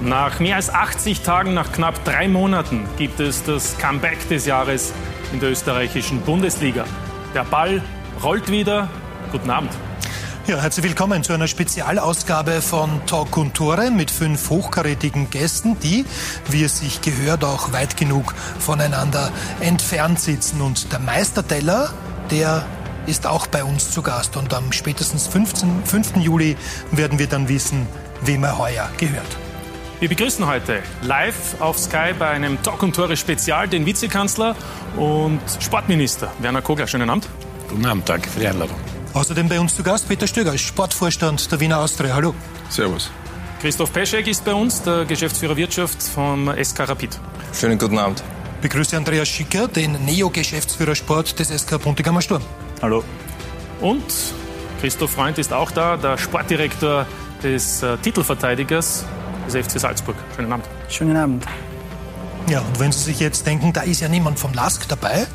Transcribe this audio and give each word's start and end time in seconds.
Nach 0.00 0.40
mehr 0.40 0.56
als 0.56 0.68
80 0.68 1.22
Tagen, 1.22 1.54
nach 1.54 1.72
knapp 1.72 2.04
drei 2.04 2.28
Monaten, 2.28 2.86
gibt 2.98 3.18
es 3.18 3.42
das 3.44 3.78
Comeback 3.78 4.28
des 4.28 4.44
Jahres 4.44 4.92
in 5.32 5.40
der 5.40 5.50
österreichischen 5.50 6.20
Bundesliga. 6.20 6.84
Der 7.34 7.44
Ball 7.44 7.82
rollt 8.22 8.50
wieder. 8.50 8.90
Guten 9.32 9.48
Abend. 9.48 9.70
Ja, 10.46 10.58
herzlich 10.58 10.84
willkommen 10.84 11.24
zu 11.24 11.32
einer 11.32 11.48
Spezialausgabe 11.48 12.60
von 12.60 13.04
Talk 13.06 13.38
und 13.38 13.54
Tore 13.54 13.90
mit 13.90 14.10
fünf 14.10 14.50
hochkarätigen 14.50 15.30
Gästen, 15.30 15.78
die, 15.80 16.04
wie 16.50 16.62
es 16.62 16.80
sich 16.80 17.00
gehört, 17.00 17.42
auch 17.42 17.72
weit 17.72 17.96
genug 17.96 18.34
voneinander 18.58 19.32
entfernt 19.60 20.20
sitzen. 20.20 20.60
Und 20.60 20.92
der 20.92 20.98
Meisterteller, 20.98 21.90
der 22.30 22.66
ist 23.06 23.26
auch 23.26 23.46
bei 23.46 23.64
uns 23.64 23.90
zu 23.90 24.02
Gast. 24.02 24.36
Und 24.36 24.52
am 24.52 24.72
spätestens 24.72 25.26
15, 25.26 25.86
5. 25.86 26.16
Juli 26.16 26.56
werden 26.92 27.18
wir 27.18 27.28
dann 27.28 27.48
wissen, 27.48 27.86
wem 28.20 28.44
er 28.44 28.58
heuer 28.58 28.90
gehört. 28.98 29.38
Wir 29.98 30.10
begrüßen 30.10 30.46
heute 30.46 30.82
live 31.00 31.58
auf 31.58 31.78
Sky 31.78 32.12
bei 32.18 32.28
einem 32.28 32.62
Talk 32.62 32.82
und 32.82 32.94
Tore 32.94 33.16
Spezial 33.16 33.66
den 33.66 33.86
Vizekanzler 33.86 34.54
und 34.98 35.40
Sportminister 35.58 36.30
Werner 36.40 36.60
Kogler. 36.60 36.86
Schönen 36.86 37.08
Abend. 37.08 37.26
Guten 37.66 37.86
Abend, 37.86 38.06
danke 38.06 38.28
für 38.28 38.40
die 38.40 38.46
Einladung. 38.46 38.76
Außerdem 39.14 39.48
bei 39.48 39.58
uns 39.58 39.74
zu 39.74 39.82
Gast 39.82 40.06
Peter 40.06 40.26
Stöger, 40.26 40.58
Sportvorstand 40.58 41.50
der 41.50 41.60
Wiener 41.60 41.78
Austria. 41.78 42.14
Hallo. 42.14 42.34
Servus. 42.68 43.10
Christoph 43.62 43.90
Peschek 43.90 44.26
ist 44.26 44.44
bei 44.44 44.52
uns, 44.52 44.82
der 44.82 45.06
Geschäftsführer 45.06 45.56
Wirtschaft 45.56 46.02
vom 46.02 46.52
SK 46.62 46.80
Rapid. 46.80 47.18
Schönen 47.58 47.78
guten 47.78 47.98
Abend. 47.98 48.22
Begrüße 48.60 48.98
Andreas 48.98 49.28
Schicker, 49.28 49.66
den 49.66 49.92
Neo-Geschäftsführer 50.04 50.94
Sport 50.94 51.38
des 51.38 51.48
SK 51.48 51.80
Puntigammer 51.80 52.20
Sturm. 52.20 52.42
Hallo. 52.82 53.02
Und 53.80 54.04
Christoph 54.82 55.12
Freund 55.12 55.38
ist 55.38 55.54
auch 55.54 55.70
da, 55.70 55.96
der 55.96 56.18
Sportdirektor 56.18 57.06
des 57.42 57.82
äh, 57.82 57.96
Titelverteidigers 57.96 59.06
des 59.46 59.66
FC 59.66 59.80
Salzburg. 59.80 60.16
Schönen 60.34 60.52
Abend. 60.52 60.66
Schönen 60.88 61.16
Abend. 61.16 61.46
Ja, 62.48 62.60
und 62.60 62.78
wenn 62.78 62.92
Sie 62.92 63.02
sich 63.02 63.18
jetzt 63.18 63.44
denken, 63.44 63.72
da 63.72 63.80
ist 63.80 64.00
ja 64.00 64.08
niemand 64.08 64.38
vom 64.38 64.52
LASK 64.52 64.86
dabei, 64.88 65.26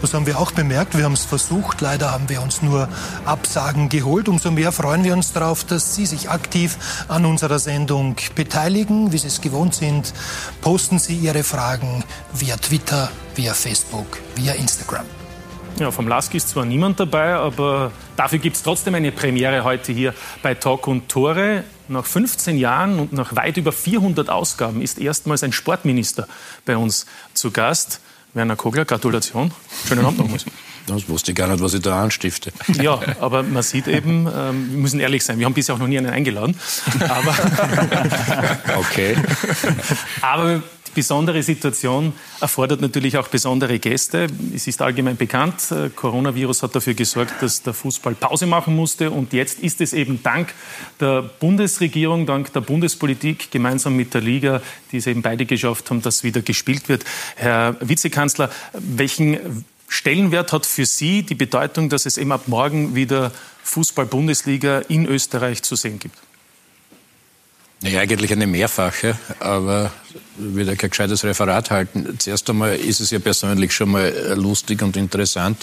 das 0.00 0.14
haben 0.14 0.26
wir 0.26 0.38
auch 0.38 0.52
bemerkt. 0.52 0.96
Wir 0.96 1.04
haben 1.04 1.12
es 1.12 1.26
versucht. 1.26 1.82
Leider 1.82 2.12
haben 2.12 2.30
wir 2.30 2.40
uns 2.40 2.62
nur 2.62 2.88
Absagen 3.26 3.90
geholt. 3.90 4.28
Umso 4.28 4.50
mehr 4.50 4.72
freuen 4.72 5.04
wir 5.04 5.12
uns 5.12 5.34
darauf, 5.34 5.64
dass 5.64 5.94
Sie 5.94 6.06
sich 6.06 6.30
aktiv 6.30 6.78
an 7.08 7.26
unserer 7.26 7.58
Sendung 7.58 8.16
beteiligen. 8.34 9.12
Wie 9.12 9.18
Sie 9.18 9.26
es 9.26 9.42
gewohnt 9.42 9.74
sind, 9.74 10.14
posten 10.62 10.98
Sie 10.98 11.16
Ihre 11.16 11.42
Fragen 11.42 12.04
via 12.32 12.56
Twitter, 12.56 13.10
via 13.34 13.52
Facebook, 13.52 14.18
via 14.34 14.54
Instagram. 14.54 15.04
Ja, 15.78 15.90
vom 15.90 16.08
LASK 16.08 16.34
ist 16.34 16.48
zwar 16.48 16.64
niemand 16.64 17.00
dabei, 17.00 17.34
aber 17.34 17.92
dafür 18.16 18.38
gibt 18.38 18.56
es 18.56 18.62
trotzdem 18.62 18.94
eine 18.94 19.12
Premiere 19.12 19.62
heute 19.62 19.92
hier 19.92 20.14
bei 20.42 20.54
Talk 20.54 20.86
und 20.86 21.10
Tore. 21.10 21.64
Nach 21.88 22.04
15 22.04 22.58
Jahren 22.58 22.98
und 22.98 23.12
nach 23.12 23.36
weit 23.36 23.56
über 23.56 23.70
400 23.70 24.28
Ausgaben 24.28 24.82
ist 24.82 24.98
erstmals 24.98 25.42
ein 25.42 25.52
Sportminister 25.52 26.26
bei 26.64 26.76
uns 26.76 27.06
zu 27.32 27.50
Gast. 27.50 28.00
Werner 28.34 28.56
Kogler, 28.56 28.84
Gratulation. 28.84 29.52
Schönen 29.86 30.04
Abend 30.04 30.18
nochmals. 30.18 30.44
Das 30.86 31.08
wusste 31.08 31.32
ich 31.32 31.36
gar 31.36 31.48
nicht, 31.48 31.60
was 31.60 31.74
ich 31.74 31.82
da 31.82 32.02
anstifte. 32.02 32.52
Ja, 32.82 33.00
aber 33.20 33.42
man 33.42 33.62
sieht 33.62 33.88
eben, 33.88 34.26
ähm, 34.26 34.70
wir 34.70 34.78
müssen 34.78 35.00
ehrlich 35.00 35.24
sein, 35.24 35.38
wir 35.38 35.46
haben 35.46 35.54
bisher 35.54 35.74
auch 35.74 35.78
noch 35.78 35.86
nie 35.86 35.98
einen 35.98 36.10
eingeladen. 36.10 36.56
Aber, 37.00 37.34
okay. 38.78 39.16
aber 40.20 40.62
besondere 40.96 41.42
Situation 41.42 42.14
erfordert 42.40 42.80
natürlich 42.80 43.18
auch 43.18 43.28
besondere 43.28 43.78
Gäste. 43.78 44.28
Es 44.54 44.66
ist 44.66 44.80
allgemein 44.80 45.18
bekannt, 45.18 45.70
äh, 45.70 45.90
Coronavirus 45.90 46.62
hat 46.62 46.74
dafür 46.74 46.94
gesorgt, 46.94 47.34
dass 47.42 47.62
der 47.62 47.74
Fußball 47.74 48.14
Pause 48.14 48.46
machen 48.46 48.74
musste. 48.74 49.10
Und 49.10 49.34
jetzt 49.34 49.60
ist 49.60 49.82
es 49.82 49.92
eben 49.92 50.22
dank 50.22 50.54
der 50.98 51.20
Bundesregierung, 51.22 52.24
dank 52.24 52.50
der 52.54 52.62
Bundespolitik 52.62 53.50
gemeinsam 53.50 53.94
mit 53.94 54.14
der 54.14 54.22
Liga, 54.22 54.62
die 54.90 54.96
es 54.96 55.06
eben 55.06 55.20
beide 55.20 55.44
geschafft 55.44 55.90
haben, 55.90 56.00
dass 56.00 56.24
wieder 56.24 56.40
gespielt 56.40 56.88
wird. 56.88 57.04
Herr 57.36 57.76
Vizekanzler, 57.80 58.50
welchen 58.72 59.66
Stellenwert 59.88 60.52
hat 60.52 60.66
für 60.66 60.86
Sie 60.86 61.22
die 61.22 61.34
Bedeutung, 61.34 61.88
dass 61.88 62.06
es 62.06 62.18
eben 62.18 62.32
ab 62.32 62.48
morgen 62.48 62.94
wieder 62.94 63.32
Fußball-Bundesliga 63.62 64.80
in 64.88 65.06
Österreich 65.06 65.62
zu 65.62 65.76
sehen 65.76 65.98
gibt? 65.98 66.16
Ja, 67.82 68.00
eigentlich 68.00 68.32
eine 68.32 68.46
mehrfache, 68.46 69.18
aber 69.38 69.92
ich 70.38 70.54
will 70.54 70.66
ja 70.66 70.76
kein 70.76 70.88
gescheites 70.88 71.24
Referat 71.24 71.70
halten. 71.70 72.18
Zuerst 72.18 72.48
einmal 72.48 72.74
ist 72.74 73.00
es 73.00 73.10
ja 73.10 73.18
persönlich 73.18 73.74
schon 73.74 73.90
mal 73.90 74.34
lustig 74.34 74.80
und 74.80 74.96
interessant, 74.96 75.58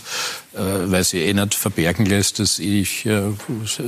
äh, 0.53 0.59
weil 0.59 1.03
sie 1.03 1.21
eh 1.21 1.33
nicht 1.33 1.55
verbergen 1.55 2.05
lässt, 2.05 2.37
dass 2.37 2.59
ich 2.59 3.07
äh, 3.07 3.23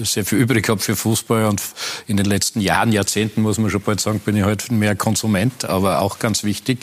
sehr 0.03 0.25
viel 0.25 0.40
übrig 0.40 0.68
habe 0.68 0.81
für 0.81 0.95
Fußball 0.95 1.45
und 1.45 1.62
in 2.07 2.18
den 2.18 2.25
letzten 2.25 2.62
Jahren, 2.62 2.91
Jahrzehnten, 2.91 3.44
muss 3.44 3.59
man 3.59 3.69
schon 3.69 3.81
bald 3.81 4.01
sagen, 4.01 4.19
bin 4.19 4.35
ich 4.35 4.44
halt 4.44 4.72
mehr 4.72 4.95
Konsument, 4.95 5.66
aber 5.66 6.01
auch 6.01 6.18
ganz 6.18 6.44
wichtig. 6.44 6.79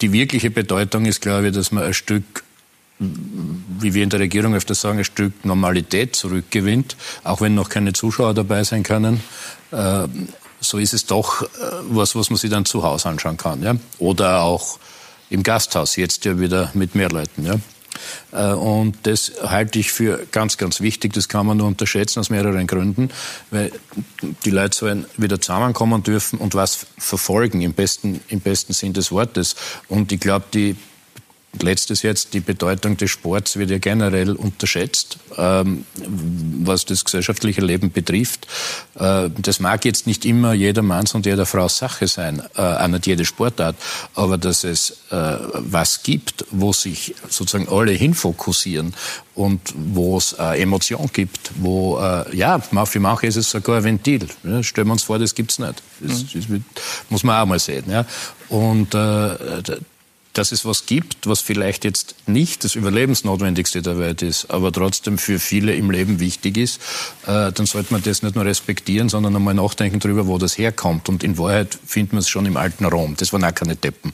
Die 0.00 0.12
wirkliche 0.12 0.50
Bedeutung 0.50 1.06
ist, 1.06 1.20
glaube 1.20 1.48
ich, 1.48 1.54
dass 1.54 1.72
man 1.72 1.84
ein 1.84 1.94
Stück 1.94 2.44
wie 3.00 3.94
wir 3.94 4.02
in 4.02 4.10
der 4.10 4.20
Regierung 4.20 4.54
öfter 4.54 4.74
sagen, 4.74 4.98
ein 4.98 5.04
Stück 5.04 5.44
Normalität 5.44 6.16
zurückgewinnt, 6.16 6.96
auch 7.22 7.40
wenn 7.40 7.54
noch 7.54 7.68
keine 7.68 7.92
Zuschauer 7.92 8.34
dabei 8.34 8.64
sein 8.64 8.82
können. 8.82 9.22
Äh, 9.70 10.08
so 10.60 10.78
ist 10.78 10.94
es 10.94 11.06
doch 11.06 11.42
äh, 11.42 11.46
was, 11.90 12.16
was 12.16 12.30
man 12.30 12.38
sich 12.38 12.50
dann 12.50 12.64
zu 12.64 12.82
Hause 12.82 13.08
anschauen 13.08 13.36
kann. 13.36 13.62
Ja? 13.62 13.76
Oder 13.98 14.42
auch 14.42 14.80
im 15.30 15.44
Gasthaus, 15.44 15.94
jetzt 15.94 16.24
ja 16.24 16.40
wieder 16.40 16.70
mit 16.74 16.96
mehr 16.96 17.08
Leuten. 17.08 17.46
Ja? 17.46 17.54
Äh, 18.32 18.52
und 18.52 18.96
das 19.04 19.32
halte 19.42 19.78
ich 19.78 19.92
für 19.92 20.26
ganz, 20.30 20.56
ganz 20.56 20.80
wichtig. 20.80 21.12
Das 21.12 21.28
kann 21.28 21.46
man 21.46 21.56
nur 21.56 21.66
unterschätzen 21.66 22.20
aus 22.20 22.30
mehreren 22.30 22.66
Gründen, 22.66 23.10
weil 23.50 23.72
die 24.44 24.50
Leute 24.50 24.76
sollen 24.76 25.06
wieder 25.16 25.40
zusammenkommen 25.40 26.02
dürfen 26.02 26.38
und 26.38 26.54
was 26.54 26.86
verfolgen 26.96 27.60
im 27.62 27.72
besten, 27.74 28.20
im 28.28 28.40
besten 28.40 28.72
Sinn 28.72 28.92
des 28.92 29.12
Wortes. 29.12 29.56
Und 29.88 30.12
ich 30.12 30.20
glaube, 30.20 30.46
die 30.52 30.76
Letztes 31.60 32.02
jetzt, 32.02 32.34
die 32.34 32.40
Bedeutung 32.40 32.98
des 32.98 33.10
Sports 33.10 33.56
wird 33.56 33.70
ja 33.70 33.78
generell 33.78 34.32
unterschätzt, 34.32 35.18
ähm, 35.38 35.86
was 36.60 36.84
das 36.84 37.04
gesellschaftliche 37.04 37.62
Leben 37.62 37.90
betrifft. 37.90 38.46
Äh, 38.96 39.30
das 39.38 39.58
mag 39.58 39.84
jetzt 39.86 40.06
nicht 40.06 40.26
immer 40.26 40.52
jedermanns 40.52 41.14
und 41.14 41.24
jeder 41.24 41.46
Frau 41.46 41.68
Sache 41.68 42.06
sein, 42.06 42.42
äh, 42.54 42.60
auch 42.60 42.88
nicht 42.88 43.06
jede 43.06 43.24
Sportart, 43.24 43.76
aber 44.14 44.36
dass 44.36 44.62
es 44.62 44.98
äh, 45.10 45.16
was 45.54 46.02
gibt, 46.02 46.44
wo 46.50 46.74
sich 46.74 47.14
sozusagen 47.30 47.68
alle 47.68 47.92
hinfokussieren 47.92 48.94
und 49.34 49.60
wo 49.74 50.18
es 50.18 50.34
äh, 50.38 50.60
Emotion 50.60 51.08
gibt, 51.12 51.50
wo, 51.56 51.98
äh, 51.98 52.36
ja, 52.36 52.58
für 52.58 53.00
manche 53.00 53.26
ist 53.26 53.36
es 53.36 53.50
sogar 53.50 53.78
ein 53.78 53.84
Ventil. 53.84 54.28
Ja, 54.44 54.62
stellen 54.62 54.88
wir 54.88 54.92
uns 54.92 55.02
vor, 55.02 55.18
das 55.18 55.34
gibt's 55.34 55.58
nicht. 55.58 55.82
Das, 56.00 56.34
mhm. 56.34 56.64
das 56.74 56.84
muss 57.08 57.24
man 57.24 57.40
auch 57.40 57.46
mal 57.46 57.58
sehen. 57.58 57.84
Ja. 57.88 58.04
Und 58.50 58.94
äh, 58.94 59.62
dass 60.38 60.52
es 60.52 60.64
was 60.64 60.86
gibt, 60.86 61.26
was 61.26 61.40
vielleicht 61.40 61.84
jetzt 61.84 62.14
nicht 62.26 62.62
das 62.62 62.76
Überlebensnotwendigste 62.76 63.82
der 63.82 63.98
Welt 63.98 64.22
ist, 64.22 64.50
aber 64.50 64.70
trotzdem 64.70 65.18
für 65.18 65.40
viele 65.40 65.74
im 65.74 65.90
Leben 65.90 66.20
wichtig 66.20 66.56
ist, 66.56 66.80
äh, 67.26 67.50
dann 67.50 67.66
sollte 67.66 67.92
man 67.92 68.04
das 68.04 68.22
nicht 68.22 68.36
nur 68.36 68.44
respektieren, 68.44 69.08
sondern 69.08 69.34
einmal 69.34 69.54
nachdenken 69.54 69.98
darüber, 69.98 70.28
wo 70.28 70.38
das 70.38 70.56
herkommt. 70.56 71.08
Und 71.08 71.24
in 71.24 71.38
Wahrheit 71.38 71.76
findet 71.84 72.12
man 72.12 72.20
es 72.20 72.28
schon 72.28 72.46
im 72.46 72.56
alten 72.56 72.84
Rom. 72.84 73.16
Das 73.16 73.32
waren 73.32 73.42
auch 73.42 73.54
keine 73.54 73.74
Deppen. 73.74 74.12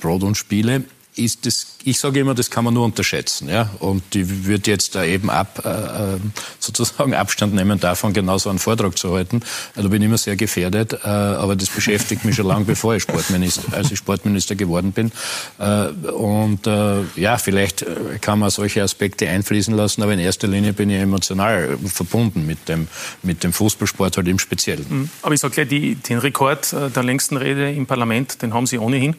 Brot 0.00 0.24
und 0.24 0.34
Spiele 0.34 0.82
ist 1.16 1.44
das, 1.44 1.76
ich 1.84 1.98
sage 1.98 2.20
immer, 2.20 2.34
das 2.34 2.50
kann 2.50 2.64
man 2.64 2.74
nur 2.74 2.84
unterschätzen. 2.84 3.48
Ja? 3.48 3.70
Und 3.80 4.02
die 4.14 4.46
wird 4.46 4.66
jetzt 4.66 4.94
da 4.94 5.04
eben 5.04 5.28
ab, 5.28 5.62
äh, 5.64 6.14
äh, 6.14 6.18
sozusagen 6.58 7.14
Abstand 7.14 7.54
nehmen 7.54 7.80
davon, 7.80 8.12
genau 8.12 8.38
so 8.38 8.48
einen 8.48 8.58
Vortrag 8.58 8.96
zu 8.96 9.14
halten. 9.14 9.40
Da 9.74 9.82
bin 9.82 10.02
ich 10.02 10.06
immer 10.06 10.18
sehr 10.18 10.36
gefährdet, 10.36 10.92
äh, 10.92 11.08
aber 11.08 11.56
das 11.56 11.68
beschäftigt 11.68 12.24
mich 12.24 12.36
schon 12.36 12.46
lange, 12.46 12.64
bevor 12.64 12.94
ich 12.94 13.02
Sportminister, 13.02 13.72
als 13.72 13.90
ich 13.90 13.98
Sportminister 13.98 14.54
geworden 14.54 14.92
bin. 14.92 15.10
Äh, 15.58 15.88
und 16.10 16.66
äh, 16.66 17.02
ja, 17.16 17.38
vielleicht 17.38 17.82
äh, 17.82 18.18
kann 18.20 18.38
man 18.38 18.50
solche 18.50 18.82
Aspekte 18.82 19.28
einfließen 19.28 19.74
lassen, 19.74 20.02
aber 20.02 20.12
in 20.12 20.20
erster 20.20 20.46
Linie 20.46 20.72
bin 20.72 20.90
ich 20.90 21.00
emotional 21.00 21.76
verbunden 21.86 22.46
mit 22.46 22.68
dem, 22.68 22.86
mit 23.22 23.42
dem 23.42 23.52
Fußballsport 23.52 24.16
halt 24.16 24.28
im 24.28 24.38
Speziellen. 24.38 24.86
Mhm. 24.88 25.10
Aber 25.22 25.34
ich 25.34 25.40
sage 25.40 25.54
gleich, 25.54 25.68
die, 25.68 25.96
den 25.96 26.18
Rekord 26.18 26.72
der 26.72 27.02
längsten 27.02 27.36
Rede 27.36 27.70
im 27.72 27.86
Parlament, 27.86 28.42
den 28.42 28.54
haben 28.54 28.66
Sie 28.66 28.78
ohnehin. 28.78 29.16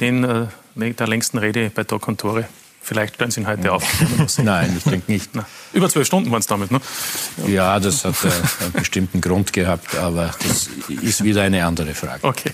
Den 0.00 0.48
der 0.76 1.06
längsten 1.06 1.38
Rede 1.38 1.70
bei 1.70 1.84
Doc 1.84 2.08
und 2.08 2.20
Tore. 2.20 2.48
Vielleicht 2.88 3.16
stellen 3.16 3.30
Sie 3.30 3.40
ihn 3.40 3.46
heute 3.46 3.70
auf. 3.70 3.84
Nein, 4.38 4.74
ich 4.78 4.84
denke 4.84 5.12
nicht. 5.12 5.30
Na, 5.34 5.44
über 5.74 5.90
zwölf 5.90 6.06
Stunden 6.06 6.30
waren 6.30 6.40
es 6.40 6.46
damit, 6.46 6.70
ne? 6.70 6.80
Ja, 7.46 7.78
das 7.78 8.02
hat 8.04 8.14
äh, 8.24 8.28
einen 8.28 8.72
bestimmten 8.72 9.20
Grund 9.20 9.52
gehabt, 9.52 9.94
aber 9.96 10.34
das 10.42 10.70
ist 11.02 11.22
wieder 11.22 11.42
eine 11.42 11.66
andere 11.66 11.92
Frage. 11.94 12.26
Okay. 12.26 12.52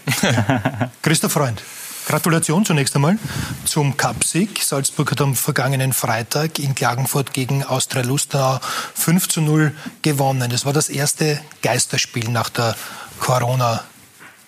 Christoph 1.02 1.32
Freund. 1.32 1.62
Gratulation 2.08 2.64
zunächst 2.64 2.96
einmal 2.96 3.16
zum 3.64 3.96
Cupsieg. 3.96 4.60
Salzburg 4.62 5.12
hat 5.12 5.20
am 5.20 5.36
vergangenen 5.36 5.92
Freitag 5.92 6.58
in 6.58 6.74
Klagenfurt 6.74 7.32
gegen 7.32 7.62
Austria 7.62 8.02
Lustenau 8.02 8.58
5 8.94 9.28
zu 9.28 9.40
0 9.40 9.72
gewonnen. 10.02 10.50
Das 10.50 10.66
war 10.66 10.72
das 10.72 10.88
erste 10.88 11.40
Geisterspiel 11.62 12.28
nach 12.28 12.50
der 12.50 12.76
Corona 13.20 13.84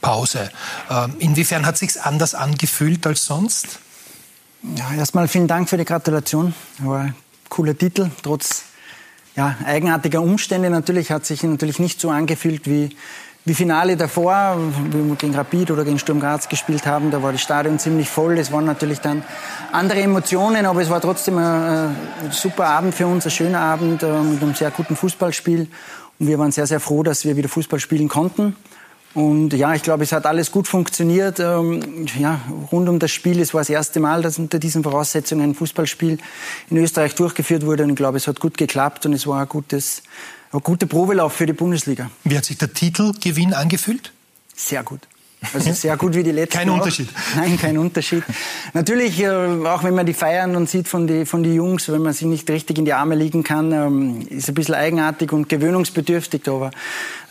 Pause. 0.01 0.51
Ähm, 0.91 1.15
inwiefern 1.19 1.67
hat 1.67 1.75
es 1.75 1.81
sich 1.81 2.03
anders 2.03 2.35
angefühlt 2.35 3.07
als 3.07 3.25
sonst? 3.25 3.81
Ja, 4.77 4.93
erstmal 4.95 5.29
vielen 5.29 5.49
Dank 5.49 5.69
für 5.69 5.77
die 5.77 5.85
Gratulation. 5.85 6.55
War 6.79 7.01
ein 7.01 7.15
cooler 7.49 7.77
Titel, 7.77 8.11
trotz 8.23 8.65
ja, 9.37 9.57
eigenartiger 9.65 10.21
Umstände. 10.21 10.71
Natürlich 10.71 11.11
hat 11.11 11.27
sich 11.27 11.43
natürlich 11.43 11.79
nicht 11.79 12.01
so 12.01 12.11
angefühlt 12.11 12.67
wie 12.67 12.97
wie 13.47 13.55
Finale 13.55 13.97
davor, 13.97 14.59
wie 14.91 15.09
wir 15.09 15.15
gegen 15.15 15.35
Rapid 15.37 15.71
oder 15.71 15.85
gegen 15.85 16.01
Sturm 16.01 16.19
Graz 16.19 16.49
gespielt 16.49 16.85
haben, 16.85 17.13
da 17.13 17.23
war 17.23 17.31
das 17.31 17.41
Stadion 17.41 17.79
ziemlich 17.79 18.09
voll. 18.09 18.39
Es 18.39 18.51
waren 18.51 18.65
natürlich 18.65 18.99
dann 18.99 19.23
andere 19.71 20.01
Emotionen, 20.01 20.67
aber 20.67 20.83
es 20.83 20.91
war 20.91 21.01
trotzdem 21.01 21.39
ein, 21.39 21.45
ein 21.45 22.33
super 22.33 22.67
Abend 22.67 22.93
für 22.93 23.07
uns, 23.07 23.25
ein 23.25 23.31
schöner 23.31 23.61
Abend 23.61 24.03
äh, 24.03 24.21
mit 24.21 24.43
einem 24.43 24.55
sehr 24.57 24.73
guten 24.73 24.97
Fußballspiel. 24.97 25.69
Und 26.19 26.27
wir 26.27 26.41
waren 26.41 26.51
sehr, 26.51 26.67
sehr 26.67 26.81
froh, 26.81 27.05
dass 27.05 27.25
wir 27.25 27.37
wieder 27.37 27.49
Fußball 27.49 27.79
spielen 27.79 28.09
konnten. 28.09 28.57
Und 29.17 29.55
ja, 29.55 29.75
ich 29.75 29.83
glaube, 29.83 30.05
es 30.05 30.13
hat 30.13 30.27
alles 30.27 30.51
gut 30.51 30.69
funktioniert. 30.69 31.41
Ähm, 31.41 32.05
ja, 32.19 32.43
rund 32.71 32.87
um 32.87 32.99
das 32.99 33.11
Spiel. 33.11 33.41
Es 33.41 33.55
war 33.55 33.63
das 33.63 33.71
erste 33.71 33.99
Mal, 33.99 34.21
dass 34.21 34.39
unter 34.39 34.59
diesen 34.59 34.83
Voraussetzungen 34.83 35.53
ein 35.53 35.55
Fußballspiel 35.55 36.19
in 36.69 36.77
Österreich 36.77 37.15
durchgeführt 37.15 37.65
wurde. 37.65 37.85
Und 37.85 37.91
ich 37.91 37.97
glaube, 37.97 38.19
es 38.19 38.27
hat 38.27 38.41
gut 38.41 38.59
geklappt 38.59 39.07
und 39.07 39.15
es 39.15 39.27
war 39.27 39.41
ein 39.41 39.49
gutes, 39.49 40.03
ein 40.53 40.61
guter 40.61 40.85
Probelauf 40.85 41.33
für 41.33 41.47
die 41.47 41.55
Bundesliga. 41.55 42.11
Wie 42.25 42.37
hat 42.37 42.45
sich 42.45 42.59
der 42.59 42.75
Titelgewinn 42.75 43.55
angefühlt? 43.55 44.13
Sehr 44.55 44.83
gut. 44.83 45.01
Also 45.55 45.73
sehr 45.73 45.97
gut 45.97 46.15
wie 46.15 46.23
die 46.23 46.33
letzten. 46.33 46.59
Kein 46.59 46.71
Unterschied. 46.71 47.09
Nein, 47.37 47.59
kein 47.59 47.79
Unterschied. 47.79 48.23
Natürlich, 48.73 49.21
äh, 49.21 49.29
auch 49.29 49.83
wenn 49.83 49.95
man 49.95 50.07
die 50.07 50.15
feiern 50.15 50.57
und 50.57 50.69
sieht 50.69 50.89
von 50.89 51.07
den 51.07 51.27
von 51.27 51.43
die 51.43 51.55
Jungs, 51.55 51.89
wenn 51.91 52.03
man 52.03 52.13
sie 52.13 52.27
nicht 52.27 52.49
richtig 52.51 52.79
in 52.79 52.85
die 52.85 52.93
Arme 52.93 53.15
liegen 53.15 53.43
kann, 53.43 53.73
ähm, 53.73 54.27
ist 54.29 54.49
ein 54.49 54.55
bisschen 54.55 54.75
eigenartig 54.75 55.33
und 55.33 55.49
gewöhnungsbedürftig. 55.49 56.49
Aber 56.49 56.71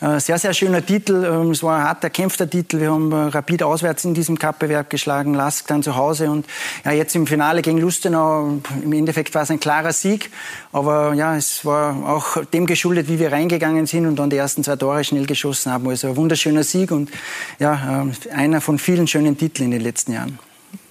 äh, 0.00 0.20
sehr, 0.20 0.38
sehr 0.38 0.52
schöner 0.54 0.84
Titel. 0.84 1.24
Ähm, 1.24 1.50
es 1.50 1.62
war 1.62 1.78
ein 1.78 1.84
harter, 1.84 2.10
kämpfter 2.10 2.48
Titel. 2.48 2.80
Wir 2.80 2.90
haben 2.90 3.12
äh, 3.12 3.16
Rapid 3.16 3.62
auswärts 3.62 4.04
in 4.04 4.14
diesem 4.14 4.38
Cup-Bewerb 4.38 4.90
geschlagen, 4.90 5.34
Lask 5.34 5.66
dann 5.66 5.82
zu 5.82 5.96
Hause 5.96 6.30
und 6.30 6.46
ja, 6.84 6.92
jetzt 6.92 7.14
im 7.16 7.26
Finale 7.26 7.62
gegen 7.62 7.78
Lustenau. 7.78 8.58
Im 8.82 8.92
Endeffekt 8.92 9.34
war 9.34 9.42
es 9.42 9.50
ein 9.50 9.60
klarer 9.60 9.92
Sieg. 9.92 10.30
Aber 10.72 11.14
ja, 11.14 11.36
es 11.36 11.64
war 11.64 12.06
auch 12.06 12.44
dem 12.52 12.66
geschuldet, 12.66 13.08
wie 13.08 13.18
wir 13.18 13.32
reingegangen 13.32 13.86
sind 13.86 14.06
und 14.06 14.16
dann 14.16 14.30
die 14.30 14.36
ersten 14.36 14.62
zwei 14.62 14.76
Tore 14.76 15.04
schnell 15.04 15.26
geschossen 15.26 15.72
haben. 15.72 15.88
Also 15.88 16.08
ein 16.08 16.16
wunderschöner 16.16 16.64
Sieg 16.64 16.90
und 16.90 17.10
ja, 17.58 18.05
einer 18.32 18.60
von 18.60 18.78
vielen 18.78 19.06
schönen 19.06 19.36
Titeln 19.38 19.66
in 19.66 19.70
den 19.72 19.80
letzten 19.82 20.12
Jahren. 20.12 20.38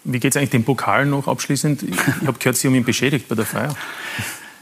Wie 0.03 0.19
geht 0.19 0.33
es 0.33 0.37
eigentlich 0.37 0.51
dem 0.51 0.63
Pokal 0.63 1.05
noch 1.05 1.27
abschließend? 1.27 1.83
Ich 1.83 1.97
habe 2.27 2.37
gehört, 2.37 2.57
Sie 2.57 2.67
haben 2.67 2.75
ihn 2.75 2.83
beschädigt 2.83 3.27
bei 3.27 3.35
der 3.35 3.45
Feier. 3.45 3.75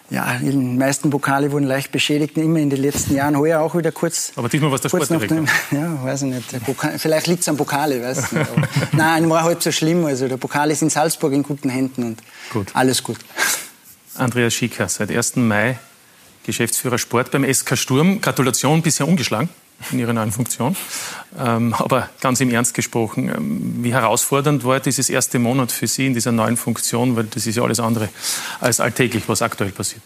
Ja, 0.09 0.37
die 0.39 0.51
meisten 0.55 1.09
Pokale 1.09 1.51
wurden 1.51 1.65
leicht 1.65 1.91
beschädigt, 1.91 2.37
immer 2.37 2.59
in 2.59 2.69
den 2.69 2.81
letzten 2.81 3.15
Jahren. 3.15 3.37
Heuer 3.37 3.61
auch 3.61 3.75
wieder 3.75 3.91
kurz. 3.91 4.31
Aber 4.35 4.47
diesmal 4.47 4.69
war 4.69 4.75
es 4.75 4.81
der 4.81 4.89
Sportdirektor. 4.89 5.43
Ja, 5.71 6.03
weiß 6.03 6.23
ich 6.23 6.33
nicht. 6.33 6.65
Pokal, 6.65 6.99
vielleicht 6.99 7.27
liegt 7.27 7.41
es 7.41 7.49
am 7.49 7.57
Pokale, 7.57 8.01
weiß 8.01 8.25
ich 8.25 8.31
nicht. 8.31 8.49
Aber, 8.51 8.67
nein, 8.91 9.29
war 9.29 9.43
halb 9.43 9.63
so 9.63 9.71
schlimm. 9.71 10.05
Also 10.05 10.27
der 10.27 10.37
Pokal 10.37 10.71
ist 10.71 10.81
in 10.81 10.89
Salzburg 10.89 11.33
in 11.33 11.43
guten 11.43 11.69
Händen 11.69 12.03
und 12.03 12.21
gut. 12.51 12.67
alles 12.73 13.01
gut. 13.01 13.17
Andreas 14.15 14.53
Schicker, 14.53 14.87
seit 14.87 15.09
1. 15.09 15.37
Mai 15.37 15.79
Geschäftsführer 16.45 16.97
Sport 16.97 17.31
beim 17.31 17.51
SK 17.51 17.77
Sturm. 17.77 18.21
Gratulation, 18.21 18.81
bisher 18.81 19.07
ungeschlagen 19.07 19.49
in 19.91 19.99
Ihrer 19.99 20.13
neuen 20.13 20.31
Funktion. 20.31 20.75
Ähm, 21.37 21.73
aber 21.73 22.09
ganz 22.21 22.39
im 22.41 22.51
Ernst 22.51 22.73
gesprochen, 22.73 23.29
ähm, 23.29 23.83
wie 23.83 23.93
herausfordernd 23.93 24.63
war 24.63 24.79
dieses 24.79 25.09
erste 25.09 25.39
Monat 25.39 25.71
für 25.71 25.87
Sie 25.87 26.07
in 26.07 26.13
dieser 26.13 26.31
neuen 26.31 26.57
Funktion? 26.57 27.15
Weil 27.15 27.25
das 27.25 27.47
ist 27.47 27.55
ja 27.55 27.63
alles 27.63 27.79
andere 27.79 28.09
als 28.59 28.79
alltäglich, 28.79 29.27
was 29.27 29.41
aktuell 29.41 29.71
passiert. 29.71 30.01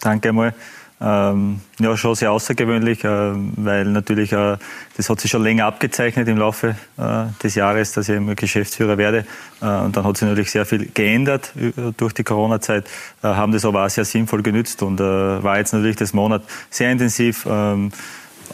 Danke 0.00 0.30
einmal. 0.30 0.54
Ähm, 1.00 1.60
ja, 1.80 1.96
schon 1.96 2.14
sehr 2.14 2.30
außergewöhnlich, 2.30 3.02
äh, 3.04 3.32
weil 3.56 3.84
natürlich, 3.84 4.32
äh, 4.32 4.56
das 4.96 5.10
hat 5.10 5.20
sich 5.20 5.30
schon 5.30 5.42
länger 5.42 5.66
abgezeichnet 5.66 6.28
im 6.28 6.38
Laufe 6.38 6.76
äh, 6.96 7.24
des 7.42 7.56
Jahres, 7.56 7.92
dass 7.92 8.08
ich 8.08 8.16
immer 8.16 8.36
Geschäftsführer 8.36 8.96
werde. 8.96 9.26
Äh, 9.60 9.66
und 9.66 9.96
dann 9.96 10.04
hat 10.04 10.16
sich 10.16 10.28
natürlich 10.28 10.52
sehr 10.52 10.64
viel 10.64 10.88
geändert 10.94 11.52
äh, 11.56 11.92
durch 11.96 12.12
die 12.12 12.22
Corona-Zeit, 12.22 12.86
äh, 13.22 13.26
haben 13.26 13.52
das 13.52 13.64
aber 13.64 13.84
auch 13.84 13.90
sehr 13.90 14.04
sinnvoll 14.04 14.42
genützt 14.42 14.82
und 14.82 15.00
war 15.00 15.58
jetzt 15.58 15.72
natürlich 15.72 15.96
das 15.96 16.12
Monat 16.12 16.42
sehr 16.70 16.92
intensiv. 16.92 17.44
Ähm, 17.50 17.90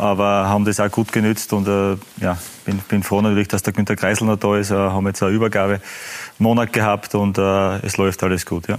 aber 0.01 0.49
haben 0.49 0.65
das 0.65 0.81
auch 0.81 0.91
gut 0.91 1.13
genützt 1.13 1.53
und 1.53 1.69
äh, 1.69 1.97
ja, 2.21 2.39
bin, 2.65 2.79
bin 2.79 3.03
froh 3.03 3.21
natürlich, 3.21 3.49
dass 3.49 3.63
der 3.63 3.73
Günter 3.73 3.97
Kreisel 3.97 4.27
noch 4.27 4.37
da 4.37 4.57
ist. 4.57 4.71
Äh, 4.71 4.75
haben 4.75 5.07
jetzt 5.07 5.23
einen 5.23 5.35
Übergabemonat 5.35 6.73
gehabt 6.73 7.15
und 7.15 7.39
äh, 7.39 7.77
es 7.87 7.97
läuft 7.97 8.23
alles 8.23 8.47
gut. 8.47 8.69
Ja. 8.69 8.79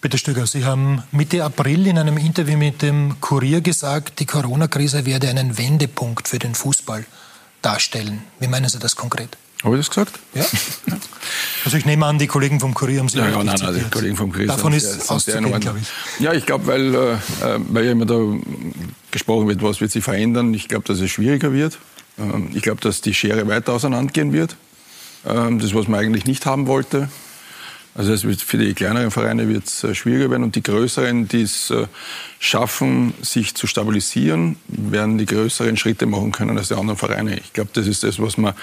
Bitte 0.00 0.16
Stöger, 0.16 0.46
Sie 0.46 0.64
haben 0.64 1.02
Mitte 1.12 1.44
April 1.44 1.86
in 1.86 1.98
einem 1.98 2.16
Interview 2.16 2.56
mit 2.56 2.80
dem 2.80 3.20
Kurier 3.20 3.60
gesagt, 3.60 4.20
die 4.20 4.26
Corona-Krise 4.26 5.04
werde 5.04 5.28
einen 5.28 5.58
Wendepunkt 5.58 6.28
für 6.28 6.38
den 6.38 6.54
Fußball 6.54 7.04
darstellen. 7.60 8.22
Wie 8.38 8.48
meinen 8.48 8.68
Sie 8.68 8.78
das 8.78 8.96
konkret? 8.96 9.36
Habe 9.62 9.76
ich 9.76 9.80
das 9.80 9.90
gesagt? 9.90 10.18
Ja. 10.34 10.44
Also 11.64 11.76
ich 11.76 11.84
nehme 11.84 12.06
an, 12.06 12.18
die 12.18 12.26
Kollegen 12.26 12.58
vom 12.58 12.72
Kurier 12.72 13.00
haben 13.00 13.08
Sie 13.08 13.18
Ja, 13.18 13.28
ja 13.28 13.44
nein, 13.44 13.56
nein, 13.60 13.74
die 13.74 13.90
Kollegen 13.90 14.16
vom 14.16 14.32
Kurier 14.32 14.46
Davon 14.46 14.72
ist 14.72 15.10
auszugehen, 15.10 15.60
glaube 15.60 15.78
ich. 15.80 16.20
Ja, 16.22 16.32
ich 16.32 16.46
glaube, 16.46 16.66
weil, 16.66 16.94
äh, 16.94 17.18
weil 17.68 17.84
ja 17.84 17.92
immer 17.92 18.06
da 18.06 18.18
gesprochen 19.10 19.48
wird, 19.48 19.62
was 19.62 19.80
wird 19.80 19.90
sich 19.90 20.02
verändern. 20.02 20.54
Ich 20.54 20.68
glaube, 20.68 20.84
dass 20.86 21.00
es 21.00 21.10
schwieriger 21.10 21.52
wird. 21.52 21.78
Ähm, 22.18 22.48
ich 22.54 22.62
glaube, 22.62 22.80
dass 22.80 23.02
die 23.02 23.12
Schere 23.12 23.46
weiter 23.48 23.74
auseinandergehen 23.74 24.32
wird. 24.32 24.56
Ähm, 25.26 25.58
das, 25.58 25.74
was 25.74 25.88
man 25.88 26.00
eigentlich 26.00 26.24
nicht 26.24 26.46
haben 26.46 26.66
wollte. 26.66 27.10
Also 27.94 28.12
es 28.12 28.24
wird 28.24 28.40
für 28.40 28.56
die 28.56 28.72
kleineren 28.72 29.10
Vereine 29.10 29.48
wird 29.48 29.66
es 29.66 29.84
äh, 29.84 29.94
schwieriger 29.94 30.30
werden 30.30 30.44
und 30.44 30.54
die 30.54 30.62
größeren, 30.62 31.28
die 31.28 31.42
es 31.42 31.70
äh, 31.70 31.86
schaffen, 32.38 33.12
sich 33.20 33.54
zu 33.54 33.66
stabilisieren, 33.66 34.56
werden 34.68 35.18
die 35.18 35.26
größeren 35.26 35.76
Schritte 35.76 36.06
machen 36.06 36.32
können 36.32 36.56
als 36.56 36.68
die 36.68 36.74
anderen 36.74 36.96
Vereine. 36.96 37.38
Ich 37.38 37.52
glaube, 37.52 37.70
das 37.74 37.86
ist 37.86 38.04
das, 38.04 38.20
was 38.20 38.38
man 38.38 38.54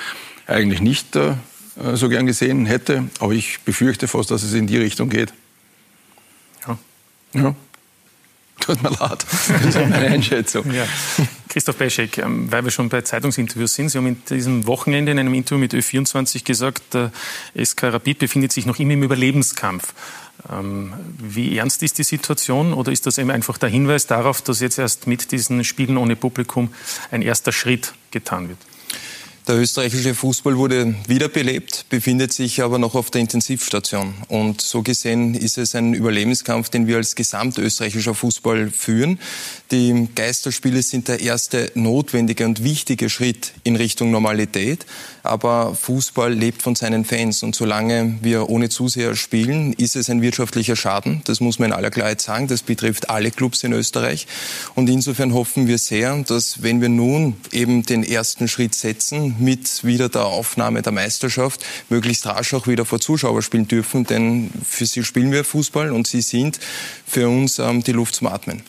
eigentlich 0.48 0.82
nicht 0.82 1.16
äh, 1.16 1.36
so 1.94 2.10
gern 2.10 2.26
gesehen 2.26 2.66
hätte, 2.66 3.10
aber 3.20 3.34
ich 3.34 3.60
befürchte 3.62 4.08
fast, 4.08 4.32
dass 4.32 4.44
es 4.44 4.54
in 4.54 4.68
die 4.68 4.78
Richtung 4.78 5.10
geht. 5.10 5.34
Ja. 6.68 6.78
ja. 7.34 7.56
Tut 8.60 8.82
mir 8.82 8.90
leid. 8.90 9.24
Das 9.24 9.66
ist 9.66 9.76
meine 9.76 10.08
Einschätzung. 10.08 10.74
Ja. 10.74 10.88
Christoph 11.48 11.76
Beschek, 11.78 12.18
ähm, 12.18 12.52
weil 12.52 12.64
wir 12.64 12.72
schon 12.72 12.90
bei 12.90 13.02
Zeitungsinterviews 13.02 13.76
sind, 13.76 13.90
Sie 13.90 13.98
haben 13.98 14.08
in 14.08 14.24
diesem 14.26 14.66
Wochenende 14.66 15.12
in 15.12 15.20
einem 15.20 15.34
Interview 15.34 15.60
mit 15.60 15.74
Ö24 15.74 16.44
gesagt, 16.44 16.94
der 16.94 17.12
SK 17.56 17.84
Rapid 17.84 18.20
befindet 18.20 18.52
sich 18.52 18.66
noch 18.66 18.80
immer 18.80 18.94
im 18.94 19.04
Überlebenskampf. 19.04 19.94
Ähm, 20.52 20.94
wie 21.20 21.58
ernst 21.58 21.84
ist 21.84 21.98
die 21.98 22.04
Situation 22.04 22.74
oder 22.74 22.92
ist 22.92 23.06
das 23.06 23.18
eben 23.18 23.32
einfach 23.32 23.58
der 23.58 23.70
Hinweis 23.70 24.08
darauf, 24.08 24.42
dass 24.42 24.60
jetzt 24.60 24.80
erst 24.80 25.08
mit 25.08 25.32
diesen 25.32 25.64
Spielen 25.64 25.98
ohne 25.98 26.16
Publikum 26.16 26.74
ein 27.12 27.22
erster 27.22 27.52
Schritt 27.52 27.94
getan 28.12 28.50
wird? 28.50 28.60
Der 29.48 29.56
österreichische 29.56 30.14
Fußball 30.14 30.58
wurde 30.58 30.94
wiederbelebt, 31.08 31.86
befindet 31.88 32.34
sich 32.34 32.62
aber 32.62 32.80
noch 32.80 32.96
auf 32.96 33.12
der 33.12 33.22
Intensivstation. 33.22 34.14
Und 34.28 34.60
so 34.60 34.82
gesehen 34.82 35.36
ist 35.36 35.58
es 35.58 35.74
ein 35.74 35.94
Überlebenskampf, 35.94 36.68
den 36.68 36.86
wir 36.86 36.98
als 36.98 37.16
gesamtösterreichischer 37.16 38.14
Fußball 38.14 38.70
führen. 38.70 39.20
Die 39.72 40.08
Geisterspiele 40.16 40.82
sind 40.82 41.10
der 41.10 41.20
erste 41.20 41.72
notwendige 41.76 42.46
und 42.46 42.64
wichtige 42.64 43.10
Schritt 43.10 43.52
in 43.66 43.76
Richtung 43.76 44.12
Normalität. 44.12 44.86
Aber 45.24 45.76
Fußball 45.76 46.34
lebt 46.34 46.62
von 46.62 46.76
seinen 46.76 47.04
Fans. 47.04 47.44
Und 47.44 47.54
solange 47.54 48.18
wir 48.22 48.50
ohne 48.50 48.70
Zuseher 48.70 49.18
spielen, 49.18 49.74
ist 49.74 49.98
es 49.98 50.10
ein 50.10 50.22
wirtschaftlicher 50.22 50.78
Schaden. 50.78 51.22
Das 51.26 51.42
muss 51.42 51.60
man 51.60 51.72
in 51.72 51.76
aller 51.76 51.92
Klarheit 51.92 52.22
sagen. 52.22 52.48
Das 52.48 52.62
betrifft 52.62 53.10
alle 53.10 53.30
Clubs 53.30 53.62
in 53.64 53.74
Österreich. 53.74 54.26
Und 54.76 54.90
insofern 54.90 55.34
hoffen 55.34 55.68
wir 55.68 55.80
sehr, 55.80 56.16
dass 56.24 56.64
wenn 56.64 56.80
wir 56.80 56.90
nun 56.90 57.36
eben 57.52 57.84
den 57.84 58.04
ersten 58.04 58.48
Schritt 58.48 58.74
setzen, 58.74 59.36
mit 59.40 59.84
wieder 59.84 60.08
der 60.08 60.28
Aufnahme 60.28 60.82
der 60.82 60.94
Meisterschaft 60.94 61.66
möglichst 61.90 62.26
rasch 62.26 62.54
auch 62.54 62.68
wieder 62.68 62.86
vor 62.86 63.02
Zuschauer 63.02 63.42
spielen 63.42 63.68
dürfen, 63.68 64.06
denn 64.06 64.50
für 64.66 64.86
sie 64.86 65.04
spielen 65.04 65.34
wir 65.34 65.44
Fußball 65.44 65.92
und 65.92 66.08
sie 66.08 66.22
sind 66.22 66.58
für 67.06 67.28
uns 67.28 67.60
ähm, 67.60 67.84
die 67.84 67.92
Luft 67.92 68.16
zum 68.16 68.28
Atmen. 68.28 68.62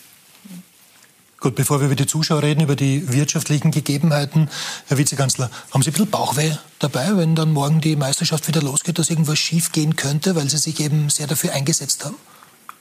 Gut, 1.40 1.54
bevor 1.54 1.78
wir 1.78 1.86
über 1.86 1.94
die 1.94 2.06
Zuschauer 2.06 2.42
reden, 2.42 2.62
über 2.62 2.74
die 2.74 3.12
wirtschaftlichen 3.12 3.70
Gegebenheiten, 3.70 4.48
Herr 4.88 4.98
Vizekanzler, 4.98 5.50
haben 5.72 5.82
Sie 5.82 5.90
ein 5.90 5.92
bisschen 5.92 6.10
Bauchweh 6.10 6.50
dabei, 6.80 7.16
wenn 7.16 7.36
dann 7.36 7.52
morgen 7.52 7.80
die 7.80 7.94
Meisterschaft 7.94 8.48
wieder 8.48 8.60
losgeht, 8.60 8.98
dass 8.98 9.08
irgendwas 9.08 9.38
schief 9.38 9.70
gehen 9.70 9.94
könnte, 9.94 10.34
weil 10.34 10.50
Sie 10.50 10.58
sich 10.58 10.80
eben 10.80 11.10
sehr 11.10 11.28
dafür 11.28 11.52
eingesetzt 11.52 12.04
haben? 12.04 12.16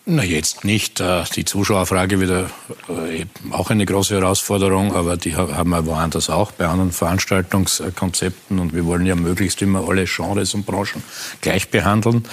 Na, 0.08 0.24
jetzt 0.24 0.64
nicht. 0.64 1.00
Äh, 1.02 1.26
die 1.36 1.46
Zuschauerfrage 1.46 2.20
wieder 2.20 2.50
äh, 2.88 3.26
auch 3.52 3.70
eine 3.70 3.86
große 3.86 4.16
Herausforderung, 4.16 4.96
aber 4.96 5.18
die 5.18 5.36
haben 5.36 5.70
wir 5.70 5.86
woanders 5.86 6.32
auch 6.32 6.52
bei 6.52 6.66
anderen 6.66 6.92
Veranstaltungskonzepten 6.92 8.58
und 8.58 8.74
wir 8.74 8.86
wollen 8.86 9.06
ja 9.06 9.16
möglichst 9.16 9.62
immer 9.62 9.88
alle 9.88 10.06
Genres 10.06 10.56
und 10.56 10.66
Branchen 10.66 11.04
gleich 11.42 11.70
behandeln. 11.70 12.26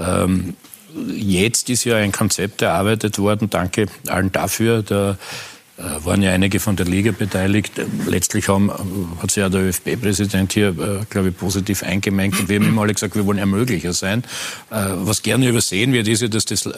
Ähm, 0.00 0.56
jetzt 1.14 1.70
ist 1.70 1.84
ja 1.84 1.96
ein 1.96 2.10
Konzept 2.10 2.62
erarbeitet 2.62 3.20
worden, 3.20 3.50
danke 3.50 3.86
allen 4.08 4.32
dafür. 4.32 4.82
Der 4.82 5.10
äh, 5.10 5.14
waren 6.04 6.22
ja 6.22 6.30
einige 6.32 6.60
von 6.60 6.76
der 6.76 6.86
Liga 6.86 7.12
beteiligt. 7.12 7.72
Letztlich 8.06 8.48
haben, 8.48 8.70
hat 9.20 9.30
sich 9.30 9.40
ja 9.40 9.48
der 9.48 9.62
ÖFB-Präsident 9.62 10.52
hier, 10.52 10.68
äh, 10.68 11.04
glaube 11.08 11.30
ich, 11.30 11.36
positiv 11.36 11.82
eingemengt. 11.82 12.38
Und 12.38 12.48
wir 12.48 12.56
haben 12.56 12.68
immer 12.68 12.82
alle 12.82 12.92
gesagt, 12.92 13.14
wir 13.14 13.24
wollen 13.26 13.38
Ermöglicher 13.38 13.92
sein. 13.92 14.22
Äh, 14.70 14.84
was 14.94 15.22
gerne 15.22 15.48
übersehen 15.48 15.92
wird, 15.92 16.08
ist 16.08 16.22
ja, 16.22 16.28
dass 16.28 16.44
das 16.44 16.68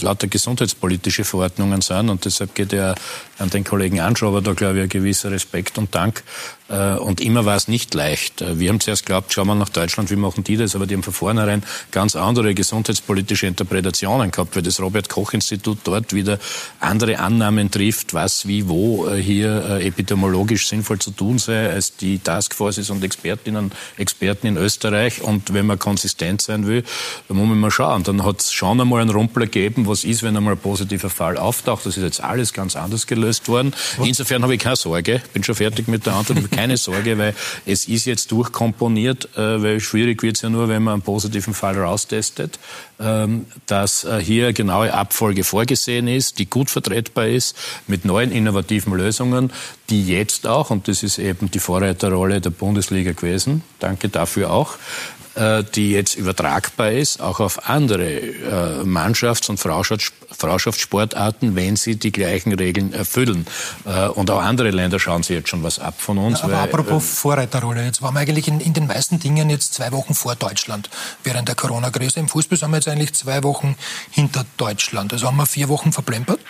lauter 0.00 0.28
gesundheitspolitische 0.28 1.24
Verordnungen 1.24 1.82
sind. 1.82 2.08
Und 2.08 2.24
deshalb 2.24 2.54
geht 2.54 2.72
ja 2.72 2.94
an 3.38 3.50
den 3.50 3.64
Kollegen 3.64 4.00
Anschober 4.00 4.40
da, 4.40 4.52
glaube 4.52 4.78
ich, 4.78 4.82
ein 4.84 4.88
gewisser 4.88 5.30
Respekt 5.30 5.78
und 5.78 5.94
Dank. 5.94 6.22
Und 6.68 7.22
immer 7.22 7.46
war 7.46 7.56
es 7.56 7.66
nicht 7.66 7.94
leicht. 7.94 8.44
Wir 8.58 8.68
haben 8.68 8.80
zuerst 8.80 9.06
geglaubt, 9.06 9.32
schauen 9.32 9.46
wir 9.46 9.54
nach 9.54 9.70
Deutschland, 9.70 10.10
wie 10.10 10.16
machen 10.16 10.44
die 10.44 10.58
das? 10.58 10.74
Aber 10.74 10.86
die 10.86 10.94
haben 10.94 11.02
von 11.02 11.14
vornherein 11.14 11.62
ganz 11.92 12.14
andere 12.14 12.52
gesundheitspolitische 12.52 13.46
Interpretationen 13.46 14.30
gehabt, 14.30 14.54
weil 14.54 14.62
das 14.62 14.78
Robert-Koch-Institut 14.78 15.78
dort 15.84 16.12
wieder 16.12 16.38
andere 16.80 17.20
Annahmen 17.20 17.70
trifft, 17.70 18.12
was 18.12 18.37
wie, 18.46 18.68
wo 18.68 19.08
äh, 19.08 19.20
hier 19.20 19.64
äh, 19.64 19.86
epidemiologisch 19.86 20.68
sinnvoll 20.68 20.98
zu 20.98 21.10
tun 21.10 21.38
sei, 21.38 21.70
als 21.70 21.96
die 21.96 22.18
Taskforces 22.18 22.90
und 22.90 23.02
Expertinnen 23.02 23.72
Experten 23.96 24.46
in 24.46 24.56
Österreich. 24.56 25.22
Und 25.22 25.52
wenn 25.52 25.66
man 25.66 25.78
konsistent 25.78 26.42
sein 26.42 26.66
will, 26.66 26.84
dann 27.26 27.36
muss 27.36 27.48
man 27.48 27.58
mal 27.58 27.70
schauen. 27.70 28.02
Dann 28.02 28.24
hat 28.24 28.40
es 28.40 28.52
schon 28.52 28.80
einmal 28.80 29.00
einen 29.00 29.10
Rumpel 29.10 29.44
gegeben, 29.44 29.86
was 29.86 30.04
ist, 30.04 30.22
wenn 30.22 30.36
einmal 30.36 30.54
ein 30.54 30.60
positiver 30.60 31.10
Fall 31.10 31.36
auftaucht. 31.36 31.86
Das 31.86 31.96
ist 31.96 32.02
jetzt 32.02 32.22
alles 32.22 32.52
ganz 32.52 32.76
anders 32.76 33.06
gelöst 33.06 33.48
worden. 33.48 33.74
Insofern 34.04 34.42
habe 34.42 34.54
ich 34.54 34.60
keine 34.60 34.76
Sorge. 34.76 35.22
Bin 35.32 35.42
schon 35.42 35.54
fertig 35.54 35.88
mit 35.88 36.06
der 36.06 36.14
Antwort. 36.14 36.50
keine 36.50 36.76
Sorge, 36.76 37.18
weil 37.18 37.34
es 37.66 37.88
ist 37.88 38.04
jetzt 38.04 38.30
durchkomponiert, 38.32 39.36
äh, 39.36 39.62
weil 39.62 39.80
schwierig 39.80 40.22
wird 40.22 40.36
es 40.36 40.42
ja 40.42 40.50
nur, 40.50 40.68
wenn 40.68 40.82
man 40.82 40.94
einen 40.94 41.02
positiven 41.02 41.54
Fall 41.54 41.78
raustestet, 41.78 42.58
dass 42.98 44.06
hier 44.20 44.52
genaue 44.52 44.92
Abfolge 44.92 45.44
vorgesehen 45.44 46.08
ist, 46.08 46.40
die 46.40 46.50
gut 46.50 46.68
vertretbar 46.68 47.28
ist, 47.28 47.56
mit 47.86 48.04
neuen 48.04 48.32
innovativen 48.32 48.92
Lösungen, 48.92 49.52
die 49.88 50.06
jetzt 50.06 50.46
auch, 50.48 50.70
und 50.70 50.88
das 50.88 51.04
ist 51.04 51.18
eben 51.18 51.48
die 51.50 51.60
Vorreiterrolle 51.60 52.40
der 52.40 52.50
Bundesliga 52.50 53.12
gewesen, 53.12 53.62
danke 53.78 54.08
dafür 54.08 54.50
auch, 54.50 54.74
äh, 54.74 55.17
die 55.74 55.92
jetzt 55.92 56.16
übertragbar 56.16 56.92
ist, 56.92 57.20
auch 57.20 57.40
auf 57.40 57.68
andere 57.68 58.08
äh, 58.08 58.84
Mannschafts- 58.84 59.48
und 59.48 59.58
Frauschaftssportarten, 59.58 61.54
wenn 61.56 61.76
sie 61.76 61.96
die 61.96 62.12
gleichen 62.12 62.52
Regeln 62.52 62.92
erfüllen. 62.92 63.46
Äh, 63.84 64.08
und 64.08 64.30
auch 64.30 64.42
andere 64.42 64.70
Länder 64.70 64.98
schauen 64.98 65.22
sich 65.22 65.36
jetzt 65.36 65.48
schon 65.48 65.62
was 65.62 65.78
ab 65.78 65.94
von 65.98 66.18
uns. 66.18 66.42
Aber 66.42 66.54
weil, 66.54 66.60
apropos 66.60 67.02
äh, 67.02 67.06
Vorreiterrolle, 67.06 67.84
jetzt 67.84 68.02
waren 68.02 68.14
wir 68.14 68.20
eigentlich 68.20 68.48
in, 68.48 68.60
in, 68.60 68.72
den 68.72 68.86
meisten 68.86 69.18
Dingen 69.18 69.50
jetzt 69.50 69.74
zwei 69.74 69.92
Wochen 69.92 70.14
vor 70.14 70.34
Deutschland 70.34 70.90
während 71.24 71.48
der 71.48 71.54
Corona-Krise. 71.54 72.20
Im 72.20 72.28
Fußball 72.28 72.58
sind 72.58 72.70
wir 72.70 72.76
jetzt 72.76 72.88
eigentlich 72.88 73.14
zwei 73.14 73.42
Wochen 73.42 73.76
hinter 74.10 74.44
Deutschland. 74.56 75.12
Also 75.12 75.26
haben 75.26 75.36
wir 75.36 75.46
vier 75.46 75.68
Wochen 75.68 75.92
verplempert. 75.92 76.40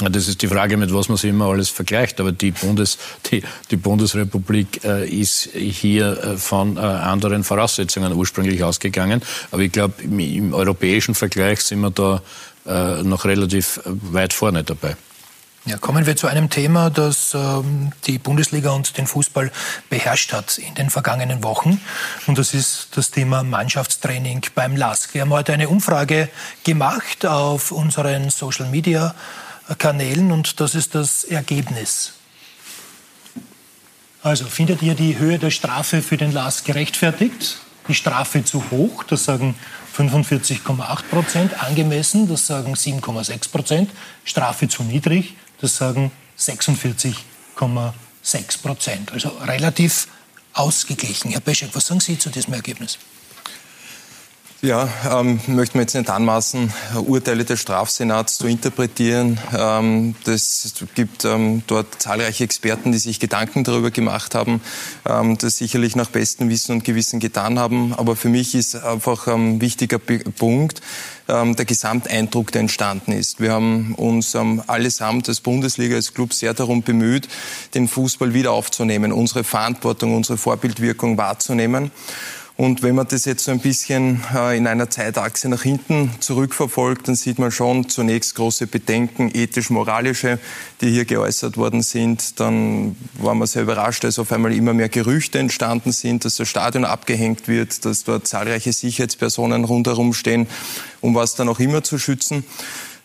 Das 0.00 0.26
ist 0.26 0.42
die 0.42 0.48
Frage, 0.48 0.76
mit 0.76 0.92
was 0.92 1.08
man 1.08 1.16
sich 1.16 1.30
immer 1.30 1.46
alles 1.46 1.68
vergleicht. 1.68 2.18
Aber 2.20 2.32
die, 2.32 2.50
Bundes, 2.50 2.98
die, 3.30 3.42
die 3.70 3.76
Bundesrepublik 3.76 4.84
äh, 4.84 5.08
ist 5.08 5.50
hier 5.52 6.18
äh, 6.22 6.36
von 6.36 6.76
äh, 6.76 6.80
anderen 6.80 7.44
Voraussetzungen 7.44 8.12
ursprünglich 8.12 8.64
ausgegangen. 8.64 9.22
Aber 9.52 9.62
ich 9.62 9.70
glaube, 9.70 10.02
im, 10.02 10.18
im, 10.18 10.54
europäischen 10.54 11.14
Vergleich 11.14 11.60
sind 11.60 11.80
wir 11.80 11.90
da 11.90 12.22
äh, 12.66 13.02
noch 13.04 13.24
relativ 13.24 13.80
weit 13.84 14.32
vorne 14.32 14.64
dabei. 14.64 14.96
Ja, 15.66 15.78
kommen 15.78 16.04
wir 16.04 16.14
zu 16.14 16.26
einem 16.26 16.50
Thema, 16.50 16.90
das 16.90 17.32
ähm, 17.32 17.92
die 18.06 18.18
Bundesliga 18.18 18.72
und 18.72 18.98
den 18.98 19.06
Fußball 19.06 19.50
beherrscht 19.88 20.34
hat 20.34 20.58
in 20.58 20.74
den 20.74 20.90
vergangenen 20.90 21.42
Wochen. 21.42 21.80
Und 22.26 22.36
das 22.36 22.52
ist 22.52 22.88
das 22.96 23.10
Thema 23.10 23.42
Mannschaftstraining 23.44 24.42
beim 24.54 24.76
LASK. 24.76 25.14
Wir 25.14 25.22
haben 25.22 25.30
heute 25.30 25.54
eine 25.54 25.70
Umfrage 25.70 26.28
gemacht 26.64 27.24
auf 27.24 27.70
unseren 27.72 28.28
Social 28.28 28.68
Media 28.68 29.14
Kanälen 29.78 30.32
und 30.32 30.60
das 30.60 30.74
ist 30.74 30.94
das 30.94 31.24
Ergebnis. 31.24 32.12
Also 34.22 34.44
findet 34.46 34.82
ihr 34.82 34.94
die 34.94 35.18
Höhe 35.18 35.38
der 35.38 35.50
Strafe 35.50 36.02
für 36.02 36.16
den 36.16 36.32
Last 36.32 36.64
gerechtfertigt? 36.64 37.58
Die 37.88 37.94
Strafe 37.94 38.44
zu 38.44 38.70
hoch, 38.70 39.04
das 39.04 39.24
sagen 39.24 39.54
45,8 39.96 41.02
Prozent, 41.10 41.62
angemessen, 41.62 42.28
das 42.28 42.46
sagen 42.46 42.74
7,6 42.74 43.50
Prozent, 43.50 43.90
Strafe 44.24 44.68
zu 44.68 44.82
niedrig, 44.82 45.34
das 45.60 45.76
sagen 45.76 46.10
46,6 46.38 48.62
Prozent. 48.62 49.12
Also 49.12 49.28
relativ 49.42 50.08
ausgeglichen. 50.54 51.32
Herr 51.32 51.40
Peschek, 51.40 51.74
was 51.74 51.86
sagen 51.86 52.00
Sie 52.00 52.18
zu 52.18 52.30
diesem 52.30 52.54
Ergebnis? 52.54 52.98
Ja, 54.64 54.88
ähm, 55.12 55.40
möchte 55.46 55.76
mir 55.76 55.82
jetzt 55.82 55.94
nicht 55.94 56.08
anmaßen, 56.08 56.72
Urteile 57.04 57.44
des 57.44 57.60
Strafsenats 57.60 58.38
zu 58.38 58.46
interpretieren. 58.46 59.38
Ähm, 59.54 60.14
das 60.24 60.72
gibt 60.94 61.26
ähm, 61.26 61.62
dort 61.66 62.00
zahlreiche 62.00 62.44
Experten, 62.44 62.90
die 62.90 62.96
sich 62.96 63.20
Gedanken 63.20 63.62
darüber 63.62 63.90
gemacht 63.90 64.34
haben, 64.34 64.62
ähm, 65.04 65.36
das 65.36 65.58
sicherlich 65.58 65.96
nach 65.96 66.08
bestem 66.08 66.48
Wissen 66.48 66.72
und 66.72 66.82
Gewissen 66.82 67.20
getan 67.20 67.58
haben. 67.58 67.92
Aber 67.92 68.16
für 68.16 68.30
mich 68.30 68.54
ist 68.54 68.74
einfach 68.74 69.26
ein 69.26 69.60
wichtiger 69.60 69.98
Punkt, 69.98 70.80
ähm, 71.28 71.56
der 71.56 71.66
Gesamteindruck, 71.66 72.50
der 72.50 72.62
entstanden 72.62 73.12
ist. 73.12 73.40
Wir 73.40 73.52
haben 73.52 73.94
uns 73.96 74.34
ähm, 74.34 74.62
allesamt 74.66 75.28
als 75.28 75.42
Bundesliga, 75.42 75.96
als 75.96 76.14
Club 76.14 76.32
sehr 76.32 76.54
darum 76.54 76.82
bemüht, 76.82 77.28
den 77.74 77.86
Fußball 77.86 78.32
wieder 78.32 78.52
aufzunehmen, 78.52 79.12
unsere 79.12 79.44
Verantwortung, 79.44 80.16
unsere 80.16 80.38
Vorbildwirkung 80.38 81.18
wahrzunehmen. 81.18 81.90
Und 82.56 82.84
wenn 82.84 82.94
man 82.94 83.08
das 83.08 83.24
jetzt 83.24 83.42
so 83.44 83.50
ein 83.50 83.58
bisschen 83.58 84.22
äh, 84.32 84.56
in 84.56 84.68
einer 84.68 84.88
Zeitachse 84.88 85.48
nach 85.48 85.62
hinten 85.62 86.12
zurückverfolgt, 86.20 87.08
dann 87.08 87.16
sieht 87.16 87.40
man 87.40 87.50
schon 87.50 87.88
zunächst 87.88 88.36
große 88.36 88.68
Bedenken, 88.68 89.28
ethisch-moralische, 89.34 90.38
die 90.80 90.90
hier 90.90 91.04
geäußert 91.04 91.56
worden 91.56 91.82
sind. 91.82 92.38
Dann 92.38 92.94
war 93.14 93.34
man 93.34 93.48
sehr 93.48 93.62
überrascht, 93.62 94.04
als 94.04 94.20
auf 94.20 94.30
einmal 94.30 94.52
immer 94.52 94.72
mehr 94.72 94.88
Gerüchte 94.88 95.40
entstanden 95.40 95.90
sind, 95.90 96.24
dass 96.24 96.36
das 96.36 96.48
Stadion 96.48 96.84
abgehängt 96.84 97.48
wird, 97.48 97.84
dass 97.84 98.04
dort 98.04 98.28
zahlreiche 98.28 98.72
Sicherheitspersonen 98.72 99.64
rundherum 99.64 100.14
stehen, 100.14 100.46
um 101.00 101.16
was 101.16 101.34
dann 101.34 101.48
auch 101.48 101.58
immer 101.58 101.82
zu 101.82 101.98
schützen. 101.98 102.44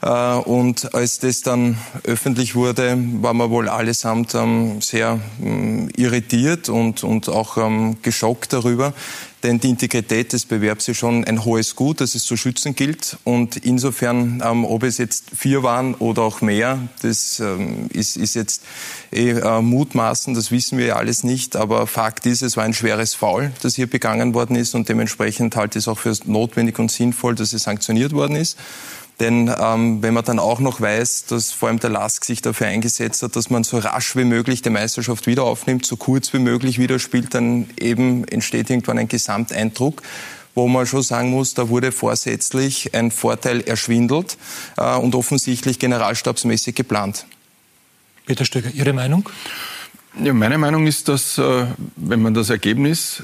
Äh, 0.01 0.35
und 0.35 0.93
als 0.93 1.19
das 1.19 1.41
dann 1.41 1.77
öffentlich 2.03 2.55
wurde, 2.55 2.97
waren 3.21 3.37
wir 3.37 3.49
wohl 3.49 3.67
allesamt 3.67 4.33
ähm, 4.35 4.81
sehr 4.81 5.19
ähm, 5.43 5.89
irritiert 5.95 6.69
und, 6.69 7.03
und 7.03 7.27
auch 7.29 7.57
ähm, 7.57 7.97
geschockt 8.01 8.53
darüber. 8.53 8.93
Denn 9.43 9.59
die 9.59 9.69
Integrität 9.69 10.33
des 10.33 10.45
Bewerbs 10.45 10.89
ist 10.89 10.97
schon 10.97 11.23
ein 11.23 11.45
hohes 11.45 11.77
Gut, 11.77 12.01
das 12.01 12.13
es 12.13 12.25
zu 12.25 12.35
schützen 12.35 12.75
gilt. 12.75 13.17
Und 13.23 13.55
insofern, 13.55 14.41
ob 14.41 14.83
es 14.83 14.97
jetzt 14.97 15.31
vier 15.33 15.63
waren 15.63 15.95
oder 15.95 16.23
auch 16.23 16.41
mehr, 16.41 16.77
das 17.01 17.41
ist, 17.93 18.17
ist 18.17 18.35
jetzt 18.35 18.63
eh 19.13 19.29
äh, 19.29 19.61
mutmaßen, 19.61 20.33
das 20.33 20.51
wissen 20.51 20.77
wir 20.77 20.87
ja 20.87 20.95
alles 20.97 21.23
nicht. 21.23 21.55
Aber 21.55 21.87
Fakt 21.87 22.25
ist, 22.25 22.41
es 22.41 22.57
war 22.57 22.65
ein 22.65 22.73
schweres 22.73 23.13
Foul, 23.13 23.53
das 23.61 23.75
hier 23.75 23.89
begangen 23.89 24.33
worden 24.33 24.57
ist. 24.57 24.75
Und 24.75 24.89
dementsprechend 24.89 25.55
halte 25.55 25.79
ich 25.79 25.85
es 25.85 25.87
auch 25.87 25.99
für 25.99 26.13
notwendig 26.25 26.77
und 26.77 26.91
sinnvoll, 26.91 27.35
dass 27.35 27.53
es 27.53 27.63
sanktioniert 27.63 28.11
worden 28.11 28.35
ist. 28.35 28.57
Denn 29.19 29.53
ähm, 29.59 30.01
wenn 30.01 30.13
man 30.13 30.23
dann 30.23 30.39
auch 30.39 30.59
noch 30.59 30.79
weiß, 30.79 31.25
dass 31.25 31.51
vor 31.51 31.69
allem 31.69 31.79
der 31.79 31.89
LASK 31.89 32.23
sich 32.23 32.41
dafür 32.41 32.67
eingesetzt 32.67 33.21
hat, 33.21 33.35
dass 33.35 33.49
man 33.49 33.63
so 33.63 33.77
rasch 33.79 34.15
wie 34.15 34.23
möglich 34.23 34.61
die 34.61 34.69
Meisterschaft 34.69 35.27
wieder 35.27 35.43
aufnimmt, 35.43 35.85
so 35.85 35.97
kurz 35.97 36.31
wie 36.33 36.39
möglich 36.39 36.79
wieder 36.79 36.99
spielt, 36.99 37.33
dann 37.33 37.69
eben 37.79 38.25
entsteht 38.27 38.69
irgendwann 38.69 38.97
ein 38.97 39.07
Gesamteindruck 39.07 40.01
wo 40.55 40.67
man 40.67 40.85
schon 40.85 41.03
sagen 41.03 41.29
muss, 41.29 41.53
da 41.53 41.69
wurde 41.69 41.91
vorsätzlich 41.93 42.93
ein 42.93 43.11
Vorteil 43.11 43.61
erschwindelt 43.61 44.37
äh, 44.75 44.95
und 44.95 45.15
offensichtlich 45.15 45.79
generalstabsmäßig 45.79 46.75
geplant. 46.75 47.25
Peter 48.25 48.43
Stöger, 48.43 48.69
Ihre 48.71 48.91
Meinung? 48.91 49.29
Ja, 50.21 50.33
meine 50.33 50.57
Meinung 50.57 50.85
ist, 50.85 51.07
dass 51.07 51.37
äh, 51.37 51.65
wenn 51.95 52.21
man 52.21 52.33
das 52.33 52.49
Ergebnis 52.49 53.23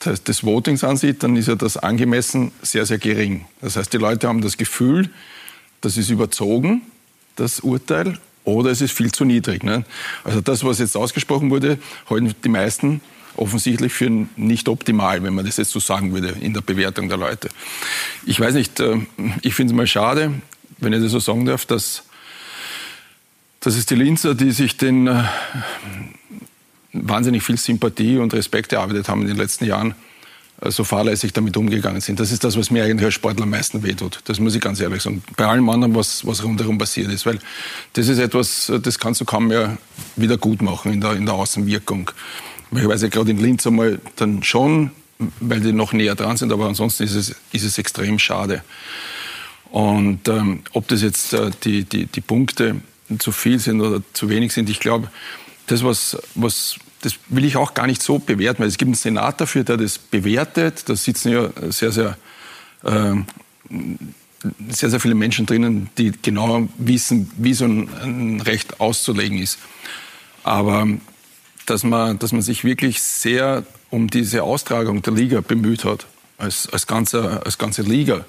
des 0.00 0.44
Votings 0.44 0.84
ansieht, 0.84 1.22
dann 1.22 1.36
ist 1.36 1.48
ja 1.48 1.54
das 1.54 1.76
angemessen 1.76 2.52
sehr, 2.62 2.86
sehr 2.86 2.98
gering. 2.98 3.46
Das 3.60 3.76
heißt, 3.76 3.92
die 3.92 3.98
Leute 3.98 4.28
haben 4.28 4.40
das 4.40 4.56
Gefühl, 4.56 5.10
das 5.80 5.96
ist 5.96 6.10
überzogen, 6.10 6.82
das 7.36 7.60
Urteil, 7.60 8.18
oder 8.44 8.70
es 8.70 8.80
ist 8.80 8.92
viel 8.92 9.12
zu 9.12 9.24
niedrig. 9.24 9.62
Ne? 9.62 9.84
Also 10.24 10.40
das, 10.40 10.64
was 10.64 10.78
jetzt 10.78 10.96
ausgesprochen 10.96 11.50
wurde, 11.50 11.78
halten 12.08 12.34
die 12.42 12.48
meisten 12.48 13.00
offensichtlich 13.36 13.92
für 13.92 14.10
nicht 14.36 14.68
optimal, 14.68 15.22
wenn 15.22 15.34
man 15.34 15.46
das 15.46 15.56
jetzt 15.56 15.70
so 15.70 15.80
sagen 15.80 16.12
würde 16.12 16.36
in 16.40 16.52
der 16.52 16.62
Bewertung 16.62 17.08
der 17.08 17.18
Leute. 17.18 17.48
Ich 18.26 18.40
weiß 18.40 18.54
nicht, 18.54 18.80
äh, 18.80 18.98
ich 19.42 19.54
finde 19.54 19.72
es 19.72 19.76
mal 19.76 19.86
schade, 19.86 20.32
wenn 20.78 20.92
ich 20.92 21.02
das 21.02 21.12
so 21.12 21.20
sagen 21.20 21.44
darf, 21.44 21.66
dass, 21.66 22.04
dass 23.60 23.76
es 23.76 23.86
die 23.86 23.94
Linzer, 23.94 24.34
die 24.34 24.50
sich 24.50 24.76
den 24.76 25.06
äh, 25.06 25.24
wahnsinnig 26.92 27.42
viel 27.42 27.56
Sympathie 27.56 28.18
und 28.18 28.34
Respekt 28.34 28.72
erarbeitet 28.72 29.08
haben 29.08 29.22
in 29.22 29.28
den 29.28 29.36
letzten 29.36 29.64
Jahren, 29.64 29.94
äh, 30.60 30.70
so 30.70 30.84
fahrlässig 30.84 31.32
damit 31.32 31.56
umgegangen 31.56 32.00
sind. 32.00 32.20
Das 32.20 32.32
ist 32.32 32.44
das, 32.44 32.56
was 32.56 32.70
mir 32.70 32.84
eigentlich 32.84 33.04
als 33.04 33.14
Sportler 33.14 33.44
am 33.44 33.50
meisten 33.50 33.82
wehtut. 33.82 34.20
Das 34.24 34.40
muss 34.40 34.54
ich 34.54 34.60
ganz 34.60 34.80
ehrlich 34.80 35.02
sagen. 35.02 35.22
Bei 35.36 35.46
allem 35.46 35.68
anderen, 35.68 35.94
was, 35.94 36.26
was 36.26 36.42
rundherum 36.44 36.78
passiert 36.78 37.10
ist. 37.10 37.26
Weil 37.26 37.38
das 37.94 38.08
ist 38.08 38.18
etwas, 38.18 38.68
äh, 38.68 38.80
das 38.80 38.98
kannst 38.98 39.20
du 39.20 39.24
kaum 39.24 39.48
mehr 39.48 39.78
wieder 40.16 40.36
gut 40.36 40.62
machen 40.62 40.92
in 40.92 41.00
der, 41.00 41.12
in 41.12 41.26
der 41.26 41.34
Außenwirkung. 41.34 42.10
Ich 42.72 42.86
weiß 42.86 43.02
ja 43.02 43.08
gerade 43.08 43.30
in 43.30 43.38
Linz 43.38 43.66
einmal 43.66 44.00
dann 44.16 44.42
schon, 44.42 44.92
weil 45.40 45.60
die 45.60 45.72
noch 45.72 45.92
näher 45.92 46.14
dran 46.14 46.36
sind, 46.36 46.52
aber 46.52 46.66
ansonsten 46.66 47.02
ist 47.02 47.14
es, 47.14 47.34
ist 47.52 47.64
es 47.64 47.78
extrem 47.78 48.18
schade. 48.18 48.62
Und 49.70 50.28
ähm, 50.28 50.60
ob 50.72 50.88
das 50.88 51.02
jetzt 51.02 51.32
äh, 51.32 51.50
die, 51.64 51.84
die, 51.84 52.06
die 52.06 52.20
Punkte 52.20 52.76
zu 53.18 53.32
viel 53.32 53.58
sind 53.58 53.80
oder 53.80 54.02
zu 54.12 54.28
wenig 54.28 54.52
sind. 54.52 54.70
Ich 54.70 54.80
glaube, 54.80 55.10
das, 55.70 55.84
was, 55.84 56.16
was, 56.34 56.76
das 57.02 57.14
will 57.28 57.44
ich 57.44 57.56
auch 57.56 57.74
gar 57.74 57.86
nicht 57.86 58.02
so 58.02 58.18
bewerten, 58.18 58.60
weil 58.60 58.68
es 58.68 58.78
gibt 58.78 58.88
einen 58.88 58.94
Senat 58.94 59.40
dafür, 59.40 59.64
der 59.64 59.76
das 59.76 59.98
bewertet. 59.98 60.88
Da 60.88 60.96
sitzen 60.96 61.30
ja 61.30 61.50
sehr, 61.70 61.92
sehr, 61.92 62.16
äh, 62.82 63.14
sehr, 64.68 64.90
sehr 64.90 65.00
viele 65.00 65.14
Menschen 65.14 65.46
drinnen, 65.46 65.90
die 65.96 66.12
genau 66.22 66.68
wissen, 66.78 67.30
wie 67.36 67.54
so 67.54 67.66
ein, 67.66 67.88
ein 68.02 68.40
Recht 68.40 68.80
auszulegen 68.80 69.38
ist. 69.38 69.58
Aber 70.42 70.88
dass 71.66 71.84
man, 71.84 72.18
dass 72.18 72.32
man 72.32 72.42
sich 72.42 72.64
wirklich 72.64 73.00
sehr 73.00 73.64
um 73.90 74.08
diese 74.08 74.42
Austragung 74.42 75.02
der 75.02 75.12
Liga 75.12 75.40
bemüht 75.40 75.84
hat, 75.84 76.06
als, 76.38 76.68
als, 76.72 76.86
ganze, 76.86 77.44
als 77.44 77.58
ganze 77.58 77.82
Liga. 77.82 78.24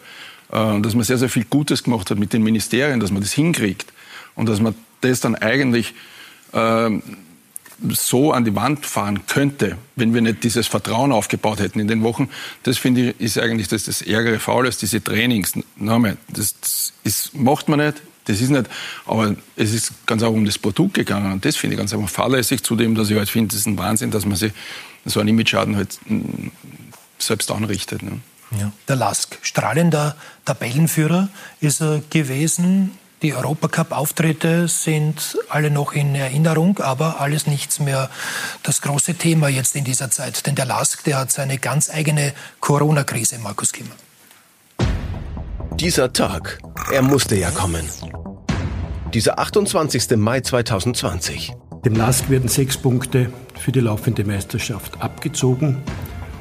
Äh, 0.52 0.82
dass 0.82 0.94
man 0.94 1.04
sehr, 1.04 1.18
sehr 1.18 1.30
viel 1.30 1.46
Gutes 1.46 1.84
gemacht 1.84 2.12
hat 2.12 2.20
mit 2.20 2.34
den 2.34 2.44
Ministerien, 2.44 3.00
dass 3.00 3.12
man 3.12 3.22
das 3.22 3.32
hinkriegt 3.32 3.92
und 4.36 4.48
dass 4.48 4.60
man 4.60 4.76
das 5.02 5.22
dann 5.22 5.36
eigentlich 5.36 5.94
äh, 6.54 6.90
so 7.90 8.32
an 8.32 8.46
die 8.46 8.56
Wand 8.56 8.86
fahren 8.86 9.26
könnte, 9.28 9.78
wenn 9.96 10.14
wir 10.14 10.22
nicht 10.22 10.44
dieses 10.44 10.68
Vertrauen 10.68 11.12
aufgebaut 11.12 11.60
hätten 11.60 11.80
in 11.80 11.88
den 11.88 12.04
Wochen. 12.04 12.30
Das 12.64 12.78
finde 12.78 13.10
ich 13.10 13.22
ist 13.22 13.40
eigentlich 13.40 13.68
das, 13.68 13.86
das 13.86 14.02
ärgere 14.02 14.40
Faul, 14.40 14.66
als 14.66 14.78
diese 14.78 15.04
Trainings. 15.04 15.54
Das, 15.78 16.56
das 16.60 16.94
ist, 17.04 17.34
macht 17.34 17.70
man 17.70 17.80
nicht, 17.80 18.02
das 18.26 18.40
ist 18.40 18.50
nicht, 18.50 18.70
aber 19.06 19.36
es 19.56 19.74
ist 19.74 19.94
ganz 20.06 20.22
auch 20.24 20.32
um 20.32 20.46
das 20.46 20.60
Produkt 20.60 20.94
gegangen 20.94 21.32
und 21.32 21.44
das 21.44 21.56
finde 21.56 21.76
ich 21.76 21.80
ganz 21.80 21.94
einfach 21.94 22.10
fahrlässig, 22.10 22.64
zudem, 22.64 22.96
dass 22.96 23.10
ich 23.10 23.18
halt 23.18 23.30
finde, 23.30 23.50
das 23.50 23.62
ist 23.62 23.68
ein 23.68 23.78
Wahnsinn, 23.78 24.12
dass 24.12 24.26
man 24.26 24.36
sich 24.36 24.54
so 25.06 25.20
einen 25.20 25.30
Image-Schaden 25.30 25.76
halt 25.76 25.98
mm, 26.06 26.50
selbst 27.18 27.50
anrichtet. 27.52 28.04
Ne? 28.04 28.20
Ja. 28.60 28.72
Der 28.88 28.96
Lask, 28.96 29.38
strahlender 29.42 30.16
Tabellenführer 30.46 31.30
ist 31.62 31.82
er 31.82 32.02
gewesen. 32.10 32.92
Die 33.22 33.36
Europacup-Auftritte 33.36 34.68
sind 34.68 35.38
alle 35.48 35.70
noch 35.70 35.94
in 35.94 36.16
Erinnerung, 36.16 36.80
aber 36.80 37.22
alles 37.22 37.46
nichts 37.46 37.80
mehr 37.80 38.10
das 38.64 38.82
große 38.82 39.14
Thema 39.14 39.48
jetzt 39.48 39.76
in 39.76 39.84
dieser 39.84 40.10
Zeit. 40.10 40.48
Denn 40.48 40.56
der 40.56 40.66
Lask, 40.66 41.04
der 41.04 41.20
hat 41.20 41.32
seine 41.32 41.60
ganz 41.60 41.92
eigene 41.92 42.34
Corona-Krise, 42.62 43.38
Markus 43.38 43.74
Kimmer. 43.74 43.92
Dieser 45.76 46.12
Tag, 46.14 46.58
er 46.92 47.04
musste 47.04 47.36
ja 47.36 47.52
kommen. 47.52 47.88
Dieser 49.14 49.38
28. 49.38 50.18
Mai 50.18 50.42
2020. 50.42 51.54
Dem 51.86 51.96
LASK 51.96 52.30
werden 52.30 52.50
sechs 52.50 52.76
Punkte 52.76 53.32
für 53.60 53.72
die 53.72 53.82
laufende 53.82 54.24
Meisterschaft 54.24 55.00
abgezogen. 55.00 55.84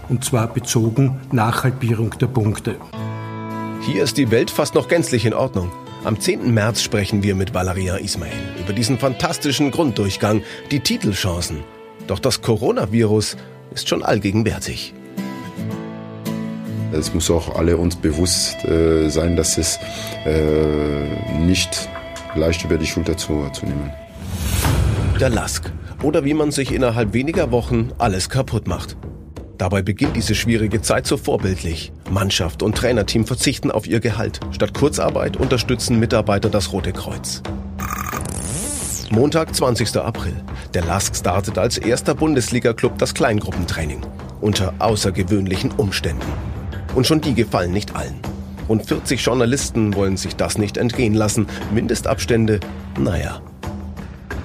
Und 0.08 0.24
zwar 0.24 0.48
bezogen 0.48 1.20
nach 1.30 1.62
Halbierung 1.62 2.10
der 2.18 2.28
Punkte. 2.28 2.76
Hier 3.82 4.02
ist 4.02 4.16
die 4.16 4.30
Welt 4.30 4.50
fast 4.50 4.74
noch 4.74 4.88
gänzlich 4.88 5.26
in 5.26 5.34
Ordnung. 5.34 5.70
Am 6.02 6.18
10. 6.18 6.54
März 6.54 6.80
sprechen 6.80 7.22
wir 7.22 7.34
mit 7.34 7.52
Valeria 7.52 7.96
Ismail 7.96 8.32
über 8.58 8.72
diesen 8.72 8.98
fantastischen 8.98 9.70
Grunddurchgang, 9.70 10.42
die 10.70 10.80
Titelchancen. 10.80 11.62
Doch 12.06 12.18
das 12.18 12.40
Coronavirus 12.40 13.36
ist 13.74 13.86
schon 13.86 14.02
allgegenwärtig. 14.02 14.94
Es 16.92 17.12
muss 17.12 17.30
auch 17.30 17.54
alle 17.54 17.76
uns 17.76 17.96
bewusst 17.96 18.64
äh, 18.64 19.10
sein, 19.10 19.36
dass 19.36 19.58
es 19.58 19.78
äh, 20.24 21.38
nicht 21.38 21.88
leicht 22.34 22.64
über 22.64 22.78
die 22.78 22.86
Schulter 22.86 23.18
zu, 23.18 23.50
zu 23.52 23.66
nehmen. 23.66 23.92
Der 25.20 25.28
Lask. 25.28 25.70
Oder 26.02 26.24
wie 26.24 26.32
man 26.32 26.50
sich 26.50 26.72
innerhalb 26.72 27.12
weniger 27.12 27.50
Wochen 27.52 27.90
alles 27.98 28.30
kaputt 28.30 28.66
macht. 28.66 28.96
Dabei 29.60 29.82
beginnt 29.82 30.16
diese 30.16 30.34
schwierige 30.34 30.80
Zeit 30.80 31.06
so 31.06 31.18
vorbildlich. 31.18 31.92
Mannschaft 32.10 32.62
und 32.62 32.78
Trainerteam 32.78 33.26
verzichten 33.26 33.70
auf 33.70 33.86
ihr 33.86 34.00
Gehalt. 34.00 34.40
Statt 34.52 34.72
Kurzarbeit 34.72 35.36
unterstützen 35.36 36.00
Mitarbeiter 36.00 36.48
das 36.48 36.72
Rote 36.72 36.94
Kreuz. 36.94 37.42
Montag, 39.10 39.54
20. 39.54 39.98
April. 39.98 40.32
Der 40.72 40.86
LASK 40.86 41.14
startet 41.14 41.58
als 41.58 41.76
erster 41.76 42.14
Bundesliga-Club 42.14 42.96
das 42.96 43.12
Kleingruppentraining. 43.12 44.00
Unter 44.40 44.72
außergewöhnlichen 44.78 45.72
Umständen. 45.72 46.32
Und 46.94 47.06
schon 47.06 47.20
die 47.20 47.34
gefallen 47.34 47.72
nicht 47.72 47.94
allen. 47.94 48.18
Rund 48.66 48.86
40 48.86 49.22
Journalisten 49.22 49.94
wollen 49.94 50.16
sich 50.16 50.36
das 50.36 50.56
nicht 50.56 50.78
entgehen 50.78 51.12
lassen. 51.12 51.46
Mindestabstände, 51.70 52.60
naja. 52.98 53.42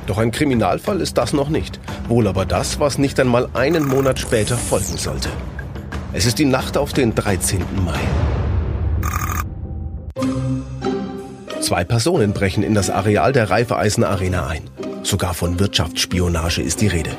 Doch 0.08 0.18
ein 0.18 0.32
Kriminalfall 0.32 1.02
ist 1.02 1.18
das 1.18 1.34
noch 1.34 1.50
nicht. 1.50 1.80
Wohl 2.08 2.28
aber 2.28 2.46
das, 2.46 2.80
was 2.80 2.98
nicht 2.98 3.20
einmal 3.20 3.50
einen 3.54 3.88
Monat 3.88 4.20
später 4.20 4.58
folgen 4.58 4.98
sollte. 4.98 5.30
Es 6.14 6.26
ist 6.26 6.40
die 6.40 6.46
Nacht 6.46 6.78
auf 6.78 6.94
den 6.94 7.16
13. 7.16 7.64
Mai. 7.84 8.00
Zwei 11.62 11.84
Personen 11.84 12.34
brechen 12.34 12.62
in 12.62 12.76
das 12.76 12.92
Areal 12.92 13.34
der 13.34 13.50
Reifeisen 13.50 14.04
Arena 14.04 14.48
ein. 14.48 14.70
Sogar 15.02 15.34
von 15.34 15.60
Wirtschaftsspionage 15.60 16.62
ist 16.62 16.82
die 16.82 16.88
Rede. 16.88 17.12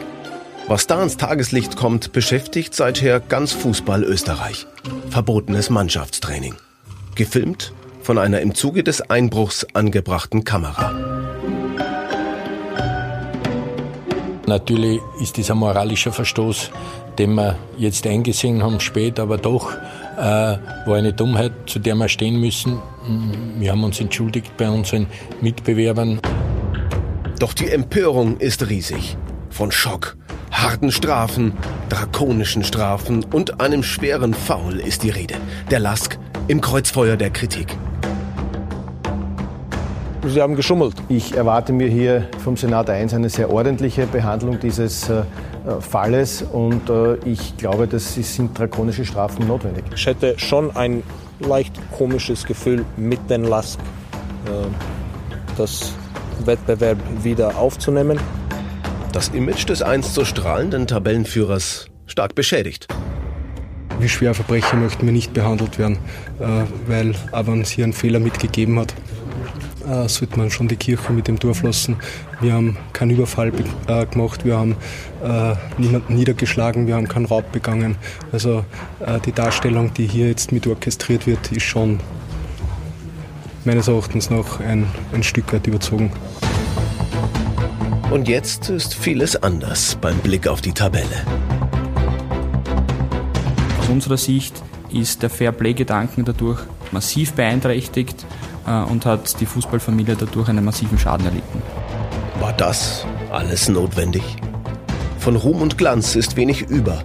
Was 0.68 0.86
da 0.86 0.98
ans 0.98 1.16
Tageslicht 1.16 1.76
kommt, 1.76 2.12
beschäftigt 2.12 2.74
seither 2.74 3.20
ganz 3.20 3.52
Fußball 3.52 4.04
Österreich. 4.04 4.66
Verbotenes 5.10 5.70
Mannschaftstraining. 5.70 6.54
Gefilmt 7.16 7.72
von 8.02 8.18
einer 8.18 8.40
im 8.40 8.54
Zuge 8.54 8.84
des 8.84 9.00
Einbruchs 9.10 9.66
angebrachten 9.74 10.44
Kamera. 10.44 11.25
Natürlich 14.46 15.00
ist 15.20 15.36
dieser 15.36 15.56
moralischer 15.56 16.12
Verstoß, 16.12 16.70
den 17.18 17.34
wir 17.34 17.56
jetzt 17.78 18.06
eingesehen 18.06 18.62
haben, 18.62 18.78
spät, 18.78 19.18
aber 19.18 19.38
doch 19.38 19.72
äh, 20.16 20.20
war 20.20 20.96
eine 20.96 21.12
Dummheit, 21.12 21.52
zu 21.66 21.80
der 21.80 21.96
wir 21.96 22.08
stehen 22.08 22.40
müssen. 22.40 22.78
Wir 23.58 23.72
haben 23.72 23.82
uns 23.82 24.00
entschuldigt 24.00 24.56
bei 24.56 24.70
unseren 24.70 25.08
Mitbewerbern. 25.40 26.20
Doch 27.40 27.54
die 27.54 27.68
Empörung 27.68 28.38
ist 28.38 28.68
riesig. 28.68 29.16
Von 29.50 29.72
Schock, 29.72 30.16
harten 30.52 30.92
Strafen, 30.92 31.52
drakonischen 31.88 32.62
Strafen 32.62 33.24
und 33.24 33.60
einem 33.60 33.82
schweren 33.82 34.32
Foul 34.32 34.76
ist 34.78 35.02
die 35.02 35.10
Rede. 35.10 35.34
Der 35.70 35.80
Lask 35.80 36.18
im 36.46 36.60
Kreuzfeuer 36.60 37.16
der 37.16 37.30
Kritik. 37.30 37.76
Sie 40.24 40.40
haben 40.42 40.56
geschummelt. 40.56 40.94
Ich 41.08 41.36
erwarte 41.36 41.72
mir 41.72 41.88
hier 41.88 42.28
vom 42.42 42.56
Senat 42.56 42.90
1 42.90 43.14
eine 43.14 43.28
sehr 43.28 43.50
ordentliche 43.50 44.06
Behandlung 44.06 44.58
dieses 44.60 45.08
äh, 45.08 45.22
Falles 45.80 46.42
und 46.42 46.88
äh, 46.88 47.16
ich 47.24 47.56
glaube, 47.56 47.86
dass 47.86 48.14
sind 48.14 48.58
drakonische 48.58 49.04
Strafen 49.04 49.46
notwendig. 49.46 49.84
Ich 49.94 50.06
hätte 50.06 50.38
schon 50.38 50.74
ein 50.76 51.02
leicht 51.40 51.74
komisches 51.96 52.44
Gefühl 52.44 52.84
mit 52.96 53.30
den 53.30 53.44
Lask, 53.44 53.78
äh, 54.46 54.50
das 55.56 55.92
Wettbewerb 56.44 56.98
wieder 57.22 57.56
aufzunehmen 57.56 58.18
das 59.16 59.28
Image 59.28 59.66
des 59.66 59.80
einst 59.80 60.12
so 60.12 60.26
strahlenden 60.26 60.86
Tabellenführers 60.86 61.86
stark 62.06 62.34
beschädigt. 62.34 62.86
Wie 63.98 64.10
Schwerverbrecher 64.10 64.76
möchten 64.76 65.06
wir 65.06 65.12
nicht 65.14 65.32
behandelt 65.32 65.78
werden, 65.78 65.96
weil 66.86 67.14
es 67.62 67.70
hier 67.70 67.84
einen 67.84 67.94
Fehler 67.94 68.20
mitgegeben 68.20 68.78
hat, 68.78 68.92
äh, 69.88 70.08
sollte 70.08 70.38
man 70.38 70.50
schon 70.50 70.68
die 70.68 70.76
Kirche 70.76 71.12
mit 71.12 71.28
dem 71.28 71.38
Dorf 71.38 71.62
lassen. 71.62 71.96
Wir 72.40 72.52
haben 72.52 72.76
keinen 72.92 73.10
Überfall 73.10 73.52
äh, 73.86 74.06
gemacht, 74.06 74.44
wir 74.44 74.56
haben 74.56 74.76
niemanden 75.78 76.14
niedergeschlagen, 76.14 76.86
wir 76.86 76.94
haben 76.94 77.08
keinen 77.08 77.24
Raub 77.24 77.50
begangen. 77.50 77.96
Also 78.30 78.64
die 79.24 79.32
Darstellung, 79.32 79.92
die 79.94 80.06
hier 80.06 80.28
jetzt 80.28 80.52
mit 80.52 80.66
orchestriert 80.66 81.26
wird, 81.26 81.50
ist 81.50 81.64
schon 81.64 81.98
meines 83.64 83.88
Erachtens 83.88 84.30
noch 84.30 84.60
ein, 84.60 84.86
ein 85.12 85.22
Stück 85.22 85.52
weit 85.52 85.66
überzogen. 85.66 86.12
Und 88.10 88.28
jetzt 88.28 88.70
ist 88.70 88.94
vieles 88.94 89.42
anders 89.42 89.96
beim 90.00 90.18
Blick 90.18 90.46
auf 90.46 90.60
die 90.60 90.72
Tabelle. 90.72 91.24
Aus 93.80 93.88
unserer 93.88 94.16
Sicht 94.16 94.62
ist 94.92 95.22
der 95.22 95.30
Fairplay-Gedanken 95.30 96.24
dadurch 96.24 96.60
massiv 96.92 97.32
beeinträchtigt 97.32 98.22
äh, 98.22 98.45
und 98.66 99.06
hat 99.06 99.40
die 99.40 99.46
Fußballfamilie 99.46 100.16
dadurch 100.16 100.48
einen 100.48 100.64
massiven 100.64 100.98
Schaden 100.98 101.26
erlitten. 101.26 101.62
War 102.40 102.52
das 102.52 103.04
alles 103.30 103.68
notwendig? 103.68 104.22
Von 105.18 105.36
Ruhm 105.36 105.62
und 105.62 105.78
Glanz 105.78 106.14
ist 106.14 106.36
wenig 106.36 106.62
über, 106.62 107.02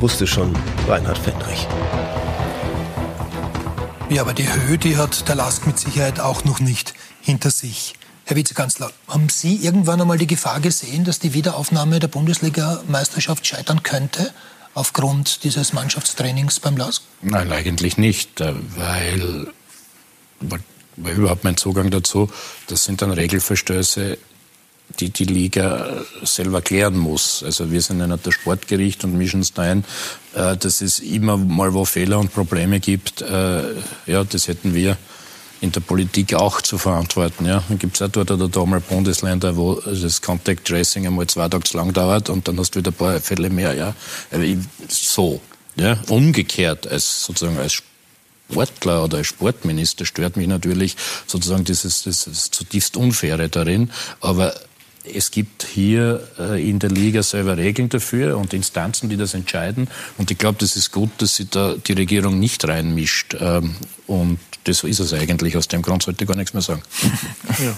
wusste 0.00 0.26
schon 0.26 0.54
Reinhard 0.88 1.18
Fendrich. 1.18 1.66
Ja, 4.08 4.22
aber 4.22 4.34
die 4.34 4.48
Höhe, 4.52 4.78
die 4.78 4.96
hat 4.96 5.28
der 5.28 5.34
Lask 5.34 5.66
mit 5.66 5.78
Sicherheit 5.78 6.20
auch 6.20 6.44
noch 6.44 6.60
nicht 6.60 6.94
hinter 7.20 7.50
sich. 7.50 7.94
Herr 8.24 8.36
Vizekanzler, 8.36 8.90
haben 9.08 9.28
Sie 9.28 9.56
irgendwann 9.56 10.00
einmal 10.00 10.18
die 10.18 10.26
Gefahr 10.26 10.60
gesehen, 10.60 11.04
dass 11.04 11.18
die 11.18 11.34
Wiederaufnahme 11.34 11.98
der 11.98 12.08
Bundesliga-Meisterschaft 12.08 13.46
scheitern 13.46 13.82
könnte? 13.82 14.32
aufgrund 14.76 15.42
dieses 15.42 15.72
Mannschaftstrainings 15.72 16.60
beim 16.60 16.76
LASK? 16.76 17.02
Nein, 17.22 17.50
eigentlich 17.50 17.96
nicht, 17.96 18.40
äh, 18.40 18.52
weil, 18.76 19.48
weil 20.96 21.14
überhaupt 21.16 21.44
mein 21.44 21.56
Zugang 21.56 21.90
dazu, 21.90 22.30
das 22.68 22.84
sind 22.84 23.02
dann 23.02 23.10
Regelverstöße, 23.10 24.18
die 25.00 25.10
die 25.10 25.24
Liga 25.24 26.04
selber 26.22 26.62
klären 26.62 26.96
muss. 26.96 27.42
Also 27.42 27.70
wir 27.70 27.82
sind 27.82 27.98
ja 27.98 28.06
nicht 28.06 28.26
das 28.26 28.34
Sportgericht 28.34 29.04
und 29.04 29.16
mischen 29.16 29.40
es 29.40 29.52
da 29.52 29.62
ein, 29.62 29.84
äh, 30.34 30.56
dass 30.56 30.80
es 30.80 31.00
immer 31.00 31.36
mal 31.36 31.74
wo 31.74 31.84
Fehler 31.84 32.18
und 32.18 32.32
Probleme 32.32 32.80
gibt. 32.80 33.20
Äh, 33.20 33.74
ja, 34.06 34.24
das 34.24 34.48
hätten 34.48 34.74
wir 34.74 34.96
in 35.60 35.72
der 35.72 35.80
Politik 35.80 36.34
auch 36.34 36.60
zu 36.60 36.78
verantworten. 36.78 37.46
Ja. 37.46 37.62
Dann 37.68 37.78
gibt 37.78 37.96
es 37.96 38.02
auch 38.02 38.08
dort 38.08 38.30
oder 38.30 38.48
da 38.48 38.64
mal 38.64 38.80
Bundesländer, 38.80 39.56
wo 39.56 39.74
das 39.74 40.22
Contact 40.22 40.66
Tracing 40.66 41.06
einmal 41.06 41.26
zwei 41.26 41.48
Tage 41.48 41.76
lang 41.76 41.92
dauert 41.92 42.28
und 42.30 42.46
dann 42.46 42.58
hast 42.58 42.74
du 42.74 42.78
wieder 42.78 42.90
ein 42.90 42.94
paar 42.94 43.20
Fälle 43.20 43.50
mehr. 43.50 43.74
Ja. 43.74 43.94
So. 44.88 45.40
Ja. 45.76 45.98
Umgekehrt 46.08 46.86
als 46.86 47.24
sozusagen 47.24 47.58
als 47.58 47.82
Sportler 48.50 49.04
oder 49.04 49.18
als 49.18 49.26
Sportminister 49.26 50.06
stört 50.06 50.36
mich 50.36 50.46
natürlich 50.46 50.96
sozusagen 51.26 51.64
dieses, 51.64 52.02
dieses 52.02 52.50
zutiefst 52.50 52.96
Unfaire 52.96 53.48
darin. 53.48 53.90
Aber 54.20 54.54
es 55.14 55.30
gibt 55.30 55.64
hier 55.64 56.26
äh, 56.38 56.68
in 56.68 56.78
der 56.78 56.90
Liga 56.90 57.22
selber 57.22 57.56
Regeln 57.56 57.88
dafür 57.88 58.36
und 58.38 58.52
Instanzen, 58.52 59.08
die 59.08 59.16
das 59.16 59.34
entscheiden. 59.34 59.88
Und 60.18 60.30
ich 60.30 60.38
glaube, 60.38 60.58
das 60.60 60.76
ist 60.76 60.92
gut, 60.92 61.10
dass 61.18 61.36
sich 61.36 61.50
da 61.50 61.74
die 61.74 61.92
Regierung 61.92 62.38
nicht 62.38 62.66
reinmischt. 62.66 63.36
Ähm, 63.38 63.76
und 64.06 64.38
das 64.64 64.82
ist 64.84 65.00
es 65.00 65.12
eigentlich. 65.12 65.56
Aus 65.56 65.68
dem 65.68 65.82
Grund 65.82 66.02
sollte 66.02 66.24
ich 66.24 66.28
gar 66.28 66.36
nichts 66.36 66.54
mehr 66.54 66.62
sagen. 66.62 66.82
Ja. 67.58 67.76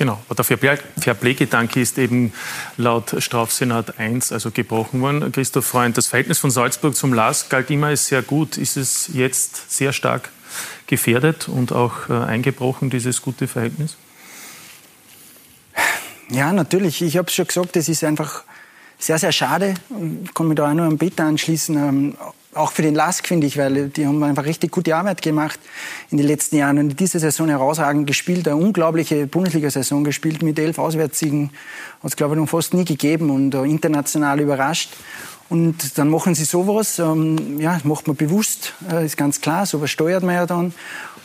Genau, 0.00 0.18
aber 0.30 0.42
der 0.42 0.78
Fairplay-Gedanke 0.98 1.78
ist 1.78 1.98
eben 1.98 2.32
laut 2.78 3.16
Strafsenat 3.18 3.98
1 3.98 4.32
also 4.32 4.50
gebrochen 4.50 5.02
worden. 5.02 5.30
Christoph 5.30 5.66
Freund, 5.66 5.98
das 5.98 6.06
Verhältnis 6.06 6.38
von 6.38 6.50
Salzburg 6.50 6.96
zum 6.96 7.12
LAS 7.12 7.50
galt 7.50 7.70
immer 7.70 7.88
als 7.88 8.06
sehr 8.06 8.22
gut. 8.22 8.56
Ist 8.56 8.78
es 8.78 9.10
jetzt 9.12 9.70
sehr 9.70 9.92
stark 9.92 10.30
gefährdet 10.86 11.48
und 11.48 11.72
auch 11.72 12.08
äh, 12.08 12.14
eingebrochen, 12.14 12.88
dieses 12.88 13.20
gute 13.20 13.46
Verhältnis? 13.46 13.98
Ja, 16.30 16.50
natürlich. 16.54 17.02
Ich 17.02 17.18
habe 17.18 17.28
es 17.28 17.34
schon 17.34 17.46
gesagt, 17.46 17.76
es 17.76 17.90
ist 17.90 18.02
einfach 18.02 18.44
sehr, 18.98 19.18
sehr 19.18 19.32
schade. 19.32 19.74
Ich 20.24 20.32
kann 20.32 20.48
mich 20.48 20.56
da 20.56 20.70
auch 20.70 20.74
nur 20.74 20.86
am 20.86 20.96
Peter 20.96 21.24
anschließen. 21.24 21.76
Ähm, 21.76 22.16
auch 22.54 22.72
für 22.72 22.82
den 22.82 22.94
Lask, 22.94 23.26
finde 23.26 23.46
ich, 23.46 23.56
weil 23.56 23.88
die 23.88 24.06
haben 24.06 24.22
einfach 24.22 24.44
richtig 24.44 24.72
gute 24.72 24.96
Arbeit 24.96 25.22
gemacht 25.22 25.60
in 26.10 26.18
den 26.18 26.26
letzten 26.26 26.56
Jahren 26.56 26.78
und 26.78 26.90
in 26.90 26.96
dieser 26.96 27.20
Saison 27.20 27.48
herausragend 27.48 28.06
gespielt, 28.06 28.48
eine 28.48 28.56
unglaubliche 28.56 29.26
Bundesliga-Saison 29.26 30.02
gespielt 30.02 30.42
mit 30.42 30.58
elf 30.58 30.78
Auswärtssiegen. 30.78 31.50
Hat 32.02 32.10
es, 32.10 32.16
glaube 32.16 32.34
ich, 32.34 32.40
noch 32.40 32.48
fast 32.48 32.74
nie 32.74 32.84
gegeben 32.84 33.30
und 33.30 33.54
international 33.54 34.40
überrascht. 34.40 34.90
Und 35.48 35.98
dann 35.98 36.08
machen 36.10 36.36
sie 36.36 36.44
sowas, 36.44 37.00
ähm, 37.00 37.58
ja, 37.60 37.80
macht 37.82 38.06
man 38.06 38.16
bewusst, 38.16 38.74
äh, 38.88 39.04
ist 39.04 39.16
ganz 39.16 39.40
klar, 39.40 39.66
sowas 39.66 39.90
steuert 39.90 40.22
man 40.22 40.36
ja 40.36 40.46
dann. 40.46 40.72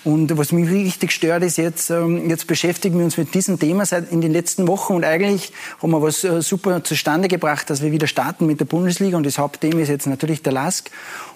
Und 0.06 0.38
was 0.38 0.52
mich 0.52 0.70
richtig 0.70 1.12
stört, 1.12 1.42
ist 1.42 1.58
jetzt, 1.58 1.90
ähm, 1.90 2.30
jetzt 2.30 2.46
beschäftigen 2.46 3.00
wir 3.00 3.06
uns 3.06 3.18
mit 3.18 3.34
diesem 3.34 3.60
Thema 3.60 3.88
seit 3.88 4.12
in 4.12 4.22
den 4.22 4.32
letzten 4.32 4.68
Wochen 4.68 4.94
und 4.94 5.04
eigentlich 5.04 5.52
haben 5.82 5.90
wir 5.90 6.02
was 6.02 6.24
äh, 6.24 6.44
super 6.44 6.84
zustande 6.84 7.28
gebracht, 7.28 7.72
dass 7.72 7.82
wir 7.82 7.92
wieder 7.92 8.06
starten 8.06 8.46
mit 8.46 8.60
der 8.60 8.66
Bundesliga 8.66 9.18
und 9.18 9.26
das 9.26 9.40
Hauptthema 9.40 9.82
ist 9.82 9.90
jetzt 9.90 10.06
natürlich 10.06 10.44
der 10.44 10.54
LASK. 10.54 10.92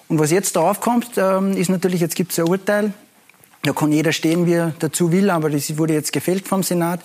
Und 0.06 0.20
was 0.20 0.30
jetzt 0.30 0.54
darauf 0.54 0.80
kommt, 0.80 1.10
ähm, 1.16 1.56
ist 1.56 1.68
natürlich, 1.68 2.00
jetzt 2.00 2.14
gibt 2.14 2.30
es 2.30 2.38
ein 2.38 2.46
Urteil, 2.46 2.92
da 3.62 3.72
kann 3.72 3.90
jeder 3.90 4.12
stehen, 4.12 4.46
wie 4.46 4.54
er 4.54 4.72
dazu 4.78 5.10
will, 5.10 5.30
aber 5.30 5.50
das 5.50 5.76
wurde 5.76 5.92
jetzt 5.94 6.12
gefällt 6.12 6.46
vom 6.46 6.62
Senat. 6.62 7.00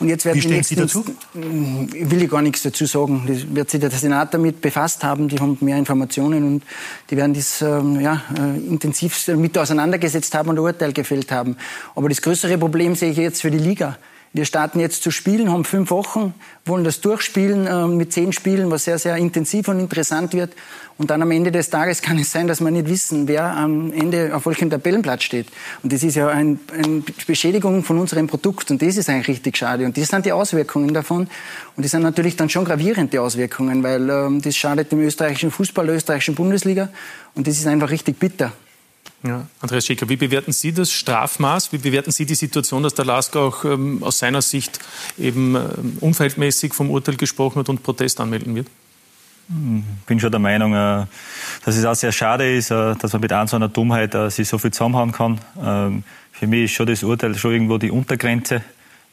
Und 0.00 0.08
jetzt 0.08 0.24
werden 0.24 0.36
Wie 0.36 0.42
stehen 0.42 0.62
Sie 0.62 0.76
dazu? 0.76 1.04
Will 1.34 2.22
ich 2.22 2.30
gar 2.30 2.42
nichts 2.42 2.62
dazu 2.62 2.86
sagen. 2.86 3.24
Das 3.26 3.54
wird 3.54 3.70
sich 3.70 3.80
der 3.80 3.90
Senat 3.90 4.32
damit 4.32 4.60
befasst 4.60 5.02
haben. 5.02 5.28
Die 5.28 5.38
haben 5.38 5.58
mehr 5.60 5.76
Informationen 5.76 6.44
und 6.44 6.62
die 7.10 7.16
werden 7.16 7.34
das 7.34 7.62
ähm, 7.62 8.00
ja, 8.00 8.22
äh, 8.36 8.58
intensiv 8.68 9.26
mit 9.28 9.58
auseinandergesetzt 9.58 10.34
haben 10.34 10.50
und 10.50 10.56
ein 10.56 10.60
Urteil 10.60 10.92
gefällt 10.92 11.32
haben. 11.32 11.56
Aber 11.94 12.08
das 12.08 12.22
größere 12.22 12.58
Problem 12.58 12.94
sehe 12.94 13.10
ich 13.10 13.16
jetzt 13.16 13.42
für 13.42 13.50
die 13.50 13.58
Liga. 13.58 13.98
Wir 14.34 14.44
starten 14.44 14.78
jetzt 14.78 15.02
zu 15.02 15.10
spielen, 15.10 15.50
haben 15.50 15.64
fünf 15.64 15.90
Wochen, 15.90 16.34
wollen 16.66 16.84
das 16.84 17.00
durchspielen 17.00 17.66
äh, 17.66 17.86
mit 17.86 18.12
zehn 18.12 18.32
Spielen, 18.32 18.70
was 18.70 18.84
sehr, 18.84 18.98
sehr 18.98 19.16
intensiv 19.16 19.68
und 19.68 19.80
interessant 19.80 20.34
wird. 20.34 20.52
Und 20.98 21.10
dann 21.10 21.22
am 21.22 21.30
Ende 21.30 21.50
des 21.50 21.70
Tages 21.70 22.02
kann 22.02 22.18
es 22.18 22.30
sein, 22.30 22.46
dass 22.46 22.60
wir 22.60 22.70
nicht 22.70 22.88
wissen, 22.88 23.26
wer 23.26 23.44
am 23.56 23.90
Ende 23.92 24.34
auf 24.34 24.44
welchem 24.44 24.68
Tabellenplatz 24.68 25.22
steht. 25.22 25.46
Und 25.82 25.92
das 25.92 26.02
ist 26.02 26.16
ja 26.16 26.28
ein, 26.28 26.60
eine 26.72 27.02
Beschädigung 27.26 27.84
von 27.84 27.98
unserem 27.98 28.26
Produkt. 28.26 28.70
Und 28.70 28.82
das 28.82 28.98
ist 28.98 29.08
eigentlich 29.08 29.28
richtig 29.28 29.56
schade. 29.56 29.86
Und 29.86 29.96
das 29.96 30.08
sind 30.08 30.26
die 30.26 30.32
Auswirkungen 30.32 30.92
davon. 30.92 31.28
Und 31.76 31.84
das 31.84 31.92
sind 31.92 32.02
natürlich 32.02 32.36
dann 32.36 32.50
schon 32.50 32.66
gravierende 32.66 33.22
Auswirkungen, 33.22 33.82
weil 33.82 34.10
ähm, 34.10 34.42
das 34.42 34.56
schadet 34.56 34.92
dem 34.92 35.00
österreichischen 35.00 35.50
Fußball, 35.50 35.86
der 35.86 35.96
österreichischen 35.96 36.34
Bundesliga. 36.34 36.90
Und 37.34 37.46
das 37.46 37.56
ist 37.56 37.66
einfach 37.66 37.90
richtig 37.90 38.18
bitter. 38.18 38.52
Ja. 39.24 39.46
Andreas 39.60 39.84
Schäker, 39.84 40.08
wie 40.08 40.16
bewerten 40.16 40.52
Sie 40.52 40.72
das 40.72 40.92
Strafmaß? 40.92 41.72
Wie 41.72 41.78
bewerten 41.78 42.12
Sie 42.12 42.24
die 42.24 42.36
Situation, 42.36 42.84
dass 42.84 42.94
der 42.94 43.04
Lask 43.04 43.34
auch 43.36 43.64
ähm, 43.64 44.02
aus 44.02 44.18
seiner 44.18 44.42
Sicht 44.42 44.78
eben 45.18 45.56
ähm, 45.56 45.98
unverhältnismäßig 46.00 46.72
vom 46.72 46.90
Urteil 46.90 47.16
gesprochen 47.16 47.58
hat 47.58 47.68
und 47.68 47.82
Protest 47.82 48.20
anmelden 48.20 48.54
wird? 48.54 48.68
Ich 49.48 50.04
bin 50.06 50.20
schon 50.20 50.30
der 50.30 50.40
Meinung, 50.40 50.74
äh, 50.74 51.06
dass 51.64 51.76
es 51.76 51.84
auch 51.84 51.94
sehr 51.94 52.12
schade 52.12 52.54
ist, 52.54 52.70
äh, 52.70 52.94
dass 52.96 53.12
man 53.12 53.22
mit 53.22 53.32
einer 53.32 53.46
so 53.48 53.56
einer 53.56 53.68
Dummheit 53.68 54.14
äh, 54.14 54.30
sich 54.30 54.46
so 54.46 54.58
viel 54.58 54.72
zusammenhauen 54.72 55.10
kann. 55.10 55.40
Ähm, 55.60 56.04
für 56.32 56.46
mich 56.46 56.64
ist 56.64 56.72
schon 56.72 56.86
das 56.86 57.02
Urteil 57.02 57.34
schon 57.34 57.52
irgendwo 57.52 57.78
die 57.78 57.90
Untergrenze, 57.90 58.62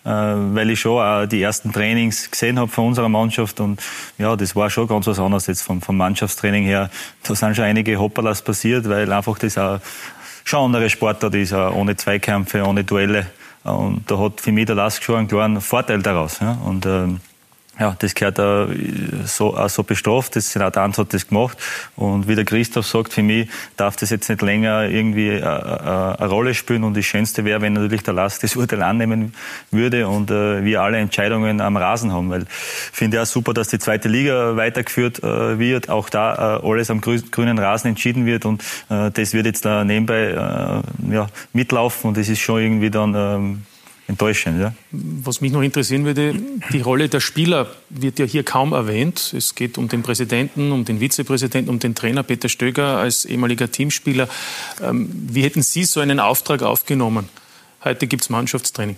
weil 0.05 0.69
ich 0.69 0.79
schon 0.79 1.27
die 1.29 1.41
ersten 1.41 1.73
Trainings 1.73 2.29
gesehen 2.29 2.59
habe 2.59 2.71
von 2.71 2.87
unserer 2.87 3.09
Mannschaft 3.09 3.59
und 3.59 3.81
ja, 4.17 4.35
das 4.35 4.55
war 4.55 4.69
schon 4.69 4.87
ganz 4.87 5.07
was 5.07 5.19
anderes 5.19 5.47
jetzt 5.47 5.63
vom, 5.63 5.81
vom 5.81 5.97
Mannschaftstraining 5.97 6.63
her. 6.63 6.89
Da 7.23 7.33
sind 7.33 7.55
schon 7.55 7.65
einige 7.65 7.97
Hopperlas 7.99 8.43
passiert, 8.43 8.87
weil 8.87 9.11
einfach 9.11 9.39
das 9.39 9.57
auch 9.57 9.79
schon 10.43 10.65
andere 10.65 10.89
Sportart 10.89 11.33
ist, 11.35 11.53
ohne 11.53 11.95
Zweikämpfe, 11.95 12.63
ohne 12.63 12.83
Duelle. 12.83 13.25
Und 13.63 14.03
da 14.09 14.19
hat 14.19 14.41
für 14.41 14.51
mich 14.51 14.67
der 14.67 14.75
Lask 14.75 15.03
schon 15.03 15.15
einen 15.15 15.27
klaren 15.27 15.59
Vorteil 15.59 16.01
daraus. 16.01 16.39
Und 16.63 16.85
ähm, 16.85 17.19
ja, 17.79 17.95
das 17.99 18.15
gehört 18.15 18.39
auch 18.39 18.69
so, 19.25 19.55
auch 19.57 19.69
so 19.69 19.83
bestraft. 19.83 20.35
Das 20.35 20.51
Senat 20.51 20.77
1 20.77 20.97
hat 20.97 21.13
das 21.13 21.27
gemacht. 21.27 21.57
Und 21.95 22.27
wie 22.27 22.35
der 22.35 22.45
Christoph 22.45 22.87
sagt, 22.87 23.13
für 23.13 23.23
mich 23.23 23.49
darf 23.75 23.97
das 23.97 24.11
jetzt 24.11 24.29
nicht 24.29 24.41
länger 24.41 24.83
irgendwie 24.83 25.29
äh, 25.29 25.39
äh, 25.39 25.41
eine 25.41 26.27
Rolle 26.27 26.53
spielen. 26.53 26.83
Und 26.85 26.95
das 26.95 27.05
Schönste 27.05 27.43
wäre, 27.43 27.61
wenn 27.61 27.73
natürlich 27.73 28.03
der 28.03 28.13
Last 28.13 28.43
das 28.43 28.55
Urteil 28.55 28.81
annehmen 28.81 29.33
würde 29.71 30.07
und 30.07 30.31
äh, 30.31 30.63
wir 30.63 30.81
alle 30.81 30.97
Entscheidungen 30.99 31.59
am 31.59 31.75
Rasen 31.75 32.13
haben. 32.13 32.29
Weil 32.29 32.43
ich 32.43 32.47
finde 32.93 33.21
auch 33.21 33.25
super, 33.25 33.53
dass 33.53 33.67
die 33.67 33.79
zweite 33.79 34.07
Liga 34.07 34.55
weitergeführt 34.55 35.21
äh, 35.23 35.59
wird. 35.59 35.89
Auch 35.89 36.09
da 36.09 36.59
äh, 36.61 36.65
alles 36.65 36.89
am 36.89 37.01
grünen 37.01 37.59
Rasen 37.59 37.89
entschieden 37.89 38.25
wird. 38.25 38.45
Und 38.45 38.63
äh, 38.89 39.11
das 39.11 39.33
wird 39.33 39.47
jetzt 39.47 39.65
da 39.65 39.83
nebenbei 39.83 40.29
äh, 40.29 41.13
ja, 41.13 41.27
mitlaufen. 41.51 42.09
Und 42.09 42.17
das 42.17 42.29
ist 42.29 42.39
schon 42.39 42.61
irgendwie 42.61 42.89
dann 42.89 43.13
ähm, 43.15 43.61
enttäuschend. 44.07 44.59
Ja. 44.59 44.73
Was 44.91 45.41
mich 45.41 45.51
noch 45.51 45.61
interessieren 45.61 46.05
würde, 46.05 46.35
die 46.71 46.81
Rolle 46.81 47.09
der 47.09 47.19
Spieler 47.19 47.67
wird 47.89 48.19
ja 48.19 48.25
hier 48.25 48.43
kaum 48.43 48.73
erwähnt. 48.73 49.33
Es 49.35 49.55
geht 49.55 49.77
um 49.77 49.87
den 49.87 50.03
Präsidenten, 50.03 50.71
um 50.71 50.85
den 50.85 50.99
Vizepräsidenten, 50.99 51.69
um 51.69 51.79
den 51.79 51.95
Trainer 51.95 52.23
Peter 52.23 52.49
Stöger 52.49 52.97
als 52.97 53.25
ehemaliger 53.25 53.71
Teamspieler. 53.71 54.29
Ähm, 54.81 55.09
wie 55.11 55.43
hätten 55.43 55.61
Sie 55.61 55.85
so 55.85 55.99
einen 55.99 56.19
Auftrag 56.19 56.61
aufgenommen? 56.61 57.29
Heute 57.83 58.07
gibt 58.07 58.23
es 58.23 58.29
Mannschaftstraining. 58.29 58.97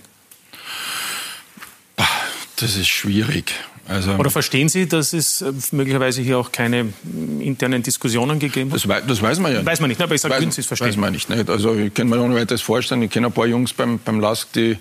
Das 2.56 2.76
ist 2.76 2.88
schwierig. 2.88 3.54
Also, 3.88 4.12
Oder 4.12 4.30
verstehen 4.30 4.68
Sie, 4.68 4.86
dass 4.86 5.14
es 5.14 5.40
äh, 5.40 5.52
möglicherweise 5.72 6.20
hier 6.20 6.38
auch 6.38 6.52
keine 6.52 6.92
internen 7.40 7.82
Diskussionen 7.82 8.38
gegeben 8.38 8.70
hat? 8.70 8.76
Das, 8.76 8.88
wei 8.88 9.00
das 9.00 9.22
weiß 9.22 9.38
man 9.40 9.50
ja 9.50 9.58
nicht. 9.58 9.66
Weiß 9.66 9.80
man 9.80 9.88
nicht, 9.88 10.00
aber 10.00 10.14
ich 10.14 10.20
sage, 10.20 10.34
würden 10.34 10.50
Sie 10.50 10.60
es 10.60 10.66
verstehen? 10.66 10.88
Weiß 10.88 10.96
man 10.98 11.12
nicht. 11.12 11.30
nicht. 11.30 11.48
Also 11.48 11.74
ich 11.74 11.94
kann 11.94 12.08
mir 12.08 12.20
ohne 12.20 12.34
weiteres 12.34 12.60
vorstellen, 12.60 13.02
ich 13.02 13.10
kenne 13.10 13.28
ein 13.28 13.32
paar 13.32 13.46
Jungs 13.46 13.72
beim, 13.72 13.98
beim 13.98 14.20
LASK, 14.20 14.52
die, 14.52 14.78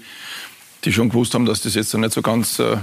die 0.83 0.91
schon 0.91 1.07
gewusst 1.07 1.33
haben, 1.33 1.45
dass 1.45 1.61
das 1.61 1.75
jetzt 1.75 1.93
nicht 1.93 2.11
so 2.11 2.21
ganz 2.21 2.59
äh, 2.59 2.75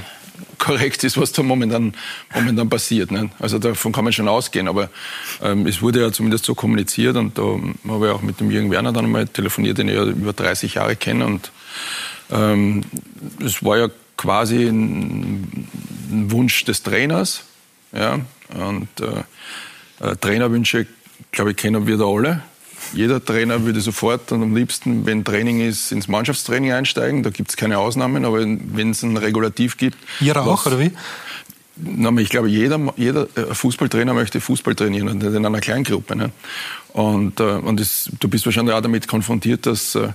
korrekt 0.58 1.04
ist, 1.04 1.18
was 1.18 1.32
da 1.32 1.42
momentan, 1.42 1.92
momentan 2.34 2.70
passiert. 2.70 3.10
Nicht? 3.10 3.28
Also 3.38 3.58
davon 3.58 3.92
kann 3.92 4.04
man 4.04 4.12
schon 4.14 4.28
ausgehen, 4.28 4.66
aber 4.66 4.88
ähm, 5.42 5.66
es 5.66 5.82
wurde 5.82 6.00
ja 6.00 6.10
zumindest 6.10 6.46
so 6.46 6.54
kommuniziert 6.54 7.16
und 7.16 7.36
da 7.36 7.42
habe 7.88 8.06
ich 8.06 8.12
auch 8.12 8.22
mit 8.22 8.40
dem 8.40 8.50
Jürgen 8.50 8.70
Werner 8.70 8.92
dann 8.92 9.04
einmal 9.04 9.26
telefoniert, 9.28 9.76
den 9.76 9.88
ich 9.88 9.94
ja 9.94 10.04
über 10.04 10.32
30 10.32 10.74
Jahre 10.74 10.96
kenne 10.96 11.26
und 11.26 11.52
ähm, 12.30 12.82
es 13.44 13.62
war 13.62 13.78
ja 13.78 13.88
quasi 14.24 14.66
ein, 14.66 15.68
ein 16.10 16.30
Wunsch 16.30 16.64
des 16.64 16.82
Trainers. 16.82 17.44
Ja, 17.92 18.20
und 18.54 18.88
äh, 19.00 20.04
äh, 20.04 20.16
Trainerwünsche, 20.16 20.86
glaube 21.30 21.50
ich, 21.50 21.56
kennen 21.58 21.86
wir 21.86 21.98
da 21.98 22.06
alle. 22.06 22.42
Jeder 22.94 23.22
Trainer 23.22 23.64
würde 23.64 23.80
sofort 23.82 24.32
und 24.32 24.42
am 24.42 24.56
liebsten, 24.56 25.04
wenn 25.04 25.24
Training 25.24 25.60
ist, 25.60 25.92
ins 25.92 26.08
Mannschaftstraining 26.08 26.72
einsteigen. 26.72 27.22
Da 27.22 27.30
gibt 27.30 27.50
es 27.50 27.56
keine 27.56 27.78
Ausnahmen, 27.78 28.24
aber 28.24 28.40
wenn 28.40 28.90
es 28.90 29.02
ein 29.02 29.16
Regulativ 29.18 29.76
gibt. 29.76 29.98
Ihrer 30.20 30.46
auch, 30.46 30.64
oder 30.64 30.80
wie? 30.80 30.92
Na, 31.76 32.10
ich 32.18 32.30
glaube, 32.30 32.48
jeder, 32.48 32.80
jeder 32.96 33.26
äh, 33.36 33.54
Fußballtrainer 33.54 34.14
möchte 34.14 34.40
Fußball 34.40 34.74
trainieren 34.74 35.08
und 35.08 35.22
in 35.22 35.44
einer 35.44 35.60
Kleingruppe. 35.60 36.16
Ne? 36.16 36.30
Und, 36.94 37.40
äh, 37.40 37.42
und 37.42 37.80
das, 37.80 38.08
du 38.20 38.28
bist 38.28 38.46
wahrscheinlich 38.46 38.74
auch 38.74 38.80
damit 38.80 39.08
konfrontiert, 39.08 39.66
dass 39.66 39.96
äh, 39.96 40.08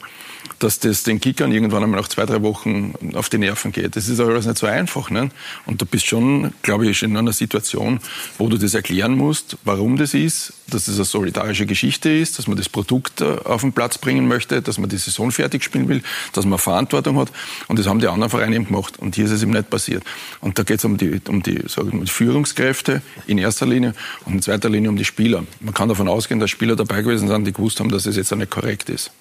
dass 0.60 0.80
das 0.80 1.04
den 1.04 1.20
Kickern 1.20 1.52
irgendwann 1.52 1.84
einmal 1.84 2.02
nach 2.02 2.08
zwei, 2.08 2.26
drei 2.26 2.42
Wochen 2.42 2.94
auf 3.14 3.30
die 3.30 3.38
Nerven 3.38 3.72
geht. 3.72 3.96
Das 3.96 4.08
ist 4.10 4.20
alles 4.20 4.46
nicht 4.46 4.58
so 4.58 4.68
einfach. 4.68 5.10
Ne? 5.10 5.30
Und 5.66 5.82
du 5.82 5.86
bist 5.86 6.08
schon, 6.08 6.54
glaube 6.64 6.88
ich, 6.88 7.02
in 7.04 7.16
einer 7.16 7.34
Situation, 7.34 8.00
wo 8.38 8.48
du 8.48 8.58
das 8.58 8.74
erklären 8.74 9.16
musst, 9.16 9.58
warum 9.64 9.98
das 9.98 10.14
ist, 10.14 10.54
dass 10.70 10.86
das 10.86 10.96
eine 10.96 11.06
solidarische 11.06 11.66
Geschichte 11.66 12.10
ist, 12.10 12.38
dass 12.38 12.48
man 12.48 12.58
das 12.58 12.70
Produkt 12.70 13.22
äh, 13.22 13.38
auf 13.46 13.62
den 13.62 13.74
Platz 13.74 13.98
bringen 13.98 14.28
möchte, 14.28 14.62
dass 14.62 14.78
man 14.78 14.90
die 14.90 14.98
Saison 14.98 15.32
fertig 15.32 15.64
spielen 15.64 15.88
will, 15.88 16.02
dass 16.34 16.46
man 16.46 16.60
Verantwortung 16.60 17.18
hat. 17.18 17.32
Und 17.68 17.80
das 17.80 17.88
haben 17.88 18.00
die 18.00 18.08
anderen 18.08 18.30
Vereine 18.30 18.56
eben 18.56 18.66
gemacht. 18.66 19.00
Und 19.00 19.16
hier 19.16 19.26
ist 19.26 19.32
es 19.32 19.42
eben 19.42 19.52
nicht 19.52 19.70
passiert. 19.70 20.04
Und 20.42 20.60
da 20.60 20.64
geht 20.64 20.80
es 20.80 20.86
um 20.86 20.98
die, 20.98 21.22
um, 21.28 21.42
die, 21.42 21.64
sagen 21.68 22.00
wir, 22.00 22.08
Führungskräfte 22.08 23.02
in 23.28 23.38
erster 23.38 23.66
Linie 23.66 23.94
und 24.26 24.34
in 24.34 24.42
zweiter 24.42 24.70
Linie 24.70 24.90
um 24.90 24.98
die 24.98 25.06
Spieler. 25.06 25.46
Man 25.62 25.74
kann 25.74 25.90
davon 25.90 26.08
ausgehen, 26.08 26.40
dass 26.40 26.50
Spieler 26.50 26.69
dabei 26.76 27.02
gewesen 27.02 27.28
sind, 27.28 27.46
die 27.46 27.54
gewusst 27.54 27.80
haben, 27.80 27.90
dass 27.90 28.06
es 28.06 28.16
jetzt 28.16 28.32
auch 28.34 28.38
nicht 28.38 28.52
korrekt 28.52 28.90
ist. 28.90 29.12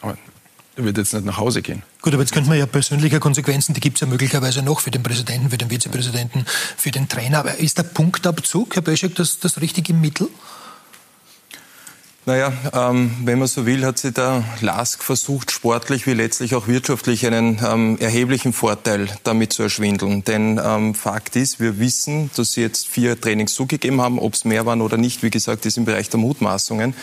Aber 0.00 0.16
der 0.76 0.84
wird 0.84 0.96
jetzt 0.98 1.12
nicht 1.12 1.26
nach 1.26 1.36
Hause 1.36 1.62
gehen. 1.62 1.82
Gut, 2.00 2.14
aber 2.14 2.22
jetzt 2.22 2.32
könnte 2.32 2.48
man 2.48 2.58
ja 2.58 2.66
persönliche 2.66 3.20
Konsequenzen, 3.20 3.74
die 3.74 3.80
gibt 3.80 3.96
es 3.96 4.00
ja 4.00 4.06
möglicherweise 4.06 4.62
noch 4.62 4.80
für 4.80 4.90
den 4.90 5.02
Präsidenten, 5.02 5.50
für 5.50 5.58
den 5.58 5.68
Vizepräsidenten, 5.68 6.46
für 6.76 6.90
den 6.90 7.08
Trainer. 7.08 7.40
Aber 7.40 7.58
ist 7.58 7.78
der 7.78 7.82
Punktabzug, 7.84 8.74
Herr 8.74 8.82
Böschek, 8.82 9.14
das, 9.14 9.38
das 9.38 9.60
richtige 9.60 9.92
Mittel? 9.92 10.28
Naja, 12.24 12.52
ähm, 12.72 13.10
wenn 13.24 13.40
man 13.40 13.48
so 13.48 13.66
will, 13.66 13.84
hat 13.84 13.98
sich 13.98 14.14
der 14.14 14.44
LASK 14.60 15.02
versucht, 15.02 15.50
sportlich 15.50 16.06
wie 16.06 16.12
letztlich 16.12 16.54
auch 16.54 16.68
wirtschaftlich 16.68 17.26
einen 17.26 17.60
ähm, 17.66 17.98
erheblichen 17.98 18.52
Vorteil 18.52 19.08
damit 19.24 19.52
zu 19.52 19.64
erschwindeln. 19.64 20.22
Denn 20.22 20.60
ähm, 20.64 20.94
Fakt 20.94 21.34
ist, 21.34 21.58
wir 21.58 21.80
wissen, 21.80 22.30
dass 22.36 22.52
sie 22.52 22.60
jetzt 22.60 22.86
vier 22.86 23.20
Trainings 23.20 23.54
zugegeben 23.54 24.00
haben. 24.00 24.20
Ob 24.20 24.34
es 24.34 24.44
mehr 24.44 24.64
waren 24.66 24.82
oder 24.82 24.98
nicht, 24.98 25.24
wie 25.24 25.30
gesagt, 25.30 25.66
ist 25.66 25.76
im 25.76 25.84
Bereich 25.84 26.10
der 26.10 26.20
Mutmaßungen. 26.20 26.94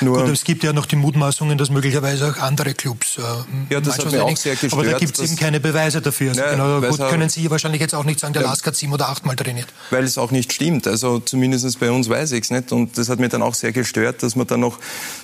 Nur 0.00 0.22
Gut, 0.22 0.32
es 0.32 0.44
gibt 0.44 0.64
ja 0.64 0.72
noch 0.72 0.86
die 0.86 0.96
Mutmaßungen, 0.96 1.58
dass 1.58 1.70
möglicherweise 1.70 2.30
auch 2.30 2.38
andere 2.38 2.74
Clubs. 2.74 3.18
Äh, 3.18 3.22
ja, 3.74 3.80
das 3.80 3.98
hat 3.98 4.10
mir 4.10 4.24
auch 4.24 4.36
sehr 4.36 4.52
gestört. 4.52 4.72
Aber 4.72 4.84
da 4.84 4.98
gibt 4.98 5.18
es 5.18 5.24
eben 5.24 5.38
keine 5.38 5.60
Beweise 5.60 6.00
dafür. 6.00 6.30
Also 6.30 6.40
ja, 6.40 6.50
genau, 6.52 6.80
gut, 6.80 6.98
können 7.10 7.28
Sie 7.28 7.50
wahrscheinlich 7.50 7.80
jetzt 7.80 7.94
auch 7.94 8.04
nicht 8.04 8.20
sagen, 8.20 8.32
der 8.32 8.42
ja, 8.42 8.48
Lask 8.48 8.66
hat 8.66 8.76
sieben 8.76 8.92
oder 8.92 9.08
achtmal 9.08 9.36
trainiert. 9.36 9.68
Weil 9.90 10.04
es 10.04 10.16
auch 10.18 10.30
nicht 10.30 10.52
stimmt. 10.52 10.86
Also 10.86 11.18
zumindest 11.18 11.78
bei 11.80 11.90
uns 11.90 12.08
weiß 12.08 12.32
ich 12.32 12.44
es 12.44 12.50
nicht. 12.50 12.72
Und 12.72 12.96
das 12.96 13.08
hat 13.08 13.18
mir 13.18 13.28
dann 13.28 13.42
auch 13.42 13.54
sehr 13.54 13.72
gestört, 13.72 14.22
dass 14.22 14.36
man 14.36 14.46
dann 14.46 14.60
noch 14.60 14.78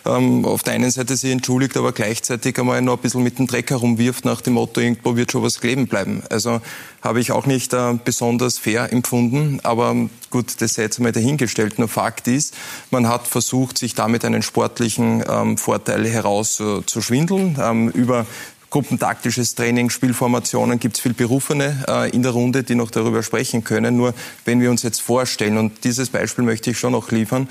ähm, 0.05 0.45
auf 0.45 0.63
der 0.63 0.75
einen 0.75 0.91
Seite 0.91 1.17
sich 1.17 1.33
entschuldigt, 1.33 1.77
aber 1.77 1.93
gleichzeitig 1.93 2.59
einmal 2.59 2.83
noch 2.83 2.97
ein 2.97 3.01
bisschen 3.01 3.23
mit 3.23 3.39
dem 3.39 3.47
Dreck 3.47 3.71
herumwirft 3.71 4.25
nach 4.25 4.41
dem 4.41 4.55
Motto, 4.55 4.81
irgendwo 4.81 5.17
wird 5.17 5.33
schon 5.33 5.43
was 5.43 5.61
kleben 5.61 5.87
bleiben. 5.87 6.23
Also 6.31 6.61
habe 7.07 7.21
ich 7.21 7.33
auch 7.33 7.47
nicht 7.47 7.73
äh, 7.73 7.95
besonders 8.05 8.59
fair 8.59 8.93
empfunden. 8.93 9.61
Aber 9.63 9.95
gut, 10.31 10.61
das 10.61 10.75
sei 10.75 10.83
jetzt 10.83 11.01
mal 11.01 11.13
dahingestellt. 11.13 11.79
Nur 11.79 11.89
Fakt 11.89 12.29
ist, 12.29 12.55
man 12.91 13.09
hat 13.09 13.27
versucht, 13.27 13.79
sich 13.79 13.95
damit 13.95 14.25
einen 14.25 14.43
sportlichen 14.43 15.25
ähm, 15.27 15.57
Vorteil 15.57 16.07
herauszuschwindeln. 16.07 17.59
Ähm, 17.63 17.89
über 17.89 18.27
gruppentaktisches 18.71 19.55
Training, 19.55 19.91
Spielformationen 19.91 20.79
gibt 20.79 20.97
es 20.97 21.01
viel 21.01 21.15
Berufene 21.15 21.85
äh, 21.89 22.11
in 22.11 22.23
der 22.23 22.33
Runde, 22.33 22.63
die 22.63 22.75
noch 22.75 22.91
darüber 22.91 23.23
sprechen 23.23 23.65
können. 23.65 23.97
Nur 23.97 24.13
wenn 24.45 24.61
wir 24.61 24.71
uns 24.71 24.83
jetzt 24.83 25.01
vorstellen, 25.01 25.57
und 25.57 25.85
dieses 25.85 26.11
Beispiel 26.11 26.45
möchte 26.45 26.71
ich 26.71 26.79
schon 26.79 26.93
noch 26.93 27.11
liefern, 27.11 27.49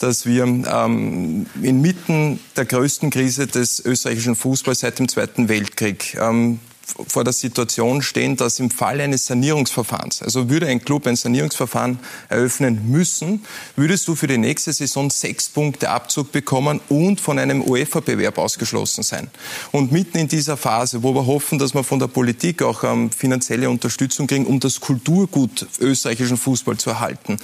dass 0.00 0.26
wir 0.26 0.42
ähm, 0.44 1.46
inmitten 1.62 2.40
der 2.56 2.64
größten 2.66 3.10
Krise 3.10 3.46
des 3.46 3.82
österreichischen 3.84 4.34
Fußballs 4.34 4.80
seit 4.80 4.98
dem 4.98 5.08
Zweiten 5.08 5.48
Weltkrieg 5.48 6.16
ähm, 6.20 6.60
vor 7.08 7.24
der 7.24 7.32
Situation 7.32 8.02
stehen, 8.02 8.36
dass 8.36 8.60
im 8.60 8.70
Falle 8.70 9.02
eines 9.02 9.26
Sanierungsverfahrens, 9.26 10.22
also 10.22 10.48
würde 10.48 10.66
ein 10.66 10.84
Club 10.84 11.06
ein 11.06 11.16
Sanierungsverfahren 11.16 11.98
eröffnen 12.28 12.90
müssen, 12.90 13.44
würdest 13.74 14.06
du 14.08 14.14
für 14.14 14.26
die 14.26 14.38
nächste 14.38 14.72
Saison 14.72 15.10
sechs 15.10 15.48
Punkte 15.48 15.90
Abzug 15.90 16.32
bekommen 16.32 16.80
und 16.88 17.20
von 17.20 17.38
einem 17.38 17.62
UEFA-Bewerb 17.62 18.38
ausgeschlossen 18.38 19.02
sein. 19.02 19.30
Und 19.72 19.92
mitten 19.92 20.18
in 20.18 20.28
dieser 20.28 20.56
Phase, 20.56 21.02
wo 21.02 21.14
wir 21.14 21.26
hoffen, 21.26 21.58
dass 21.58 21.74
wir 21.74 21.84
von 21.84 21.98
der 21.98 22.08
Politik 22.08 22.62
auch 22.62 22.84
ähm, 22.84 23.10
finanzielle 23.10 23.68
Unterstützung 23.68 24.26
kriegen, 24.26 24.46
um 24.46 24.60
das 24.60 24.80
Kulturgut 24.80 25.66
österreichischen 25.80 26.36
Fußball 26.36 26.76
zu 26.76 26.90
erhalten, 26.90 27.38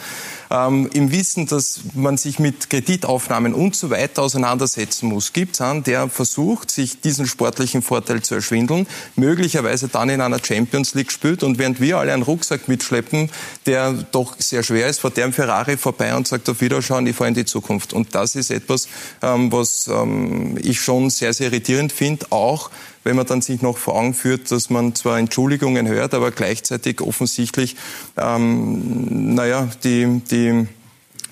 ähm, 0.51 0.89
im 0.93 1.11
Wissen, 1.11 1.47
dass 1.47 1.81
man 1.95 2.17
sich 2.17 2.39
mit 2.39 2.69
Kreditaufnahmen 2.69 3.55
und 3.55 3.75
so 3.75 3.91
weiter 3.91 4.23
auseinandersetzen 4.23 5.09
muss, 5.09 5.33
gibt 5.33 5.55
es 5.55 5.61
einen, 5.61 5.83
der 5.83 6.09
versucht, 6.09 6.71
sich 6.71 7.01
diesen 7.01 7.27
sportlichen 7.27 7.83
Vorteil 7.83 8.23
zu 8.23 8.35
erschwindeln, 8.35 8.87
möglicherweise 9.33 9.88
dann 9.88 10.11
in 10.11 10.21
einer 10.21 10.38
Champions 10.45 10.95
League 10.95 11.11
spielt 11.11 11.42
und 11.42 11.59
während 11.59 11.81
wir 11.81 11.97
alle 11.97 12.12
einen 12.12 12.23
Rucksack 12.23 12.68
mitschleppen, 12.68 13.31
der 13.64 13.92
doch 14.12 14.35
sehr 14.38 14.62
schwer 14.62 14.88
ist, 14.88 15.01
vor 15.01 15.11
dem 15.11 15.33
Ferrari 15.33 15.79
vorbei 15.79 16.14
und 16.14 16.29
sagt 16.29 16.51
auf 16.51 16.61
Wiederschauen, 16.61 17.07
ich 17.07 17.16
fahre 17.16 17.29
in 17.29 17.35
die 17.35 17.47
Zukunft. 17.47 17.95
Und 17.95 18.14
das 18.14 18.37
ist 18.37 18.51
etwas, 18.51 18.88
ähm, 19.23 19.51
was 19.51 19.88
ähm, 19.88 20.59
ich 20.62 20.83
schon 20.83 21.09
sehr, 21.09 21.33
sehr 21.33 21.47
irritierend 21.47 21.92
finde, 21.92 22.27
auch 22.29 22.71
wenn 23.05 23.16
man 23.16 23.27
dann 23.27 23.40
sich 23.40 23.62
noch 23.62 23.79
vor 23.79 23.95
Augen 23.95 24.12
führt, 24.12 24.51
dass 24.51 24.68
man 24.68 24.95
zwar 24.95 25.18
Entschuldigungen 25.18 25.88
hört, 25.88 26.12
aber 26.12 26.31
gleichzeitig 26.31 27.01
offensichtlich, 27.01 27.77
ähm, 28.18 29.35
naja, 29.35 29.68
die, 29.83 30.21
die 30.31 30.66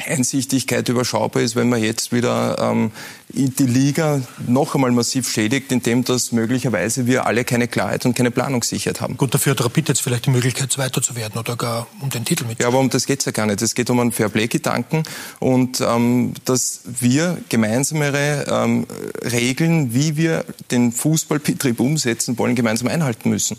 Einsichtigkeit 0.07 0.89
überschaubar 0.89 1.43
ist, 1.43 1.57
wenn 1.57 1.69
man 1.69 1.83
jetzt 1.83 2.13
wieder 2.13 2.59
ähm, 2.59 2.91
die 3.29 3.67
Liga 3.67 4.21
noch 4.47 4.75
einmal 4.75 4.91
massiv 4.91 5.31
schädigt, 5.31 5.71
indem 5.73 6.05
das 6.05 6.33
möglicherweise 6.33 7.07
wir 7.07 7.27
alle 7.27 7.45
keine 7.45 7.69
Klarheit 7.69 8.07
und 8.07 8.15
keine 8.15 8.31
Planungssicherheit 8.31 9.01
haben. 9.01 9.17
Gut, 9.17 9.35
dafür 9.35 9.53
hat 9.53 9.65
Rapid 9.65 9.89
jetzt 9.89 10.03
vielleicht 10.03 10.27
die 10.27 10.31
Möglichkeit, 10.31 10.77
weiter 10.79 11.03
zu 11.03 11.17
werden 11.17 11.39
oder 11.39 11.57
gar 11.57 11.87
um 12.01 12.11
den 12.11 12.25
Titel 12.25 12.45
mit. 12.45 12.61
Ja, 12.61 12.69
aber 12.69 12.79
um 12.79 12.91
das 12.91 13.07
geht 13.07 13.21
es 13.21 13.27
ja 13.27 13.33
gar 13.33 13.47
nicht. 13.47 13.63
Es 13.63 13.75
geht 13.75 13.91
um 13.91 14.01
einen 14.01 14.13
Fairplay-Gedanken 14.13 15.03
und 15.39 15.81
ähm, 15.81 16.35
dass 16.45 16.81
wir 16.85 17.39
gemeinsamere 17.49 18.47
ähm, 18.49 18.87
Regeln, 19.23 19.95
wie 19.95 20.17
wir 20.17 20.45
den 20.71 20.93
Fußballbetrieb 20.93 21.81
umsetzen 21.81 22.39
wollen, 22.39 22.55
gemeinsam 22.55 22.89
einhalten 22.89 23.31
müssen. 23.31 23.57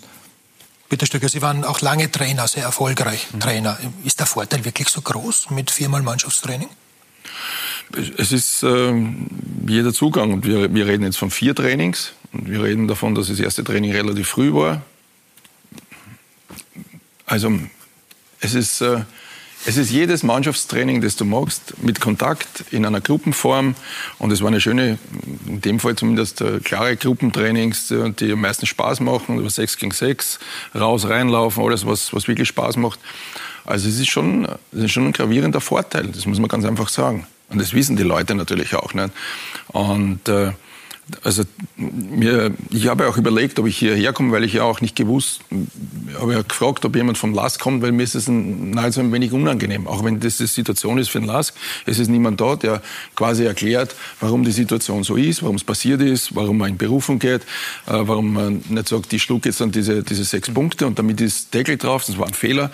Bitte 0.91 1.05
Stöcker, 1.05 1.29
Sie 1.29 1.41
waren 1.41 1.63
auch 1.63 1.79
lange 1.79 2.11
Trainer, 2.11 2.49
sehr 2.49 2.63
erfolgreich 2.63 3.27
mhm. 3.31 3.39
Trainer. 3.39 3.77
Ist 4.03 4.19
der 4.19 4.25
Vorteil 4.25 4.65
wirklich 4.65 4.89
so 4.89 4.99
groß 4.99 5.49
mit 5.49 5.71
viermal 5.71 6.01
Mannschaftstraining? 6.01 6.67
Es 8.17 8.33
ist 8.33 8.61
äh, 8.63 8.93
jeder 9.65 9.93
Zugang. 9.93 10.33
Und 10.33 10.45
wir, 10.45 10.73
wir 10.73 10.87
reden 10.87 11.03
jetzt 11.03 11.17
von 11.17 11.31
vier 11.31 11.55
Trainings. 11.55 12.11
Und 12.33 12.49
wir 12.49 12.61
reden 12.61 12.89
davon, 12.89 13.15
dass 13.15 13.27
das 13.27 13.39
erste 13.39 13.63
Training 13.63 13.93
relativ 13.93 14.27
früh 14.27 14.53
war. 14.53 14.81
Also 17.25 17.57
es 18.41 18.53
ist, 18.53 18.81
äh, 18.81 19.05
es 19.65 19.77
ist 19.77 19.91
jedes 19.91 20.23
Mannschaftstraining, 20.23 21.01
das 21.01 21.15
du 21.15 21.25
magst, 21.25 21.81
mit 21.83 22.01
Kontakt 22.01 22.65
in 22.71 22.85
einer 22.85 22.99
Gruppenform. 22.99 23.75
Und 24.17 24.31
es 24.31 24.41
war 24.41 24.47
eine 24.47 24.59
schöne, 24.59 24.97
in 25.45 25.61
dem 25.61 25.79
Fall 25.79 25.95
zumindest 25.95 26.41
äh, 26.41 26.59
klare 26.59 26.95
Gruppentrainings, 26.97 27.91
äh, 27.91 28.11
die 28.11 28.31
am 28.31 28.41
meisten 28.41 28.65
Spaß 28.65 29.01
machen, 29.01 29.37
über 29.37 29.49
sechs 29.49 29.77
gegen 29.77 29.91
sechs, 29.91 30.39
raus, 30.73 31.07
reinlaufen, 31.07 31.63
alles, 31.63 31.85
was, 31.85 32.13
was 32.13 32.27
wirklich 32.27 32.47
Spaß 32.47 32.77
macht. 32.77 32.99
Also 33.65 33.87
es 33.87 33.99
ist 33.99 34.09
schon, 34.09 34.47
es 34.71 34.85
ist 34.85 34.91
schon 34.91 35.05
ein 35.05 35.13
gravierender 35.13 35.61
Vorteil, 35.61 36.07
das 36.07 36.25
muss 36.25 36.39
man 36.39 36.47
ganz 36.47 36.65
einfach 36.65 36.89
sagen. 36.89 37.27
Und 37.49 37.61
das 37.61 37.73
wissen 37.73 37.97
die 37.97 38.03
Leute 38.03 38.33
natürlich 38.33 38.73
auch 38.75 38.93
nicht. 38.93 39.11
Und 39.67 40.27
äh, 40.27 40.53
also 41.23 41.43
mir, 41.75 42.51
ich 42.69 42.87
habe 42.87 43.07
auch 43.07 43.17
überlegt, 43.17 43.59
ob 43.59 43.67
ich 43.67 43.77
hierher 43.77 44.13
komme, 44.13 44.31
weil 44.31 44.43
ich 44.43 44.53
ja 44.53 44.63
auch 44.63 44.81
nicht 44.81 44.95
gewusst, 44.95 45.41
habe 46.19 46.33
ja 46.33 46.41
gefragt, 46.41 46.85
ob 46.85 46.95
jemand 46.95 47.17
vom 47.17 47.33
LASK 47.33 47.59
kommt, 47.59 47.81
weil 47.81 47.91
mir 47.91 48.03
ist 48.03 48.15
es 48.15 48.27
ein, 48.27 48.71
nahezu 48.71 49.01
ein 49.01 49.11
wenig 49.11 49.31
unangenehm. 49.31 49.87
Auch 49.87 50.03
wenn 50.03 50.19
das 50.19 50.37
die 50.37 50.47
Situation 50.47 50.97
ist 50.97 51.09
für 51.09 51.19
den 51.19 51.27
LASK, 51.27 51.53
es 51.85 51.99
ist 51.99 52.07
niemand 52.07 52.39
da, 52.39 52.55
der 52.55 52.81
quasi 53.15 53.45
erklärt, 53.45 53.95
warum 54.19 54.43
die 54.43 54.51
Situation 54.51 55.03
so 55.03 55.15
ist, 55.15 55.43
warum 55.43 55.55
es 55.55 55.63
passiert 55.63 56.01
ist, 56.01 56.35
warum 56.35 56.57
man 56.57 56.71
in 56.71 56.77
Berufung 56.77 57.19
geht, 57.19 57.41
äh, 57.41 57.45
warum 57.87 58.33
man 58.33 58.63
nicht 58.69 58.87
sagt, 58.87 59.11
ich 59.13 59.23
schlug 59.23 59.45
jetzt 59.45 59.61
dann 59.61 59.71
diese, 59.71 60.03
diese 60.03 60.23
sechs 60.23 60.49
Punkte 60.49 60.87
und 60.87 60.97
damit 60.97 61.21
ist 61.21 61.53
Deckel 61.53 61.77
drauf, 61.77 62.05
das 62.05 62.17
war 62.17 62.27
ein 62.27 62.33
Fehler. 62.33 62.71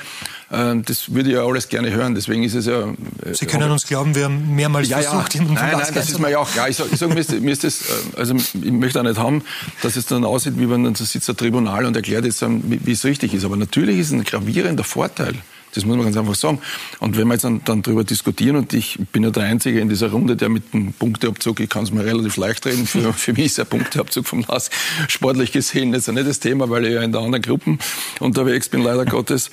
Äh, 0.49 0.75
das 0.85 1.13
würde 1.13 1.29
ich 1.29 1.35
ja 1.35 1.45
alles 1.45 1.67
gerne 1.69 1.91
hören. 1.91 2.15
Deswegen 2.15 2.43
ist 2.43 2.55
es 2.55 2.65
ja. 2.65 2.89
Äh, 3.23 3.33
Sie 3.33 3.45
können 3.45 3.69
uns 3.71 3.85
glauben, 3.85 4.15
wir 4.15 4.25
haben 4.25 4.55
mehrmals 4.55 4.89
ja, 4.89 4.99
versucht, 4.99 5.35
ja. 5.35 5.41
Nein, 5.43 5.55
nein, 5.55 5.87
das 5.93 6.09
ist 6.09 6.19
mir 6.19 6.31
ja 6.31 6.39
auch 6.39 6.49
klar. 6.49 6.69
Ich 6.69 6.77
sage, 6.77 6.95
sag, 6.95 7.09
mir, 7.09 7.19
ist, 7.19 7.39
mir 7.39 7.51
ist 7.51 7.63
das, 7.63 7.81
äh, 7.81 8.17
also 8.17 8.35
ich 8.35 8.71
möchte 8.71 8.99
auch 8.99 9.03
nicht 9.03 9.17
haben, 9.17 9.43
dass 9.81 9.95
es 9.95 10.05
dann 10.05 10.23
aussieht, 10.23 10.53
wie 10.57 10.69
wenn 10.69 10.83
dann 10.83 10.95
sitzt 10.95 11.27
der 11.27 11.35
Tribunal 11.35 11.85
und 11.85 11.95
erklärt 11.95 12.25
jetzt, 12.25 12.43
wie 12.43 12.91
es 12.91 13.03
richtig 13.03 13.33
ist. 13.33 13.45
Aber 13.45 13.57
natürlich 13.57 13.99
ist 13.99 14.07
es 14.07 14.13
ein 14.13 14.23
gravierender 14.23 14.83
Vorteil. 14.83 15.35
Das 15.73 15.85
muss 15.85 15.95
man 15.95 16.05
ganz 16.05 16.17
einfach 16.17 16.35
sagen. 16.35 16.59
Und 16.99 17.17
wenn 17.17 17.27
wir 17.27 17.33
jetzt 17.33 17.43
dann, 17.43 17.63
dann 17.63 17.81
darüber 17.81 18.03
diskutieren, 18.03 18.55
und 18.55 18.73
ich 18.73 18.97
bin 19.11 19.23
ja 19.23 19.29
der 19.29 19.43
Einzige 19.43 19.79
in 19.79 19.89
dieser 19.89 20.11
Runde, 20.11 20.35
der 20.35 20.49
mit 20.49 20.73
dem 20.73 20.93
Punkteabzug, 20.93 21.59
ich 21.59 21.69
kann 21.69 21.83
es 21.83 21.91
mir 21.91 22.03
relativ 22.03 22.37
leicht 22.37 22.65
reden, 22.65 22.87
für, 22.87 23.13
für 23.13 23.33
mich 23.33 23.45
ist 23.45 23.57
der 23.57 23.65
Punkteabzug 23.65 24.25
vom 24.25 24.43
LAS 24.47 24.69
sportlich 25.07 25.51
gesehen 25.51 25.93
jetzt 25.93 26.07
nicht 26.07 26.27
das 26.27 26.39
Thema, 26.39 26.69
weil 26.69 26.85
ich 26.85 26.93
ja 26.93 27.03
in 27.03 27.11
der 27.11 27.21
anderen 27.21 27.41
Gruppen 27.41 27.79
unterwegs 28.19 28.69
bin, 28.69 28.81
leider 28.81 29.05
Gottes. 29.17 29.51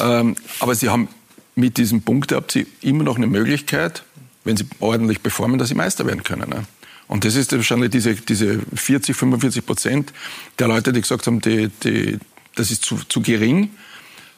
Ähm, 0.00 0.36
aber 0.60 0.74
sie 0.74 0.88
haben 0.88 1.08
mit 1.54 1.76
diesem 1.76 2.02
Punkteabzug 2.02 2.66
immer 2.82 3.04
noch 3.04 3.16
eine 3.16 3.26
Möglichkeit, 3.26 4.04
wenn 4.44 4.56
sie 4.56 4.66
ordentlich 4.80 5.22
performen, 5.22 5.58
dass 5.58 5.68
sie 5.68 5.74
Meister 5.74 6.06
werden 6.06 6.22
können. 6.22 6.50
Ne? 6.50 6.64
Und 7.06 7.24
das 7.24 7.36
ist 7.36 7.52
wahrscheinlich 7.52 7.90
diese, 7.90 8.14
diese 8.14 8.60
40, 8.74 9.16
45 9.16 9.66
Prozent 9.66 10.12
der 10.58 10.68
Leute, 10.68 10.92
die 10.92 11.00
gesagt 11.00 11.26
haben, 11.26 11.40
die, 11.40 11.68
die, 11.82 12.18
das 12.54 12.70
ist 12.70 12.84
zu, 12.84 12.96
zu 13.08 13.20
gering. 13.20 13.70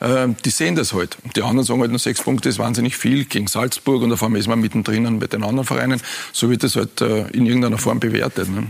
Ähm, 0.07 0.37
die 0.45 0.51
sehen 0.51 0.77
das 0.77 0.92
halt. 0.92 1.16
Die 1.35 1.42
anderen 1.42 1.64
sagen 1.64 1.81
halt, 1.81 1.90
nur 1.90 1.99
sechs 1.99 2.23
Punkte 2.23 2.49
ist 2.49 2.59
wahnsinnig 2.59 2.97
viel 2.97 3.25
gegen 3.25 3.47
Salzburg 3.47 4.03
und 4.03 4.12
auf 4.12 4.23
einmal 4.23 4.40
ist 4.40 4.47
man 4.47 4.61
mittendrin 4.61 5.19
mit 5.19 5.33
den 5.33 5.42
anderen 5.42 5.66
Vereinen. 5.66 6.01
So 6.33 6.51
wird 6.51 6.62
das 6.62 6.77
halt 6.77 7.01
äh, 7.01 7.27
in 7.29 7.47
irgendeiner 7.47 7.79
Form 7.79 7.99
bewertet. 7.99 8.49
Ne? 8.49 8.69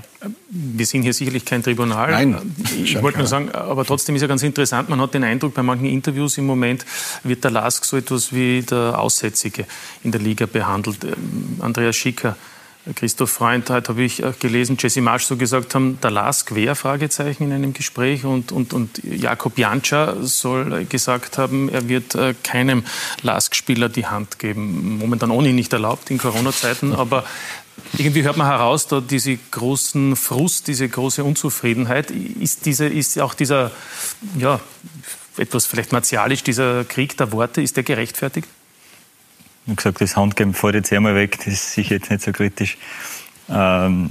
Wir 0.48 0.86
sind 0.86 1.02
hier 1.02 1.12
sicherlich 1.12 1.44
kein 1.44 1.62
Tribunal. 1.62 2.10
Nein. 2.10 2.54
Ich 2.82 3.00
wollte 3.02 3.18
nur 3.18 3.26
sagen, 3.26 3.50
aber 3.52 3.84
trotzdem 3.84 4.16
ist 4.16 4.22
ja 4.22 4.28
ganz 4.28 4.42
interessant, 4.42 4.88
man 4.88 5.00
hat 5.00 5.14
den 5.14 5.24
Eindruck, 5.24 5.54
bei 5.54 5.62
manchen 5.62 5.86
Interviews 5.86 6.38
im 6.38 6.46
Moment 6.46 6.84
wird 7.22 7.44
der 7.44 7.50
LASK 7.50 7.84
so 7.84 7.96
etwas 7.96 8.32
wie 8.32 8.62
der 8.62 8.98
Aussätzige 8.98 9.66
in 10.02 10.12
der 10.12 10.20
Liga 10.20 10.46
behandelt. 10.46 11.04
Ähm, 11.04 11.58
Andreas 11.60 11.96
Schicker 11.96 12.36
Christoph 12.94 13.30
Freund, 13.30 13.68
heute 13.68 13.88
habe 13.88 14.02
ich 14.02 14.22
gelesen, 14.38 14.76
Jesse 14.78 15.00
Marsch 15.00 15.24
so 15.24 15.36
gesagt 15.36 15.74
haben, 15.74 15.98
der 16.00 16.12
Lars 16.12 16.46
Quer, 16.46 16.76
Fragezeichen 16.76 17.44
in 17.44 17.52
einem 17.52 17.72
Gespräch 17.72 18.24
und, 18.24 18.52
und, 18.52 18.72
und 18.72 19.02
Jakob 19.02 19.58
Jantscha 19.58 20.14
soll 20.20 20.84
gesagt 20.84 21.36
haben, 21.36 21.68
er 21.68 21.88
wird 21.88 22.14
äh, 22.14 22.34
keinem 22.44 22.84
Lask-Spieler 23.22 23.88
die 23.88 24.06
Hand 24.06 24.38
geben. 24.38 24.98
Momentan 24.98 25.32
ohne 25.32 25.52
nicht 25.52 25.72
erlaubt 25.72 26.10
in 26.10 26.18
Corona-Zeiten, 26.18 26.94
aber 26.94 27.24
Irgendwie 27.98 28.22
hört 28.22 28.36
man 28.36 28.46
heraus, 28.46 28.86
da 28.88 29.00
diese 29.00 29.36
großen 29.36 30.16
Frust, 30.16 30.66
diese 30.66 30.88
große 30.88 31.22
Unzufriedenheit. 31.22 32.10
Ist, 32.10 32.66
diese, 32.66 32.86
ist 32.86 33.18
auch 33.20 33.34
dieser, 33.34 33.70
ja, 34.38 34.60
etwas 35.36 35.66
vielleicht 35.66 35.92
martialisch, 35.92 36.42
dieser 36.42 36.84
Krieg 36.84 37.16
der 37.16 37.32
Worte, 37.32 37.60
ist 37.60 37.76
der 37.76 37.84
gerechtfertigt? 37.84 38.48
Ich 39.66 39.70
habe 39.70 39.76
gesagt, 39.76 40.00
das 40.00 40.16
Handgeben 40.16 40.54
fällt 40.54 40.76
jetzt 40.76 40.92
einmal 40.92 41.16
weg, 41.16 41.38
das 41.38 41.48
ist 41.48 41.72
sicher 41.72 41.96
jetzt 41.96 42.08
nicht 42.08 42.22
so 42.22 42.30
kritisch. 42.30 42.78
Ähm, 43.50 44.10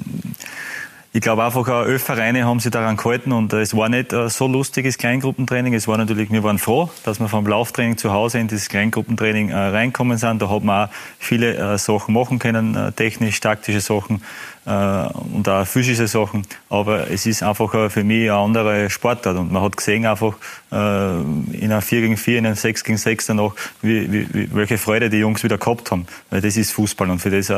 ich 1.13 1.21
glaube 1.21 1.45
einfach, 1.45 1.65
auch 1.69 1.85
elf 1.85 2.03
Vereine 2.03 2.43
haben 2.43 2.59
sich 2.59 2.71
daran 2.71 2.97
gehalten 2.97 3.31
und 3.31 3.53
äh, 3.53 3.61
es 3.61 3.73
war 3.73 3.87
nicht 3.87 4.11
äh, 4.11 4.27
so 4.27 4.47
lustiges 4.47 4.97
Kleingruppentraining. 4.97 5.73
Es 5.73 5.87
war 5.87 5.97
natürlich, 5.97 6.29
wir 6.29 6.43
waren 6.43 6.59
froh, 6.59 6.89
dass 7.05 7.21
wir 7.21 7.29
vom 7.29 7.47
Lauftraining 7.47 7.95
zu 7.95 8.11
Hause 8.11 8.39
in 8.39 8.49
das 8.49 8.67
Kleingruppentraining 8.67 9.51
äh, 9.51 9.55
reinkommen 9.55 10.17
sind. 10.17 10.41
Da 10.41 10.49
hat 10.49 10.63
man 10.65 10.89
auch 10.89 10.91
viele 11.17 11.77
Sachen 11.77 12.13
machen 12.13 12.37
können, 12.37 12.93
technisch, 12.97 13.39
taktische 13.39 13.79
Sachen 13.79 14.23
und 14.65 15.47
auch 15.47 15.65
physische 15.67 16.07
Sachen. 16.07 16.45
Aber 16.69 17.09
es 17.11 17.25
ist 17.25 17.43
einfach 17.43 17.91
für 17.91 18.03
mich 18.03 18.31
eine 18.31 18.33
andere 18.33 18.89
Sportart 18.89 19.37
und 19.37 19.51
man 19.51 19.61
hat 19.61 19.77
gesehen 19.77 20.05
einfach 20.05 20.33
in 20.71 21.71
einem 21.71 21.81
4 21.81 22.01
gegen 22.01 22.17
4, 22.17 22.39
in 22.39 22.45
einem 22.47 22.55
6 22.55 22.83
gegen 22.83 22.97
6 22.97 23.27
danach, 23.27 23.51
wie, 23.83 24.11
wie, 24.11 24.49
welche 24.53 24.79
Freude 24.79 25.09
die 25.09 25.17
Jungs 25.17 25.43
wieder 25.43 25.59
gehabt 25.59 25.91
haben. 25.91 26.07
Weil 26.31 26.41
das 26.41 26.57
ist 26.57 26.71
Fußball 26.71 27.09
und 27.11 27.19
für 27.19 27.29
das 27.29 27.51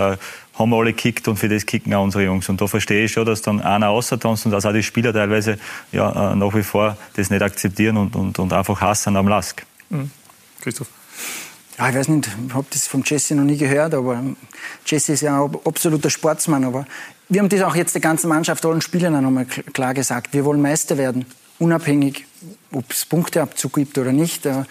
haben 0.57 0.73
alle 0.73 0.93
gekickt 0.93 1.27
und 1.27 1.37
für 1.37 1.49
das 1.49 1.65
kicken 1.65 1.93
auch 1.93 2.03
unsere 2.03 2.23
Jungs. 2.25 2.49
Und 2.49 2.59
da 2.61 2.67
verstehe 2.67 3.05
ich 3.05 3.11
schon, 3.11 3.25
dass 3.25 3.41
dann 3.41 3.61
einer 3.61 3.89
außertanzt 3.89 4.45
und 4.45 4.51
dass 4.51 4.65
auch 4.65 4.73
die 4.73 4.83
Spieler 4.83 5.13
teilweise 5.13 5.57
ja, 5.91 6.33
äh, 6.33 6.35
nach 6.35 6.53
wie 6.55 6.63
vor 6.63 6.97
das 7.15 7.29
nicht 7.29 7.41
akzeptieren 7.41 7.97
und, 7.97 8.15
und, 8.15 8.39
und 8.39 8.53
einfach 8.53 8.81
hassen 8.81 9.15
am 9.15 9.27
Lask. 9.27 9.65
Mhm. 9.89 10.11
Christoph? 10.61 10.87
Ja, 11.77 11.89
ich 11.89 11.95
weiß 11.95 12.07
nicht, 12.07 12.27
ich 12.47 12.53
habe 12.55 12.65
das 12.71 12.87
von 12.87 13.03
Jesse 13.05 13.35
noch 13.35 13.43
nie 13.43 13.57
gehört, 13.57 13.93
aber 13.93 14.23
Jesse 14.85 15.13
ist 15.13 15.21
ja 15.21 15.43
ein 15.43 15.51
absoluter 15.63 16.09
Sportsmann. 16.09 16.63
Aber 16.63 16.87
wir 17.29 17.39
haben 17.39 17.49
das 17.49 17.61
auch 17.61 17.75
jetzt 17.75 17.93
der 17.93 18.01
ganzen 18.01 18.29
Mannschaft, 18.29 18.65
allen 18.65 18.81
Spielern 18.81 19.15
auch 19.15 19.21
nochmal 19.21 19.45
klar 19.45 19.93
gesagt. 19.93 20.33
Wir 20.33 20.43
wollen 20.43 20.61
Meister 20.61 20.97
werden, 20.97 21.25
unabhängig, 21.59 22.25
ob 22.71 22.91
es 22.91 23.05
Punkteabzug 23.05 23.73
gibt 23.73 23.97
oder 23.99 24.11
nicht. 24.11 24.47
Äh, 24.47 24.63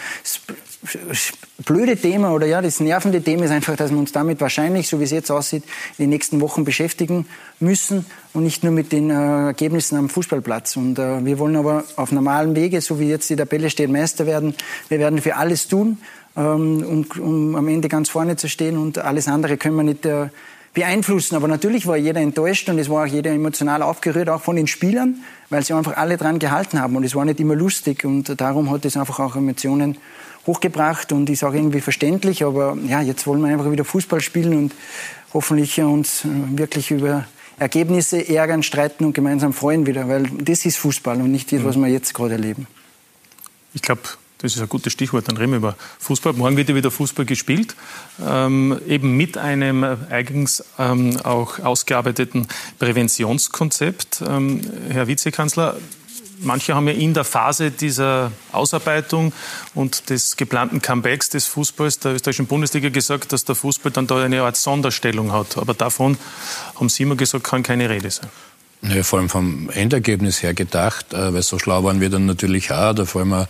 blöde 1.64 1.97
Thema 1.97 2.33
oder 2.33 2.47
ja, 2.47 2.61
das 2.61 2.81
nervende 2.81 3.23
Thema 3.23 3.45
ist 3.45 3.51
einfach, 3.53 3.77
dass 3.77 3.92
wir 3.92 3.99
uns 3.99 4.11
damit 4.11 4.40
wahrscheinlich, 4.40 4.88
so 4.88 4.99
wie 4.99 5.05
es 5.05 5.11
jetzt 5.12 5.31
aussieht, 5.31 5.62
in 5.99 6.05
den 6.05 6.11
nächsten 6.11 6.40
Wochen 6.40 6.64
beschäftigen 6.64 7.27
müssen 7.61 8.05
und 8.33 8.42
nicht 8.42 8.64
nur 8.64 8.73
mit 8.73 8.90
den 8.90 9.11
äh, 9.11 9.47
Ergebnissen 9.47 9.97
am 9.97 10.09
Fußballplatz. 10.09 10.77
Und 10.77 10.99
äh, 10.99 11.25
wir 11.25 11.38
wollen 11.38 11.55
aber 11.55 11.85
auf 11.95 12.11
normalem 12.11 12.57
Wege, 12.57 12.81
so 12.81 12.99
wie 12.99 13.09
jetzt 13.09 13.31
die 13.31 13.37
Tabelle 13.37 13.71
steht, 13.71 13.90
Meister 13.90 14.27
werden. 14.27 14.55
Wir 14.88 14.99
werden 14.99 15.21
für 15.21 15.37
alles 15.37 15.69
tun, 15.69 15.99
um, 16.37 17.07
um 17.18 17.57
am 17.57 17.68
Ende 17.68 17.88
ganz 17.88 18.09
vorne 18.09 18.37
zu 18.37 18.49
stehen 18.49 18.77
und 18.77 18.99
alles 18.99 19.27
andere 19.27 19.57
können 19.57 19.77
wir 19.77 19.83
nicht 19.83 20.05
äh, 20.07 20.29
beeinflussen. 20.75 21.35
Aber 21.35 21.49
natürlich 21.49 21.87
war 21.87 21.96
jeder 21.96 22.20
enttäuscht 22.20 22.68
und 22.68 22.79
es 22.79 22.88
war 22.88 23.05
auch 23.05 23.09
jeder 23.09 23.33
emotional 23.33 23.83
aufgerührt, 23.83 24.29
auch 24.29 24.42
von 24.42 24.57
den 24.57 24.66
Spielern, 24.66 25.16
weil 25.49 25.64
sie 25.64 25.72
einfach 25.72 25.96
alle 25.96 26.16
dran 26.16 26.38
gehalten 26.38 26.81
haben 26.81 26.94
und 26.94 27.05
es 27.05 27.14
war 27.14 27.25
nicht 27.25 27.40
immer 27.40 27.57
lustig 27.57 28.05
und 28.05 28.40
darum 28.40 28.70
hat 28.70 28.85
es 28.85 28.96
einfach 28.96 29.18
auch 29.18 29.35
Emotionen 29.35 29.96
hochgebracht 30.46 31.11
und 31.12 31.29
ist 31.31 31.42
auch 31.42 31.55
irgendwie 31.55 31.81
verständlich. 31.81 32.44
Aber 32.44 32.77
ja, 32.87 33.01
jetzt 33.01 33.27
wollen 33.27 33.40
wir 33.40 33.49
einfach 33.49 33.70
wieder 33.70 33.85
Fußball 33.85 34.20
spielen 34.20 34.57
und 34.57 34.75
hoffentlich 35.33 35.81
uns 35.81 36.25
äh, 36.25 36.29
wirklich 36.59 36.90
über 36.90 37.25
Ergebnisse 37.59 38.29
ärgern, 38.29 38.62
streiten 38.62 39.07
und 39.07 39.14
gemeinsam 39.14 39.55
freuen 39.55 39.87
wieder, 39.87 40.09
weil 40.09 40.25
das 40.38 40.66
ist 40.66 40.77
Fußball 40.77 41.16
und 41.20 41.33
nicht 41.33 41.51
das, 41.53 41.64
was 41.64 41.77
wir 41.77 41.88
jetzt 41.88 42.12
gerade 42.12 42.35
erleben. 42.35 42.66
Ich 43.72 43.81
glaube, 43.81 44.03
das 44.38 44.55
ist 44.55 44.61
ein 44.61 44.68
gutes 44.68 44.92
Stichwort, 44.92 45.29
dann 45.29 45.37
reden 45.37 45.53
wir 45.53 45.59
über 45.59 45.77
Fußball. 45.99 46.35
Morgen 46.35 46.57
wird 46.57 46.68
ja 46.68 46.75
wieder 46.75 46.90
Fußball 46.90 47.25
gespielt, 47.25 47.75
ähm, 48.25 48.79
eben 48.87 49.16
mit 49.16 49.38
einem 49.38 49.85
eigens 50.11 50.64
ähm, 50.79 51.18
auch 51.22 51.59
ausgearbeiteten 51.59 52.46
Präventionskonzept. 52.79 54.22
Ähm, 54.27 54.61
Herr 54.90 55.07
Vizekanzler, 55.07 55.77
manche 56.40 56.75
haben 56.75 56.87
ja 56.88 56.94
in 56.94 57.14
der 57.14 57.25
Phase 57.25 57.70
dieser 57.70 58.33
Ausarbeitung 58.53 59.33
und 59.75 60.11
des 60.11 60.37
geplanten 60.37 60.83
Comebacks 60.83 61.31
des 61.31 61.46
Fußballs 61.46 62.01
der 62.01 62.14
österreichischen 62.14 62.46
Bundesliga 62.46 62.88
gesagt, 62.88 63.33
dass 63.33 63.44
der 63.44 63.55
Fußball 63.55 63.92
dann 63.92 64.07
da 64.07 64.22
eine 64.22 64.42
Art 64.42 64.57
Sonderstellung 64.57 65.33
hat. 65.33 65.57
Aber 65.57 65.75
davon 65.75 66.18
haben 66.75 66.88
Sie 66.88 67.05
immer 67.05 67.16
gesagt, 67.16 67.44
kann 67.44 67.62
keine 67.62 67.88
Rede 67.88 68.11
sein. 68.11 68.29
Ja, 68.83 69.03
vor 69.03 69.18
allem 69.18 69.29
vom 69.29 69.70
Endergebnis 69.70 70.42
her 70.42 70.55
gedacht, 70.55 71.12
äh, 71.14 71.33
weil 71.33 71.42
so 71.42 71.59
schlau 71.59 71.85
waren 71.85 72.01
wir 72.01 72.11
dann 72.11 72.27
natürlich 72.27 72.72
auch, 72.72 72.92
da 72.92 73.03
auch 73.03 73.16
äh, 73.16 73.46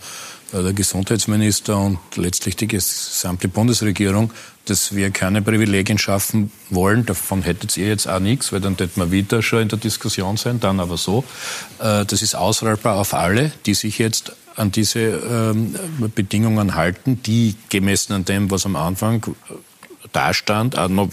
der 0.53 0.73
Gesundheitsminister 0.73 1.77
und 1.77 1.99
letztlich 2.15 2.55
die 2.55 2.67
gesamte 2.67 3.47
Bundesregierung, 3.47 4.31
dass 4.65 4.95
wir 4.95 5.11
keine 5.11 5.41
Privilegien 5.41 5.97
schaffen 5.97 6.51
wollen. 6.69 7.05
Davon 7.05 7.41
hättet 7.41 7.75
ihr 7.77 7.87
jetzt 7.87 8.07
auch 8.07 8.19
nichts, 8.19 8.51
weil 8.51 8.61
dann 8.61 8.75
hätten 8.77 8.99
wir 8.99 9.11
wieder 9.11 9.41
schon 9.41 9.63
in 9.63 9.69
der 9.69 9.79
Diskussion 9.79 10.37
sein. 10.37 10.59
Dann 10.59 10.79
aber 10.79 10.97
so. 10.97 11.23
Äh, 11.79 12.05
das 12.05 12.21
ist 12.21 12.35
ausrollbar 12.35 12.95
auf 12.97 13.13
alle, 13.13 13.51
die 13.65 13.73
sich 13.73 13.97
jetzt 13.97 14.33
an 14.55 14.71
diese 14.71 14.99
ähm, 14.99 15.75
Bedingungen 16.15 16.75
halten, 16.75 17.21
die 17.21 17.55
gemessen 17.69 18.13
an 18.13 18.25
dem, 18.25 18.49
was 18.49 18.65
am 18.65 18.75
Anfang 18.75 19.35
dastand, 20.13 20.77
auch 20.77 20.89
noch 20.89 21.09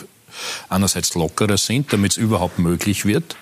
einerseits 0.68 1.14
lockerer 1.14 1.59
sind, 1.59 1.92
damit 1.92 2.12
es 2.12 2.16
überhaupt 2.16 2.59
möglich 2.59 3.05
wird. 3.05 3.37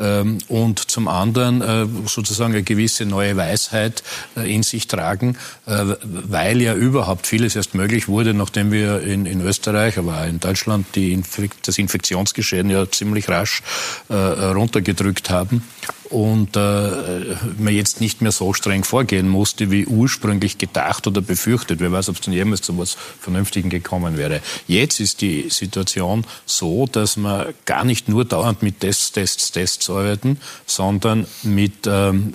Ähm, 0.00 0.38
und 0.48 0.90
zum 0.90 1.08
anderen 1.08 1.60
äh, 1.60 1.86
sozusagen 2.06 2.52
eine 2.52 2.62
gewisse 2.62 3.04
neue 3.04 3.36
Weisheit 3.36 4.02
äh, 4.36 4.52
in 4.52 4.62
sich 4.62 4.86
tragen, 4.86 5.36
äh, 5.66 5.84
weil 6.02 6.62
ja 6.62 6.74
überhaupt 6.74 7.26
vieles 7.26 7.56
erst 7.56 7.74
möglich 7.74 8.08
wurde, 8.08 8.34
nachdem 8.34 8.70
wir 8.70 9.00
in, 9.02 9.26
in 9.26 9.40
Österreich, 9.40 9.98
aber 9.98 10.22
auch 10.22 10.26
in 10.26 10.40
Deutschland 10.40 10.86
die 10.94 11.12
Infekt, 11.12 11.66
das 11.66 11.78
Infektionsgeschehen 11.78 12.70
ja 12.70 12.88
ziemlich 12.90 13.28
rasch 13.28 13.62
runtergedrückt 14.08 15.30
haben 15.30 15.62
und 16.10 16.56
äh, 16.56 16.90
man 17.58 17.74
jetzt 17.74 18.00
nicht 18.00 18.22
mehr 18.22 18.32
so 18.32 18.52
streng 18.52 18.84
vorgehen 18.84 19.28
musste, 19.28 19.70
wie 19.70 19.86
ursprünglich 19.86 20.58
gedacht 20.58 21.06
oder 21.06 21.20
befürchtet. 21.20 21.80
Wer 21.80 21.92
weiß, 21.92 22.08
ob 22.08 22.16
es 22.16 22.22
dann 22.22 22.34
jemals 22.34 22.62
zu 22.62 22.72
etwas 22.72 22.96
Vernünftigen 23.20 23.70
gekommen 23.70 24.16
wäre. 24.16 24.40
Jetzt 24.66 25.00
ist 25.00 25.20
die 25.20 25.48
Situation 25.50 26.24
so, 26.46 26.86
dass 26.86 27.16
man 27.16 27.54
gar 27.64 27.84
nicht 27.84 28.08
nur 28.08 28.24
dauernd 28.24 28.62
mit 28.62 28.80
Tests, 28.80 29.12
Tests, 29.12 29.52
Tests 29.52 29.90
arbeiten, 29.90 30.38
sondern 30.66 31.26
mit, 31.42 31.86
ähm, 31.86 32.34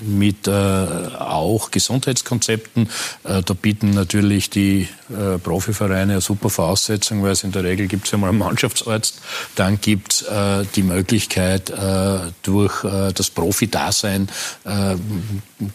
mit 0.00 0.48
äh, 0.48 0.50
auch 0.50 1.70
Gesundheitskonzepten. 1.70 2.88
Äh, 3.24 3.42
da 3.42 3.54
bieten 3.54 3.90
natürlich 3.90 4.50
die 4.50 4.88
äh, 5.10 5.38
Profivereine 5.38 6.14
eine 6.14 6.20
super 6.20 6.50
Voraussetzung, 6.50 7.22
weil 7.22 7.32
es 7.32 7.44
in 7.44 7.52
der 7.52 7.64
Regel 7.64 7.86
gibt 7.88 8.06
es 8.06 8.12
ja 8.12 8.18
mal 8.18 8.28
einen 8.28 8.38
Mannschaftsarzt. 8.38 9.20
Dann 9.54 9.80
gibt 9.80 10.12
es 10.12 10.22
äh, 10.22 10.64
die 10.74 10.82
Möglichkeit, 10.82 11.70
äh, 11.70 12.18
durch 12.42 12.84
äh, 12.84 13.12
das 13.12 13.30
Profi-Dasein 13.30 14.28
äh, 14.64 14.96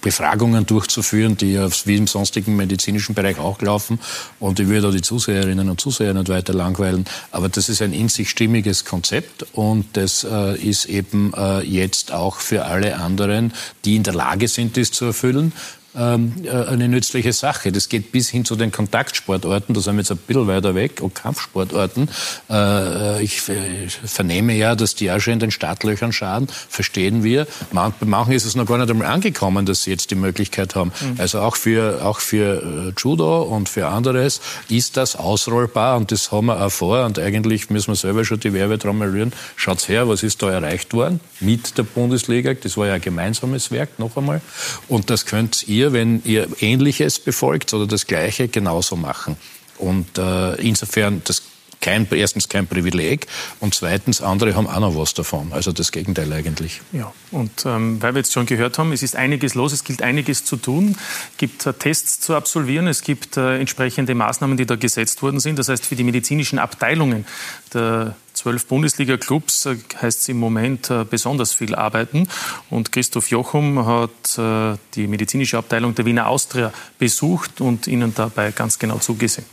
Befragungen 0.02 0.66
durchzuführen, 0.66 1.38
die 1.38 1.54
ja 1.54 1.68
wie 1.86 1.98
im 1.98 2.08
sonstigen 2.08 2.56
medizinischen 2.56 3.16
Bereich 3.16 3.40
auch 3.40 3.62
laufen. 3.62 4.00
Und 4.40 4.60
ich 4.60 4.68
würde 4.68 4.82
da 4.82 4.92
die 4.92 5.02
Zuseherinnen 5.02 5.70
und 5.70 5.82
Zuseher 5.82 6.14
nicht 6.14 6.30
weiter 6.30 6.54
langweilen. 6.54 7.06
Aber 7.32 7.50
das 7.50 7.70
ist 7.70 7.82
ein 7.82 7.94
in 7.94 8.10
sich 8.10 8.30
stimmiges 8.30 8.86
Konzept 8.86 9.46
und 9.54 9.86
das 9.94 10.24
äh, 10.24 10.56
ist 10.58 10.86
eben 10.86 11.34
äh, 11.36 11.62
jetzt 11.62 12.12
auch 12.12 12.38
für 12.38 12.66
alle 12.66 12.98
anderen, 12.98 13.54
die 13.86 13.96
in 13.96 14.04
der 14.04 14.14
Lage 14.14 14.48
sind, 14.48 14.78
das 14.78 14.92
zu 14.92 15.06
erfüllen, 15.06 15.54
eine 15.98 16.88
nützliche 16.88 17.34
Sache. 17.34 17.72
Das 17.72 17.90
geht 17.90 18.12
bis 18.12 18.30
hin 18.30 18.46
zu 18.46 18.56
den 18.56 18.72
Kontaktsportorten, 18.72 19.74
da 19.74 19.82
sind 19.82 19.96
wir 19.96 20.02
jetzt 20.02 20.12
ein 20.12 20.18
bisschen 20.18 20.48
weiter 20.48 20.76
weg, 20.76 21.02
und 21.02 21.16
Kampfsportorten. 21.16 22.10
Äh, 22.50 23.24
ich 23.24 23.42
vernehme 23.42 24.54
ja, 24.54 24.76
dass 24.76 24.96
die 24.96 25.12
auch 25.12 25.20
schon 25.20 25.34
in 25.34 25.40
den 25.40 25.52
Startlöchern 25.52 26.14
schaden, 26.14 26.48
verstehen 26.48 27.24
wir. 27.24 27.48
bei 27.72 27.92
manchen 28.06 28.34
ist 28.34 28.46
es 28.46 28.56
noch 28.56 28.66
gar 28.66 28.78
nicht 28.78 28.90
einmal 28.90 29.08
angekommen, 29.08 29.66
dass 29.66 29.84
sie 29.84 29.92
jetzt 29.92 30.12
die 30.12 30.16
Möglichkeit 30.16 30.76
haben. 30.76 30.92
Mhm. 31.02 31.16
Also 31.18 31.40
auch 31.40 31.56
für, 31.56 32.06
auch 32.06 32.20
für 32.20 32.90
äh, 32.90 32.94
Judo 32.98 33.44
und 33.44 33.68
für 33.70 33.88
anderes 33.88 34.42
ist 34.70 34.98
das 34.98 35.16
ausrollbar 35.16 35.98
und 35.98 36.12
das 36.12 36.32
haben 36.32 36.48
wir 36.48 36.62
auch 36.62 36.72
vor 36.72 37.06
und 37.06 37.18
eigentlich 37.18 37.70
müssen 37.70 37.90
wir 37.92 37.96
selber 37.96 38.26
schon 38.26 38.40
die 38.40 38.54
Werbetrommel 38.54 39.10
rühren. 39.10 39.34
Schaut's 39.56 39.90
her, 39.90 40.08
was 40.08 40.24
ist 40.24 40.42
da 40.44 40.52
erreicht 40.52 40.94
worden 40.94 41.20
mit 41.40 41.78
der 41.78 41.84
Bundesliga. 41.84 42.54
Das 42.54 42.78
war 42.78 42.88
ja 42.88 42.94
ein 42.94 43.02
gemeinsames 43.02 43.72
Werk, 43.72 43.98
noch 43.98 44.16
einmal. 44.18 44.42
Und 44.88 45.10
das 45.10 45.26
könnt 45.26 45.68
ihr 45.68 45.79
ihr, 45.80 45.94
wenn 45.94 46.22
ihr 46.26 46.48
Ähnliches 46.60 47.20
befolgt 47.20 47.74
oder 47.74 47.88
das 47.88 48.06
Gleiche, 48.06 48.48
genauso 48.48 48.96
machen. 48.96 49.38
Und 49.78 50.18
äh, 50.18 50.56
insofern, 50.56 51.22
das 51.24 51.42
kein, 51.82 52.08
erstens 52.12 52.50
kein 52.50 52.68
Privileg 52.68 53.28
und 53.62 53.74
zweitens, 53.74 54.22
andere 54.22 54.56
haben 54.56 54.68
auch 54.68 54.80
noch 54.80 54.98
was 54.98 55.14
davon. 55.14 55.54
Also 55.54 55.72
das 55.72 55.92
Gegenteil 55.92 56.32
eigentlich. 56.34 56.82
Ja, 56.92 57.14
und 57.32 57.66
ähm, 57.66 58.02
weil 58.02 58.14
wir 58.14 58.20
jetzt 58.20 58.34
schon 58.34 58.46
gehört 58.46 58.78
haben, 58.78 58.92
es 58.92 59.02
ist 59.02 59.16
einiges 59.16 59.56
los, 59.56 59.72
es 59.72 59.84
gilt 59.86 60.02
einiges 60.02 60.44
zu 60.44 60.58
tun. 60.58 60.98
Es 61.32 61.38
gibt 61.38 61.66
äh, 61.66 61.74
Tests 61.74 62.20
zu 62.20 62.36
absolvieren, 62.36 62.88
es 62.88 63.02
gibt 63.02 63.38
äh, 63.38 63.60
entsprechende 63.60 64.14
Maßnahmen, 64.14 64.58
die 64.58 64.66
da 64.66 64.76
gesetzt 64.76 65.22
worden 65.22 65.40
sind. 65.40 65.58
Das 65.58 65.70
heißt, 65.70 65.86
für 65.86 65.96
die 65.96 66.04
medizinischen 66.04 66.60
Abteilungen 66.60 67.26
der 67.74 68.16
zwölf 68.40 68.66
Bundesliga-Clubs 68.68 69.66
äh, 69.66 69.78
heißt 70.02 70.22
es 70.22 70.30
im 70.30 70.40
Moment 70.40 70.90
äh, 70.90 71.04
besonders 71.04 71.54
viel 71.54 71.76
arbeiten. 71.76 72.28
Und 72.70 72.92
Christoph 72.92 73.30
Jochum 73.30 73.86
hat 73.86 74.38
äh, 74.38 74.78
die 74.96 75.08
medizinische 75.08 75.58
Abteilung 75.58 75.94
der 75.94 76.06
Wiener 76.06 76.28
Austria 76.28 76.72
besucht 76.98 77.62
und 77.62 77.88
ihnen 77.88 78.14
dabei 78.16 78.52
ganz 78.52 78.80
genau 78.80 78.98
zugesehen. 78.98 79.46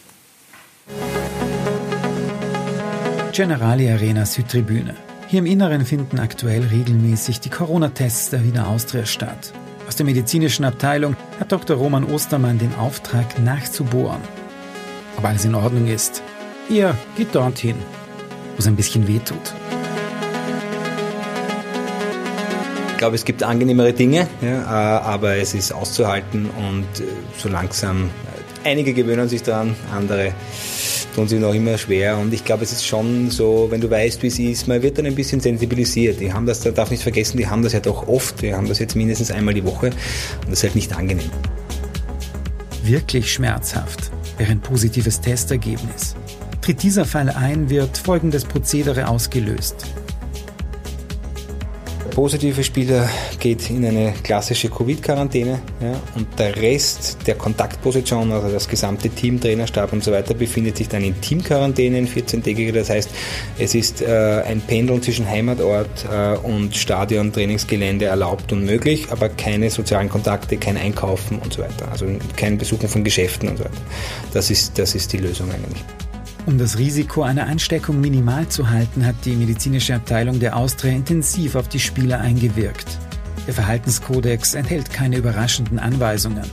Generali 3.33 3.91
Arena 3.91 4.25
Südtribüne. 4.25 4.95
Hier 5.29 5.41
im 5.41 5.47
Inneren 5.47 5.85
finden 5.85 6.21
aktuell 6.21 6.63
regelmäßig 6.63 7.41
die 7.41 7.51
Corona-Tests 7.51 8.31
der 8.31 8.45
Wiener 8.45 8.69
Austria 8.69 9.05
statt. 9.05 9.53
Aus 9.89 9.97
der 9.97 10.07
medizinischen 10.07 10.65
Abteilung 10.65 11.17
hat 11.41 11.51
Dr. 11.51 11.77
Roman 11.77 12.05
Ostermann 12.05 12.59
den 12.59 12.75
Auftrag 12.77 13.39
nachzubohren. 13.41 14.21
Ob 15.17 15.25
alles 15.25 15.45
in 15.45 15.55
Ordnung 15.55 15.89
ist. 15.89 16.23
Ihr 16.69 16.97
geht 17.17 17.35
dorthin, 17.35 17.77
wo 18.57 18.61
es 18.61 18.67
ein 18.67 18.77
bisschen 18.77 19.07
wehtut. 19.07 19.55
Ich 22.93 22.99
glaube, 22.99 23.15
es 23.15 23.27
gibt 23.27 23.43
angenehmere 23.43 23.93
Dinge, 23.93 24.27
ja, 24.41 24.63
äh, 24.63 25.03
aber 25.03 25.37
es 25.37 25.53
ist 25.53 25.71
auszuhalten 25.71 26.49
und 26.49 27.05
äh, 27.05 27.09
so 27.37 27.51
langsam, 27.51 28.09
äh, 28.65 28.69
einige 28.69 28.95
gewöhnen 28.95 29.29
sich 29.29 29.43
daran, 29.43 29.77
andere 29.95 30.33
tun 31.15 31.29
sich 31.29 31.39
noch 31.39 31.55
immer 31.55 31.77
schwer 31.77 32.17
und 32.17 32.33
ich 32.33 32.45
glaube, 32.45 32.65
es 32.65 32.73
ist 32.73 32.87
schon 32.87 33.31
so, 33.31 33.69
wenn 33.71 33.83
du 33.83 33.91
weißt, 33.91 34.23
wie 34.23 34.29
es 34.29 34.39
ist, 34.39 34.67
man 34.67 34.83
wird 34.83 34.97
dann 34.97 35.05
ein 35.05 35.15
bisschen 35.15 35.41
sensibilisiert. 35.41 36.21
Die 36.21 36.33
haben 36.33 36.47
das, 36.47 36.61
da 36.61 36.71
darf 36.71 36.91
nicht 36.91 37.03
vergessen, 37.03 37.37
die 37.37 37.47
haben 37.47 37.63
das 37.63 37.75
ja 37.75 37.81
doch 37.81 38.09
oft, 38.09 38.41
die 38.41 38.55
haben 38.55 38.67
das 38.67 38.79
jetzt 38.79 38.97
mindestens 38.97 39.31
einmal 39.31 39.53
die 39.53 39.65
Woche 39.65 39.87
und 39.87 40.51
das 40.51 40.61
ist 40.61 40.63
halt 40.63 40.75
nicht 40.75 40.97
angenehm. 40.97 41.31
Wirklich 42.83 43.31
schmerzhaft 43.31 44.11
wäre 44.39 44.53
ein 44.53 44.61
positives 44.61 45.21
Testergebnis. 45.21 46.15
Tritt 46.61 46.83
dieser 46.83 47.05
Fall 47.05 47.31
ein, 47.31 47.71
wird 47.71 47.99
folgendes 47.99 48.45
Prozedere 48.45 49.09
ausgelöst 49.09 49.87
positive 52.17 52.65
Spieler 52.65 53.11
geht 53.39 53.69
in 53.69 53.85
eine 53.85 54.15
klassische 54.23 54.71
Covid-Quarantäne 54.71 55.61
ja, 55.83 56.01
und 56.15 56.27
der 56.39 56.57
Rest 56.57 57.19
der 57.27 57.35
Kontaktposition, 57.35 58.33
also 58.33 58.49
das 58.49 58.67
gesamte 58.67 59.11
Team, 59.11 59.39
Trainerstab 59.39 59.93
und 59.93 60.03
so 60.03 60.13
weiter, 60.13 60.33
befindet 60.33 60.79
sich 60.79 60.89
dann 60.89 61.05
in 61.05 61.21
Teamquarantäne 61.21 61.99
in 61.99 62.09
14-tägiger. 62.09 62.73
Das 62.73 62.89
heißt, 62.89 63.11
es 63.59 63.75
ist 63.75 64.01
äh, 64.01 64.43
ein 64.47 64.63
Pendeln 64.63 65.03
zwischen 65.03 65.29
Heimatort 65.29 66.07
äh, 66.11 66.39
und 66.39 66.75
Stadion, 66.75 67.35
Trainingsgelände 67.35 68.07
erlaubt 68.07 68.51
und 68.51 68.65
möglich, 68.65 69.09
aber 69.11 69.29
keine 69.29 69.69
sozialen 69.69 70.09
Kontakte, 70.09 70.57
kein 70.57 70.79
Einkaufen 70.79 71.39
und 71.39 71.53
so 71.53 71.61
weiter. 71.61 71.93
Also 71.93 72.07
kein 72.35 72.57
Besuchen 72.57 72.89
von 72.89 73.05
Geschäften 73.05 73.51
und 73.51 73.59
so 73.59 73.65
weiter. 73.65 73.83
Das 74.33 74.51
ist, 74.51 74.79
das 74.79 74.95
ist 74.95 75.13
die 75.13 75.19
Lösung 75.19 75.51
eigentlich. 75.53 75.85
Um 76.47 76.59
das 76.59 76.79
Risiko 76.79 77.23
einer 77.23 77.49
Ansteckung 77.49 78.01
minimal 78.01 78.47
zu 78.47 78.71
halten, 78.71 79.05
hat 79.05 79.17
die 79.25 79.35
medizinische 79.35 79.97
Abteilung 79.97 80.39
der 80.39 80.57
Austria 80.57 80.93
intensiv 80.93 81.57
auf 81.57 81.67
die 81.67 81.81
Spieler 81.81 82.21
eingewirkt. 82.21 82.87
Der 83.49 83.55
Verhaltenskodex 83.55 84.55
enthält 84.55 84.93
keine 84.93 85.17
überraschenden 85.17 85.81
Anweisungen. 85.81 86.45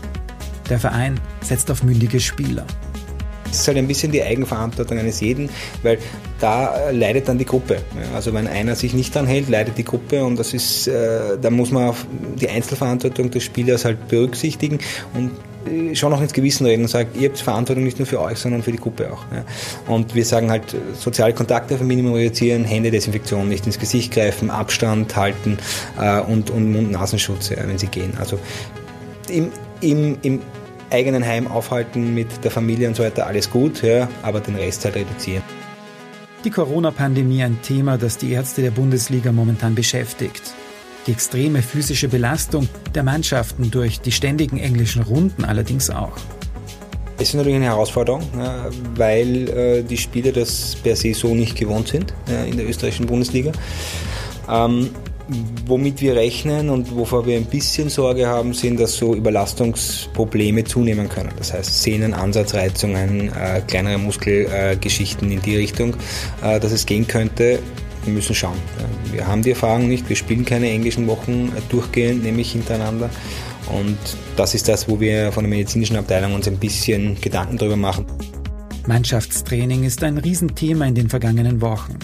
Der 0.68 0.80
Verein 0.80 1.20
setzt 1.42 1.70
auf 1.70 1.84
mündige 1.84 2.20
Spieler. 2.20 2.66
Es 3.52 3.60
ist 3.60 3.68
halt 3.68 3.78
ein 3.78 3.88
bisschen 3.88 4.12
die 4.12 4.24
Eigenverantwortung 4.24 4.98
eines 4.98 5.20
jeden, 5.20 5.48
weil 5.84 6.00
da 6.40 6.90
leidet 6.90 7.28
dann 7.28 7.38
die 7.38 7.46
Gruppe. 7.46 7.78
Also 8.16 8.34
wenn 8.34 8.48
einer 8.48 8.76
sich 8.76 8.96
nicht 8.96 9.14
dran 9.14 9.28
hält, 9.28 9.48
leidet 9.48 9.78
die 9.78 9.84
Gruppe 9.84 10.26
und 10.26 10.40
das 10.40 10.56
ist, 10.56 10.88
äh, 10.88 11.38
da 11.40 11.52
muss 11.52 11.70
man 11.70 11.94
die 12.42 12.50
Einzelverantwortung 12.50 13.30
des 13.30 13.44
Spielers 13.44 13.86
halt 13.86 14.08
berücksichtigen 14.08 14.80
und 15.14 15.30
äh, 15.30 15.53
schon 15.94 16.14
auch 16.14 16.22
ins 16.22 16.34
Gewissen 16.34 16.66
reden 16.66 16.84
und 16.84 16.88
sagen, 16.88 17.10
ihr 17.20 17.30
habt 17.30 17.40
Verantwortung 17.40 17.84
nicht 17.84 18.00
nur 18.00 18.06
für 18.06 18.22
euch, 18.22 18.38
sondern 18.38 18.64
für 18.64 18.72
die 18.72 18.78
Gruppe 18.78 19.12
auch. 19.12 19.24
Ja. 19.34 19.44
Und 19.94 20.16
wir 20.16 20.26
sagen 20.26 20.52
halt, 20.52 20.76
soziale 20.98 21.34
Kontakte 21.34 21.76
auf 21.76 21.82
ein 21.82 21.88
Minimum 21.88 22.14
reduzieren, 22.14 22.66
Hände 22.66 22.92
Desinfektion, 22.92 23.48
nicht 23.48 23.66
ins 23.66 23.80
Gesicht 23.80 24.14
greifen, 24.14 24.50
Abstand 24.50 25.16
halten 25.16 25.58
äh, 26.00 26.20
und, 26.22 26.50
und 26.50 26.72
Mund-Nasenschutz, 26.72 27.50
ja, 27.50 27.58
wenn 27.68 27.78
sie 27.78 27.88
gehen. 27.88 28.14
Also 28.20 28.40
im, 29.30 29.52
im, 29.82 30.18
im 30.22 30.42
eigenen 30.90 31.26
Heim 31.26 31.48
aufhalten 31.48 32.14
mit 32.14 32.44
der 32.44 32.52
Familie 32.52 32.88
und 32.88 32.96
so 32.96 33.04
weiter, 33.04 33.26
alles 33.28 33.50
gut, 33.50 33.82
ja, 33.82 34.10
aber 34.22 34.40
den 34.40 34.56
Rest 34.56 34.86
halt 34.86 34.96
reduzieren. 34.96 35.44
Die 36.44 36.50
Corona-Pandemie 36.50 37.44
ein 37.44 37.62
Thema, 37.62 37.98
das 37.98 38.18
die 38.18 38.32
Ärzte 38.32 38.62
der 38.62 38.72
Bundesliga 38.72 39.32
momentan 39.32 39.76
beschäftigt 39.76 40.54
die 41.08 41.12
extreme 41.12 41.62
physische 41.62 42.08
Belastung 42.08 42.68
der 42.96 43.04
Mannschaften 43.04 43.72
durch 43.72 44.00
die 44.02 44.12
ständigen 44.12 44.58
englischen 44.58 45.04
Runden 45.04 45.44
allerdings 45.44 45.90
auch. 45.90 46.14
Es 47.18 47.30
ist 47.30 47.36
natürlich 47.36 47.58
eine 47.58 47.66
Herausforderung, 47.66 48.24
weil 48.96 49.50
äh, 49.50 49.84
die 49.84 49.98
Spieler 49.98 50.32
das 50.32 50.76
per 50.76 50.96
se 50.96 51.14
so 51.14 51.36
nicht 51.36 51.56
gewohnt 51.56 51.88
sind 51.88 52.14
in 52.50 52.58
der 52.58 52.68
österreichischen 52.68 53.06
Bundesliga. 53.06 53.52
Ähm, 54.50 54.90
womit 55.66 56.02
wir 56.02 56.16
rechnen 56.16 56.70
und 56.70 56.96
wovor 56.96 57.26
wir 57.26 57.38
ein 57.38 57.46
bisschen 57.46 57.90
Sorge 57.90 58.28
haben, 58.28 58.54
sind, 58.54 58.80
dass 58.80 58.98
so 58.98 59.16
Überlastungsprobleme 59.16 60.64
zunehmen 60.64 61.08
können. 61.08 61.32
Das 61.38 61.54
heißt 61.54 61.84
Sehnen, 61.84 62.14
Ansatzreizungen, 62.14 63.30
äh, 63.30 63.62
kleinere 63.66 63.98
Muskelgeschichten 63.98 65.32
in 65.32 65.42
die 65.42 65.56
Richtung, 65.56 65.96
äh, 66.44 66.60
dass 66.60 66.72
es 66.72 66.86
gehen 66.86 67.08
könnte 67.08 67.60
wir 68.06 68.14
müssen 68.14 68.36
schauen. 68.36 68.58
Wir 69.12 69.28
haben 69.28 69.42
die 69.42 69.52
Erfahrung 69.52 69.88
nicht, 69.88 70.08
wir 70.10 70.16
spielen 70.16 70.46
keine 70.46 70.70
englischen 70.70 71.08
Wochen 71.08 71.52
durchgehend, 71.70 72.24
nämlich 72.24 72.52
hintereinander. 72.52 73.10
Und 73.72 73.98
das 74.36 74.54
ist 74.54 74.68
das, 74.68 74.90
wo 74.90 75.00
wir 75.00 75.32
von 75.32 75.44
der 75.44 75.50
medizinischen 75.50 75.96
Abteilung 75.96 76.34
uns 76.36 76.48
ein 76.48 76.58
bisschen 76.58 77.20
Gedanken 77.22 77.58
darüber 77.58 77.78
machen. 77.78 78.06
Mannschaftstraining 78.88 79.84
ist 79.86 80.04
ein 80.04 80.18
Riesenthema 80.18 80.86
in 80.86 80.96
den 80.96 81.10
vergangenen 81.10 81.62
Wochen. 81.62 81.98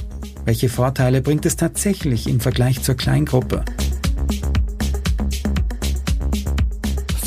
Welche 0.46 0.70
Vorteile 0.70 1.22
bringt 1.22 1.46
es 1.46 1.58
tatsächlich 1.58 2.28
im 2.28 2.40
Vergleich 2.40 2.82
zur 2.82 2.96
Kleingruppe? 2.96 3.66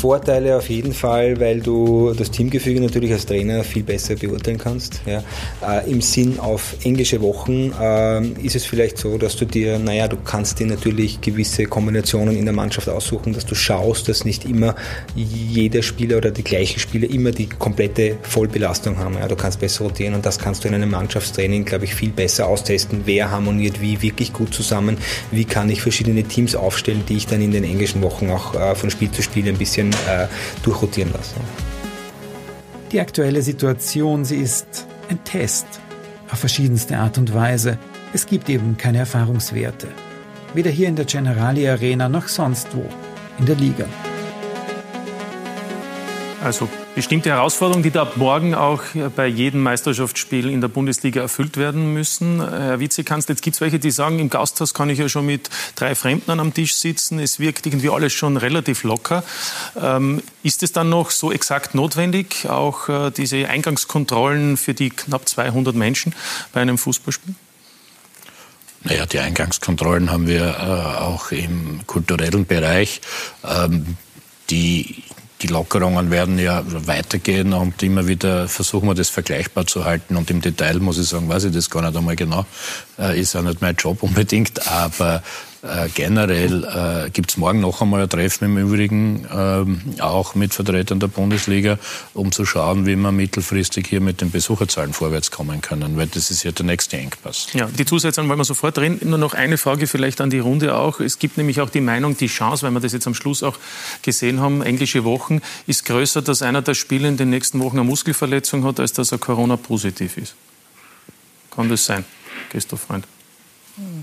Vorteile 0.03 0.57
auf 0.57 0.69
jeden 0.69 0.91
Fall, 0.91 1.39
weil 1.39 1.61
du 1.61 2.13
das 2.13 2.29
Teamgefüge 2.29 2.81
natürlich 2.81 3.13
als 3.13 3.25
Trainer 3.25 3.63
viel 3.63 3.83
besser 3.83 4.17
beurteilen 4.17 4.57
kannst. 4.57 4.99
Ja. 5.05 5.23
Äh, 5.65 5.89
Im 5.89 6.01
Sinn 6.01 6.41
auf 6.41 6.75
englische 6.83 7.21
Wochen 7.21 7.71
äh, 7.79 8.21
ist 8.45 8.57
es 8.57 8.65
vielleicht 8.65 8.97
so, 8.97 9.17
dass 9.17 9.37
du 9.37 9.45
dir, 9.45 9.79
naja, 9.79 10.09
du 10.09 10.17
kannst 10.17 10.59
dir 10.59 10.67
natürlich 10.67 11.21
gewisse 11.21 11.67
Kombinationen 11.67 12.35
in 12.35 12.43
der 12.43 12.53
Mannschaft 12.53 12.89
aussuchen, 12.89 13.31
dass 13.31 13.45
du 13.45 13.55
schaust, 13.55 14.09
dass 14.09 14.25
nicht 14.25 14.43
immer 14.43 14.75
jeder 15.15 15.81
Spieler 15.81 16.17
oder 16.17 16.31
die 16.31 16.43
gleichen 16.43 16.81
Spieler 16.81 17.09
immer 17.09 17.31
die 17.31 17.47
komplette 17.47 18.17
Vollbelastung 18.23 18.97
haben. 18.97 19.15
Ja. 19.17 19.29
Du 19.29 19.37
kannst 19.37 19.61
besser 19.61 19.85
rotieren 19.85 20.15
und 20.15 20.25
das 20.25 20.37
kannst 20.37 20.65
du 20.65 20.67
in 20.67 20.73
einem 20.73 20.91
Mannschaftstraining, 20.91 21.63
glaube 21.63 21.85
ich, 21.85 21.95
viel 21.95 22.09
besser 22.09 22.49
austesten. 22.49 23.03
Wer 23.05 23.31
harmoniert 23.31 23.79
wie 23.79 24.01
wirklich 24.01 24.33
gut 24.33 24.53
zusammen? 24.53 24.97
Wie 25.31 25.45
kann 25.45 25.69
ich 25.69 25.81
verschiedene 25.81 26.23
Teams 26.23 26.57
aufstellen, 26.57 27.03
die 27.07 27.15
ich 27.15 27.25
dann 27.25 27.41
in 27.41 27.51
den 27.51 27.63
englischen 27.63 28.01
Wochen 28.01 28.29
auch 28.31 28.53
äh, 28.53 28.75
von 28.75 28.89
Spiel 28.89 29.09
zu 29.09 29.21
Spiel 29.21 29.47
ein 29.47 29.57
bisschen 29.57 29.92
äh, 30.07 30.27
durchrotieren 30.63 31.11
lassen. 31.13 31.41
Die 32.91 32.99
aktuelle 32.99 33.41
Situation, 33.41 34.25
sie 34.25 34.37
ist 34.37 34.85
ein 35.09 35.23
Test 35.23 35.65
auf 36.31 36.39
verschiedenste 36.39 36.97
Art 36.97 37.17
und 37.17 37.33
Weise. 37.33 37.77
Es 38.13 38.25
gibt 38.25 38.49
eben 38.49 38.77
keine 38.77 38.99
Erfahrungswerte. 38.99 39.87
Weder 40.53 40.69
hier 40.69 40.87
in 40.87 40.95
der 40.95 41.05
Generali 41.05 41.67
Arena 41.67 42.09
noch 42.09 42.27
sonst 42.27 42.67
wo 42.75 42.85
in 43.39 43.45
der 43.45 43.55
Liga. 43.55 43.85
Also 46.43 46.67
bestimmte 46.95 47.29
Herausforderungen, 47.29 47.83
die 47.83 47.91
da 47.91 48.11
morgen 48.15 48.53
auch 48.53 48.81
bei 49.15 49.27
jedem 49.27 49.61
Meisterschaftsspiel 49.63 50.49
in 50.49 50.61
der 50.61 50.67
Bundesliga 50.67 51.21
erfüllt 51.21 51.57
werden 51.57 51.93
müssen. 51.93 52.39
Herr 52.39 52.79
Vizekanzler, 52.79 53.33
jetzt 53.33 53.41
gibt 53.41 53.55
es 53.55 53.61
welche, 53.61 53.79
die 53.79 53.91
sagen, 53.91 54.19
im 54.19 54.29
Gasthaus 54.29 54.73
kann 54.73 54.89
ich 54.89 54.99
ja 54.99 55.09
schon 55.09 55.25
mit 55.25 55.49
drei 55.75 55.95
Fremden 55.95 56.39
am 56.39 56.53
Tisch 56.53 56.75
sitzen. 56.75 57.19
Es 57.19 57.39
wirkt 57.39 57.65
irgendwie 57.65 57.89
alles 57.89 58.13
schon 58.13 58.37
relativ 58.37 58.83
locker. 58.83 59.23
Ähm, 59.81 60.21
ist 60.43 60.61
es 60.63 60.71
dann 60.71 60.89
noch 60.89 61.09
so 61.09 61.31
exakt 61.31 61.73
notwendig, 61.73 62.47
auch 62.49 62.89
äh, 62.89 63.11
diese 63.11 63.47
Eingangskontrollen 63.49 64.57
für 64.57 64.73
die 64.73 64.89
knapp 64.89 65.27
200 65.27 65.75
Menschen 65.75 66.13
bei 66.51 66.61
einem 66.61 66.77
Fußballspiel? 66.77 67.33
Naja, 68.83 69.05
die 69.05 69.19
Eingangskontrollen 69.19 70.11
haben 70.11 70.27
wir 70.27 70.45
äh, 70.45 71.01
auch 71.01 71.31
im 71.31 71.81
kulturellen 71.87 72.45
Bereich. 72.45 73.01
Ähm, 73.43 73.97
die 74.49 75.03
die 75.43 75.47
Lockerungen 75.47 76.09
werden 76.09 76.39
ja 76.39 76.63
weitergehen 76.65 77.53
und 77.53 77.83
immer 77.83 78.07
wieder 78.07 78.47
versuchen 78.47 78.87
wir 78.87 78.95
das 78.95 79.09
vergleichbar 79.09 79.67
zu 79.67 79.83
halten. 79.83 80.15
Und 80.15 80.31
im 80.31 80.41
Detail 80.41 80.79
muss 80.79 80.97
ich 80.97 81.07
sagen, 81.07 81.27
weiß 81.27 81.43
ich 81.45 81.53
das 81.53 81.69
gar 81.69 81.81
nicht 81.81 81.97
einmal 81.97 82.15
genau. 82.15 82.45
Äh, 82.97 83.19
ist 83.19 83.35
auch 83.35 83.41
nicht 83.41 83.61
mein 83.61 83.75
Job 83.75 84.01
unbedingt, 84.01 84.65
aber 84.67 85.21
äh, 85.63 85.87
generell 85.93 86.65
äh, 87.05 87.09
gibt 87.09 87.31
es 87.31 87.37
morgen 87.37 87.61
noch 87.61 87.81
einmal 87.81 88.01
ein 88.01 88.09
Treffen 88.09 88.45
im 88.45 88.57
Übrigen, 88.57 89.25
äh, 89.25 90.01
auch 90.01 90.35
mit 90.35 90.53
Vertretern 90.53 90.99
der 90.99 91.07
Bundesliga, 91.07 91.79
um 92.13 92.33
zu 92.33 92.45
schauen, 92.45 92.85
wie 92.85 92.97
wir 92.97 93.13
mittelfristig 93.13 93.87
hier 93.87 94.01
mit 94.01 94.19
den 94.19 94.29
Besucherzahlen 94.29 94.91
vorwärts 94.91 95.31
kommen 95.31 95.61
können, 95.61 95.95
weil 95.95 96.07
das 96.07 96.31
ist 96.31 96.43
ja 96.43 96.51
der 96.51 96.65
nächste 96.65 96.97
Engpass. 96.97 97.47
Ja, 97.53 97.67
die 97.67 97.85
Zusätze 97.85 98.27
wollen 98.27 98.37
wir 98.37 98.43
sofort 98.43 98.75
drin. 98.75 98.99
Nur 99.03 99.17
noch 99.17 99.33
eine 99.33 99.57
Frage 99.57 99.87
vielleicht 99.87 100.19
an 100.19 100.29
die 100.29 100.39
Runde 100.39 100.75
auch. 100.75 100.99
Es 100.99 101.17
gibt 101.17 101.37
nämlich 101.37 101.61
auch 101.61 101.69
die 101.69 101.81
Meinung, 101.81 102.17
die 102.17 102.27
Chance, 102.27 102.65
weil 102.65 102.71
wir 102.71 102.81
das 102.81 102.91
jetzt 102.91 103.07
am 103.07 103.15
Schluss 103.15 103.41
auch 103.41 103.57
gesehen 104.01 104.41
haben, 104.41 104.61
englische 104.61 105.05
Wochen, 105.05 105.41
ist 105.65 105.85
größer, 105.85 106.21
dass 106.21 106.41
einer 106.41 106.61
der 106.61 106.73
Spieler 106.73 107.07
in 107.07 107.15
den 107.15 107.29
nächsten 107.29 107.61
Wochen 107.61 107.79
eine 107.79 107.87
Muskelverletzung 107.87 108.65
hat, 108.65 108.81
als 108.81 108.91
dass 108.91 109.13
er 109.13 109.17
Corona-positiv 109.17 110.17
ist. 110.17 110.35
Kann 111.51 111.69
das 111.69 111.85
sein, 111.85 112.03
Christoph 112.49 112.81
Freund? 112.81 113.05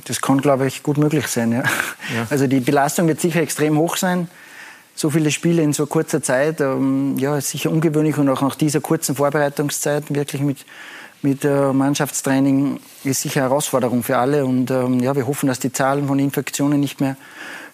Das 0.04 0.20
kann, 0.20 0.40
glaube 0.40 0.66
ich, 0.66 0.82
gut 0.82 0.98
möglich 0.98 1.28
sein. 1.28 1.52
Ja. 1.52 1.62
ja. 1.62 2.26
Also 2.28 2.46
die 2.46 2.60
Belastung 2.60 3.06
wird 3.06 3.20
sicher 3.20 3.40
extrem 3.40 3.78
hoch 3.78 3.96
sein. 3.96 4.28
So 4.94 5.10
viele 5.10 5.30
Spiele 5.30 5.62
in 5.62 5.72
so 5.72 5.86
kurzer 5.86 6.22
Zeit, 6.22 6.60
ähm, 6.60 7.16
ja, 7.18 7.36
ist 7.36 7.50
sicher 7.50 7.70
ungewöhnlich 7.70 8.18
und 8.18 8.28
auch 8.28 8.42
nach 8.42 8.56
dieser 8.56 8.80
kurzen 8.80 9.14
Vorbereitungszeit 9.14 10.12
wirklich 10.12 10.42
mit 10.42 10.58
mit 11.22 11.44
äh, 11.44 11.72
Mannschaftstraining 11.72 12.80
ist 13.04 13.22
sicher 13.22 13.40
eine 13.40 13.50
Herausforderung 13.50 14.02
für 14.02 14.16
alle. 14.16 14.46
Und 14.46 14.70
ähm, 14.70 15.00
ja, 15.00 15.14
wir 15.14 15.26
hoffen, 15.26 15.48
dass 15.48 15.58
die 15.58 15.72
Zahlen 15.72 16.08
von 16.08 16.18
Infektionen 16.18 16.80
nicht 16.80 17.00
mehr 17.00 17.16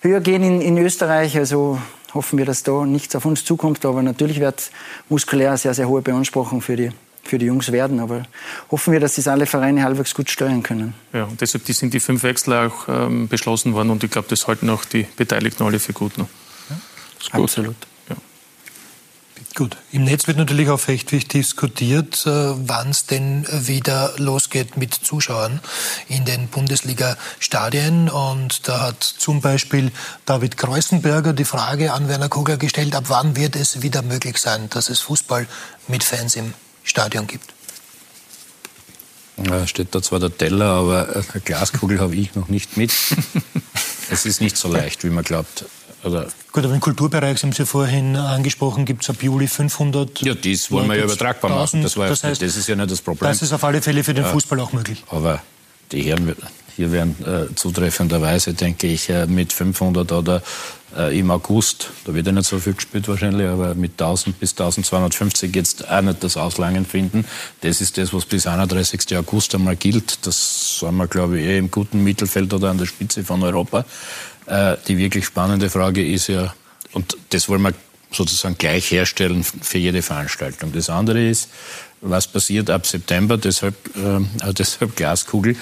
höher 0.01 0.21
gehen 0.21 0.43
in, 0.43 0.61
in 0.61 0.79
Österreich. 0.79 1.37
Also 1.37 1.79
hoffen 2.13 2.39
wir, 2.39 2.45
dass 2.45 2.63
da 2.63 2.85
nichts 2.85 3.15
auf 3.15 3.25
uns 3.25 3.45
zukommt. 3.45 3.85
Aber 3.85 4.03
natürlich 4.03 4.41
wird 4.41 4.71
muskulär 5.09 5.51
eine 5.51 5.59
sehr, 5.59 5.75
sehr 5.75 5.89
hohe 5.89 6.03
Beanspruchung 6.03 6.61
für 6.61 6.77
die, 6.77 6.91
für 7.27 7.39
die 7.39 7.47
Jungs 7.47 7.73
werden. 7.73 8.01
Aber 8.01 8.23
hoffen 8.71 8.93
wir, 8.93 9.01
dass 9.01 9.17
das 9.17 9.29
alle 9.29 9.47
Vereine 9.47 9.85
halbwegs 9.85 10.15
gut 10.15 10.31
steuern 10.31 10.63
können. 10.63 10.95
Ja, 11.13 11.25
und 11.25 11.41
deshalb 11.41 11.67
sind 11.67 11.93
die 11.95 12.01
fünf 12.01 12.23
Wechsel 12.23 12.55
auch 12.55 12.89
ähm, 12.89 13.29
beschlossen 13.29 13.75
worden. 13.75 13.91
Und 13.91 14.05
ich 14.05 14.11
glaube, 14.11 14.29
das 14.29 14.47
halten 14.47 14.71
auch 14.71 14.85
die 14.85 15.07
Beteiligten 15.17 15.65
alle 15.65 15.79
für 15.79 15.93
gut. 15.93 16.19
Noch. 16.19 16.29
Ja, 16.71 17.43
Absolut. 17.43 17.77
Gut, 19.57 19.79
im 19.91 20.05
Netz 20.05 20.27
wird 20.27 20.37
natürlich 20.37 20.69
auch 20.69 20.87
recht 20.87 21.13
diskutiert, 21.33 22.27
äh, 22.27 22.31
wann 22.31 22.91
es 22.91 23.07
denn 23.07 23.47
wieder 23.51 24.13
losgeht 24.19 24.77
mit 24.77 24.93
Zuschauern 24.93 25.61
in 26.09 26.27
den 26.27 26.49
Bundesliga-Stadien. 26.49 28.11
Und 28.11 28.69
da 28.69 28.83
hat 28.83 29.03
zum 29.03 29.41
Beispiel 29.41 29.93
David 30.27 30.59
Kreuzenberger 30.59 31.33
die 31.33 31.47
Frage 31.47 31.95
an 31.95 32.07
Werner 32.07 32.29
Kugler 32.29 32.59
gestellt, 32.59 32.95
ab 32.95 33.05
wann 33.07 33.35
wird 33.35 33.57
es 33.57 33.81
wieder 33.81 34.03
möglich 34.03 34.37
sein, 34.37 34.69
dass 34.69 34.91
es 34.91 35.01
Fußball 35.01 35.47
mit 35.89 36.05
Fans 36.05 36.37
im 36.37 36.53
Stadion 36.87 37.27
gibt? 37.27 37.53
Ja, 39.45 39.67
steht 39.67 39.95
da 39.95 40.01
zwar 40.01 40.19
der 40.19 40.37
Teller, 40.37 40.67
aber 40.67 41.09
eine 41.15 41.43
Glaskugel 41.45 42.01
habe 42.01 42.15
ich 42.15 42.35
noch 42.35 42.49
nicht 42.49 42.79
mit. 42.79 42.91
es 44.11 44.25
ist 44.25 44.41
nicht 44.41 44.57
so 44.57 44.73
leicht, 44.73 45.05
wie 45.05 45.11
man 45.11 45.25
glaubt. 45.25 45.67
Oder 46.05 46.29
Gut, 46.53 46.65
aber 46.65 46.73
im 46.73 46.81
Kulturbereich, 46.81 47.39
Sie 47.39 47.43
haben 47.43 47.51
es 47.51 47.59
ja 47.59 47.67
vorhin 47.67 48.17
angesprochen, 48.17 48.87
gibt 48.87 49.03
es 49.03 49.11
ab 49.11 49.17
Juli 49.21 49.49
500. 49.49 50.23
Ja, 50.23 50.35
das 50.35 50.71
wollen 50.71 50.89
wir 50.89 50.97
ja 50.97 51.05
übertragbar 51.05 51.51
machen. 51.51 51.83
Das, 51.83 51.97
war, 51.97 52.09
das, 52.09 52.23
heißt, 52.23 52.41
das 52.41 52.57
ist 52.57 52.69
ja 52.69 52.77
nicht 52.77 52.91
das 52.91 53.03
Problem. 53.03 53.29
Das 53.29 53.43
ist 53.43 53.53
auf 53.53 53.65
alle 53.65 53.83
Fälle 53.83 54.05
für 54.05 54.15
den 54.15 54.25
Fußball 54.25 54.61
auch 54.61 54.73
möglich. 54.73 55.05
Aber 55.09 55.43
die 55.93 56.03
Herren 56.03 56.35
hier 56.77 56.93
werden 56.93 57.17
äh, 57.25 57.55
zutreffenderweise, 57.55 58.55
denke 58.55 58.87
ich, 58.87 59.09
äh, 59.09 59.27
mit 59.27 59.53
500 59.53 60.13
oder 60.13 60.43
äh, 60.97 61.19
im 61.19 61.31
August, 61.31 61.91
da 62.05 62.15
wird 62.15 62.27
ja 62.27 62.33
nicht 62.33 62.47
so 62.47 62.59
viel 62.59 62.75
gespielt 62.75 63.09
wahrscheinlich, 63.09 63.47
aber 63.47 63.75
mit 63.75 63.93
1000 63.93 64.39
bis 64.39 64.53
1250 64.53 65.55
jetzt 65.55 65.89
auch 65.89 66.01
nicht 66.03 66.23
das 66.23 66.37
Auslangen 66.37 66.85
finden. 66.85 67.25
Das 67.63 67.81
ist 67.81 67.99
das, 67.99 68.13
was 68.13 68.25
bis 68.27 68.47
31. 68.47 69.17
August 69.17 69.55
einmal 69.55 69.77
gilt. 69.77 70.27
Das 70.27 70.79
sind 70.81 70.97
wir, 70.97 71.07
glaube 71.07 71.41
ich, 71.41 71.47
eh 71.47 71.59
im 71.59 71.71
guten 71.71 72.05
Mittelfeld 72.05 72.53
oder 72.53 72.71
an 72.71 72.79
der 72.79 72.87
Spitze 72.87 73.25
von 73.25 73.43
Europa. 73.43 73.85
Äh, 74.47 74.77
die 74.87 74.99
wirklich 74.99 75.25
spannende 75.25 75.71
Frage 75.71 76.07
ist 76.07 76.29
ja, 76.29 76.55
und 76.93 77.17
das 77.31 77.49
wollen 77.49 77.63
wir 77.63 77.73
sozusagen 78.13 78.57
gleich 78.57 78.91
herstellen 78.91 79.45
für 79.45 79.79
jede 79.79 80.03
Veranstaltung. 80.03 80.73
Das 80.73 80.89
andere 80.89 81.29
ist, 81.29 81.49
was 82.01 82.27
passiert 82.27 82.71
ab 82.71 82.87
September, 82.87 83.37
deshalb, 83.37 83.75
äh, 83.97 84.53
deshalb 84.53 84.97
Glaskugel. 84.97 85.57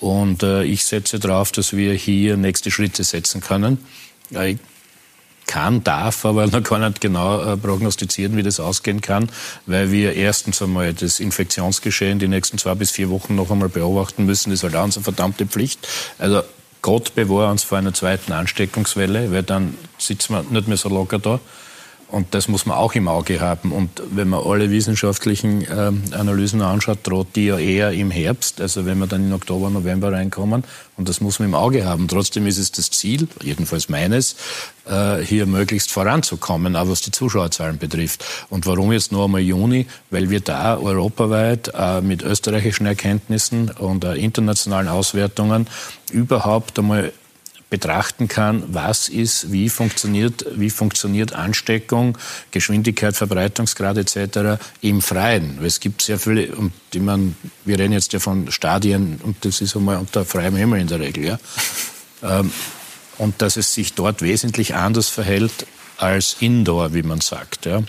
Und 0.00 0.42
äh, 0.42 0.64
ich 0.64 0.84
setze 0.84 1.18
darauf, 1.18 1.52
dass 1.52 1.72
wir 1.72 1.94
hier 1.94 2.36
nächste 2.36 2.70
Schritte 2.70 3.04
setzen 3.04 3.40
können. 3.40 3.78
Ich 4.30 4.58
kann, 5.46 5.84
darf, 5.84 6.24
aber 6.24 6.46
noch 6.46 6.62
gar 6.62 6.78
nicht 6.78 7.00
genau 7.00 7.40
äh, 7.40 7.56
prognostizieren, 7.56 8.36
wie 8.36 8.42
das 8.42 8.60
ausgehen 8.60 9.00
kann, 9.00 9.30
weil 9.66 9.92
wir 9.92 10.14
erstens 10.14 10.60
einmal 10.60 10.92
das 10.92 11.20
Infektionsgeschehen 11.20 12.18
die 12.18 12.28
nächsten 12.28 12.58
zwei 12.58 12.74
bis 12.74 12.90
vier 12.90 13.10
Wochen 13.10 13.36
noch 13.36 13.50
einmal 13.50 13.68
beobachten 13.68 14.26
müssen. 14.26 14.50
Das 14.50 14.60
ist 14.60 14.64
halt 14.64 14.76
auch 14.76 14.84
unsere 14.84 15.04
verdammte 15.04 15.46
Pflicht. 15.46 15.86
Also 16.18 16.42
Gott 16.82 17.14
bewahre 17.14 17.50
uns 17.50 17.62
vor 17.62 17.78
einer 17.78 17.94
zweiten 17.94 18.32
Ansteckungswelle, 18.32 19.32
weil 19.32 19.42
dann 19.42 19.76
sitzen 19.98 20.34
wir 20.34 20.42
nicht 20.42 20.68
mehr 20.68 20.76
so 20.76 20.88
locker 20.88 21.18
da. 21.18 21.40
Und 22.08 22.34
das 22.34 22.46
muss 22.46 22.66
man 22.66 22.76
auch 22.76 22.94
im 22.94 23.08
Auge 23.08 23.40
haben. 23.40 23.72
Und 23.72 24.00
wenn 24.10 24.28
man 24.28 24.44
alle 24.44 24.70
wissenschaftlichen 24.70 25.62
äh, 25.62 25.92
Analysen 26.14 26.62
anschaut, 26.62 26.98
droht 27.02 27.34
die 27.34 27.46
ja 27.46 27.58
eher 27.58 27.90
im 27.90 28.12
Herbst, 28.12 28.60
also 28.60 28.86
wenn 28.86 28.98
wir 28.98 29.08
dann 29.08 29.26
in 29.26 29.32
Oktober, 29.32 29.70
November 29.70 30.12
reinkommen. 30.12 30.62
Und 30.96 31.08
das 31.08 31.20
muss 31.20 31.40
man 31.40 31.48
im 31.48 31.54
Auge 31.56 31.84
haben. 31.84 32.06
Trotzdem 32.06 32.46
ist 32.46 32.58
es 32.58 32.70
das 32.70 32.90
Ziel, 32.90 33.26
jedenfalls 33.42 33.88
meines, 33.88 34.36
äh, 34.88 35.18
hier 35.18 35.46
möglichst 35.46 35.90
voranzukommen, 35.90 36.76
auch 36.76 36.88
was 36.88 37.00
die 37.00 37.10
Zuschauerzahlen 37.10 37.78
betrifft. 37.78 38.24
Und 38.50 38.66
warum 38.66 38.92
jetzt 38.92 39.10
nur 39.10 39.24
einmal 39.24 39.40
Juni? 39.40 39.86
Weil 40.10 40.30
wir 40.30 40.40
da 40.40 40.78
europaweit 40.78 41.72
äh, 41.76 42.00
mit 42.02 42.22
österreichischen 42.22 42.86
Erkenntnissen 42.86 43.70
und 43.70 44.04
äh, 44.04 44.14
internationalen 44.14 44.88
Auswertungen 44.88 45.66
überhaupt 46.12 46.78
einmal 46.78 47.12
betrachten 47.68 48.28
kann, 48.28 48.62
was 48.68 49.08
ist, 49.08 49.50
wie 49.50 49.68
funktioniert, 49.68 50.46
wie 50.54 50.70
funktioniert 50.70 51.32
Ansteckung, 51.32 52.16
Geschwindigkeit, 52.52 53.16
Verbreitungsgrad 53.16 53.96
etc. 53.96 54.62
im 54.82 55.02
Freien. 55.02 55.58
Es 55.64 55.80
gibt 55.80 56.02
sehr 56.02 56.18
viele, 56.18 56.54
und 56.54 56.72
ich 56.94 57.00
meine, 57.00 57.34
wir 57.64 57.78
reden 57.78 57.92
jetzt 57.92 58.12
ja 58.12 58.20
von 58.20 58.52
Stadien 58.52 59.18
und 59.22 59.44
das 59.44 59.60
ist 59.60 59.76
einmal 59.76 59.96
unter 59.96 60.24
freiem 60.24 60.54
Himmel 60.54 60.80
in 60.80 60.86
der 60.86 61.00
Regel, 61.00 61.24
ja. 61.24 61.38
Ähm, 62.22 62.52
und 63.18 63.42
dass 63.42 63.56
es 63.56 63.74
sich 63.74 63.94
dort 63.94 64.22
wesentlich 64.22 64.74
anders 64.74 65.08
verhält 65.08 65.66
als 65.96 66.36
Indoor, 66.40 66.94
wie 66.94 67.02
man 67.02 67.20
sagt, 67.20 67.66
ja. 67.66 67.82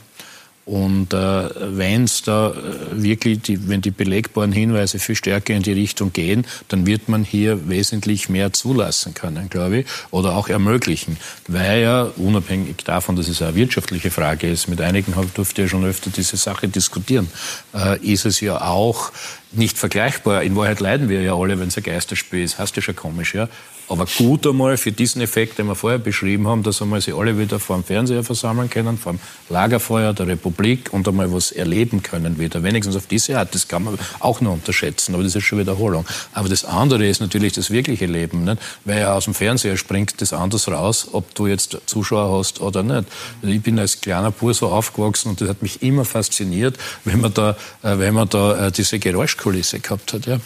Und 0.67 1.13
äh, 1.13 1.49
wenn 1.77 2.03
es 2.03 2.23
da 2.23 2.49
äh, 2.49 3.01
wirklich, 3.01 3.41
die, 3.41 3.69
wenn 3.69 3.79
die 3.79 3.89
belegbaren 3.89 4.51
Hinweise 4.51 4.99
viel 4.99 5.15
stärker 5.15 5.53
in 5.53 5.63
die 5.63 5.71
Richtung 5.71 6.11
gehen, 6.11 6.45
dann 6.67 6.85
wird 6.85 7.07
man 7.07 7.23
hier 7.23 7.69
wesentlich 7.69 8.27
mehr 8.27 8.51
zulassen 8.51 9.13
können, 9.13 9.49
glaube 9.49 9.79
ich, 9.79 9.85
oder 10.11 10.35
auch 10.35 10.49
ermöglichen. 10.49 11.15
Weil 11.47 11.83
ja, 11.83 12.03
unabhängig 12.17 12.83
davon, 12.83 13.15
dass 13.15 13.29
es 13.29 13.41
eine 13.41 13.55
wirtschaftliche 13.55 14.11
Frage 14.11 14.49
ist, 14.49 14.67
mit 14.67 14.81
einigen 14.81 15.13
durfte 15.35 15.61
ja 15.61 15.67
schon 15.69 15.85
öfter 15.85 16.09
diese 16.09 16.35
Sache 16.35 16.67
diskutieren, 16.67 17.29
äh, 17.73 17.97
ist 18.05 18.25
es 18.25 18.41
ja 18.41 18.59
auch 18.59 19.13
nicht 19.53 19.77
vergleichbar. 19.77 20.43
In 20.43 20.57
Wahrheit 20.57 20.81
leiden 20.81 21.07
wir 21.07 21.21
ja 21.21 21.33
alle, 21.33 21.61
wenn 21.61 21.69
es 21.69 21.77
ein 21.77 21.83
Geisterspiel 21.83 22.43
ist. 22.43 22.59
Hast 22.59 22.75
du 22.75 22.81
schon 22.81 22.97
komisch, 22.97 23.33
ja? 23.33 23.47
Aber 23.89 24.05
gut 24.05 24.45
einmal 24.45 24.75
für 24.75 24.91
diesen 24.91 25.21
Effekt, 25.21 25.59
den 25.59 25.67
wir 25.67 25.75
vorher 25.75 25.97
beschrieben 25.97 26.45
haben, 26.47 26.61
dass 26.61 26.81
einmal 26.81 26.99
sie 26.99 27.13
alle 27.13 27.39
wieder 27.39 27.57
vor 27.57 27.77
dem 27.77 27.85
Fernseher 27.85 28.21
versammeln 28.21 28.69
können, 28.69 28.97
vor 28.97 29.13
dem 29.13 29.19
Lagerfeuer 29.47 30.13
der 30.13 30.27
Republik 30.27 30.91
und 30.91 31.07
einmal 31.07 31.31
was 31.31 31.53
erleben 31.53 32.03
können 32.03 32.37
wieder. 32.37 32.63
Wenigstens 32.63 32.97
auf 32.97 33.07
diese 33.07 33.39
Art, 33.39 33.55
das 33.55 33.69
kann 33.69 33.85
man 33.85 33.97
auch 34.19 34.41
noch 34.41 34.51
unterschätzen, 34.51 35.13
aber 35.13 35.23
das 35.23 35.35
ist 35.35 35.45
schon 35.45 35.59
Wiederholung. 35.59 36.05
Aber 36.33 36.49
das 36.49 36.65
andere 36.65 37.07
ist 37.07 37.21
natürlich 37.21 37.53
das 37.53 37.71
wirkliche 37.71 38.07
Leben, 38.07 38.43
nicht? 38.43 38.61
weil 38.83 39.05
aus 39.05 39.23
dem 39.23 39.33
Fernseher 39.33 39.77
springt 39.77 40.19
das 40.19 40.33
anders 40.33 40.67
raus, 40.67 41.07
ob 41.13 41.33
du 41.33 41.47
jetzt 41.47 41.77
Zuschauer 41.85 42.37
hast 42.37 42.59
oder 42.59 42.83
nicht. 42.83 43.05
Ich 43.41 43.61
bin 43.61 43.79
als 43.79 44.01
kleiner 44.01 44.31
Bur 44.31 44.53
so 44.53 44.67
aufgewachsen 44.67 45.29
und 45.29 45.39
das 45.39 45.47
hat 45.47 45.61
mich 45.61 45.81
immer 45.81 46.03
fasziniert, 46.03 46.77
wenn 47.05 47.21
man 47.21 47.33
da, 47.33 47.51
äh, 47.83 47.97
wenn 47.97 48.13
man 48.13 48.27
da 48.27 48.67
äh, 48.67 48.71
diese 48.71 48.99
Geräuschkulisse 48.99 49.79
gehabt 49.79 50.11
hat. 50.11 50.25
Ja? 50.25 50.41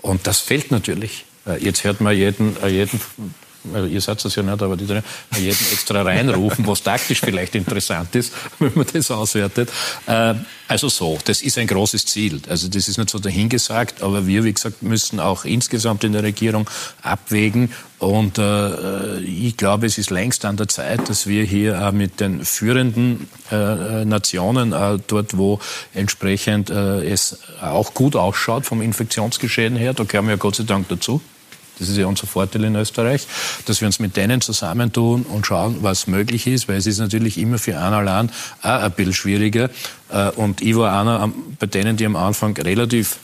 Und 0.00 0.26
das 0.26 0.40
fehlt 0.40 0.70
natürlich. 0.70 1.25
Äh, 1.46 1.64
jetzt 1.64 1.84
hört 1.84 2.00
man 2.00 2.16
jeden, 2.16 2.56
äh, 2.62 2.68
jeden 2.68 3.00
also 3.74 3.86
ihr 3.86 4.00
seid 4.00 4.24
das 4.24 4.34
ja 4.34 4.42
nicht, 4.42 4.62
aber 4.62 4.76
die 4.76 4.84
jeden 4.84 5.66
extra 5.72 6.02
reinrufen, 6.02 6.66
was 6.66 6.82
taktisch 6.82 7.20
vielleicht 7.20 7.54
interessant 7.54 8.14
ist, 8.14 8.32
wenn 8.58 8.72
man 8.74 8.86
das 8.92 9.10
auswertet. 9.10 9.70
Äh, 10.06 10.34
also 10.68 10.88
so, 10.88 11.18
das 11.24 11.42
ist 11.42 11.58
ein 11.58 11.66
großes 11.66 12.06
Ziel. 12.06 12.40
Also 12.48 12.68
das 12.68 12.88
ist 12.88 12.98
nicht 12.98 13.10
so 13.10 13.18
dahingesagt, 13.18 14.02
aber 14.02 14.26
wir, 14.26 14.44
wie 14.44 14.52
gesagt, 14.52 14.82
müssen 14.82 15.20
auch 15.20 15.44
insgesamt 15.44 16.04
in 16.04 16.12
der 16.12 16.22
Regierung 16.22 16.68
abwägen. 17.02 17.72
Und 17.98 18.38
äh, 18.38 19.20
ich 19.20 19.56
glaube, 19.56 19.86
es 19.86 19.96
ist 19.96 20.10
längst 20.10 20.44
an 20.44 20.56
der 20.56 20.68
Zeit, 20.68 21.08
dass 21.08 21.26
wir 21.26 21.44
hier 21.44 21.86
auch 21.86 21.92
mit 21.92 22.20
den 22.20 22.44
führenden 22.44 23.28
äh, 23.50 24.04
Nationen, 24.04 24.72
äh, 24.72 24.98
dort 25.06 25.36
wo 25.38 25.60
entsprechend 25.94 26.68
äh, 26.68 27.08
es 27.08 27.38
auch 27.62 27.94
gut 27.94 28.14
ausschaut 28.16 28.66
vom 28.66 28.82
Infektionsgeschehen 28.82 29.76
her, 29.76 29.94
da 29.94 30.04
gehören 30.04 30.26
wir 30.26 30.32
ja 30.32 30.36
Gott 30.36 30.56
sei 30.56 30.64
Dank 30.64 30.88
dazu, 30.88 31.22
das 31.78 31.88
ist 31.88 31.96
ja 31.96 32.06
unser 32.06 32.26
Vorteil 32.26 32.64
in 32.64 32.74
Österreich, 32.74 33.26
dass 33.66 33.80
wir 33.80 33.86
uns 33.86 33.98
mit 33.98 34.16
denen 34.16 34.40
zusammentun 34.40 35.22
und 35.22 35.46
schauen, 35.46 35.78
was 35.82 36.06
möglich 36.06 36.46
ist, 36.46 36.68
weil 36.68 36.76
es 36.76 36.86
ist 36.86 36.98
natürlich 36.98 37.38
immer 37.38 37.58
für 37.58 37.78
einen 37.78 37.94
allein 37.94 38.30
auch 38.62 38.82
ein 38.82 38.92
bisschen 38.92 39.12
schwieriger. 39.12 39.70
Äh, 40.10 40.30
und 40.30 40.62
ich 40.62 40.76
war 40.76 40.98
einer 40.98 41.30
bei 41.58 41.66
denen, 41.66 41.96
die 41.96 42.06
am 42.06 42.16
Anfang 42.16 42.56
relativ 42.56 43.18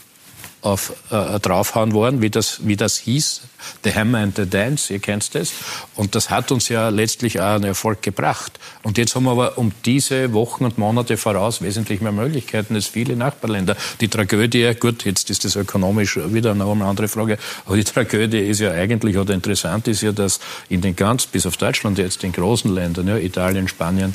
auf, 0.63 0.93
äh, 1.11 1.41
draufhauen 1.41 1.93
worden, 1.93 2.23
wie 2.23 2.31
das, 2.31 2.67
wie 2.67 2.77
das 2.77 2.97
hieß. 2.97 3.43
The 3.85 3.95
Hammer 3.95 4.19
and 4.19 4.37
the 4.37 4.49
Dance, 4.49 4.93
ihr 4.93 5.01
kennt 5.01 5.35
das. 5.35 5.53
Und 5.97 6.15
das 6.15 6.31
hat 6.31 6.53
uns 6.53 6.69
ja 6.69 6.89
letztlich 6.89 7.41
auch 7.41 7.55
einen 7.55 7.65
Erfolg 7.65 8.03
gebracht. 8.03 8.59
Und 8.83 8.99
jetzt 8.99 9.15
haben 9.15 9.25
wir 9.25 9.33
aber 9.33 9.59
um 9.59 9.73
diese 9.85 10.33
Wochen 10.33 10.65
und 10.65 10.79
Monate 10.79 11.17
voraus 11.17 11.63
wesentlich 11.63 12.01
mehr 12.01 12.13
Möglichkeiten 12.13 12.75
als 12.75 12.87
viele 12.87 13.17
Nachbarländer. 13.17 13.77
Die 14.01 14.09
Tragödie, 14.09 14.73
gut, 14.79 15.05
jetzt 15.05 15.31
ist 15.31 15.45
das 15.45 15.57
ökonomisch 15.57 16.17
wieder 16.17 16.55
noch 16.55 16.73
eine 16.73 16.85
andere 16.85 17.09
Frage, 17.09 17.39
aber 17.67 17.77
die 17.77 17.85
Tragödie 17.85 18.41
ist 18.41 18.61
ja 18.61 18.73
eigentlich, 18.73 19.17
oder 19.17 19.35
interessant 19.35 19.89
ist 19.89 20.03
ja, 20.03 20.13
dass 20.13 20.41
in 20.69 20.81
den 20.81 20.97
ganz, 20.97 21.27
bis 21.27 21.47
auf 21.47 21.57
Deutschland 21.57 21.99
jetzt, 21.99 22.23
den 22.23 22.33
großen 22.33 22.73
Ländern, 22.73 23.09
ja, 23.09 23.17
Italien, 23.17 23.69
Spanien, 23.69 24.15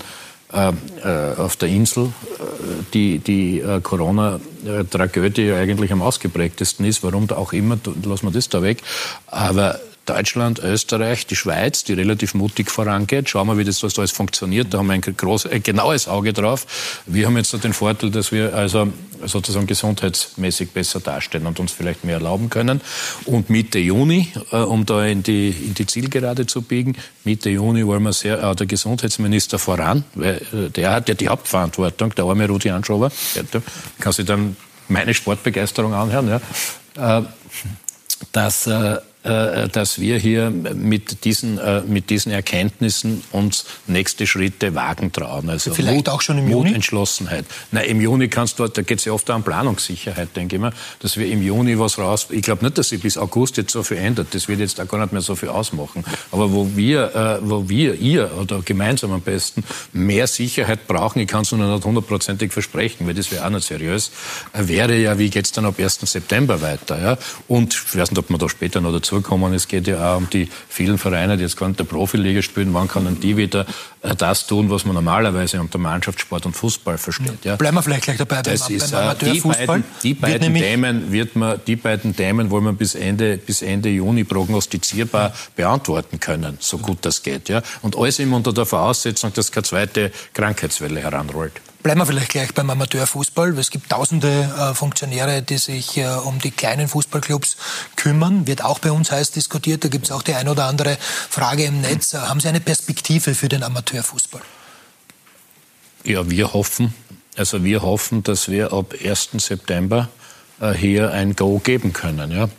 auf 0.49 1.57
der 1.57 1.69
Insel 1.69 2.05
äh, 2.05 2.09
die, 2.93 3.19
die 3.19 3.63
Corona-Tragödie 3.83 5.51
eigentlich 5.51 5.91
am 5.91 6.01
ausgeprägtesten 6.01 6.85
ist. 6.85 7.03
Warum 7.03 7.27
da 7.27 7.35
auch 7.35 7.53
immer, 7.53 7.77
lassen 8.03 8.27
wir 8.27 8.31
das 8.31 8.47
da 8.47 8.61
weg. 8.61 8.81
Aber 9.27 9.79
Deutschland, 10.07 10.59
Österreich, 10.59 11.27
die 11.27 11.35
Schweiz, 11.35 11.83
die 11.83 11.93
relativ 11.93 12.33
mutig 12.33 12.71
vorangeht. 12.71 13.29
Schauen 13.29 13.47
wir, 13.47 13.57
wie 13.57 13.63
das, 13.63 13.83
alles 13.83 14.11
funktioniert. 14.11 14.73
Da 14.73 14.79
haben 14.79 14.87
wir 14.87 14.93
ein, 14.93 15.01
groß, 15.01 15.47
ein 15.47 15.61
genaues 15.61 16.07
Auge 16.07 16.33
drauf. 16.33 16.65
Wir 17.05 17.27
haben 17.27 17.37
jetzt 17.37 17.53
den 17.63 17.73
Vorteil, 17.73 18.09
dass 18.09 18.31
wir 18.31 18.53
also 18.53 18.91
sozusagen 19.25 19.67
gesundheitsmäßig 19.67 20.71
besser 20.71 20.99
dastehen 20.99 21.45
und 21.45 21.59
uns 21.59 21.71
vielleicht 21.71 22.03
mehr 22.03 22.15
erlauben 22.15 22.49
können. 22.49 22.81
Und 23.25 23.49
Mitte 23.49 23.79
Juni, 23.79 24.31
äh, 24.51 24.57
um 24.57 24.85
da 24.85 25.05
in 25.05 25.23
die, 25.23 25.49
in 25.49 25.73
die 25.73 25.85
Zielgerade 25.85 26.45
zu 26.45 26.61
biegen, 26.61 26.95
Mitte 27.23 27.49
Juni 27.49 27.85
wollen 27.85 28.03
wir 28.03 28.13
sehr, 28.13 28.41
äh, 28.41 28.55
der 28.55 28.67
Gesundheitsminister 28.67 29.59
voran, 29.59 30.03
weil 30.15 30.41
äh, 30.53 30.69
der 30.69 30.91
hat 30.91 31.09
ja 31.09 31.15
die 31.15 31.27
Hauptverantwortung, 31.27 32.15
der 32.15 32.25
arme 32.25 32.47
Rudi 32.47 32.69
Anschober, 32.69 33.11
der 33.35 33.61
kann 33.99 34.13
sich 34.13 34.25
dann 34.25 34.55
meine 34.87 35.13
Sportbegeisterung 35.13 35.93
anhören, 35.93 36.29
ja, 36.95 37.19
äh, 37.19 37.23
dass 38.31 38.67
äh, 38.67 38.97
dass 39.67 39.99
wir 39.99 40.17
hier 40.17 40.49
mit 40.49 41.23
diesen, 41.25 41.57
äh, 41.57 41.81
mit 41.81 42.09
diesen 42.09 42.31
Erkenntnissen 42.31 43.23
uns 43.31 43.65
nächste 43.87 44.27
Schritte 44.27 44.75
wagen 44.75 45.11
trauen. 45.11 45.49
Also 45.49 45.73
Vielleicht 45.73 45.95
Mut, 45.95 46.09
auch 46.09 46.21
schon 46.21 46.37
im 46.37 46.49
Juni? 46.49 46.69
Mut, 46.69 46.75
Entschlossenheit. 46.75 47.45
Na, 47.71 47.81
im 47.81 48.01
Juni 48.01 48.27
kannst 48.27 48.59
du, 48.59 48.67
da 48.67 48.81
geht 48.81 48.99
es 48.99 49.05
ja 49.05 49.13
oft 49.13 49.29
um 49.29 49.43
Planungssicherheit, 49.43 50.35
denke 50.35 50.55
ich 50.55 50.61
mal, 50.61 50.73
dass 50.99 51.17
wir 51.17 51.27
im 51.27 51.41
Juni 51.41 51.77
was 51.79 51.97
raus, 51.97 52.27
ich 52.29 52.41
glaube 52.41 52.63
nicht, 52.65 52.77
dass 52.77 52.89
sich 52.89 53.01
bis 53.01 53.17
August 53.17 53.57
jetzt 53.57 53.71
so 53.71 53.83
viel 53.83 53.97
ändert. 53.97 54.27
Das 54.31 54.47
wird 54.47 54.59
jetzt 54.59 54.79
auch 54.79 54.87
gar 54.87 54.99
nicht 54.99 55.13
mehr 55.13 55.21
so 55.21 55.35
viel 55.35 55.49
ausmachen. 55.49 56.03
Aber 56.31 56.51
wo 56.51 56.75
wir, 56.75 57.15
äh, 57.15 57.49
wo 57.49 57.67
wir, 57.69 57.95
ihr 57.95 58.31
oder 58.39 58.61
gemeinsam 58.61 59.11
am 59.11 59.21
besten 59.21 59.63
mehr 59.93 60.27
Sicherheit 60.27 60.87
brauchen, 60.87 61.19
ich 61.19 61.27
kann 61.27 61.41
es 61.41 61.51
nur 61.51 61.67
nicht 61.67 61.85
hundertprozentig 61.85 62.53
versprechen, 62.53 63.07
weil 63.07 63.13
das 63.13 63.31
wäre 63.31 63.45
auch 63.45 63.49
nicht 63.49 63.67
seriös, 63.67 64.11
wäre 64.53 64.97
ja, 64.97 65.17
wie 65.17 65.29
geht 65.29 65.45
es 65.45 65.51
dann 65.51 65.65
ab 65.65 65.75
1. 65.79 65.99
September 66.03 66.61
weiter. 66.61 67.01
Ja? 67.01 67.17
Und 67.47 67.73
ich 67.73 67.97
weiß 67.97 68.11
nicht, 68.11 68.19
ob 68.19 68.29
man 68.29 68.39
da 68.39 68.49
später 68.49 68.81
noch 68.81 68.91
dazu 68.91 69.16
kommen. 69.23 69.53
Es 69.53 69.67
geht 69.67 69.87
ja 69.87 70.13
auch 70.13 70.17
um 70.17 70.29
die 70.29 70.49
vielen 70.67 70.97
Vereine, 70.97 71.37
die 71.37 71.43
jetzt 71.43 71.57
gar 71.57 71.67
nicht 71.67 71.79
der 71.79 71.85
Profiliga 71.85 72.41
spielen. 72.41 72.73
Wann 72.73 72.87
können 72.87 73.19
die 73.19 73.37
wieder 73.37 73.65
äh, 74.01 74.15
das 74.15 74.47
tun, 74.47 74.69
was 74.69 74.85
man 74.85 74.95
normalerweise 74.95 75.59
unter 75.59 75.77
Mannschaftssport 75.77 76.45
und 76.45 76.55
Fußball 76.55 76.97
versteht? 76.97 77.43
Ja. 77.43 77.55
Bleiben 77.55 77.75
wir 77.77 77.83
vielleicht 77.83 78.03
gleich 78.03 78.17
dabei 78.17 78.41
das 78.41 78.67
beim, 78.67 78.75
ist, 78.75 78.91
beim 78.91 79.09
äh, 79.09 79.15
die 79.21 79.39
beiden, 79.41 79.83
die 80.03 80.13
beiden 80.13 80.53
Themen 80.53 81.11
wird 81.11 81.35
man, 81.35 81.59
die 81.65 81.75
beiden 81.75 82.15
Themen 82.15 82.49
wollen 82.49 82.65
wir 82.65 82.73
bis 82.73 82.95
Ende, 82.95 83.37
bis 83.37 83.61
Ende 83.61 83.89
Juni 83.89 84.23
prognostizierbar 84.23 85.33
beantworten 85.55 86.19
können, 86.19 86.57
so 86.59 86.77
gut 86.77 86.99
das 87.01 87.23
geht. 87.23 87.49
Ja. 87.49 87.61
Und 87.81 87.97
alles 87.97 88.19
immer 88.19 88.37
unter 88.37 88.53
der 88.53 88.65
Voraussetzung, 88.65 89.33
dass 89.33 89.51
keine 89.51 89.63
zweite 89.63 90.11
Krankheitswelle 90.33 91.01
heranrollt. 91.01 91.53
Bleiben 91.87 92.01
wir 92.01 92.05
vielleicht 92.05 92.31
gleich 92.31 92.53
beim 92.53 92.69
Amateurfußball. 92.69 93.57
Es 93.57 93.71
gibt 93.71 93.89
tausende 93.89 94.27
äh, 94.27 94.73
Funktionäre, 94.73 95.41
die 95.41 95.57
sich 95.57 95.95
äh, 95.95 96.05
um 96.05 96.37
die 96.37 96.51
kleinen 96.51 96.89
Fußballclubs 96.89 97.55
kümmern. 97.95 98.45
Wird 98.45 98.61
auch 98.61 98.79
bei 98.79 98.91
uns 98.91 99.09
heiß 99.09 99.31
diskutiert. 99.31 99.85
Da 99.85 99.87
gibt 99.87 100.03
es 100.03 100.11
auch 100.11 100.21
die 100.21 100.33
ein 100.33 100.49
oder 100.49 100.65
andere 100.65 100.97
Frage 100.99 101.63
im 101.63 101.79
Netz. 101.79 102.13
Äh, 102.13 102.17
haben 102.17 102.41
Sie 102.41 102.49
eine 102.49 102.59
Perspektive 102.59 103.35
für 103.35 103.47
den 103.47 103.63
Amateurfußball? 103.63 104.41
Ja, 106.03 106.29
wir 106.29 106.51
hoffen, 106.51 106.93
also 107.37 107.63
wir 107.63 107.81
hoffen, 107.83 108.21
dass 108.21 108.49
wir 108.49 108.73
ab 108.73 108.93
1. 109.01 109.29
September 109.37 110.09
hier 110.75 111.11
ein 111.11 111.37
Go 111.37 111.59
geben 111.59 111.93
können. 111.93 112.31
Ja? 112.31 112.49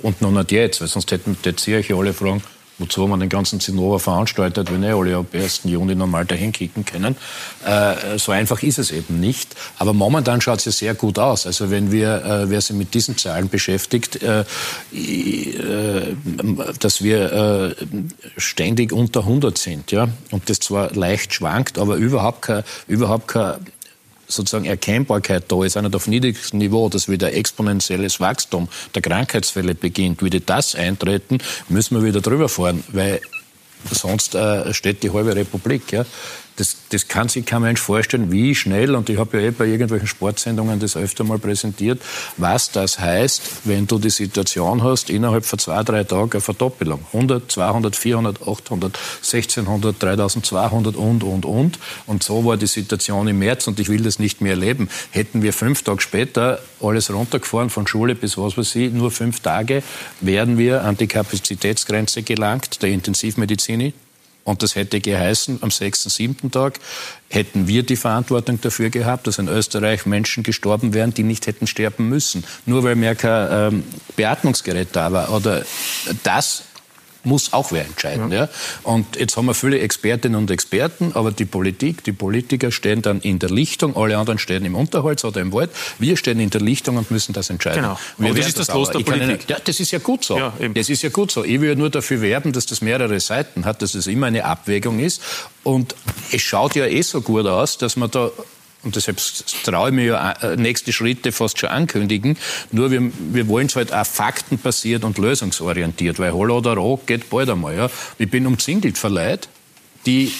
Und 0.00 0.22
noch 0.22 0.30
nicht 0.30 0.50
jetzt, 0.50 0.80
weil 0.80 0.88
sonst 0.88 1.12
hätten 1.12 1.36
jetzt 1.44 1.66
hier 1.66 1.84
alle 1.94 2.14
fragen, 2.14 2.42
wozu 2.78 3.06
man 3.06 3.20
den 3.20 3.28
ganzen 3.28 3.60
Zinnober 3.60 3.98
veranstaltet, 3.98 4.72
wenn 4.72 4.82
eh 4.82 4.92
alle 4.92 5.16
ab 5.16 5.26
1. 5.32 5.62
Juni 5.64 5.94
normal 5.94 6.24
dahin 6.24 6.52
kicken 6.52 6.84
können. 6.84 7.16
Äh, 7.64 8.18
so 8.18 8.32
einfach 8.32 8.62
ist 8.62 8.78
es 8.78 8.90
eben 8.90 9.20
nicht. 9.20 9.54
Aber 9.78 9.92
momentan 9.92 10.40
schaut 10.40 10.60
es 10.60 10.64
ja 10.64 10.72
sehr 10.72 10.94
gut 10.94 11.18
aus. 11.18 11.46
Also 11.46 11.70
wenn 11.70 11.92
wir, 11.92 12.24
äh, 12.24 12.50
wer 12.50 12.60
sich 12.60 12.76
mit 12.76 12.94
diesen 12.94 13.16
Zahlen 13.16 13.48
beschäftigt, 13.48 14.22
äh, 14.22 14.40
äh 14.92 16.14
dass 16.80 17.02
wir 17.02 17.32
äh, 17.32 17.74
ständig 18.36 18.92
unter 18.92 19.20
100 19.20 19.58
sind, 19.58 19.90
ja, 19.92 20.08
und 20.30 20.48
das 20.48 20.60
zwar 20.60 20.92
leicht 20.94 21.34
schwankt, 21.34 21.78
aber 21.78 21.96
überhaupt 21.96 22.42
kein, 22.42 22.62
überhaupt 22.86 23.28
kein 23.28 23.56
sozusagen 24.28 24.66
Erkennbarkeit 24.66 25.44
da 25.48 25.64
ist, 25.64 25.76
nicht 25.76 25.96
auf 25.96 26.06
niedrigstem 26.06 26.58
Niveau, 26.58 26.88
dass 26.88 27.08
wieder 27.08 27.32
exponentielles 27.32 28.20
Wachstum 28.20 28.68
der 28.94 29.02
Krankheitsfälle 29.02 29.74
beginnt, 29.74 30.22
würde 30.22 30.40
das 30.40 30.74
eintreten, 30.74 31.38
müssen 31.68 31.96
wir 31.96 32.04
wieder 32.04 32.20
drüber 32.20 32.48
fahren, 32.48 32.84
weil 32.92 33.20
sonst 33.90 34.34
äh, 34.34 34.72
steht 34.74 35.02
die 35.02 35.10
halbe 35.12 35.34
Republik. 35.34 35.92
Ja 35.92 36.04
das, 36.58 36.76
das 36.90 37.06
kann 37.06 37.28
sich 37.28 37.46
kein 37.46 37.62
Mensch 37.62 37.80
vorstellen, 37.80 38.32
wie 38.32 38.54
schnell, 38.54 38.94
und 38.96 39.08
ich 39.08 39.18
habe 39.18 39.40
ja 39.40 39.48
eh 39.48 39.50
bei 39.50 39.66
irgendwelchen 39.66 40.08
Sportsendungen 40.08 40.80
das 40.80 40.96
öfter 40.96 41.22
mal 41.22 41.38
präsentiert, 41.38 42.02
was 42.36 42.72
das 42.72 42.98
heißt, 42.98 43.42
wenn 43.64 43.86
du 43.86 43.98
die 43.98 44.10
Situation 44.10 44.82
hast, 44.82 45.08
innerhalb 45.08 45.44
von 45.44 45.58
zwei, 45.58 45.82
drei 45.84 46.02
Tagen 46.02 46.32
eine 46.32 46.40
Verdoppelung. 46.40 47.00
100, 47.12 47.50
200, 47.50 47.94
400, 47.94 48.42
800, 48.42 48.98
1600, 49.18 50.02
3200 50.02 50.96
und, 50.96 51.22
und, 51.22 51.44
und. 51.44 51.78
Und 52.06 52.22
so 52.24 52.44
war 52.44 52.56
die 52.56 52.66
Situation 52.66 53.28
im 53.28 53.38
März 53.38 53.68
und 53.68 53.78
ich 53.78 53.88
will 53.88 54.02
das 54.02 54.18
nicht 54.18 54.40
mehr 54.40 54.52
erleben. 54.52 54.88
Hätten 55.10 55.42
wir 55.42 55.52
fünf 55.52 55.82
Tage 55.82 56.00
später 56.00 56.58
alles 56.80 57.12
runtergefahren, 57.12 57.70
von 57.70 57.86
Schule 57.86 58.16
bis 58.16 58.36
was 58.36 58.58
weiß 58.58 58.74
ich, 58.76 58.92
nur 58.92 59.12
fünf 59.12 59.40
Tage, 59.40 59.82
wären 60.20 60.58
wir 60.58 60.82
an 60.84 60.96
die 60.96 61.06
Kapazitätsgrenze 61.06 62.22
gelangt, 62.22 62.82
der 62.82 62.90
Intensivmedizin 62.90 63.92
und 64.48 64.62
das 64.62 64.76
hätte 64.76 64.98
geheißen, 64.98 65.58
am 65.60 65.70
sechsten, 65.70 66.08
siebten 66.08 66.50
Tag 66.50 66.80
hätten 67.28 67.68
wir 67.68 67.82
die 67.82 67.96
Verantwortung 67.96 68.58
dafür 68.62 68.88
gehabt, 68.88 69.26
dass 69.26 69.38
in 69.38 69.46
Österreich 69.46 70.06
Menschen 70.06 70.42
gestorben 70.42 70.94
wären, 70.94 71.12
die 71.12 71.22
nicht 71.22 71.46
hätten 71.46 71.66
sterben 71.66 72.08
müssen. 72.08 72.44
Nur 72.64 72.82
weil 72.82 72.94
mehr 72.94 73.14
kein 73.14 73.74
ähm, 73.74 73.84
Beatmungsgerät 74.16 74.88
da 74.92 75.12
war. 75.12 75.32
Oder 75.34 75.66
das 76.22 76.62
muss 77.24 77.52
auch 77.52 77.72
wer 77.72 77.84
entscheiden. 77.84 78.30
Ja. 78.30 78.44
ja. 78.44 78.48
Und 78.82 79.16
jetzt 79.16 79.36
haben 79.36 79.46
wir 79.46 79.54
viele 79.54 79.78
Expertinnen 79.80 80.38
und 80.38 80.50
Experten, 80.50 81.12
aber 81.14 81.32
die 81.32 81.44
Politik, 81.44 82.04
die 82.04 82.12
Politiker 82.12 82.70
stehen 82.70 83.02
dann 83.02 83.20
in 83.20 83.38
der 83.38 83.50
Lichtung, 83.50 83.96
alle 83.96 84.16
anderen 84.16 84.38
stehen 84.38 84.64
im 84.64 84.74
Unterholz 84.74 85.24
oder 85.24 85.40
im 85.40 85.52
Wald. 85.52 85.70
Wir 85.98 86.16
stehen 86.16 86.40
in 86.40 86.50
der 86.50 86.60
Lichtung 86.60 86.96
und 86.96 87.10
müssen 87.10 87.32
das 87.32 87.50
entscheiden. 87.50 87.82
Genau. 87.82 87.98
Wir 88.18 88.34
das 88.34 88.48
ist 88.48 88.58
das 88.58 88.68
Los 88.68 88.90
der 88.90 89.00
Politik. 89.00 89.28
Nicht, 89.28 89.50
ja, 89.50 89.58
das 89.62 89.80
ist 89.80 89.90
ja 89.90 89.98
gut 89.98 90.24
so. 90.24 90.38
Ja, 90.38 90.52
das 90.74 90.88
ist 90.88 91.02
ja 91.02 91.10
gut 91.10 91.30
so. 91.30 91.44
Ich 91.44 91.60
will 91.60 91.74
nur 91.76 91.90
dafür 91.90 92.20
werben, 92.20 92.52
dass 92.52 92.66
das 92.66 92.80
mehrere 92.80 93.20
Seiten 93.20 93.64
hat, 93.64 93.82
dass 93.82 93.94
es 93.94 94.06
immer 94.06 94.26
eine 94.26 94.44
Abwägung 94.44 94.98
ist. 95.00 95.22
Und 95.64 95.94
es 96.32 96.42
schaut 96.42 96.74
ja 96.74 96.86
eh 96.86 97.02
so 97.02 97.20
gut 97.20 97.46
aus, 97.46 97.78
dass 97.78 97.96
man 97.96 98.10
da 98.10 98.30
und 98.84 98.94
deshalb 98.94 99.18
traue 99.64 99.88
ich 99.88 99.94
mir 99.94 100.04
ja 100.04 100.32
äh, 100.32 100.56
nächste 100.56 100.92
Schritte 100.92 101.32
fast 101.32 101.58
schon 101.58 101.68
ankündigen. 101.68 102.38
Nur 102.70 102.90
wir, 102.90 103.10
wir 103.32 103.48
wollen 103.48 103.66
es 103.66 103.76
halt 103.76 103.92
auch 103.92 104.06
faktenbasiert 104.06 105.04
und 105.04 105.18
lösungsorientiert, 105.18 106.18
weil 106.18 106.32
Holla 106.32 106.54
oder 106.54 106.74
Rock 106.74 107.06
geht 107.06 107.28
bald 107.28 107.50
einmal. 107.50 107.76
Ja. 107.76 107.90
Ich 108.18 108.30
bin 108.30 108.46
umzingelt 108.46 108.96
von 108.96 109.18
die 110.06 110.32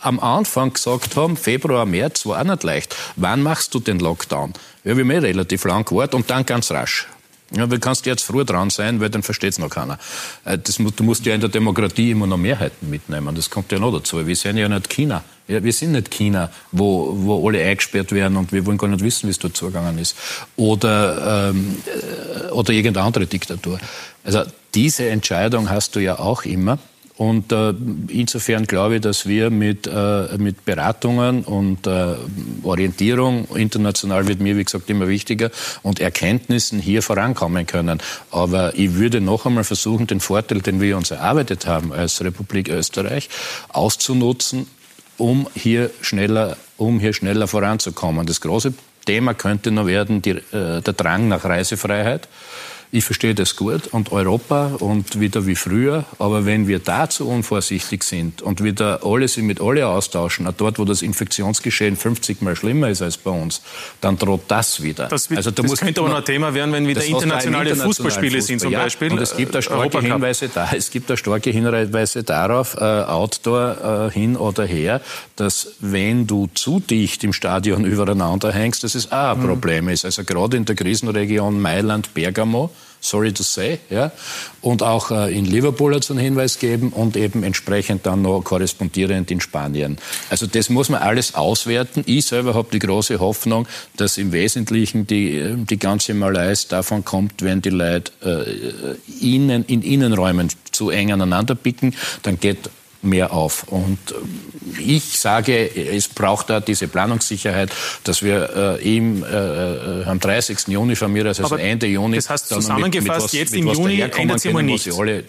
am 0.00 0.20
Anfang 0.20 0.72
gesagt 0.72 1.16
haben, 1.16 1.36
Februar, 1.36 1.86
März 1.86 2.26
war 2.26 2.40
auch 2.40 2.44
nicht 2.44 2.62
leicht. 2.62 2.96
Wann 3.16 3.42
machst 3.42 3.74
du 3.74 3.80
den 3.80 3.98
Lockdown? 3.98 4.54
Ja, 4.84 4.96
wir 4.96 5.04
haben 5.04 5.10
eh 5.10 5.18
relativ 5.18 5.64
lang 5.64 5.84
gewartet 5.84 6.14
und 6.14 6.30
dann 6.30 6.46
ganz 6.46 6.70
rasch. 6.70 7.06
Ja, 7.52 7.66
du 7.66 7.78
kannst 7.80 8.06
jetzt 8.06 8.22
früh 8.22 8.44
dran 8.44 8.70
sein, 8.70 9.00
weil 9.00 9.10
dann 9.10 9.22
versteht 9.22 9.52
es 9.52 9.58
noch 9.58 9.70
keiner. 9.70 9.98
Äh, 10.44 10.58
das, 10.58 10.76
du 10.76 11.04
musst 11.04 11.26
ja 11.26 11.34
in 11.34 11.40
der 11.40 11.50
Demokratie 11.50 12.12
immer 12.12 12.26
noch 12.26 12.36
Mehrheiten 12.36 12.88
mitnehmen. 12.88 13.34
Das 13.34 13.50
kommt 13.50 13.72
ja 13.72 13.78
noch 13.78 13.92
dazu. 13.92 14.24
Wir 14.26 14.36
sind 14.36 14.56
ja 14.56 14.68
nicht 14.68 14.88
China. 14.88 15.24
Wir 15.46 15.72
sind 15.72 15.92
nicht 15.92 16.12
China, 16.12 16.50
wo, 16.70 17.12
wo 17.12 17.48
alle 17.48 17.64
eingesperrt 17.64 18.12
werden 18.12 18.36
und 18.36 18.52
wir 18.52 18.64
wollen 18.66 18.78
gar 18.78 18.86
nicht 18.86 19.02
wissen, 19.02 19.26
wie 19.26 19.32
es 19.32 19.38
dort 19.40 19.56
zugegangen 19.56 19.98
ist. 19.98 20.16
Oder, 20.56 21.50
ähm, 21.50 21.76
äh, 21.86 22.50
oder 22.50 22.72
irgendeine 22.72 23.04
andere 23.04 23.26
Diktatur. 23.26 23.80
Also 24.22 24.44
diese 24.74 25.08
Entscheidung 25.08 25.68
hast 25.68 25.96
du 25.96 26.00
ja 26.00 26.20
auch 26.20 26.44
immer. 26.44 26.78
Und 27.20 27.52
äh, 27.52 27.74
insofern 28.08 28.64
glaube 28.64 28.94
ich, 28.94 29.02
dass 29.02 29.26
wir 29.26 29.50
mit, 29.50 29.86
äh, 29.86 30.38
mit 30.38 30.64
Beratungen 30.64 31.44
und 31.44 31.86
äh, 31.86 32.14
Orientierung, 32.62 33.46
international 33.54 34.26
wird 34.26 34.40
mir, 34.40 34.56
wie 34.56 34.64
gesagt, 34.64 34.88
immer 34.88 35.06
wichtiger, 35.06 35.50
und 35.82 36.00
Erkenntnissen 36.00 36.80
hier 36.80 37.02
vorankommen 37.02 37.66
können. 37.66 37.98
Aber 38.30 38.74
ich 38.74 38.94
würde 38.94 39.20
noch 39.20 39.44
einmal 39.44 39.64
versuchen, 39.64 40.06
den 40.06 40.20
Vorteil, 40.20 40.62
den 40.62 40.80
wir 40.80 40.96
uns 40.96 41.10
erarbeitet 41.10 41.66
haben 41.66 41.92
als 41.92 42.24
Republik 42.24 42.70
Österreich, 42.70 43.28
auszunutzen, 43.68 44.66
um 45.18 45.46
hier 45.52 45.90
schneller, 46.00 46.56
um 46.78 47.00
hier 47.00 47.12
schneller 47.12 47.48
voranzukommen. 47.48 48.24
Das 48.24 48.40
große 48.40 48.72
Thema 49.04 49.34
könnte 49.34 49.72
noch 49.72 49.86
werden, 49.86 50.22
die, 50.22 50.30
äh, 50.30 50.80
der 50.80 50.94
Drang 50.94 51.28
nach 51.28 51.44
Reisefreiheit. 51.44 52.28
Ich 52.92 53.04
verstehe 53.04 53.36
das 53.36 53.54
gut 53.54 53.86
und 53.92 54.10
Europa 54.10 54.72
und 54.80 55.20
wieder 55.20 55.46
wie 55.46 55.54
früher. 55.54 56.04
Aber 56.18 56.44
wenn 56.44 56.66
wir 56.66 56.80
da 56.80 57.08
zu 57.08 57.28
unvorsichtig 57.28 58.02
sind 58.02 58.42
und 58.42 58.64
wieder 58.64 59.00
alles 59.04 59.36
mit 59.36 59.60
alle 59.60 59.86
austauschen, 59.86 60.48
dort, 60.56 60.80
wo 60.80 60.84
das 60.84 61.02
Infektionsgeschehen 61.02 61.96
50 61.96 62.42
Mal 62.42 62.56
schlimmer 62.56 62.88
ist 62.88 63.00
als 63.00 63.16
bei 63.16 63.30
uns, 63.30 63.62
dann 64.00 64.18
droht 64.18 64.42
das 64.48 64.82
wieder. 64.82 65.06
Das, 65.06 65.30
wird, 65.30 65.38
also, 65.38 65.52
da 65.52 65.62
das 65.62 65.78
könnte 65.78 66.00
aber 66.00 66.10
noch 66.10 66.16
ein 66.16 66.24
Thema 66.24 66.52
werden, 66.52 66.72
wenn 66.72 66.88
wieder 66.88 67.04
internationale 67.04 67.76
Fußballspiele 67.76 68.38
Fußball. 68.38 68.42
sind 68.42 68.60
zum 68.60 68.72
ja, 68.72 68.82
Beispiel. 68.82 69.12
Und 69.12 69.20
es 69.20 69.36
gibt 69.36 69.54
da 69.54 69.62
starke 69.62 70.00
Hinweise 70.00 70.50
da. 70.52 70.70
Es 70.76 70.90
gibt 70.90 71.08
da 71.10 71.16
starke 71.16 71.50
Hinweise 71.50 72.24
darauf, 72.24 72.74
äh, 72.74 72.80
Outdoor 72.80 74.08
äh, 74.08 74.12
hin 74.12 74.36
oder 74.36 74.64
her, 74.64 75.00
dass 75.36 75.74
wenn 75.78 76.26
du 76.26 76.48
zu 76.54 76.80
dicht 76.80 77.22
im 77.22 77.32
Stadion 77.32 77.84
übereinander 77.90 78.50
hängst, 78.50 78.82
dass 78.82 78.96
es 78.96 79.12
auch 79.12 79.36
ein 79.36 79.38
mhm. 79.38 79.46
Problem 79.46 79.88
ist. 79.88 80.04
Also 80.04 80.24
gerade 80.24 80.56
in 80.56 80.64
der 80.64 80.74
Krisenregion 80.74 81.60
Mailand, 81.60 82.14
Bergamo, 82.14 82.72
sorry 83.00 83.32
to 83.32 83.42
say, 83.42 83.78
ja, 83.88 84.12
und 84.60 84.82
auch 84.82 85.10
äh, 85.10 85.36
in 85.36 85.46
Liverpool 85.46 85.94
hat 85.94 86.04
es 86.04 86.10
einen 86.10 86.20
Hinweis 86.20 86.58
gegeben 86.58 86.90
und 86.90 87.16
eben 87.16 87.42
entsprechend 87.42 88.06
dann 88.06 88.22
noch 88.22 88.42
korrespondierend 88.42 89.30
in 89.30 89.40
Spanien. 89.40 89.98
Also 90.28 90.46
das 90.46 90.68
muss 90.68 90.88
man 90.88 91.00
alles 91.02 91.34
auswerten. 91.34 92.04
Ich 92.06 92.26
selber 92.26 92.54
habe 92.54 92.68
die 92.72 92.78
große 92.78 93.18
Hoffnung, 93.20 93.66
dass 93.96 94.18
im 94.18 94.32
Wesentlichen 94.32 95.06
die, 95.06 95.38
äh, 95.38 95.56
die 95.56 95.78
ganze 95.78 96.14
Malaise 96.14 96.68
davon 96.68 97.04
kommt, 97.04 97.42
wenn 97.42 97.62
die 97.62 97.70
Leute 97.70 98.12
äh, 98.22 99.34
innen, 99.34 99.64
in 99.64 99.82
Innenräumen 99.82 100.48
zu 100.70 100.90
eng 100.90 101.12
aneinander 101.12 101.54
picken, 101.54 101.94
dann 102.22 102.38
geht 102.38 102.70
mehr 103.02 103.32
auf. 103.32 103.64
Und 103.64 103.98
äh, 104.10 104.80
ich 104.80 105.18
sage, 105.18 105.74
es 105.74 106.08
braucht 106.08 106.50
da 106.50 106.60
diese 106.60 106.88
Planungssicherheit, 106.88 107.70
dass 108.04 108.22
wir 108.22 108.78
äh, 108.80 108.96
im, 108.96 109.24
äh, 109.24 109.26
äh 109.26 110.04
am 110.04 110.20
30. 110.20 110.68
Juni 110.68 110.96
von 110.96 111.12
mir, 111.12 111.26
also 111.26 111.44
Aber 111.44 111.60
Ende 111.60 111.86
Juni, 111.86 112.16
das 112.16 112.30
heißt 112.30 112.48
zusammengefasst, 112.48 112.94
mit, 112.94 113.14
mit 113.14 113.22
was, 113.22 113.32
jetzt 113.32 113.54
im 113.54 113.68
Juni 113.68 114.00
ändert 114.00 114.40
sich 114.40 114.52
mal 114.52 114.62
nichts. 114.62 114.98
Alle, 114.98 115.24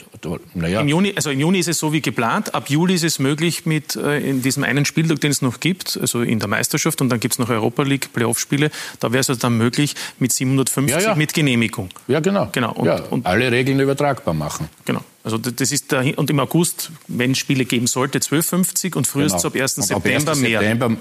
naja. 0.54 0.82
Im 0.82 0.88
Juni, 0.88 1.14
also 1.16 1.30
im 1.30 1.40
Juni 1.40 1.60
ist 1.60 1.68
es 1.68 1.80
so 1.80 1.94
wie 1.94 2.02
geplant. 2.02 2.54
Ab 2.54 2.70
Juli 2.70 2.96
ist 2.96 3.04
es 3.04 3.20
möglich 3.20 3.66
mit 3.66 3.96
äh, 3.96 4.20
in 4.20 4.42
diesem 4.42 4.64
einen 4.64 4.86
Spieltag, 4.86 5.22
den 5.22 5.32
es 5.32 5.42
noch 5.42 5.60
gibt, 5.60 5.98
also 6.00 6.22
in 6.22 6.40
der 6.40 6.48
Meisterschaft 6.48 7.02
und 7.02 7.10
dann 7.10 7.20
gibt 7.20 7.36
es 7.36 7.40
noch 7.40 7.50
Europa 7.50 7.84
League 7.84 8.14
Playoff-Spiele. 8.14 8.72
Da 9.00 9.12
wäre 9.12 9.22
es 9.22 9.30
also 9.30 9.40
dann 9.40 9.58
möglich 9.58 9.96
mit 10.20 10.32
750 10.32 10.96
ja, 10.96 11.10
ja. 11.10 11.16
mit 11.16 11.34
Genehmigung. 11.34 11.90
Ja, 12.08 12.20
genau. 12.20 12.50
genau. 12.52 12.74
Und, 12.74 12.86
ja, 12.86 13.02
und 13.10 13.26
alle 13.26 13.52
Regeln 13.52 13.80
übertragbar 13.80 14.34
machen. 14.34 14.70
Genau. 14.86 15.02
Also 15.24 15.38
das 15.38 15.72
ist 15.72 15.92
der, 15.92 16.18
und 16.18 16.30
im 16.30 16.40
August, 16.40 16.92
wenn 17.08 17.32
es 17.32 17.38
Spiele 17.38 17.66
geben 17.66 17.88
sollte, 17.88 18.20
12,50 18.20 18.96
und 18.96 19.06
frühestens 19.06 19.44
genau. 19.44 19.56
ab 19.56 19.62
1. 19.62 19.76
September, 19.76 20.32
ab 20.32 20.38
1. 20.38 20.40
mehr. 20.40 20.60
September, 20.60 20.98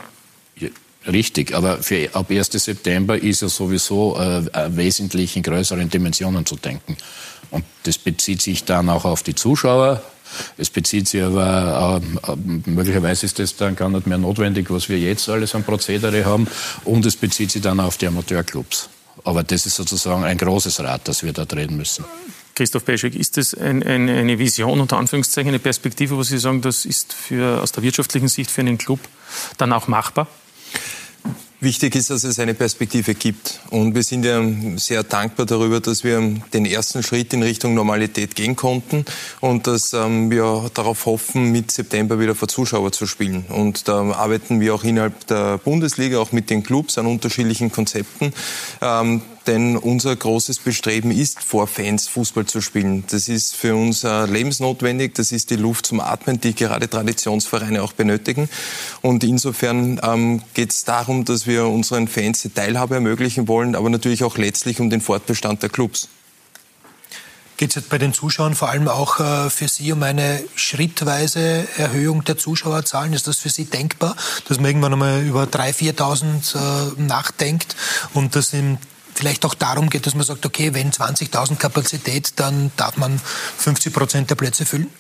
richtig, 1.07 1.55
aber 1.55 1.83
für, 1.83 2.15
ab 2.15 2.31
1. 2.31 2.51
September 2.53 3.17
ist 3.17 3.43
ja 3.43 3.49
sowieso 3.49 4.19
äh, 4.19 4.77
wesentlich 4.77 5.37
in 5.37 5.43
größeren 5.43 5.89
Dimensionen 5.89 6.45
zu 6.45 6.57
denken. 6.57 6.97
Und 7.51 7.65
das 7.85 7.97
bezieht 7.99 8.43
sich 8.43 8.65
dann 8.65 8.91
auch 8.91 9.05
auf 9.05 9.23
die 9.23 9.35
Zuschauer. 9.35 10.03
Es 10.57 10.71
bezieht 10.71 11.09
sich 11.09 11.23
aber, 11.23 12.01
äh, 12.29 12.37
möglicherweise 12.71 13.27
ist 13.27 13.39
das 13.39 13.57
dann 13.57 13.75
gar 13.75 13.89
nicht 13.89 14.07
mehr 14.07 14.19
notwendig, 14.19 14.71
was 14.71 14.89
wir 14.89 14.99
jetzt 14.99 15.29
alles 15.29 15.55
an 15.55 15.65
Prozedere 15.65 16.25
haben. 16.27 16.47
Und 16.85 17.07
es 17.07 17.17
bezieht 17.17 17.51
sich 17.51 17.63
dann 17.63 17.81
auf 17.81 17.97
die 17.97 18.07
Amateurclubs. 18.07 18.91
Aber 19.25 19.43
das 19.43 19.67
ist 19.67 19.77
sozusagen 19.77 20.25
ein 20.25 20.39
großes 20.39 20.81
Rad, 20.81 21.09
das 21.09 21.23
wir 21.23 21.33
da 21.33 21.45
drehen 21.45 21.77
müssen. 21.77 22.05
Christoph 22.61 22.85
Peschek, 22.85 23.15
ist 23.15 23.39
das 23.39 23.55
ein, 23.55 23.83
ein, 23.83 24.07
eine 24.07 24.39
Vision, 24.39 24.83
unter 24.83 24.99
Anführungszeichen, 24.99 25.49
eine 25.49 25.59
Perspektive, 25.59 26.15
wo 26.15 26.23
Sie 26.23 26.37
sagen, 26.37 26.61
das 26.61 26.85
ist 26.85 27.15
für, 27.15 27.63
aus 27.63 27.73
der 27.73 27.83
wirtschaftlichen 27.83 28.29
Sicht 28.29 28.51
für 28.51 28.61
einen 28.61 28.77
Club 28.77 29.01
dann 29.57 29.73
auch 29.73 29.89
machbar? 29.89 30.27
Wichtig 31.63 31.95
ist, 31.95 32.11
dass 32.11 32.25
es 32.25 32.39
eine 32.39 32.53
Perspektive 32.53 33.15
gibt. 33.15 33.61
Und 33.71 33.95
wir 33.95 34.03
sind 34.03 34.27
ja 34.27 34.43
sehr 34.77 35.03
dankbar 35.05 35.47
darüber, 35.47 35.81
dass 35.81 36.05
wir 36.05 36.21
den 36.53 36.67
ersten 36.67 37.03
Schritt 37.03 37.33
in 37.33 37.43
Richtung 37.43 37.73
Normalität 37.73 38.35
gehen 38.35 38.57
konnten 38.57 39.07
und 39.41 39.67
dass 39.67 39.95
ähm, 39.95 40.31
wir 40.31 40.71
darauf 40.75 41.07
hoffen, 41.07 41.53
mit 41.53 41.71
September 41.71 42.19
wieder 42.21 42.35
vor 42.35 42.49
Zuschauer 42.49 42.93
zu 42.93 43.07
spielen. 43.07 43.47
Und 43.49 43.89
da 43.89 44.03
arbeiten 44.13 44.61
wir 44.61 44.75
auch 44.75 44.85
innerhalb 44.85 45.27
der 45.29 45.57
Bundesliga, 45.57 46.19
auch 46.19 46.33
mit 46.33 46.51
den 46.51 46.63
Clubs 46.63 46.99
an 46.99 47.07
unterschiedlichen 47.07 47.73
Konzepten. 47.73 48.35
Denn 49.51 49.77
unser 49.77 50.15
großes 50.15 50.61
Bestreben 50.61 51.11
ist, 51.11 51.43
vor 51.43 51.67
Fans 51.67 52.07
Fußball 52.07 52.47
zu 52.47 52.61
spielen. 52.61 53.03
Das 53.11 53.29
ist 53.29 53.57
für 53.57 53.75
uns 53.75 54.05
äh, 54.05 54.27
lebensnotwendig, 54.27 55.15
das 55.15 55.33
ist 55.33 55.51
die 55.51 55.57
Luft 55.57 55.87
zum 55.87 55.99
Atmen, 55.99 56.41
die 56.41 56.55
gerade 56.55 56.89
Traditionsvereine 56.89 57.83
auch 57.83 57.93
benötigen. 57.93 58.49
Und 59.03 59.25
insofern 59.25 60.01
ähm, 60.05 60.41
geht 60.55 60.71
es 60.71 60.85
darum, 60.85 61.25
dass 61.25 61.49
wir 61.49 61.67
unseren 61.67 62.07
Fans 62.07 62.43
die 62.43 62.51
Teilhabe 62.51 62.95
ermöglichen 62.95 63.49
wollen, 63.49 63.75
aber 63.75 63.91
natürlich 63.91 64.23
auch 64.23 64.39
letztlich 64.39 64.79
um 64.79 64.89
den 64.89 65.01
Fortbestand 65.01 65.65
der 65.65 65.71
Clubs. 65.71 66.07
Geht 67.57 67.71
es 67.71 67.75
jetzt 67.75 67.89
bei 67.89 67.99
den 67.99 68.15
Zuschauern 68.15 68.55
vor 68.55 68.69
allem 68.69 68.87
auch 68.87 69.19
äh, 69.19 69.51
für 69.51 69.67
Sie 69.67 69.91
um 69.91 70.01
eine 70.05 70.45
schrittweise 70.55 71.67
Erhöhung 71.77 72.23
der 72.23 72.39
Zuschauerzahlen? 72.39 73.15
Ist 73.15 73.27
das 73.27 73.39
für 73.39 73.51
Sie 73.51 73.65
denkbar, 73.65 74.15
dass 74.47 74.59
man 74.59 74.67
irgendwann 74.67 74.93
einmal 74.93 75.23
über 75.23 75.43
3.000, 75.43 75.97
4.000 75.97 76.55
äh, 76.99 77.03
nachdenkt 77.03 77.75
und 78.15 78.37
das 78.37 78.53
im 78.53 78.79
vielleicht 79.15 79.45
auch 79.45 79.55
darum 79.55 79.91
geht, 79.91 80.07
dass 80.07 80.15
man 80.15 80.25
sagt, 80.25 80.47
okay, 80.47 80.75
wenn 80.75 80.91
20.000 80.91 81.57
Kapazität, 81.57 82.33
dann 82.37 82.71
darf 82.77 82.97
man 82.97 83.19
50 83.59 83.93
Prozent 83.93 84.31
der 84.31 84.37
Plätze 84.37 84.65
füllen? 84.65 84.91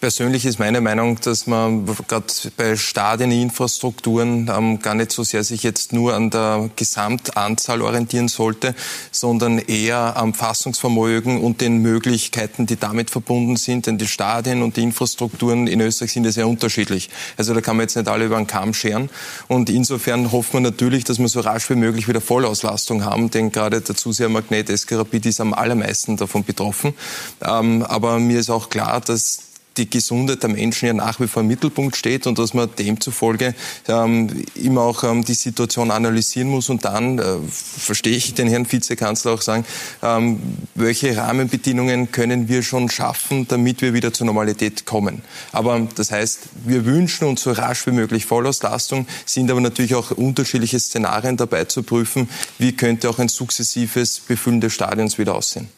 Persönlich 0.00 0.46
ist 0.46 0.60
meine 0.60 0.80
Meinung, 0.80 1.20
dass 1.22 1.48
man 1.48 1.84
gerade 2.06 2.26
bei 2.56 2.76
Stadieninfrastrukturen 2.76 4.48
ähm, 4.48 4.78
gar 4.78 4.94
nicht 4.94 5.10
so 5.10 5.24
sehr 5.24 5.42
sich 5.42 5.64
jetzt 5.64 5.92
nur 5.92 6.14
an 6.14 6.30
der 6.30 6.70
Gesamtanzahl 6.76 7.82
orientieren 7.82 8.28
sollte, 8.28 8.76
sondern 9.10 9.58
eher 9.58 10.16
am 10.16 10.34
Fassungsvermögen 10.34 11.40
und 11.40 11.60
den 11.60 11.78
Möglichkeiten, 11.78 12.66
die 12.66 12.76
damit 12.76 13.10
verbunden 13.10 13.56
sind. 13.56 13.86
Denn 13.86 13.98
die 13.98 14.06
Stadien 14.06 14.62
und 14.62 14.76
die 14.76 14.84
Infrastrukturen 14.84 15.66
in 15.66 15.80
Österreich 15.80 16.12
sind 16.12 16.24
ja 16.24 16.30
sehr 16.30 16.46
unterschiedlich. 16.46 17.10
Also 17.36 17.52
da 17.52 17.60
kann 17.60 17.76
man 17.76 17.82
jetzt 17.82 17.96
nicht 17.96 18.06
alle 18.06 18.26
über 18.26 18.36
einen 18.36 18.46
Kamm 18.46 18.74
scheren. 18.74 19.10
Und 19.48 19.68
insofern 19.68 20.30
hofft 20.30 20.54
man 20.54 20.62
natürlich, 20.62 21.02
dass 21.02 21.18
wir 21.18 21.26
so 21.26 21.40
rasch 21.40 21.68
wie 21.70 21.74
möglich 21.74 22.06
wieder 22.06 22.20
Vollauslastung 22.20 23.04
haben, 23.04 23.32
denn 23.32 23.50
gerade 23.50 23.80
der 23.80 23.96
Zusehermagnet 23.96 24.70
Eskarapid 24.70 25.26
ist 25.26 25.40
am 25.40 25.54
allermeisten 25.54 26.16
davon 26.16 26.44
betroffen. 26.44 26.94
Ähm, 27.42 27.82
aber 27.82 28.20
mir 28.20 28.38
ist 28.38 28.50
auch 28.50 28.70
klar, 28.70 29.00
dass 29.00 29.47
die 29.78 29.88
Gesundheit 29.88 30.42
der 30.42 30.50
Menschen 30.50 30.86
ja 30.86 30.92
nach 30.92 31.20
wie 31.20 31.28
vor 31.28 31.42
im 31.42 31.48
Mittelpunkt 31.48 31.96
steht 31.96 32.26
und 32.26 32.38
dass 32.38 32.52
man 32.52 32.68
demzufolge 32.78 33.54
ähm, 33.86 34.44
immer 34.54 34.82
auch 34.82 35.04
ähm, 35.04 35.24
die 35.24 35.34
Situation 35.34 35.90
analysieren 35.90 36.48
muss 36.48 36.68
und 36.68 36.84
dann, 36.84 37.18
äh, 37.18 37.36
verstehe 37.48 38.16
ich 38.16 38.34
den 38.34 38.48
Herrn 38.48 38.70
Vizekanzler 38.70 39.32
auch 39.32 39.42
sagen, 39.42 39.64
ähm, 40.02 40.40
welche 40.74 41.16
Rahmenbedingungen 41.16 42.12
können 42.12 42.48
wir 42.48 42.62
schon 42.62 42.90
schaffen, 42.90 43.46
damit 43.48 43.80
wir 43.80 43.94
wieder 43.94 44.12
zur 44.12 44.26
Normalität 44.26 44.84
kommen. 44.84 45.22
Aber 45.52 45.86
das 45.94 46.10
heißt, 46.10 46.40
wir 46.64 46.84
wünschen 46.84 47.28
uns 47.28 47.42
so 47.42 47.52
rasch 47.52 47.86
wie 47.86 47.92
möglich 47.92 48.26
Vollauslastung, 48.26 49.06
sind 49.24 49.50
aber 49.50 49.60
natürlich 49.60 49.94
auch 49.94 50.10
unterschiedliche 50.10 50.80
Szenarien 50.80 51.36
dabei 51.36 51.64
zu 51.64 51.82
prüfen, 51.82 52.28
wie 52.58 52.72
könnte 52.72 53.08
auch 53.08 53.18
ein 53.18 53.28
sukzessives 53.28 54.20
Befüllen 54.20 54.60
des 54.60 54.72
Stadions 54.72 55.18
wieder 55.18 55.34
aussehen. 55.34 55.68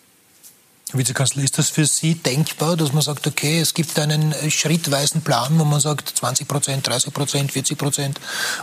Herr 0.91 0.99
Vizekanzler, 0.99 1.45
ist 1.45 1.57
das 1.57 1.70
für 1.70 1.86
Sie 1.86 2.16
denkbar, 2.16 2.76
dass 2.76 2.93
man 2.93 3.03
sagt, 3.03 3.24
okay, 3.24 3.61
es 3.61 3.74
gibt 3.74 3.97
einen 4.01 4.32
äh, 4.32 4.51
schrittweisen 4.51 5.22
Plan, 5.22 5.57
wo 5.57 5.64
man 5.64 5.78
sagt 5.78 6.09
20 6.09 6.49
Prozent, 6.49 6.88
30 6.88 7.14
Prozent, 7.14 7.53
40 7.53 7.78
Prozent 7.78 8.20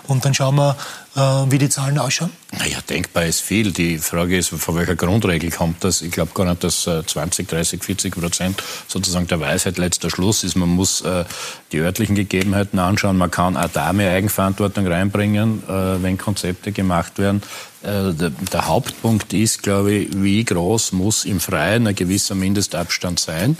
und 0.08 0.26
dann 0.26 0.34
schauen 0.34 0.56
wir, 0.56 0.76
äh, 1.16 1.20
wie 1.22 1.58
die 1.58 1.70
Zahlen 1.70 1.98
ausschauen? 1.98 2.32
Naja, 2.52 2.80
denkbar 2.90 3.26
ist 3.26 3.40
viel. 3.40 3.72
Die 3.72 3.98
Frage 3.98 4.38
ist, 4.38 4.50
von 4.50 4.76
welcher 4.76 4.98
Grundregel 4.98 5.52
kommt 5.52 5.86
das? 5.86 6.02
Ich 6.02 6.12
glaube 6.12 6.32
gar 6.34 6.46
nicht, 6.46 6.66
dass 6.66 6.82
20, 6.84 7.48
30, 7.48 7.82
40 7.82 8.16
Prozent 8.16 8.62
sozusagen 8.88 9.28
der 9.28 9.40
Weisheit 9.40 9.78
letzter 9.78 10.10
Schluss 10.10 10.44
ist. 10.44 10.56
Man 10.56 10.70
muss 10.70 11.02
äh, 11.02 11.24
die 11.72 11.78
örtlichen 11.78 12.16
Gegebenheiten 12.16 12.80
anschauen. 12.80 13.18
Man 13.18 13.32
kann 13.32 13.56
auch 13.56 13.70
da 13.72 13.94
mehr 13.94 14.12
Eigenverantwortung 14.12 14.88
reinbringen, 14.88 15.64
wenn 15.68 16.18
Konzepte 16.18 16.72
gemacht 16.72 17.20
werden. 17.20 17.42
Der, 17.88 18.12
der, 18.12 18.68
Hauptpunkt 18.68 19.32
ist, 19.32 19.64
glaube 19.64 19.94
ich, 19.94 20.22
wie 20.22 20.44
groß 20.44 20.92
muss 20.92 21.24
im 21.24 21.40
Freien 21.40 21.88
ein 21.88 21.96
gewisser 21.96 22.36
Mindestabstand 22.36 23.18
sein. 23.18 23.58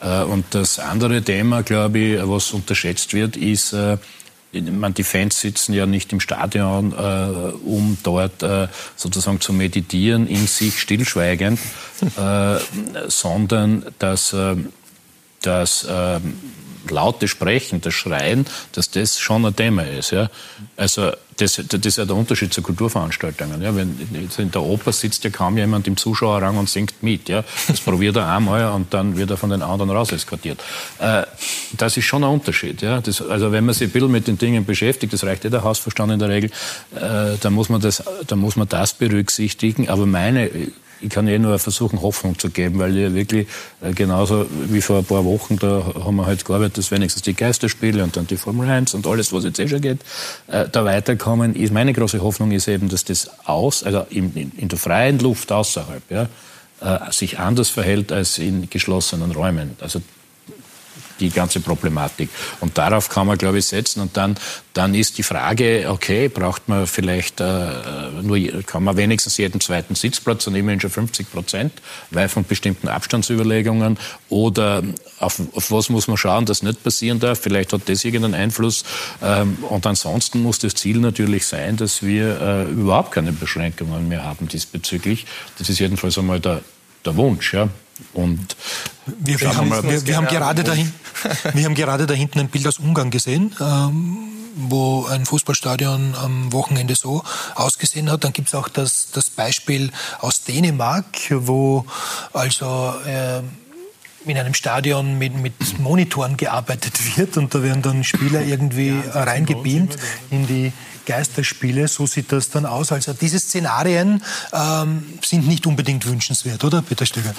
Und 0.00 0.46
das 0.50 0.78
andere 0.78 1.20
Thema, 1.20 1.62
glaube 1.62 1.98
ich, 1.98 2.20
was 2.22 2.52
unterschätzt 2.52 3.12
wird, 3.12 3.36
ist, 3.36 3.74
man, 4.62 4.94
die 4.94 5.04
Fans 5.04 5.40
sitzen 5.40 5.72
ja 5.72 5.86
nicht 5.86 6.12
im 6.12 6.20
Stadion, 6.20 6.92
äh, 6.92 7.52
um 7.64 7.98
dort 8.02 8.42
äh, 8.42 8.68
sozusagen 8.96 9.40
zu 9.40 9.52
meditieren, 9.52 10.26
in 10.26 10.46
sich 10.46 10.80
stillschweigend, 10.80 11.58
äh, 12.16 12.56
sondern 13.08 13.86
dass 13.98 14.32
äh, 14.32 14.56
das 15.42 15.86
ähm, 15.88 16.38
laute 16.90 17.28
Sprechen, 17.28 17.80
das 17.80 17.94
Schreien, 17.94 18.46
dass 18.72 18.90
das 18.90 19.18
schon 19.18 19.44
ein 19.44 19.54
Thema 19.54 19.82
ist. 19.82 20.10
Ja? 20.10 20.30
Also 20.76 21.12
das, 21.36 21.60
das 21.68 21.80
ist 21.84 21.98
ja 21.98 22.04
der 22.04 22.16
Unterschied 22.16 22.52
zu 22.52 22.62
Kulturveranstaltungen. 22.62 23.60
Ja? 23.62 23.74
Wenn, 23.74 23.98
in 24.38 24.50
der 24.50 24.62
Oper 24.62 24.92
sitzt 24.92 25.24
ja 25.24 25.30
kaum 25.30 25.58
jemand 25.58 25.86
im 25.86 25.96
Zuschauerrang 25.96 26.56
und 26.56 26.68
singt 26.68 27.02
mit. 27.02 27.28
Ja? 27.28 27.44
Das 27.68 27.80
probiert 27.80 28.16
er 28.16 28.28
einmal 28.28 28.72
und 28.72 28.92
dann 28.94 29.16
wird 29.16 29.30
er 29.30 29.36
von 29.36 29.50
den 29.50 29.62
anderen 29.62 29.90
raus 29.90 30.12
eskortiert. 30.12 30.62
Äh, 30.98 31.24
das 31.76 31.96
ist 31.96 32.04
schon 32.04 32.24
ein 32.24 32.30
Unterschied. 32.30 32.82
Ja? 32.82 33.00
Das, 33.00 33.20
also 33.20 33.52
wenn 33.52 33.64
man 33.64 33.74
sich 33.74 33.88
ein 33.88 33.92
bisschen 33.92 34.10
mit 34.10 34.26
den 34.26 34.38
Dingen 34.38 34.64
beschäftigt, 34.64 35.12
das 35.12 35.24
reicht 35.24 35.44
ja 35.44 35.50
der 35.50 35.64
Hausverstand 35.64 36.12
in 36.12 36.18
der 36.18 36.28
Regel, 36.28 36.50
äh, 36.94 37.36
dann, 37.40 37.52
muss 37.52 37.68
man 37.68 37.80
das, 37.80 38.02
dann 38.26 38.38
muss 38.38 38.56
man 38.56 38.68
das 38.68 38.94
berücksichtigen. 38.94 39.88
Aber 39.88 40.06
meine 40.06 40.50
ich 41.00 41.10
kann 41.10 41.28
eh 41.28 41.38
nur 41.38 41.58
versuchen, 41.58 42.02
Hoffnung 42.02 42.38
zu 42.38 42.50
geben, 42.50 42.78
weil 42.78 42.96
ja 42.96 43.14
wirklich 43.14 43.46
äh, 43.82 43.92
genauso 43.92 44.46
wie 44.68 44.80
vor 44.80 44.98
ein 44.98 45.04
paar 45.04 45.24
Wochen, 45.24 45.58
da 45.58 45.92
haben 46.04 46.16
wir 46.16 46.26
halt 46.26 46.44
gearbeitet, 46.44 46.78
dass 46.78 46.90
wenigstens 46.90 47.22
die 47.22 47.34
Geisterspiele 47.34 48.02
und 48.02 48.16
dann 48.16 48.26
die 48.26 48.36
Formel 48.36 48.68
1 48.68 48.94
und 48.94 49.06
alles, 49.06 49.32
was 49.32 49.44
jetzt 49.44 49.58
eh 49.58 49.68
schon 49.68 49.80
geht, 49.80 50.00
äh, 50.48 50.68
da 50.70 50.84
weiterkommen. 50.84 51.54
Ist, 51.54 51.72
meine 51.72 51.92
große 51.92 52.22
Hoffnung 52.22 52.52
ist 52.52 52.68
eben, 52.68 52.88
dass 52.88 53.04
das 53.04 53.30
aus, 53.46 53.82
also 53.82 54.06
in, 54.10 54.34
in, 54.34 54.52
in 54.56 54.68
der 54.68 54.78
freien 54.78 55.18
Luft 55.18 55.52
außerhalb, 55.52 56.02
ja, 56.10 56.28
äh, 56.80 57.12
sich 57.12 57.38
anders 57.38 57.68
verhält 57.68 58.12
als 58.12 58.38
in 58.38 58.68
geschlossenen 58.68 59.30
Räumen. 59.32 59.76
Also 59.80 60.00
die 61.20 61.30
ganze 61.30 61.60
Problematik. 61.60 62.28
Und 62.60 62.78
darauf 62.78 63.08
kann 63.08 63.26
man, 63.26 63.38
glaube 63.38 63.58
ich, 63.58 63.66
setzen. 63.66 64.00
Und 64.00 64.16
dann, 64.16 64.36
dann 64.74 64.94
ist 64.94 65.18
die 65.18 65.22
Frage, 65.22 65.86
okay, 65.88 66.28
braucht 66.28 66.68
man 66.68 66.86
vielleicht 66.86 67.40
äh, 67.40 67.66
nur, 68.22 68.38
kann 68.62 68.84
man 68.84 68.96
wenigstens 68.96 69.36
jeden 69.36 69.60
zweiten 69.60 69.94
Sitzplatz, 69.94 70.44
dann 70.44 70.54
immerhin 70.54 70.80
schon 70.80 70.90
50 70.90 71.30
Prozent, 71.30 71.72
weil 72.10 72.28
von 72.28 72.44
bestimmten 72.44 72.88
Abstandsüberlegungen 72.88 73.98
oder 74.28 74.82
auf, 75.18 75.40
auf 75.54 75.70
was 75.70 75.88
muss 75.88 76.08
man 76.08 76.16
schauen, 76.16 76.44
dass 76.46 76.62
nicht 76.62 76.82
passieren 76.82 77.20
darf. 77.20 77.40
Vielleicht 77.40 77.72
hat 77.72 77.88
das 77.88 78.04
irgendeinen 78.04 78.34
Einfluss. 78.34 78.84
Ähm, 79.22 79.58
und 79.68 79.86
ansonsten 79.86 80.42
muss 80.42 80.58
das 80.58 80.74
Ziel 80.74 80.98
natürlich 80.98 81.46
sein, 81.46 81.76
dass 81.76 82.02
wir 82.02 82.40
äh, 82.40 82.70
überhaupt 82.70 83.12
keine 83.12 83.32
Beschränkungen 83.32 84.08
mehr 84.08 84.24
haben 84.24 84.48
diesbezüglich. 84.48 85.26
Das 85.58 85.68
ist 85.68 85.78
jedenfalls 85.78 86.18
einmal 86.18 86.40
der, 86.40 86.62
der 87.06 87.16
Wunsch. 87.16 87.54
Ja. 87.54 87.68
Und 88.12 88.56
wir, 89.06 89.40
wir, 89.40 89.56
haben, 89.56 89.70
wir, 89.70 90.06
wir 90.06 90.16
haben, 90.16 90.26
gerade 90.26 90.64
dahin, 90.64 90.92
wir 91.54 91.64
haben 91.64 91.74
gerade 91.74 92.06
da 92.06 92.14
hinten 92.14 92.40
ein 92.40 92.48
Bild 92.48 92.66
aus 92.66 92.78
Ungarn 92.78 93.10
gesehen, 93.10 93.54
ähm, 93.60 94.18
wo 94.56 95.06
ein 95.06 95.24
Fußballstadion 95.24 96.14
am 96.14 96.52
Wochenende 96.52 96.94
so 96.94 97.22
ausgesehen 97.54 98.10
hat. 98.10 98.24
Dann 98.24 98.32
gibt 98.32 98.48
es 98.48 98.54
auch 98.54 98.68
das, 98.68 99.10
das 99.12 99.30
Beispiel 99.30 99.92
aus 100.20 100.44
Dänemark, 100.44 101.06
wo 101.30 101.86
also 102.32 102.94
äh, 103.06 103.40
in 104.30 104.36
einem 104.36 104.54
Stadion 104.54 105.18
mit, 105.18 105.36
mit 105.36 105.78
Monitoren 105.78 106.36
gearbeitet 106.36 107.16
wird 107.16 107.36
und 107.36 107.54
da 107.54 107.62
werden 107.62 107.82
dann 107.82 108.04
Spieler 108.04 108.42
irgendwie 108.42 108.88
ja, 108.88 109.22
reingebeamt 109.22 109.96
in 110.30 110.46
die 110.46 110.72
Geisterspiele. 111.06 111.88
So 111.88 112.06
sieht 112.06 112.32
das 112.32 112.50
dann 112.50 112.66
aus. 112.66 112.92
Also 112.92 113.12
diese 113.12 113.38
Szenarien 113.38 114.22
ähm, 114.52 115.04
sind 115.24 115.46
nicht 115.46 115.66
unbedingt 115.66 116.06
wünschenswert, 116.06 116.62
oder 116.64 116.82
Peter 116.82 117.06
Stöger? 117.06 117.34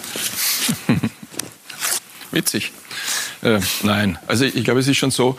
Witzig. 2.31 2.71
Äh, 3.41 3.59
nein, 3.83 4.17
also 4.27 4.45
ich, 4.45 4.63
glaube, 4.63 4.79
es 4.79 4.87
ist 4.87 4.97
schon 4.97 5.11
so, 5.11 5.37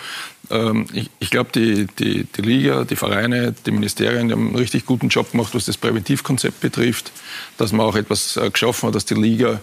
ähm, 0.50 0.86
ich, 0.92 1.10
ich 1.18 1.30
glaube, 1.30 1.50
die, 1.52 1.86
die, 1.86 2.24
die 2.24 2.42
Liga, 2.42 2.84
die 2.84 2.96
Vereine, 2.96 3.54
die 3.66 3.70
Ministerien 3.70 4.28
die 4.28 4.34
haben 4.34 4.48
einen 4.48 4.56
richtig 4.56 4.86
guten 4.86 5.08
Job 5.08 5.32
gemacht, 5.32 5.54
was 5.54 5.64
das 5.64 5.76
Präventivkonzept 5.76 6.60
betrifft, 6.60 7.12
dass 7.56 7.72
man 7.72 7.86
auch 7.86 7.96
etwas 7.96 8.36
äh, 8.36 8.50
geschaffen 8.50 8.88
hat, 8.88 8.94
dass 8.94 9.04
die 9.04 9.14
Liga 9.14 9.60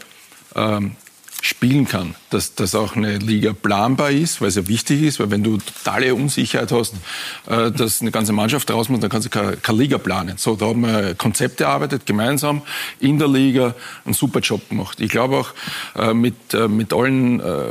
ähm, 0.55 0.95
spielen 1.41 1.87
kann, 1.87 2.15
dass, 2.31 2.55
dass 2.55 2.73
auch 2.73 2.95
eine 2.95 3.17
Liga 3.17 3.53
planbar 3.53 4.09
ist, 4.09 4.41
weil 4.41 4.47
es 4.47 4.55
ja 4.55 4.67
wichtig 4.67 5.03
ist, 5.03 5.19
weil 5.19 5.29
wenn 5.29 5.43
du 5.43 5.57
totale 5.57 6.15
Unsicherheit 6.15 6.71
hast, 6.71 6.95
äh, 7.47 7.71
dass 7.71 8.01
eine 8.01 8.11
ganze 8.11 8.33
Mannschaft 8.33 8.71
raus 8.71 8.89
muss, 8.89 8.99
dann 8.99 9.09
kannst 9.09 9.27
du 9.27 9.29
keine, 9.29 9.57
keine 9.57 9.77
Liga 9.77 9.97
planen. 9.97 10.37
So, 10.37 10.55
da 10.55 10.67
haben 10.67 10.81
wir 10.81 11.13
Konzepte 11.15 11.65
erarbeitet, 11.65 12.05
gemeinsam 12.05 12.63
in 12.99 13.19
der 13.19 13.27
Liga, 13.27 13.75
einen 14.05 14.13
super 14.13 14.39
Job 14.39 14.67
gemacht. 14.69 14.99
Ich 14.99 15.09
glaube 15.09 15.37
auch 15.37 15.53
äh, 15.95 16.13
mit, 16.13 16.53
äh, 16.53 16.67
mit 16.67 16.93
allen 16.93 17.39
äh, 17.39 17.63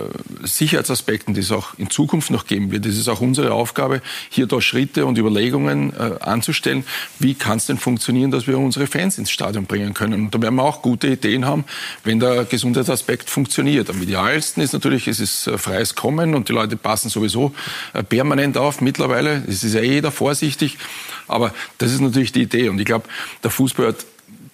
Sicherheitsaspekten, 0.44 1.34
die 1.34 1.40
es 1.40 1.50
auch 1.50 1.76
in 1.76 1.90
Zukunft 1.90 2.30
noch 2.30 2.46
geben 2.46 2.70
wird, 2.70 2.86
ist 2.86 2.98
es 2.98 3.08
auch 3.08 3.20
unsere 3.20 3.52
Aufgabe, 3.52 4.02
hier 4.28 4.46
da 4.46 4.60
Schritte 4.60 5.04
und 5.06 5.18
Überlegungen 5.18 5.92
äh, 5.94 6.20
anzustellen, 6.20 6.84
wie 7.18 7.34
kann 7.34 7.56
es 7.56 7.66
denn 7.66 7.78
funktionieren, 7.78 8.30
dass 8.30 8.46
wir 8.46 8.58
unsere 8.58 8.86
Fans 8.86 9.18
ins 9.18 9.30
Stadion 9.30 9.66
bringen 9.66 9.94
können. 9.94 10.26
Und 10.26 10.34
da 10.34 10.40
werden 10.40 10.54
wir 10.54 10.62
auch 10.62 10.82
gute 10.82 11.08
Ideen 11.08 11.44
haben, 11.44 11.64
wenn 12.04 12.20
der 12.20 12.44
Gesundheitsaspekt 12.44 13.30
funktioniert 13.30 13.53
funktioniert. 13.55 13.88
Am 13.88 14.02
idealsten 14.02 14.62
ist 14.64 14.72
natürlich, 14.72 15.07
es 15.07 15.20
ist 15.20 15.46
äh, 15.46 15.59
freies 15.59 15.94
Kommen 15.94 16.34
und 16.34 16.48
die 16.48 16.52
Leute 16.52 16.76
passen 16.76 17.09
sowieso 17.09 17.55
äh, 17.92 18.02
permanent 18.02 18.59
auf 18.59 18.80
mittlerweile. 18.80 19.44
Es 19.46 19.62
ist 19.62 19.74
ja 19.74 19.80
eh 19.80 19.94
jeder 19.94 20.11
vorsichtig. 20.11 20.76
Aber 21.28 21.55
das 21.78 21.92
ist 21.92 22.00
natürlich 22.00 22.32
die 22.32 22.42
Idee. 22.42 22.68
Und 22.68 22.80
ich 22.80 22.84
glaube, 22.84 23.09
der 23.44 23.50
Fußball 23.50 23.88
hat 23.88 24.07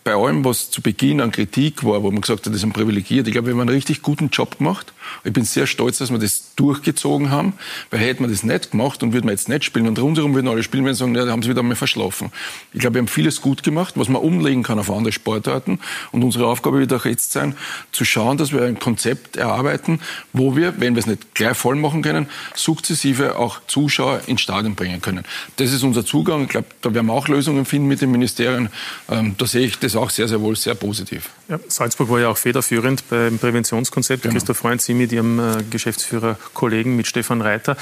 bei 0.03 0.15
allem, 0.15 0.45
was 0.45 0.71
zu 0.71 0.81
Beginn 0.81 1.21
an 1.21 1.31
Kritik 1.31 1.85
war, 1.85 2.03
wo 2.03 2.11
man 2.11 2.23
gesagt 2.23 2.47
hat, 2.47 2.55
das 2.55 2.65
ein 2.65 2.73
privilegiert, 2.73 3.27
ich 3.27 3.33
glaube, 3.33 3.49
wir 3.49 3.55
haben 3.55 3.61
einen 3.61 3.69
richtig 3.69 4.01
guten 4.01 4.31
Job 4.31 4.59
gemacht. 4.59 4.93
Ich 5.25 5.33
bin 5.33 5.45
sehr 5.45 5.67
stolz, 5.67 5.99
dass 5.99 6.11
wir 6.11 6.19
das 6.19 6.55
durchgezogen 6.57 7.31
haben, 7.31 7.53
weil 7.91 8.01
hätten 8.01 8.25
wir 8.25 8.29
das 8.29 8.43
nicht 8.43 8.71
gemacht 8.71 9.03
und 9.03 9.13
würden 9.13 9.27
wir 9.27 9.33
jetzt 9.33 9.49
nicht 9.49 9.65
spielen 9.65 9.87
und 9.89 9.99
rundherum 9.99 10.35
würden 10.35 10.49
alle 10.49 10.63
spielen, 10.63 10.85
wenn 10.85 10.95
sie 10.95 11.01
sagen, 11.01 11.15
ja, 11.15 11.27
da 11.27 11.33
haben 11.33 11.43
sie 11.43 11.51
wieder 11.51 11.61
einmal 11.61 11.77
verschlafen. 11.77 12.33
Ich 12.73 12.81
glaube, 12.81 12.95
wir 12.95 13.01
haben 13.01 13.09
vieles 13.09 13.43
gut 13.43 13.63
gemacht, 13.63 13.95
was 13.97 14.09
man 14.09 14.23
umlegen 14.23 14.63
kann 14.63 14.79
auf 14.79 14.91
andere 14.91 15.13
Sportarten 15.13 15.81
und 16.13 16.23
unsere 16.23 16.47
Aufgabe 16.47 16.79
wird 16.79 16.93
auch 16.93 17.05
jetzt 17.05 17.33
sein, 17.33 17.55
zu 17.93 18.05
schauen, 18.05 18.39
dass 18.39 18.53
wir 18.53 18.63
ein 18.63 18.79
Konzept 18.79 19.37
erarbeiten, 19.37 20.01
wo 20.33 20.57
wir, 20.57 20.81
wenn 20.81 20.95
wir 20.95 21.01
es 21.01 21.07
nicht 21.07 21.35
gleich 21.35 21.57
voll 21.57 21.77
machen 21.77 22.03
können, 22.03 22.27
sukzessive 22.55 23.37
auch 23.37 23.61
Zuschauer 23.67 24.23
ins 24.27 24.41
Stadion 24.41 24.75
bringen 24.75 25.03
können. 25.03 25.25
Das 25.57 25.73
ist 25.73 25.83
unser 25.83 26.07
Zugang. 26.07 26.45
Ich 26.45 26.49
glaube, 26.49 26.69
da 26.81 26.95
werden 26.95 27.07
wir 27.07 27.13
auch 27.13 27.29
Lösungen 27.29 27.65
finden 27.67 27.89
mit 27.89 28.01
den 28.01 28.11
Ministerien. 28.11 28.71
Ähm, 29.11 29.35
da 29.37 29.47
sehe 29.47 29.67
ich 29.67 29.79
das 29.79 29.90
auch 29.97 30.11
sehr, 30.11 30.29
sehr 30.29 30.41
wohl 30.41 30.57
sehr 30.57 30.75
positiv. 30.75 31.31
Ja, 31.49 31.59
Salzburg 31.69 32.11
war 32.11 32.21
ja 32.21 32.29
auch 32.29 32.37
federführend 32.37 33.09
beim 33.09 33.39
Präventionskonzept. 33.39 34.23
Genau. 34.23 34.35
Christoph 34.35 34.59
Freund, 34.59 34.83
Sie 34.83 34.95
mit 34.95 35.13
Ihrem 35.13 35.39
äh, 35.39 35.63
Geschäftsführer-Kollegen, 35.71 36.97
mit 36.97 37.07
Stefan 37.07 37.41
Reiter. 37.41 37.77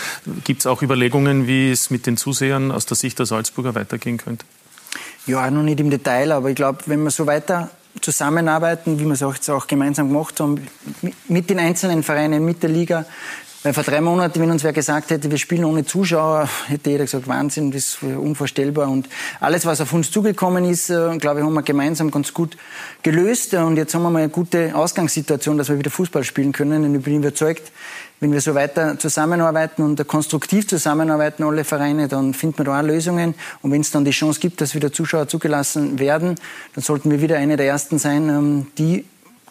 Gibt 0.44 0.60
es 0.60 0.66
auch 0.66 0.82
Überlegungen, 0.82 1.46
wie 1.46 1.70
es 1.70 1.90
mit 1.90 2.06
den 2.06 2.16
Zusehern 2.16 2.70
aus 2.70 2.86
der 2.86 2.96
Sicht 2.96 3.18
der 3.18 3.26
Salzburger 3.26 3.74
weitergehen 3.74 4.18
könnte? 4.18 4.44
Ja, 5.26 5.50
noch 5.50 5.62
nicht 5.62 5.80
im 5.80 5.90
Detail, 5.90 6.32
aber 6.32 6.50
ich 6.50 6.56
glaube, 6.56 6.78
wenn 6.86 7.02
wir 7.02 7.10
so 7.10 7.26
weiter 7.26 7.70
zusammenarbeiten, 8.00 8.98
wie 8.98 9.04
wir 9.04 9.12
es 9.12 9.22
auch, 9.22 9.36
auch 9.48 9.66
gemeinsam 9.66 10.08
gemacht 10.08 10.40
haben, 10.40 10.66
mit 11.28 11.50
den 11.50 11.58
einzelnen 11.58 12.02
Vereinen, 12.02 12.44
mit 12.44 12.62
der 12.62 12.70
Liga, 12.70 13.04
weil 13.64 13.72
vor 13.74 13.82
drei 13.82 14.00
Monaten, 14.00 14.40
wenn 14.40 14.52
uns 14.52 14.62
wer 14.62 14.72
gesagt 14.72 15.10
hätte, 15.10 15.30
wir 15.32 15.38
spielen 15.38 15.64
ohne 15.64 15.84
Zuschauer, 15.84 16.48
hätte 16.68 16.90
jeder 16.90 17.04
gesagt, 17.04 17.26
Wahnsinn, 17.26 17.72
das 17.72 17.88
ist 17.88 18.02
unvorstellbar. 18.02 18.88
Und 18.88 19.08
alles, 19.40 19.66
was 19.66 19.80
auf 19.80 19.92
uns 19.92 20.12
zugekommen 20.12 20.64
ist, 20.64 20.90
äh, 20.90 21.16
glaube 21.18 21.40
ich, 21.40 21.46
haben 21.46 21.54
wir 21.54 21.62
gemeinsam 21.62 22.12
ganz 22.12 22.32
gut 22.32 22.56
gelöst. 23.02 23.54
Und 23.54 23.76
jetzt 23.76 23.94
haben 23.96 24.02
wir 24.02 24.10
mal 24.10 24.20
eine 24.20 24.28
gute 24.28 24.76
Ausgangssituation, 24.76 25.58
dass 25.58 25.68
wir 25.70 25.78
wieder 25.78 25.90
Fußball 25.90 26.22
spielen 26.22 26.52
können. 26.52 26.84
Und 26.84 26.94
ich 26.94 27.02
bin 27.02 27.16
überzeugt, 27.16 27.72
wenn 28.20 28.32
wir 28.32 28.40
so 28.40 28.54
weiter 28.54 28.96
zusammenarbeiten 28.96 29.82
und 29.82 30.06
konstruktiv 30.06 30.68
zusammenarbeiten, 30.68 31.42
alle 31.42 31.64
Vereine, 31.64 32.06
dann 32.06 32.34
finden 32.34 32.58
wir 32.58 32.64
da 32.64 32.78
auch 32.78 32.84
Lösungen. 32.84 33.34
Und 33.62 33.72
wenn 33.72 33.80
es 33.80 33.90
dann 33.90 34.04
die 34.04 34.12
Chance 34.12 34.38
gibt, 34.38 34.60
dass 34.60 34.76
wieder 34.76 34.92
Zuschauer 34.92 35.26
zugelassen 35.26 35.98
werden, 35.98 36.36
dann 36.74 36.84
sollten 36.84 37.10
wir 37.10 37.20
wieder 37.20 37.36
eine 37.36 37.56
der 37.56 37.66
Ersten 37.66 37.98
sein, 37.98 38.28
ähm, 38.28 38.66
die 38.78 39.04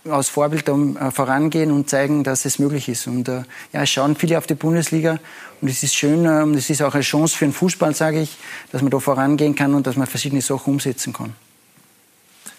aus 0.09 0.29
Vorbild 0.29 0.67
äh, 0.67 1.11
vorangehen 1.11 1.71
und 1.71 1.89
zeigen, 1.89 2.23
dass 2.23 2.45
es 2.45 2.59
möglich 2.59 2.89
ist. 2.89 3.07
Und 3.07 3.27
äh, 3.27 3.43
ja, 3.73 3.83
es 3.83 3.89
schauen 3.89 4.15
viele 4.15 4.37
auf 4.37 4.47
die 4.47 4.55
Bundesliga 4.55 5.19
und 5.61 5.69
es 5.69 5.83
ist 5.83 5.95
schön, 5.95 6.25
ähm, 6.25 6.53
es 6.53 6.69
ist 6.69 6.81
auch 6.81 6.93
eine 6.93 7.03
Chance 7.03 7.37
für 7.37 7.45
den 7.45 7.53
Fußball, 7.53 7.93
sage 7.95 8.21
ich, 8.21 8.37
dass 8.71 8.81
man 8.81 8.91
da 8.91 8.99
vorangehen 8.99 9.55
kann 9.55 9.73
und 9.73 9.87
dass 9.87 9.95
man 9.95 10.07
verschiedene 10.07 10.41
Sachen 10.41 10.73
umsetzen 10.73 11.13
kann. 11.13 11.33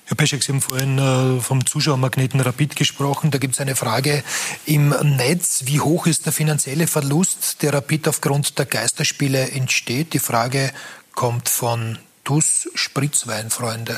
Herr 0.09 0.17
Peschek, 0.17 0.43
Sie 0.43 0.53
haben 0.53 0.63
vorhin 0.63 0.99
äh, 0.99 1.39
vom 1.41 1.67
Zuschauermagneten 1.67 2.41
Rapid 2.41 2.77
gesprochen. 2.77 3.31
Da 3.31 3.37
gibt 3.37 3.55
es 3.55 3.61
eine 3.61 3.77
Frage 3.77 4.25
im 4.65 4.89
Netz. 4.89 5.65
Wie 5.67 5.81
hoch 5.81 6.07
ist 6.07 6.25
der 6.25 6.33
finanzielle 6.33 6.87
Verlust, 6.87 7.63
der 7.63 7.75
Rapid 7.75 8.09
aufgrund 8.09 8.59
der 8.59 8.65
Geisterspiele 8.65 9.51
entsteht? 9.51 10.15
Die 10.15 10.19
Frage 10.19 10.73
kommt 11.15 11.51
von 11.51 11.99
TUS 12.29 12.69
Spritzweinfreunde. 12.75 13.97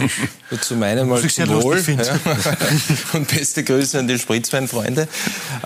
Ich, 0.00 0.60
zu 0.60 0.76
meinem 0.76 1.08
mal 1.08 1.28
zum 1.28 1.48
Wohl. 1.60 1.80
Ja. 1.88 2.16
Und 3.14 3.26
beste 3.26 3.64
Grüße 3.64 3.98
an 3.98 4.06
die 4.06 4.16
Spritzweinfreunde. 4.16 5.08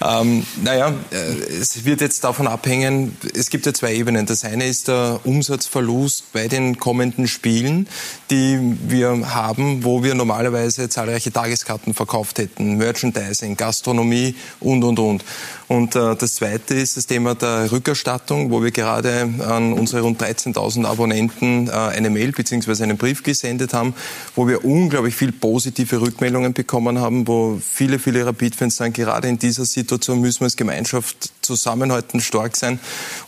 Ähm, 0.01 0.47
naja, 0.62 0.95
äh, 1.11 1.16
es 1.16 1.84
wird 1.84 2.01
jetzt 2.01 2.24
davon 2.24 2.47
abhängen, 2.47 3.14
es 3.34 3.51
gibt 3.51 3.66
ja 3.66 3.74
zwei 3.74 3.95
Ebenen. 3.95 4.24
Das 4.24 4.43
eine 4.43 4.64
ist 4.68 4.88
der 4.88 5.20
Umsatzverlust 5.24 6.32
bei 6.32 6.49
den 6.49 6.78
kommenden 6.78 7.28
Spielen, 7.28 7.86
die 8.30 8.59
wir 8.88 9.34
haben, 9.34 9.84
wo 9.84 10.03
wir 10.03 10.14
normalerweise 10.14 10.88
zahlreiche 10.88 11.30
Tageskarten 11.30 11.93
verkauft 11.93 12.38
hätten. 12.38 12.78
Merchandising, 12.78 13.59
Gastronomie 13.59 14.34
und, 14.61 14.82
und, 14.82 14.99
und. 14.99 15.24
Und 15.72 15.96
äh, 15.96 16.14
das 16.16 16.34
zweite 16.34 16.74
ist 16.74 16.98
das 16.98 17.06
Thema 17.06 17.34
der 17.34 17.72
Rückerstattung, 17.72 18.50
wo 18.50 18.62
wir 18.62 18.72
gerade 18.72 19.26
an 19.48 19.72
unsere 19.72 20.02
rund 20.02 20.22
13.000 20.22 20.84
Abonnenten 20.84 21.66
äh, 21.68 21.70
eine 21.70 22.10
Mail 22.10 22.32
bzw. 22.32 22.82
einen 22.82 22.98
Brief 22.98 23.22
gesendet 23.22 23.72
haben, 23.72 23.94
wo 24.36 24.46
wir 24.46 24.66
unglaublich 24.66 25.14
viel 25.14 25.32
positive 25.32 26.02
Rückmeldungen 26.02 26.52
bekommen 26.52 26.98
haben, 26.98 27.26
wo 27.26 27.58
viele, 27.66 27.98
viele 27.98 28.26
Rapid-Fans 28.26 28.76
sagen, 28.76 28.92
gerade 28.92 29.28
in 29.28 29.38
dieser 29.38 29.64
Situation 29.64 30.20
müssen 30.20 30.40
wir 30.40 30.44
als 30.44 30.58
Gemeinschaft 30.58 31.30
zusammenhalten, 31.43 32.20
stark 32.20 32.57
sein. 32.57 32.78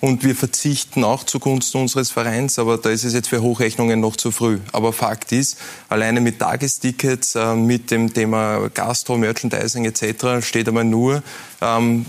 Und 0.00 0.24
wir 0.24 0.34
verzichten 0.34 1.04
auch 1.04 1.24
zugunsten 1.24 1.80
unseres 1.80 2.10
Vereins, 2.10 2.58
aber 2.58 2.78
da 2.78 2.90
ist 2.90 3.04
es 3.04 3.12
jetzt 3.12 3.28
für 3.28 3.42
Hochrechnungen 3.42 4.00
noch 4.00 4.16
zu 4.16 4.30
früh. 4.30 4.60
Aber 4.72 4.92
Fakt 4.92 5.32
ist, 5.32 5.58
alleine 5.88 6.20
mit 6.20 6.38
Tagestickets, 6.38 7.34
äh, 7.34 7.54
mit 7.54 7.90
dem 7.90 8.12
Thema 8.12 8.70
Gastro, 8.72 9.16
Merchandising 9.16 9.84
etc. 9.84 10.46
steht 10.46 10.68
einmal 10.68 10.84
nur 10.84 11.22
ähm, 11.60 12.06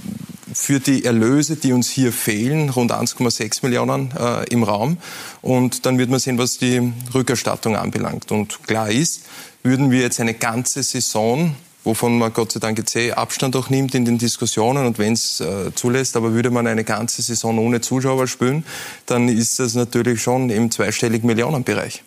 für 0.54 0.80
die 0.80 1.04
Erlöse, 1.04 1.56
die 1.56 1.74
uns 1.74 1.90
hier 1.90 2.14
fehlen, 2.14 2.70
rund 2.70 2.92
1,6 2.92 3.60
Millionen 3.64 4.12
äh, 4.18 4.46
im 4.46 4.64
Raum. 4.64 4.98
Und 5.42 5.86
dann 5.86 5.98
wird 5.98 6.10
man 6.10 6.20
sehen, 6.20 6.38
was 6.38 6.58
die 6.58 6.94
Rückerstattung 7.14 7.76
anbelangt. 7.76 8.32
Und 8.32 8.64
klar 8.68 8.90
ist, 8.90 9.24
würden 9.64 9.92
wir 9.92 10.02
jetzt 10.02 10.20
eine 10.20 10.36
ganze 10.36 10.84
Saison 10.84 11.56
wovon 11.86 12.18
man 12.18 12.34
Gott 12.34 12.52
sei 12.52 12.60
Dank 12.60 12.78
jetzt 12.78 12.96
eh 12.96 13.14
Abstand 13.14 13.56
auch 13.56 13.70
nimmt 13.70 13.96
in 13.96 14.04
den 14.04 14.18
Diskussionen 14.18 14.86
und 14.86 15.00
wenn 15.00 15.14
es 15.14 15.40
äh, 15.40 15.74
zulässt, 15.74 16.18
aber 16.18 16.34
würde 16.34 16.50
man 16.50 16.68
eine 16.68 16.84
ganze 16.84 17.22
Saison 17.22 17.58
ohne 17.60 17.82
Zuschauer 17.82 18.28
spielen, 18.28 18.66
dann 19.06 19.30
ist 19.30 19.60
das 19.60 19.76
natürlich 19.76 20.22
schon 20.22 20.50
im 20.50 20.72
zweistelligen 20.72 21.28
Millionenbereich. 21.28 22.04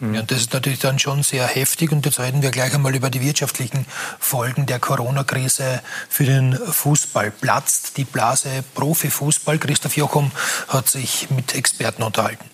Mhm. 0.00 0.14
Ja, 0.14 0.22
das 0.22 0.38
ist 0.38 0.52
natürlich 0.52 0.78
dann 0.78 0.98
schon 0.98 1.22
sehr 1.22 1.46
heftig 1.46 1.92
und 1.92 2.04
jetzt 2.06 2.18
reden 2.18 2.42
wir 2.42 2.50
gleich 2.50 2.74
einmal 2.74 2.94
über 2.94 3.10
die 3.10 3.20
wirtschaftlichen 3.20 3.84
Folgen 4.18 4.66
der 4.66 4.78
Corona-Krise 4.78 5.82
für 6.08 6.24
den 6.24 6.56
Fußball. 6.56 7.30
Platzt 7.30 7.96
die 7.96 8.04
Blase 8.04 8.64
Profifußball? 8.74 9.58
Christoph 9.58 9.96
Jochum 9.96 10.30
hat 10.68 10.88
sich 10.88 11.28
mit 11.30 11.54
Experten 11.54 12.02
unterhalten. 12.02 12.44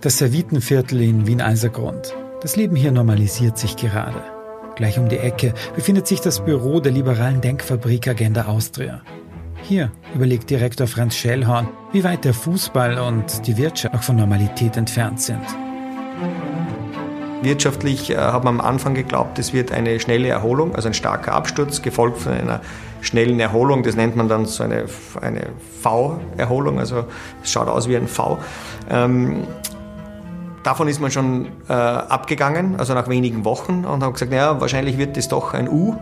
Das 0.00 0.18
Servitenviertel 0.18 1.02
in 1.02 1.26
Wien-Eisergrund. 1.26 2.14
Das 2.44 2.56
Leben 2.56 2.76
hier 2.76 2.92
normalisiert 2.92 3.56
sich 3.56 3.74
gerade. 3.74 4.22
Gleich 4.76 4.98
um 4.98 5.08
die 5.08 5.16
Ecke 5.16 5.54
befindet 5.74 6.06
sich 6.06 6.20
das 6.20 6.44
Büro 6.44 6.78
der 6.78 6.92
liberalen 6.92 7.40
Denkfabrik 7.40 8.06
Agenda 8.06 8.44
Austria. 8.44 9.00
Hier 9.62 9.90
überlegt 10.14 10.50
Direktor 10.50 10.86
Franz 10.86 11.16
Schellhorn, 11.16 11.68
wie 11.92 12.04
weit 12.04 12.26
der 12.26 12.34
Fußball 12.34 12.98
und 12.98 13.46
die 13.46 13.56
Wirtschaft 13.56 13.94
noch 13.94 14.02
von 14.02 14.16
Normalität 14.16 14.76
entfernt 14.76 15.22
sind. 15.22 15.40
Wirtschaftlich 17.40 18.10
äh, 18.10 18.18
hat 18.18 18.44
man 18.44 18.60
am 18.60 18.66
Anfang 18.66 18.92
geglaubt, 18.92 19.38
es 19.38 19.54
wird 19.54 19.72
eine 19.72 19.98
schnelle 19.98 20.28
Erholung, 20.28 20.74
also 20.74 20.88
ein 20.88 20.94
starker 20.94 21.32
Absturz, 21.32 21.80
gefolgt 21.80 22.18
von 22.18 22.32
einer 22.32 22.60
schnellen 23.00 23.40
Erholung. 23.40 23.82
Das 23.82 23.96
nennt 23.96 24.16
man 24.16 24.28
dann 24.28 24.44
so 24.44 24.64
eine, 24.64 24.84
eine 25.22 25.46
V-Erholung, 25.80 26.78
also 26.78 27.06
es 27.42 27.50
schaut 27.50 27.68
aus 27.68 27.88
wie 27.88 27.96
ein 27.96 28.06
V. 28.06 28.38
Ähm, 28.90 29.44
davon 30.64 30.88
ist 30.88 31.00
man 31.00 31.10
schon 31.10 31.46
äh, 31.68 31.72
abgegangen, 31.72 32.76
also 32.78 32.94
nach 32.94 33.08
wenigen 33.08 33.44
Wochen, 33.44 33.84
und 33.84 34.02
hat 34.02 34.12
gesagt, 34.14 34.32
naja, 34.32 34.60
wahrscheinlich 34.60 34.98
wird 34.98 35.16
es 35.16 35.28
doch 35.28 35.54
ein 35.54 35.68
U 35.68 35.96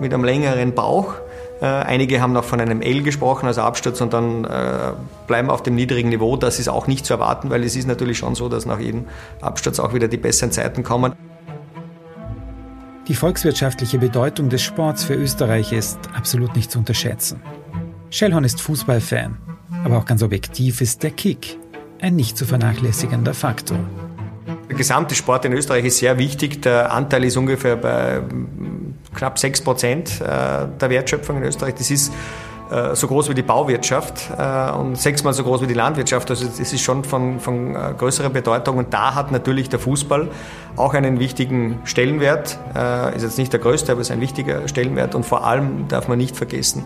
mit 0.00 0.12
einem 0.12 0.24
längeren 0.24 0.74
Bauch. 0.74 1.14
Äh, 1.60 1.66
einige 1.66 2.20
haben 2.20 2.32
noch 2.32 2.44
von 2.44 2.60
einem 2.60 2.82
L 2.82 3.02
gesprochen, 3.02 3.46
also 3.46 3.62
Absturz, 3.62 4.00
und 4.00 4.12
dann 4.12 4.44
äh, 4.44 4.92
bleiben 5.26 5.50
auf 5.50 5.62
dem 5.62 5.74
niedrigen 5.74 6.08
Niveau. 6.08 6.36
Das 6.36 6.58
ist 6.58 6.68
auch 6.68 6.86
nicht 6.86 7.06
zu 7.06 7.14
erwarten, 7.14 7.50
weil 7.50 7.62
es 7.62 7.76
ist 7.76 7.86
natürlich 7.86 8.18
schon 8.18 8.34
so, 8.34 8.48
dass 8.48 8.66
nach 8.66 8.80
jedem 8.80 9.04
Absturz 9.40 9.78
auch 9.78 9.94
wieder 9.94 10.08
die 10.08 10.18
besseren 10.18 10.50
Zeiten 10.50 10.82
kommen. 10.82 11.12
Die 13.08 13.14
volkswirtschaftliche 13.14 13.98
Bedeutung 13.98 14.48
des 14.48 14.62
Sports 14.62 15.04
für 15.04 15.14
Österreich 15.14 15.72
ist 15.72 15.98
absolut 16.16 16.56
nicht 16.56 16.72
zu 16.72 16.78
unterschätzen. 16.78 17.40
Schellhorn 18.10 18.44
ist 18.44 18.60
Fußballfan, 18.60 19.36
aber 19.84 19.98
auch 19.98 20.04
ganz 20.04 20.22
objektiv 20.22 20.80
ist 20.80 21.02
der 21.02 21.12
Kick 21.12 21.58
ein 22.00 22.16
nicht 22.16 22.36
zu 22.36 22.44
vernachlässigender 22.44 23.34
Faktor. 23.34 23.78
Der 24.68 24.76
gesamte 24.76 25.14
Sport 25.14 25.44
in 25.44 25.52
Österreich 25.52 25.84
ist 25.84 25.98
sehr 25.98 26.18
wichtig. 26.18 26.62
Der 26.62 26.92
Anteil 26.92 27.24
ist 27.24 27.36
ungefähr 27.36 27.76
bei 27.76 28.22
knapp 29.14 29.38
6 29.38 29.60
Prozent 29.62 30.20
äh, 30.20 30.24
der 30.24 30.90
Wertschöpfung 30.90 31.36
in 31.38 31.44
Österreich. 31.44 31.74
Das 31.74 31.90
ist 31.90 32.12
so 32.94 33.06
groß 33.06 33.28
wie 33.30 33.34
die 33.34 33.42
Bauwirtschaft 33.42 34.30
äh, 34.36 34.70
und 34.72 34.96
sechsmal 34.96 35.32
so 35.32 35.44
groß 35.44 35.62
wie 35.62 35.66
die 35.66 35.74
Landwirtschaft. 35.74 36.30
Also 36.30 36.46
das 36.46 36.58
ist 36.58 36.80
schon 36.80 37.04
von, 37.04 37.40
von 37.40 37.74
größerer 37.74 38.30
Bedeutung. 38.30 38.78
Und 38.78 38.92
da 38.92 39.14
hat 39.14 39.32
natürlich 39.32 39.68
der 39.68 39.78
Fußball 39.78 40.28
auch 40.76 40.94
einen 40.94 41.18
wichtigen 41.20 41.80
Stellenwert. 41.84 42.58
Ist 43.14 43.22
jetzt 43.22 43.38
nicht 43.38 43.52
der 43.52 43.60
größte, 43.60 43.92
aber 43.92 44.00
ist 44.00 44.10
ein 44.10 44.20
wichtiger 44.20 44.68
Stellenwert. 44.68 45.14
Und 45.14 45.24
vor 45.24 45.46
allem 45.46 45.88
darf 45.88 46.08
man 46.08 46.18
nicht 46.18 46.36
vergessen, 46.36 46.82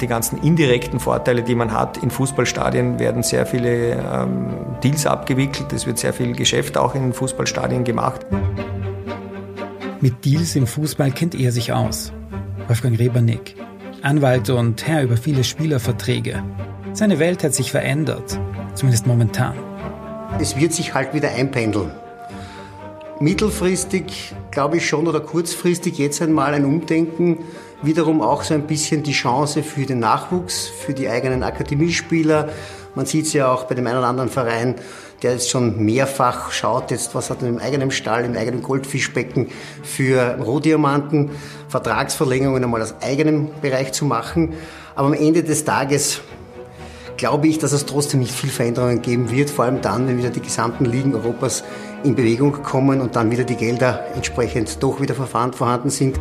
die 0.00 0.06
ganzen 0.06 0.42
indirekten 0.42 1.00
Vorteile, 1.00 1.42
die 1.42 1.54
man 1.54 1.72
hat. 1.72 1.96
In 1.98 2.10
Fußballstadien 2.10 2.98
werden 2.98 3.22
sehr 3.22 3.46
viele 3.46 3.92
ähm, 3.92 4.50
Deals 4.82 5.06
abgewickelt. 5.06 5.72
Es 5.72 5.86
wird 5.86 5.98
sehr 5.98 6.12
viel 6.12 6.34
Geschäft 6.34 6.76
auch 6.76 6.94
in 6.94 7.12
Fußballstadien 7.12 7.84
gemacht. 7.84 8.26
Mit 10.00 10.24
Deals 10.24 10.54
im 10.54 10.66
Fußball 10.66 11.10
kennt 11.10 11.34
er 11.34 11.50
sich 11.50 11.72
aus. 11.72 12.12
Wolfgang 12.68 12.98
Rebernick, 12.98 13.56
Anwalt 14.04 14.50
und 14.50 14.86
Herr 14.86 15.02
über 15.02 15.16
viele 15.16 15.44
Spielerverträge. 15.44 16.44
Seine 16.92 17.18
Welt 17.18 17.42
hat 17.42 17.54
sich 17.54 17.70
verändert, 17.70 18.38
zumindest 18.74 19.06
momentan. 19.06 19.54
Es 20.38 20.58
wird 20.58 20.74
sich 20.74 20.92
halt 20.92 21.14
wieder 21.14 21.30
einpendeln. 21.30 21.90
Mittelfristig 23.18 24.34
glaube 24.50 24.76
ich 24.76 24.86
schon 24.86 25.06
oder 25.06 25.20
kurzfristig 25.20 25.96
jetzt 25.96 26.20
einmal 26.20 26.52
ein 26.52 26.66
Umdenken, 26.66 27.38
wiederum 27.80 28.20
auch 28.20 28.42
so 28.42 28.52
ein 28.52 28.66
bisschen 28.66 29.02
die 29.02 29.12
Chance 29.12 29.62
für 29.62 29.86
den 29.86 30.00
Nachwuchs, 30.00 30.66
für 30.68 30.92
die 30.92 31.08
eigenen 31.08 31.42
Akademiespieler. 31.42 32.50
Man 32.94 33.06
sieht 33.06 33.24
es 33.24 33.32
ja 33.32 33.50
auch 33.50 33.64
bei 33.64 33.74
dem 33.74 33.86
einen 33.86 33.98
oder 33.98 34.08
anderen 34.08 34.28
Verein, 34.28 34.74
der 35.22 35.32
jetzt 35.32 35.50
schon 35.50 35.84
mehrfach 35.84 36.52
schaut, 36.52 36.90
jetzt 36.90 37.14
was 37.14 37.30
hat 37.30 37.42
er 37.42 37.48
im 37.48 37.58
eigenen 37.58 37.90
Stall, 37.90 38.24
im 38.24 38.36
eigenen 38.36 38.62
Goldfischbecken 38.62 39.48
für 39.82 40.38
Rohdiamanten, 40.40 41.30
Vertragsverlängerungen 41.68 42.64
einmal 42.64 42.82
aus 42.82 42.94
eigenem 43.00 43.48
Bereich 43.62 43.92
zu 43.92 44.04
machen. 44.04 44.54
Aber 44.94 45.08
am 45.08 45.14
Ende 45.14 45.42
des 45.42 45.64
Tages 45.64 46.20
glaube 47.16 47.48
ich, 47.48 47.58
dass 47.58 47.72
es 47.72 47.86
trotzdem 47.86 48.20
nicht 48.20 48.32
viel 48.32 48.50
Veränderungen 48.50 49.02
geben 49.02 49.30
wird, 49.30 49.50
vor 49.50 49.64
allem 49.64 49.80
dann, 49.80 50.06
wenn 50.08 50.18
wieder 50.18 50.30
die 50.30 50.40
gesamten 50.40 50.84
Ligen 50.84 51.14
Europas 51.14 51.64
in 52.02 52.14
Bewegung 52.14 52.62
kommen 52.62 53.00
und 53.00 53.16
dann 53.16 53.30
wieder 53.30 53.44
die 53.44 53.56
Gelder 53.56 54.04
entsprechend 54.14 54.82
doch 54.82 55.00
wieder 55.00 55.14
vorhanden 55.14 55.90
sind. 55.90 56.20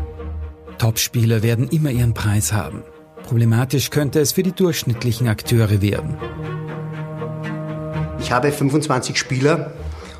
Topspieler 0.77 1.43
werden 1.43 1.67
immer 1.69 1.91
ihren 1.91 2.13
Preis 2.13 2.53
haben. 2.53 2.83
Problematisch 3.23 3.89
könnte 3.89 4.19
es 4.19 4.33
für 4.33 4.43
die 4.43 4.51
durchschnittlichen 4.51 5.27
Akteure 5.27 5.81
werden. 5.81 6.17
Ich 8.33 8.35
habe 8.35 8.51
25 8.51 9.15
Spieler 9.15 9.73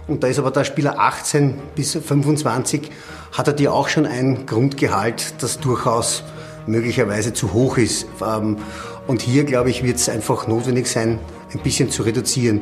und 0.07 0.21
da 0.21 0.27
ist 0.27 0.37
aber 0.37 0.51
der 0.51 0.65
Spieler 0.65 0.99
18 0.99 1.55
bis 1.73 1.93
25, 1.93 2.91
hat 3.31 3.47
er 3.47 3.53
dir 3.53 3.73
auch 3.73 3.87
schon 3.87 4.05
ein 4.05 4.45
Grundgehalt, 4.45 5.41
das 5.41 5.59
durchaus 5.59 6.23
möglicherweise 6.67 7.33
zu 7.33 7.53
hoch 7.53 7.79
ist. 7.79 8.05
Ähm, 8.23 8.57
und 9.07 9.23
hier, 9.23 9.45
glaube 9.45 9.71
ich, 9.71 9.83
wird 9.83 9.95
es 9.95 10.09
einfach 10.09 10.45
notwendig 10.45 10.85
sein, 10.85 11.17
ein 11.55 11.59
bisschen 11.61 11.89
zu 11.89 12.03
reduzieren. 12.03 12.61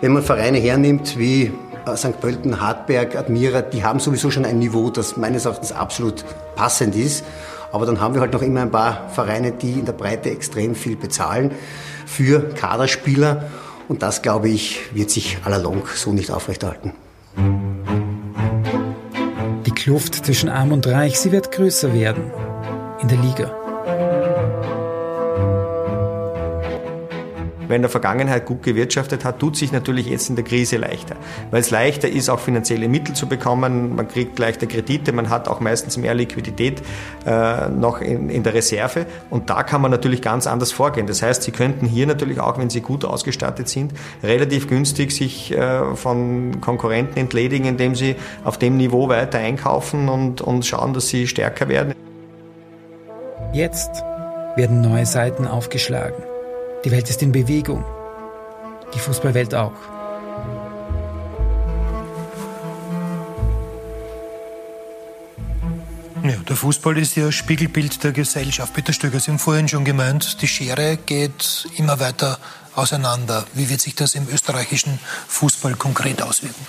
Wenn 0.00 0.14
man 0.14 0.22
Vereine 0.22 0.56
hernimmt 0.56 1.18
wie 1.18 1.52
äh, 1.84 1.94
St. 1.94 2.18
Pölten, 2.18 2.62
Hartberg, 2.62 3.16
Admira, 3.16 3.60
die 3.60 3.84
haben 3.84 4.00
sowieso 4.00 4.30
schon 4.30 4.46
ein 4.46 4.58
Niveau, 4.58 4.88
das 4.88 5.18
meines 5.18 5.44
Erachtens 5.44 5.72
absolut 5.72 6.24
passend 6.56 6.96
ist. 6.96 7.22
Aber 7.70 7.84
dann 7.84 8.00
haben 8.00 8.14
wir 8.14 8.22
halt 8.22 8.32
noch 8.32 8.40
immer 8.40 8.62
ein 8.62 8.70
paar 8.70 9.10
Vereine, 9.10 9.52
die 9.52 9.72
in 9.72 9.84
der 9.84 9.92
Breite 9.92 10.30
extrem 10.30 10.74
viel 10.74 10.96
bezahlen 10.96 11.50
für 12.06 12.48
Kaderspieler. 12.54 13.44
Und 13.90 14.02
das, 14.02 14.22
glaube 14.22 14.48
ich, 14.48 14.94
wird 14.94 15.10
sich 15.10 15.38
allalong 15.44 15.82
so 15.96 16.12
nicht 16.12 16.30
aufrechterhalten. 16.30 16.92
Die 19.66 19.72
Kluft 19.72 20.14
zwischen 20.14 20.48
Arm 20.48 20.70
und 20.70 20.86
Reich, 20.86 21.18
sie 21.18 21.32
wird 21.32 21.50
größer 21.50 21.92
werden. 21.92 22.30
In 23.02 23.08
der 23.08 23.18
Liga. 23.18 23.59
Wer 27.70 27.76
in 27.76 27.82
der 27.82 27.90
Vergangenheit 27.90 28.46
gut 28.46 28.64
gewirtschaftet 28.64 29.24
hat, 29.24 29.38
tut 29.38 29.56
sich 29.56 29.70
natürlich 29.70 30.06
jetzt 30.06 30.28
in 30.28 30.34
der 30.34 30.44
Krise 30.44 30.76
leichter. 30.76 31.14
Weil 31.52 31.60
es 31.60 31.70
leichter 31.70 32.08
ist, 32.08 32.28
auch 32.28 32.40
finanzielle 32.40 32.88
Mittel 32.88 33.14
zu 33.14 33.28
bekommen. 33.28 33.94
Man 33.94 34.08
kriegt 34.08 34.36
leichter 34.40 34.66
Kredite, 34.66 35.12
man 35.12 35.30
hat 35.30 35.46
auch 35.46 35.60
meistens 35.60 35.96
mehr 35.96 36.12
Liquidität 36.14 36.82
äh, 37.24 37.68
noch 37.68 38.00
in, 38.00 38.28
in 38.28 38.42
der 38.42 38.54
Reserve. 38.54 39.06
Und 39.30 39.50
da 39.50 39.62
kann 39.62 39.80
man 39.82 39.92
natürlich 39.92 40.20
ganz 40.20 40.48
anders 40.48 40.72
vorgehen. 40.72 41.06
Das 41.06 41.22
heißt, 41.22 41.44
Sie 41.44 41.52
könnten 41.52 41.86
hier 41.86 42.08
natürlich 42.08 42.40
auch, 42.40 42.58
wenn 42.58 42.70
Sie 42.70 42.80
gut 42.80 43.04
ausgestattet 43.04 43.68
sind, 43.68 43.92
relativ 44.24 44.66
günstig 44.66 45.12
sich 45.12 45.52
äh, 45.52 45.94
von 45.94 46.60
Konkurrenten 46.60 47.20
entledigen, 47.20 47.66
indem 47.66 47.94
Sie 47.94 48.16
auf 48.42 48.58
dem 48.58 48.78
Niveau 48.78 49.08
weiter 49.08 49.38
einkaufen 49.38 50.08
und, 50.08 50.40
und 50.40 50.66
schauen, 50.66 50.92
dass 50.92 51.06
Sie 51.06 51.28
stärker 51.28 51.68
werden. 51.68 51.94
Jetzt 53.52 54.02
werden 54.56 54.80
neue 54.80 55.06
Seiten 55.06 55.46
aufgeschlagen. 55.46 56.29
Die 56.84 56.90
Welt 56.90 57.10
ist 57.10 57.20
in 57.22 57.30
Bewegung. 57.30 57.84
Die 58.94 58.98
Fußballwelt 58.98 59.54
auch. 59.54 59.72
Ja, 66.22 66.36
der 66.48 66.56
Fußball 66.56 66.96
ist 66.98 67.16
ja 67.16 67.30
Spiegelbild 67.30 68.02
der 68.02 68.12
Gesellschaft. 68.12 68.72
Peter 68.72 68.92
Stöger, 68.92 69.20
Sie 69.20 69.30
haben 69.30 69.38
vorhin 69.38 69.68
schon 69.68 69.84
gemeint, 69.84 70.40
die 70.40 70.48
Schere 70.48 70.96
geht 70.96 71.66
immer 71.76 72.00
weiter 72.00 72.38
auseinander. 72.74 73.44
Wie 73.54 73.68
wird 73.68 73.80
sich 73.80 73.94
das 73.94 74.14
im 74.14 74.26
österreichischen 74.28 74.98
Fußball 75.28 75.74
konkret 75.74 76.22
auswirken? 76.22 76.66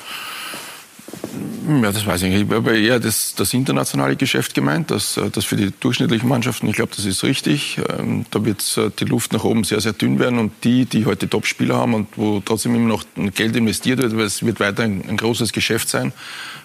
Ja, 1.67 1.91
das 1.91 2.05
weiß 2.05 2.23
ich 2.23 2.29
nicht. 2.29 2.49
Ich 2.49 2.55
habe 2.55 2.77
eher 2.77 2.99
das, 2.99 3.35
das 3.35 3.53
internationale 3.53 4.15
Geschäft 4.15 4.53
gemeint, 4.53 4.91
das, 4.91 5.17
äh, 5.17 5.29
das 5.29 5.45
für 5.45 5.55
die 5.55 5.71
durchschnittlichen 5.79 6.27
Mannschaften, 6.27 6.67
ich 6.67 6.75
glaube, 6.75 6.91
das 6.95 7.05
ist 7.05 7.23
richtig. 7.23 7.79
Ähm, 7.97 8.25
da 8.31 8.43
wird 8.43 8.61
äh, 8.77 8.89
die 8.99 9.05
Luft 9.05 9.31
nach 9.31 9.43
oben 9.43 9.63
sehr, 9.63 9.79
sehr 9.79 9.93
dünn 9.93 10.19
werden 10.19 10.39
und 10.39 10.51
die, 10.63 10.85
die 10.85 11.05
heute 11.05 11.29
Top-Spieler 11.29 11.77
haben 11.77 11.93
und 11.93 12.07
wo 12.15 12.41
trotzdem 12.43 12.75
immer 12.75 12.87
noch 12.87 13.03
Geld 13.35 13.55
investiert 13.55 13.99
wird, 13.99 14.17
weil 14.17 14.25
es 14.25 14.43
wird 14.43 14.59
weiter 14.59 14.83
ein, 14.83 15.03
ein 15.07 15.17
großes 15.17 15.53
Geschäft 15.53 15.89
sein, 15.89 16.13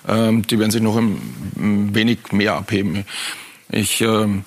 ähm, 0.09 0.47
die 0.47 0.59
werden 0.59 0.71
sich 0.71 0.83
noch 0.83 0.97
ein, 0.97 1.21
wenig 1.95 2.33
mehr 2.33 2.55
abheben. 2.55 3.05
Ich, 3.71 4.01
ähm, 4.01 4.45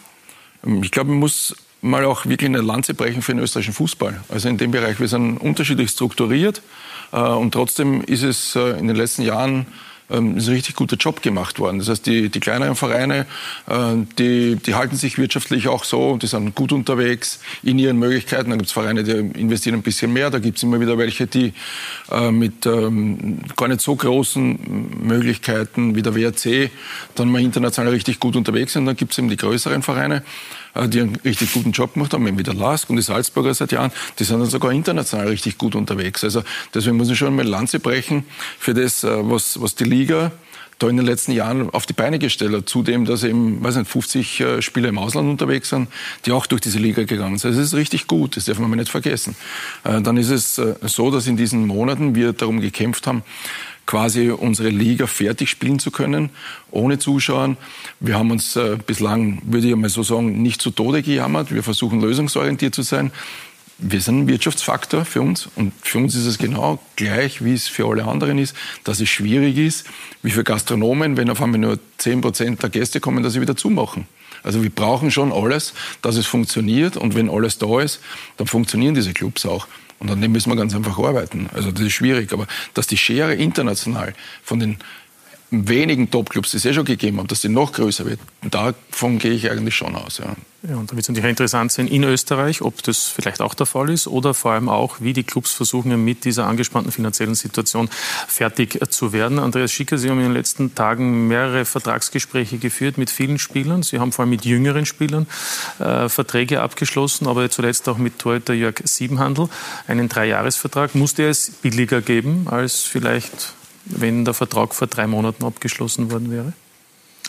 ich 0.82 0.92
glaube, 0.92 1.12
man 1.12 1.20
muss 1.20 1.56
mal 1.82 2.04
auch 2.06 2.26
wirklich 2.26 2.50
eine 2.50 2.62
Lanze 2.62 2.94
brechen 2.94 3.22
für 3.22 3.34
den 3.34 3.42
österreichischen 3.42 3.74
Fußball. 3.74 4.22
Also 4.30 4.50
in 4.50 4.58
dem 4.58 4.72
Bereich, 4.72 5.00
wir 5.00 5.08
sind 5.08 5.38
unterschiedlich 5.38 5.92
strukturiert 5.92 6.62
äh, 7.12 7.20
und 7.20 7.52
trotzdem 7.52 8.02
ist 8.02 8.24
es 8.24 8.56
in 8.56 8.88
den 8.88 8.96
letzten 8.96 9.22
Jahren 9.22 9.68
ähm, 10.10 10.38
ist 10.38 10.48
ein 10.48 10.54
richtig 10.54 10.76
guter 10.76 10.96
Job 10.96 11.22
gemacht 11.22 11.60
worden. 11.60 11.80
Das 11.80 11.90
heißt, 11.90 12.06
die, 12.06 12.30
die 12.30 12.40
kleineren 12.40 12.76
Vereine, 12.76 13.26
äh, 13.68 13.96
die, 14.18 14.56
die 14.56 14.76
halten 14.76 14.96
sich 14.96 15.18
wirtschaftlich 15.18 15.68
auch 15.68 15.84
so 15.84 16.10
und 16.10 16.24
die 16.24 16.28
sind 16.28 16.56
gut 16.56 16.72
unterwegs 16.72 17.40
in 17.64 17.80
ihren 17.80 17.98
Möglichkeiten. 17.98 18.50
Da 18.50 18.56
gibt 18.56 18.68
es 18.68 18.74
Vereine, 18.74 19.04
die 19.04 19.12
investieren 19.40 19.76
ein 19.76 19.82
bisschen 19.82 20.14
mehr. 20.14 20.30
Da 20.30 20.40
gibt 20.40 20.58
es 20.58 20.64
immer 20.64 20.80
wieder 20.80 20.98
welche, 20.98 21.28
die 21.28 21.54
äh, 22.12 22.32
mit 22.32 22.66
ähm, 22.66 23.40
gar 23.56 23.68
nicht 23.68 23.82
so 23.82 23.96
großen 23.96 24.60
Möglichkeiten 25.04 25.96
wie 25.96 26.02
der 26.02 26.16
WRC 26.16 26.72
dann 27.16 27.30
mal 27.30 27.42
international 27.42 27.92
richtig 27.92 28.20
gut 28.20 28.36
unterwegs 28.36 28.74
sind. 28.74 28.86
Dann 28.86 28.96
gibt 28.96 29.12
es 29.12 29.18
eben 29.18 29.30
die 29.30 29.38
größeren 29.38 29.84
Vereine. 29.84 30.24
Äh, 30.74 30.88
die 30.88 31.02
einen 31.02 31.16
richtig 31.18 31.54
guten 31.54 31.72
Job 31.72 31.94
gemacht 31.94 32.14
haben, 32.14 32.38
wie 32.38 32.44
der 32.44 32.54
Lask 32.54 32.90
und 32.90 32.96
die 32.98 33.02
Salzburger 33.02 33.54
seit 33.54 33.72
Jahren, 33.72 33.92
die 34.18 34.24
sind 34.24 34.40
dann 34.40 34.50
sogar 34.50 34.72
international 34.72 35.28
richtig 35.28 35.58
gut 35.58 35.76
unterwegs. 35.76 36.24
Also 36.24 36.44
deswegen 36.74 36.98
muss 36.98 37.10
ich 37.10 37.18
schon 37.18 37.36
mal 37.36 37.46
Lanze 37.46 37.80
brechen 37.80 38.26
für 38.60 38.74
das, 38.74 39.04
äh, 39.04 39.10
was, 39.30 39.62
was 39.62 39.76
die 39.76 39.86
Liga 39.86 40.32
da 40.78 40.88
in 40.88 40.96
den 40.96 41.06
letzten 41.06 41.34
Jahren 41.34 41.70
auf 41.72 41.86
die 41.86 41.94
Beine 41.94 42.20
gestellt 42.20 42.54
hat. 42.54 42.70
Zudem, 42.70 43.04
dass 43.04 43.24
eben, 43.26 43.62
weiß 43.62 43.76
nicht, 43.76 43.92
50 43.92 44.40
äh, 44.40 44.62
Spieler 44.62 44.88
im 44.88 44.98
Ausland 44.98 45.30
unterwegs 45.30 45.70
sind, 45.70 45.90
die 46.26 46.32
auch 46.32 46.46
durch 46.46 46.62
diese 46.62 46.80
Liga 46.80 47.04
gegangen 47.04 47.38
sind. 47.38 47.50
Also 47.50 47.62
es 47.62 47.68
ist 47.68 47.74
richtig 47.74 48.08
gut, 48.08 48.38
das 48.38 48.46
darf 48.46 48.60
man 48.60 48.72
nicht 48.72 48.90
vergessen. 48.90 49.36
Dann 49.84 50.16
ist 50.16 50.30
es 50.30 50.56
so, 50.56 51.12
dass 51.12 51.28
in 51.28 51.36
diesen 51.36 51.68
Monaten 51.68 52.16
wir 52.16 52.32
darum 52.32 52.62
gekämpft 52.62 53.08
haben, 53.08 53.24
quasi 53.90 54.30
unsere 54.30 54.70
Liga 54.70 55.08
fertig 55.08 55.50
spielen 55.50 55.80
zu 55.80 55.90
können, 55.90 56.30
ohne 56.70 57.00
Zuschauern. 57.00 57.58
Wir 58.00 58.20
haben 58.20 58.30
uns 58.30 58.56
äh, 58.56 58.78
bislang, 58.86 59.42
würde 59.46 59.68
ich 59.68 59.76
mal 59.76 59.90
so 59.90 60.04
sagen, 60.04 60.44
nicht 60.44 60.62
zu 60.62 60.70
Tode 60.70 61.02
gejammert. 61.02 61.52
Wir 61.52 61.64
versuchen 61.64 62.00
lösungsorientiert 62.00 62.76
zu 62.76 62.84
sein. 62.84 63.12
Wir 63.80 64.00
sind 64.00 64.20
ein 64.20 64.28
Wirtschaftsfaktor 64.28 65.06
für 65.06 65.22
uns 65.22 65.50
und 65.56 65.74
für 65.82 65.98
uns 65.98 66.14
ist 66.14 66.28
es 66.28 66.38
genau 66.38 66.78
gleich, 66.98 67.44
wie 67.44 67.56
es 67.56 67.68
für 67.68 67.88
alle 67.88 68.06
anderen 68.06 68.38
ist, 68.38 68.56
dass 68.84 69.00
es 69.00 69.10
schwierig 69.10 69.58
ist, 69.58 69.88
wie 70.22 70.30
für 70.30 70.44
Gastronomen, 70.44 71.18
wenn 71.18 71.32
auf 71.32 71.42
einmal 71.42 71.60
nur 71.60 71.80
10 71.98 72.22
Prozent 72.22 72.62
der 72.62 72.70
Gäste 72.70 73.00
kommen, 73.00 73.24
dass 73.24 73.34
sie 73.34 73.42
wieder 73.42 73.56
zumachen. 73.56 74.06
Also 74.44 74.62
wir 74.62 74.70
brauchen 74.70 75.10
schon 75.10 75.34
alles, 75.34 75.74
dass 76.04 76.16
es 76.16 76.28
funktioniert 76.28 76.96
und 76.96 77.16
wenn 77.16 77.28
alles 77.28 77.58
da 77.58 77.82
ist, 77.82 78.02
dann 78.38 78.46
funktionieren 78.46 78.94
diese 78.94 79.14
Clubs 79.14 79.48
auch. 79.48 79.66
Und 80.00 80.10
an 80.10 80.22
dem 80.22 80.32
müssen 80.32 80.50
wir 80.50 80.56
ganz 80.56 80.74
einfach 80.74 80.98
arbeiten. 80.98 81.50
Also 81.54 81.72
das 81.72 81.82
ist 81.82 81.94
schwierig. 81.94 82.32
Aber 82.32 82.48
dass 82.74 82.88
die 82.88 82.98
Schere 82.98 83.36
international 83.36 84.14
von 84.42 84.60
den 84.60 84.78
wenigen 85.52 86.12
Topclubs, 86.12 86.52
die 86.52 86.58
es 86.58 86.66
eh 86.66 86.74
schon 86.74 86.86
gegeben 86.86 87.18
haben, 87.18 87.28
dass 87.28 87.42
die 87.42 87.50
noch 87.50 87.72
größer 87.72 88.06
wird, 88.06 88.20
davon 88.50 89.18
gehe 89.20 89.32
ich 89.32 89.50
eigentlich 89.50 89.76
schon 89.76 89.96
aus. 89.96 90.20
Ja. 90.20 90.36
Ja, 90.68 90.76
und 90.76 90.92
da 90.92 90.96
wird 90.96 91.04
es 91.04 91.08
natürlich 91.08 91.30
interessant 91.30 91.72
sein 91.72 91.88
in 91.88 92.04
Österreich, 92.04 92.62
ob 92.62 92.84
das 92.84 93.06
vielleicht 93.06 93.40
auch 93.40 93.54
der 93.54 93.66
Fall 93.66 93.90
ist 93.90 94.08
oder 94.08 94.34
vor 94.34 94.52
allem 94.52 94.68
auch, 94.68 94.98
wie 95.00 95.14
die 95.14 95.24
Clubs 95.24 95.54
versuchen, 95.54 96.04
mit 96.04 96.26
dieser 96.26 96.48
angespannten 96.48 96.92
finanziellen 96.92 97.36
Situation 97.36 97.90
fertig 98.28 98.78
zu 98.90 99.14
werden. 99.14 99.40
Andreas 99.40 99.72
Schicker, 99.72 99.98
Sie 99.98 100.10
haben 100.10 100.18
in 100.18 100.26
den 100.26 100.34
letzten 100.34 100.76
Tagen 100.76 101.30
mehrere 101.30 101.64
Vertragsgespräche 101.64 102.58
geführt 102.58 102.98
mit 102.98 103.10
vielen 103.10 103.40
Spielern. 103.40 103.84
Sie 103.84 104.00
haben 104.00 104.12
vor 104.12 104.24
allem 104.24 104.32
mit 104.32 104.44
jüngeren 104.44 104.86
Spielern 104.86 105.28
äh, 105.80 106.10
Verträge 106.10 106.62
abgeschlossen, 106.62 107.28
aber 107.28 107.50
zuletzt 107.50 107.88
auch 107.88 107.98
mit 107.98 108.20
Torhüter 108.20 108.54
Jörg 108.54 108.82
Siebenhandel 108.84 109.48
einen 109.88 110.10
Dreijahresvertrag. 110.10 110.94
Musste 110.94 111.26
es 111.26 111.52
billiger 111.52 112.02
geben, 112.02 112.48
als 112.50 112.82
vielleicht, 112.82 113.54
wenn 113.86 114.26
der 114.26 114.34
Vertrag 114.34 114.74
vor 114.74 114.88
drei 114.88 115.08
Monaten 115.08 115.44
abgeschlossen 115.44 116.12
worden 116.12 116.32
wäre? 116.32 116.54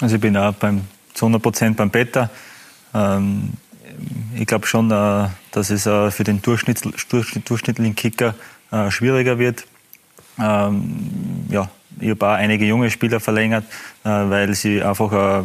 Also 0.01 0.17
ich 0.17 0.21
bin 0.21 0.37
auch 0.37 0.55
beim, 0.55 0.83
zu 1.15 1.27
100 1.27 1.43
Prozent 1.43 1.77
beim 1.77 1.91
Peter. 1.91 2.31
Ähm, 2.95 3.53
ich 4.35 4.47
glaube 4.47 4.67
schon, 4.67 4.91
äh, 4.91 5.29
dass 5.51 5.71
es 5.71 5.87
äh, 5.87 6.11
für 6.11 6.25
den 6.25 6.41
durchschnittlichen 6.43 7.95
Kicker 7.95 8.35
äh, 8.71 8.91
schwieriger 8.91 9.39
wird. 9.39 9.67
Ähm, 10.39 11.47
ja, 11.51 11.69
ich 11.99 12.11
habe 12.11 12.27
auch 12.27 12.33
einige 12.33 12.65
junge 12.65 12.91
Spieler 12.91 13.21
verlängert, 13.21 13.65
weil 14.05 14.55
sie 14.55 14.83
einfach 14.83 15.45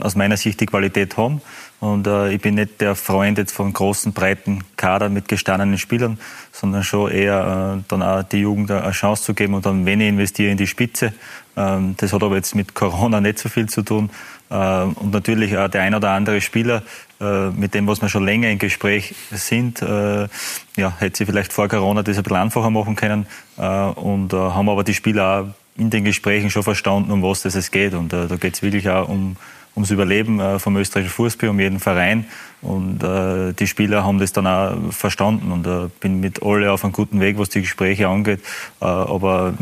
aus 0.00 0.16
meiner 0.16 0.36
Sicht 0.36 0.60
die 0.60 0.66
Qualität 0.66 1.16
haben. 1.16 1.40
Und 1.84 2.06
ich 2.06 2.40
bin 2.40 2.54
nicht 2.54 2.80
der 2.80 2.94
Freund 2.94 3.36
jetzt 3.36 3.52
von 3.52 3.70
großen, 3.70 4.14
breiten 4.14 4.64
Kadern 4.76 5.12
mit 5.12 5.28
gestandenen 5.28 5.76
Spielern, 5.76 6.18
sondern 6.50 6.82
schon 6.82 7.10
eher 7.10 7.82
dann 7.88 8.02
auch 8.02 8.22
die 8.22 8.38
Jugend 8.38 8.70
eine 8.70 8.90
Chance 8.92 9.24
zu 9.24 9.34
geben 9.34 9.52
und 9.52 9.66
dann, 9.66 9.84
wenn 9.84 10.00
ich 10.00 10.08
investiere, 10.08 10.50
in 10.50 10.56
die 10.56 10.66
Spitze. 10.66 11.12
Ähm, 11.56 11.94
das 11.98 12.12
hat 12.12 12.22
aber 12.22 12.36
jetzt 12.36 12.54
mit 12.54 12.74
Corona 12.74 13.20
nicht 13.20 13.38
so 13.38 13.48
viel 13.48 13.68
zu 13.68 13.82
tun. 13.82 14.10
Ähm, 14.50 14.92
und 14.94 15.12
natürlich 15.12 15.56
auch 15.56 15.68
der 15.68 15.82
ein 15.82 15.94
oder 15.94 16.10
andere 16.10 16.40
Spieler, 16.40 16.82
äh, 17.20 17.50
mit 17.50 17.74
dem, 17.74 17.86
was 17.86 18.02
wir 18.02 18.08
schon 18.08 18.24
länger 18.24 18.50
im 18.50 18.58
Gespräch 18.58 19.14
sind, 19.30 19.82
äh, 19.82 20.28
ja, 20.76 20.92
hätte 20.98 21.18
sie 21.18 21.26
vielleicht 21.26 21.52
vor 21.52 21.68
Corona 21.68 22.02
das 22.02 22.16
ein 22.16 22.22
bisschen 22.22 22.38
einfacher 22.38 22.70
machen 22.70 22.96
können. 22.96 23.26
Äh, 23.56 23.62
und 23.62 24.32
haben 24.32 24.68
aber 24.68 24.84
die 24.84 24.94
Spieler 24.94 25.40
auch 25.40 25.80
in 25.80 25.90
den 25.90 26.04
Gesprächen 26.04 26.50
schon 26.50 26.62
verstanden, 26.62 27.10
um 27.10 27.22
was 27.22 27.44
es 27.44 27.70
geht. 27.70 27.94
Und 27.94 28.12
da 28.12 28.26
geht 28.36 28.54
es 28.54 28.62
wirklich 28.62 28.88
auch 28.88 29.08
um, 29.08 29.36
ums 29.76 29.90
Überleben 29.90 30.58
vom 30.60 30.76
österreichischen 30.76 31.14
Fußball, 31.14 31.50
um 31.50 31.58
jeden 31.58 31.80
Verein. 31.80 32.26
Und 32.62 33.02
äh, 33.02 33.52
die 33.52 33.66
Spieler 33.66 34.04
haben 34.04 34.18
das 34.18 34.32
dann 34.32 34.46
auch 34.46 34.76
verstanden 34.90 35.52
und 35.52 35.66
äh, 35.66 35.88
bin 36.00 36.20
mit 36.20 36.42
alle 36.42 36.72
auf 36.72 36.84
einem 36.84 36.92
guten 36.92 37.20
Weg, 37.20 37.38
was 37.38 37.50
die 37.50 37.60
Gespräche 37.60 38.08
angeht. 38.08 38.40
Äh, 38.80 38.84
aber 38.84 39.54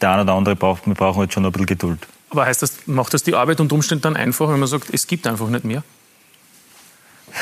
der 0.00 0.12
eine 0.12 0.22
oder 0.22 0.34
andere 0.34 0.56
braucht, 0.56 0.86
wir 0.86 0.94
brauchen 0.94 1.18
halt 1.18 1.32
schon 1.32 1.44
ein 1.44 1.52
bisschen 1.52 1.66
Geduld. 1.66 2.06
Aber 2.30 2.46
heißt 2.46 2.62
das, 2.62 2.86
macht 2.86 3.12
das 3.12 3.22
die 3.24 3.34
Arbeit 3.34 3.60
unter 3.60 3.74
Umständen 3.74 4.02
dann 4.02 4.16
einfacher, 4.16 4.52
wenn 4.52 4.60
man 4.60 4.68
sagt, 4.68 4.88
es 4.92 5.06
gibt 5.06 5.26
einfach 5.26 5.48
nicht 5.48 5.64
mehr? 5.64 5.82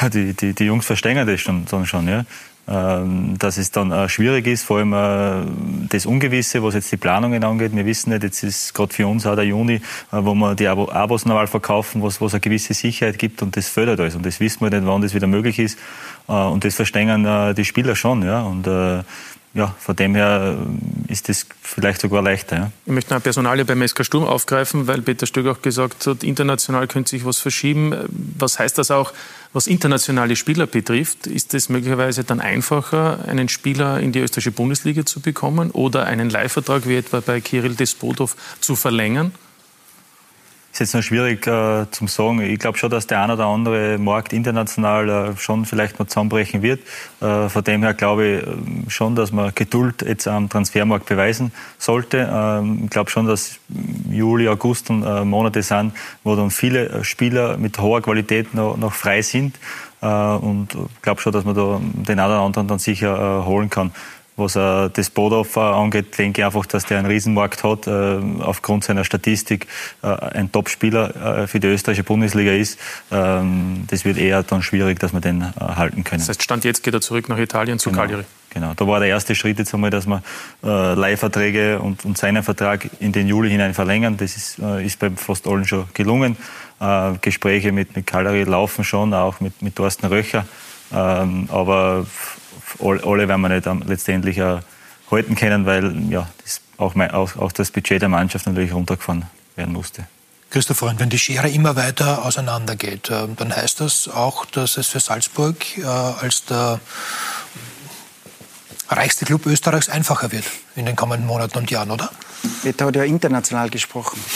Ja, 0.01 0.09
die, 0.09 0.35
die, 0.35 0.53
die 0.53 0.65
Jungs 0.65 0.87
verstehen 0.87 1.27
das 1.27 1.41
schon, 1.41 1.65
dann 1.67 1.87
schon, 1.87 2.09
ja. 2.09 2.25
Ähm, 2.71 3.39
dass 3.39 3.57
es 3.57 3.71
dann 3.71 3.93
äh, 3.93 4.11
schwierig 4.11 4.47
ist, 4.47 4.63
vor 4.63 4.77
allem 4.77 4.93
äh, 4.93 5.89
das 5.89 6.05
Ungewisse, 6.05 6.63
was 6.63 6.75
jetzt 6.75 6.93
die 6.93 6.99
Planungen 6.99 7.43
angeht. 7.43 7.75
Wir 7.75 7.87
wissen 7.87 8.11
nicht, 8.11 8.25
jetzt 8.25 8.43
ist 8.43 8.75
gerade 8.75 8.93
für 8.93 9.07
uns 9.07 9.27
auch 9.27 9.37
der 9.37 9.47
Juni, 9.47 9.77
äh, 9.77 9.81
wo 10.13 10.35
wir 10.35 10.55
die 10.55 10.69
Abos 10.69 11.25
normal 11.25 11.47
verkaufen, 11.47 12.03
was, 12.03 12.21
was 12.21 12.35
eine 12.35 12.41
gewisse 12.41 12.75
Sicherheit 12.75 13.19
gibt 13.19 13.41
und 13.41 13.57
das 13.57 13.69
fördert 13.69 14.01
alles. 14.01 14.17
Und 14.17 14.27
das 14.27 14.39
wissen 14.39 14.61
wir 14.61 14.69
nicht, 14.69 14.87
wann 14.87 15.01
das 15.01 15.15
wieder 15.15 15.27
möglich 15.27 15.59
ist. 15.59 15.79
Und 16.27 16.63
das 16.63 16.75
verstehen 16.75 17.55
die 17.57 17.65
Spieler 17.65 17.97
schon. 17.97 18.23
Ja. 18.23 18.43
Und 18.43 18.69
ja, 19.59 19.75
von 19.79 19.97
dem 19.97 20.15
her 20.15 20.57
äh, 21.09 21.13
ist 21.13 21.29
das 21.29 21.47
vielleicht 21.61 22.01
sogar 22.01 22.23
leichter. 22.23 22.57
Ja. 22.57 22.73
Ich 22.87 22.93
möchte 22.93 23.13
noch 23.13 23.23
Personalie 23.23 23.65
beim 23.65 23.87
SK 23.87 24.05
Sturm 24.05 24.25
aufgreifen, 24.25 24.87
weil 24.87 25.03
Peter 25.03 25.27
Stöck 25.27 25.47
auch 25.49 25.61
gesagt 25.61 26.07
hat, 26.07 26.23
international 26.23 26.87
könnte 26.87 27.11
sich 27.11 27.25
was 27.25 27.39
verschieben. 27.39 27.95
Was 28.39 28.59
heißt 28.59 28.79
das 28.79 28.91
auch, 28.91 29.13
was 29.53 29.67
internationale 29.67 30.37
Spieler 30.37 30.67
betrifft? 30.67 31.27
Ist 31.27 31.55
es 31.55 31.69
möglicherweise 31.69 32.23
dann 32.23 32.41
einfacher, 32.41 33.27
einen 33.27 33.49
Spieler 33.49 33.99
in 33.99 34.13
die 34.13 34.21
österreichische 34.21 34.53
Bundesliga 34.53 35.05
zu 35.05 35.21
bekommen 35.21 35.73
oder 35.73 36.07
einen 36.07 36.31
Leihvertrag 36.31 36.87
wie 36.87 36.97
etwa 36.97 37.21
bei 37.21 37.41
Kirill 37.41 37.75
Despotov 37.75 38.37
zu 38.61 38.77
verlängern? 38.77 39.33
Ist 40.73 40.81
jetzt 40.81 40.95
noch 40.95 41.03
schwierig 41.03 41.47
äh, 41.47 41.91
zum 41.91 42.09
sagen. 42.09 42.41
Ich 42.41 42.59
glaube 42.59 42.79
schon, 42.79 42.91
dass 42.91 43.07
der 43.07 43.23
ein 43.23 43.31
oder 43.31 43.47
andere 43.47 43.99
Markt 43.99 44.33
international 44.33 45.09
äh, 45.09 45.37
schon 45.37 45.65
vielleicht 45.65 45.99
noch 45.99 46.07
zusammenbrechen 46.07 46.63
wird. 46.63 46.81
Äh, 47.21 47.49
von 47.49 47.65
dem 47.65 47.83
her 47.83 47.95
glaube 47.95 48.27
ich 48.27 48.43
äh, 48.43 48.91
schon, 48.91 49.17
dass 49.17 49.33
man 49.33 49.53
Geduld 49.55 50.03
jetzt 50.03 50.29
am 50.29 50.49
Transfermarkt 50.49 51.07
beweisen 51.07 51.53
sollte. 51.79 52.29
Ähm, 52.31 52.83
ich 52.85 52.91
glaube 52.91 53.11
schon, 53.11 53.27
dass 53.27 53.59
Juli, 54.11 54.49
August 54.49 54.91
und 54.91 55.03
äh, 55.05 55.25
Monate 55.25 55.63
sind, 55.63 55.93
wo 56.23 56.37
dann 56.37 56.51
viele 56.51 56.89
äh, 56.89 57.05
Spieler 57.05 57.57
mit 57.57 57.79
hoher 57.79 58.03
Qualität 58.03 58.55
noch, 58.55 58.77
noch 58.77 58.93
frei 58.93 59.23
sind. 59.23 59.59
und 60.01 60.69
ich 60.75 61.03
glaube 61.03 61.21
schon, 61.21 61.33
dass 61.33 61.45
man 61.45 61.57
da 61.57 61.81
den 61.83 62.21
einen 62.21 62.31
oder 62.31 62.41
anderen 62.41 62.69
dann 62.69 62.79
sicher 62.79 63.45
holen 63.45 63.69
kann. 63.69 63.91
Was 64.39 64.57
äh, 64.57 64.89
das 64.91 65.11
Bodorfer 65.11 65.75
angeht, 65.75 66.17
denke 66.17 66.41
ich 66.41 66.45
einfach, 66.45 66.65
dass 66.65 66.87
der 66.87 66.99
einen 66.99 67.07
Riesenmarkt 67.07 67.65
hat, 67.65 67.87
äh, 67.87 68.21
aufgrund 68.41 68.85
seiner 68.85 69.05
Statistik 69.05 69.67
äh, 70.03 70.07
ein 70.07 70.53
Topspieler 70.53 71.43
äh, 71.43 71.47
für 71.49 71.59
die 71.59 71.67
österreichische 71.67 72.05
Bundesliga 72.05 72.53
ist. 72.53 72.79
Ähm, 73.11 73.85
das 73.89 74.05
wird 74.05 74.17
eher 74.17 74.43
dann 74.45 74.63
schwierig, 74.63 75.01
dass 75.01 75.13
wir 75.13 75.21
den 75.21 75.43
äh, 75.43 75.45
halten 75.59 76.05
können. 76.05 76.21
Das 76.21 76.29
heißt, 76.29 76.43
Stand 76.43 76.65
jetzt 76.65 76.83
geht 76.85 76.95
er 76.95 77.01
zurück 77.01 77.29
nach 77.29 77.39
Italien 77.39 77.79
zu 77.79 77.91
genau. 77.91 78.03
Cagliari. 78.03 78.25
Genau, 78.51 78.73
da 78.75 78.87
war 78.87 79.01
der 79.01 79.09
erste 79.09 79.35
Schritt 79.35 79.59
jetzt 79.59 79.75
einmal, 79.75 79.91
dass 79.91 80.07
wir 80.07 80.23
äh, 80.63 80.95
Leihverträge 80.95 81.81
und, 81.81 82.05
und 82.05 82.17
seinen 82.17 82.43
Vertrag 82.43 82.89
in 83.01 83.13
den 83.13 83.27
Juli 83.27 83.51
hinein 83.51 83.75
verlängern. 83.75 84.17
Das 84.17 84.37
ist, 84.37 84.59
äh, 84.59 84.87
ist 84.87 84.99
bei 84.99 85.11
fast 85.11 85.47
allen 85.47 85.67
schon 85.67 85.85
gelungen. 85.95 86.37
Äh, 86.81 87.13
Gespräche 87.21 87.73
mit, 87.73 87.95
mit 87.97 88.07
Cagliari 88.07 88.45
laufen 88.45 88.85
schon, 88.85 89.13
auch 89.13 89.41
mit, 89.41 89.61
mit 89.63 89.77
Thorsten 89.77 90.07
Röcher. 90.07 90.47
Ähm, 90.93 91.49
aber 91.53 92.07
alle 92.81 93.29
werden 93.29 93.41
wir 93.41 93.49
nicht 93.49 93.67
letztendlich 93.87 94.41
halten 95.11 95.35
können, 95.35 95.67
weil 95.67 96.11
ja, 96.11 96.29
das 96.43 96.61
auch, 96.77 96.95
auch, 96.97 97.37
auch 97.37 97.53
das 97.53 97.71
Budget 97.71 98.03
der 98.03 98.09
Mannschaft 98.09 98.47
natürlich 98.47 98.73
runtergefahren 98.73 99.25
werden 99.57 99.73
musste. 99.73 100.07
Christoph 100.51 100.79
Freund, 100.79 100.99
wenn 100.99 101.11
die 101.11 101.19
Schere 101.19 101.51
immer 101.51 101.77
weiter 101.77 102.25
auseinandergeht, 102.25 103.11
äh, 103.11 103.29
dann 103.37 103.55
heißt 103.55 103.81
das 103.81 104.09
auch, 104.09 104.47
dass 104.47 104.79
es 104.79 104.87
für 104.87 105.01
Salzburg 105.01 105.57
äh, 105.77 105.85
als 105.85 106.47
der 106.47 106.81
reichste 108.89 109.27
Club 109.27 109.45
Österreichs 109.45 109.91
einfacher 109.91 110.33
wird 110.33 110.45
in 110.75 110.87
den 110.87 110.97
kommenden 110.97 111.27
Monaten 111.27 111.59
und 111.59 111.71
Jahren, 111.71 111.91
oder? 111.91 112.11
Peter 112.63 112.87
hat 112.87 112.97
ja 112.97 113.05
international 113.05 113.69
gesprochen. 113.69 114.19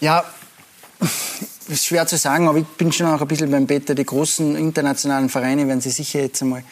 ja, 0.00 0.22
ist 1.68 1.86
schwer 1.86 2.06
zu 2.06 2.16
sagen, 2.16 2.48
aber 2.48 2.58
ich 2.58 2.66
bin 2.66 2.92
schon 2.92 3.06
auch 3.06 3.20
ein 3.20 3.28
bisschen 3.28 3.50
beim 3.50 3.66
Peter. 3.66 3.94
Die 3.94 4.04
großen 4.04 4.56
internationalen 4.56 5.28
Vereine 5.28 5.66
werden 5.68 5.80
sich 5.80 5.94
sicher 5.94 6.20
jetzt 6.20 6.42
einmal 6.42 6.62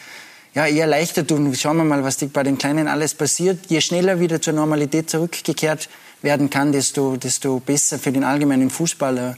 ja, 0.53 0.67
eher 0.67 0.87
leichter 0.87 1.25
tun. 1.25 1.53
Schauen 1.55 1.77
wir 1.77 1.83
mal, 1.83 2.03
was 2.03 2.17
bei 2.17 2.43
den 2.43 2.57
Kleinen 2.57 2.87
alles 2.87 3.13
passiert. 3.13 3.67
Je 3.69 3.81
schneller 3.81 4.19
wieder 4.19 4.41
zur 4.41 4.53
Normalität 4.53 5.09
zurückgekehrt 5.09 5.89
werden 6.21 6.49
kann, 6.49 6.71
desto, 6.71 7.17
desto 7.17 7.59
besser 7.59 7.99
für 7.99 8.11
den 8.11 8.23
allgemeinen 8.23 8.69
Fußballer. 8.69 9.37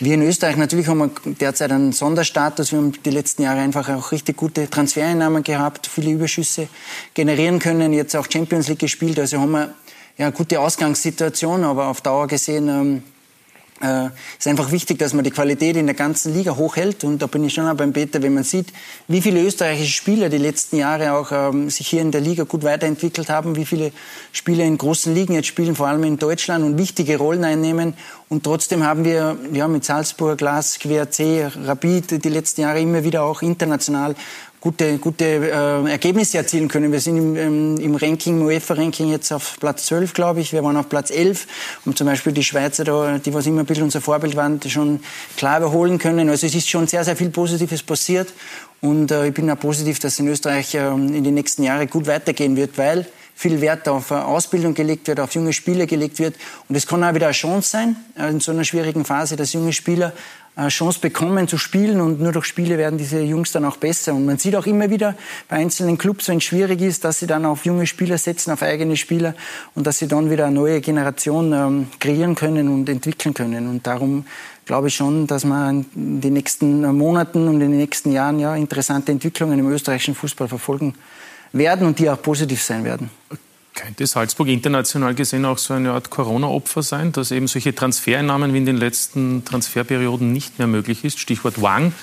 Wir 0.00 0.14
in 0.14 0.22
Österreich 0.22 0.56
natürlich 0.56 0.88
haben 0.88 0.98
wir 0.98 1.10
derzeit 1.34 1.70
einen 1.70 1.92
Sonderstatus. 1.92 2.72
Wir 2.72 2.78
haben 2.78 2.92
die 3.04 3.10
letzten 3.10 3.42
Jahre 3.42 3.60
einfach 3.60 3.88
auch 3.88 4.12
richtig 4.12 4.36
gute 4.36 4.68
Transfereinnahmen 4.68 5.42
gehabt, 5.42 5.86
viele 5.86 6.10
Überschüsse 6.10 6.68
generieren 7.14 7.58
können, 7.58 7.92
jetzt 7.92 8.16
auch 8.16 8.26
Champions 8.30 8.68
League 8.68 8.80
gespielt. 8.80 9.18
Also 9.18 9.40
haben 9.40 9.52
wir 9.52 9.74
ja, 10.18 10.26
eine 10.26 10.32
gute 10.32 10.60
Ausgangssituation, 10.60 11.64
aber 11.64 11.86
auf 11.86 12.00
Dauer 12.00 12.26
gesehen 12.26 12.68
ähm, 12.68 13.02
äh, 13.82 14.06
ist 14.38 14.46
einfach 14.46 14.70
wichtig, 14.70 14.98
dass 14.98 15.12
man 15.12 15.24
die 15.24 15.30
Qualität 15.30 15.76
in 15.76 15.86
der 15.86 15.94
ganzen 15.94 16.32
Liga 16.32 16.56
hochhält. 16.56 17.04
Und 17.04 17.20
da 17.20 17.26
bin 17.26 17.44
ich 17.44 17.52
schon 17.52 17.66
auch 17.66 17.74
beim 17.74 17.92
Peter, 17.92 18.22
wenn 18.22 18.34
man 18.34 18.44
sieht, 18.44 18.72
wie 19.08 19.20
viele 19.20 19.42
österreichische 19.42 19.92
Spieler 19.92 20.28
die 20.28 20.38
letzten 20.38 20.76
Jahre 20.76 21.12
auch 21.14 21.32
ähm, 21.32 21.68
sich 21.68 21.88
hier 21.88 22.00
in 22.00 22.12
der 22.12 22.20
Liga 22.20 22.44
gut 22.44 22.62
weiterentwickelt 22.62 23.28
haben, 23.28 23.56
wie 23.56 23.66
viele 23.66 23.92
Spieler 24.32 24.64
in 24.64 24.78
großen 24.78 25.14
Ligen 25.14 25.34
jetzt 25.34 25.48
spielen, 25.48 25.74
vor 25.74 25.88
allem 25.88 26.04
in 26.04 26.18
Deutschland 26.18 26.64
und 26.64 26.78
wichtige 26.78 27.18
Rollen 27.18 27.44
einnehmen. 27.44 27.94
Und 28.28 28.44
trotzdem 28.44 28.84
haben 28.84 29.04
wir 29.04 29.36
ja, 29.52 29.68
mit 29.68 29.84
Salzburg, 29.84 30.38
Glas, 30.38 30.78
QRC, 30.78 31.52
Rapid 31.64 32.24
die 32.24 32.28
letzten 32.28 32.62
Jahre 32.62 32.80
immer 32.80 33.04
wieder 33.04 33.24
auch 33.24 33.42
international 33.42 34.14
gute, 34.62 34.98
gute 34.98 35.24
äh, 35.24 35.90
Ergebnisse 35.90 36.38
erzielen 36.38 36.68
können. 36.68 36.92
Wir 36.92 37.00
sind 37.00 37.18
im, 37.18 37.36
im, 37.36 37.80
im 37.80 37.94
Ranking, 37.96 38.40
im 38.40 38.46
UEFA-Ranking 38.46 39.10
jetzt 39.10 39.32
auf 39.32 39.56
Platz 39.58 39.86
12, 39.86 40.14
glaube 40.14 40.40
ich. 40.40 40.52
Wir 40.52 40.62
waren 40.62 40.76
auf 40.76 40.88
Platz 40.88 41.10
11 41.10 41.46
und 41.84 41.98
zum 41.98 42.06
Beispiel 42.06 42.32
die 42.32 42.44
Schweizer, 42.44 42.84
da, 42.84 43.18
die 43.18 43.34
was 43.34 43.46
immer 43.46 43.60
ein 43.60 43.66
bisschen 43.66 43.84
unser 43.84 44.00
Vorbild 44.00 44.36
waren, 44.36 44.60
schon 44.68 45.00
klar 45.36 45.58
überholen 45.58 45.98
können. 45.98 46.30
Also 46.30 46.46
es 46.46 46.54
ist 46.54 46.70
schon 46.70 46.86
sehr, 46.86 47.04
sehr 47.04 47.16
viel 47.16 47.30
Positives 47.30 47.82
passiert 47.82 48.32
und 48.80 49.10
äh, 49.10 49.26
ich 49.26 49.34
bin 49.34 49.50
auch 49.50 49.58
positiv, 49.58 49.98
dass 49.98 50.18
in 50.20 50.28
Österreich 50.28 50.74
äh, 50.76 50.86
in 50.86 51.24
den 51.24 51.34
nächsten 51.34 51.64
Jahren 51.64 51.90
gut 51.90 52.06
weitergehen 52.06 52.56
wird, 52.56 52.78
weil 52.78 53.06
viel 53.34 53.60
Wert 53.60 53.88
auf 53.88 54.12
äh, 54.12 54.14
Ausbildung 54.14 54.74
gelegt 54.74 55.08
wird, 55.08 55.18
auf 55.18 55.34
junge 55.34 55.52
Spieler 55.52 55.86
gelegt 55.86 56.20
wird. 56.20 56.36
Und 56.68 56.76
es 56.76 56.86
kann 56.86 57.02
auch 57.02 57.14
wieder 57.14 57.26
eine 57.26 57.34
Chance 57.34 57.68
sein, 57.68 57.96
äh, 58.16 58.28
in 58.30 58.38
so 58.38 58.52
einer 58.52 58.62
schwierigen 58.62 59.04
Phase, 59.04 59.34
dass 59.34 59.52
junge 59.52 59.72
Spieler 59.72 60.12
Chance 60.68 61.00
bekommen 61.00 61.48
zu 61.48 61.56
spielen 61.56 62.00
und 62.00 62.20
nur 62.20 62.32
durch 62.32 62.44
Spiele 62.44 62.76
werden 62.76 62.98
diese 62.98 63.20
Jungs 63.20 63.52
dann 63.52 63.64
auch 63.64 63.78
besser. 63.78 64.14
Und 64.14 64.26
man 64.26 64.36
sieht 64.36 64.54
auch 64.54 64.66
immer 64.66 64.90
wieder 64.90 65.14
bei 65.48 65.56
einzelnen 65.56 65.96
Clubs, 65.96 66.28
wenn 66.28 66.38
es 66.38 66.44
schwierig 66.44 66.82
ist, 66.82 67.04
dass 67.04 67.20
sie 67.20 67.26
dann 67.26 67.46
auf 67.46 67.64
junge 67.64 67.86
Spieler 67.86 68.18
setzen, 68.18 68.50
auf 68.50 68.62
eigene 68.62 68.96
Spieler 68.98 69.34
und 69.74 69.86
dass 69.86 69.98
sie 69.98 70.08
dann 70.08 70.30
wieder 70.30 70.46
eine 70.46 70.54
neue 70.54 70.80
Generation 70.82 71.52
ähm, 71.52 71.86
kreieren 72.00 72.34
können 72.34 72.68
und 72.68 72.88
entwickeln 72.88 73.32
können. 73.32 73.66
Und 73.66 73.86
darum 73.86 74.26
glaube 74.66 74.88
ich 74.88 74.94
schon, 74.94 75.26
dass 75.26 75.44
man 75.44 75.86
in 75.94 76.20
den 76.20 76.34
nächsten 76.34 76.82
Monaten 76.96 77.48
und 77.48 77.54
in 77.54 77.70
den 77.70 77.78
nächsten 77.78 78.12
Jahren 78.12 78.38
ja 78.38 78.54
interessante 78.54 79.10
Entwicklungen 79.10 79.58
im 79.58 79.70
österreichischen 79.70 80.14
Fußball 80.14 80.48
verfolgen 80.48 80.94
werden 81.52 81.86
und 81.86 81.98
die 81.98 82.10
auch 82.10 82.20
positiv 82.20 82.62
sein 82.62 82.84
werden. 82.84 83.10
Könnte 83.74 84.06
Salzburg 84.06 84.48
international 84.48 85.14
gesehen 85.14 85.46
auch 85.46 85.56
so 85.56 85.72
eine 85.72 85.92
Art 85.92 86.10
Corona-Opfer 86.10 86.82
sein, 86.82 87.12
dass 87.12 87.30
eben 87.30 87.48
solche 87.48 87.74
Transfereinnahmen 87.74 88.52
wie 88.52 88.58
in 88.58 88.66
den 88.66 88.76
letzten 88.76 89.44
Transferperioden 89.44 90.30
nicht 90.30 90.58
mehr 90.58 90.68
möglich 90.68 91.04
ist? 91.04 91.18
Stichwort 91.18 91.62
Wang, 91.62 91.94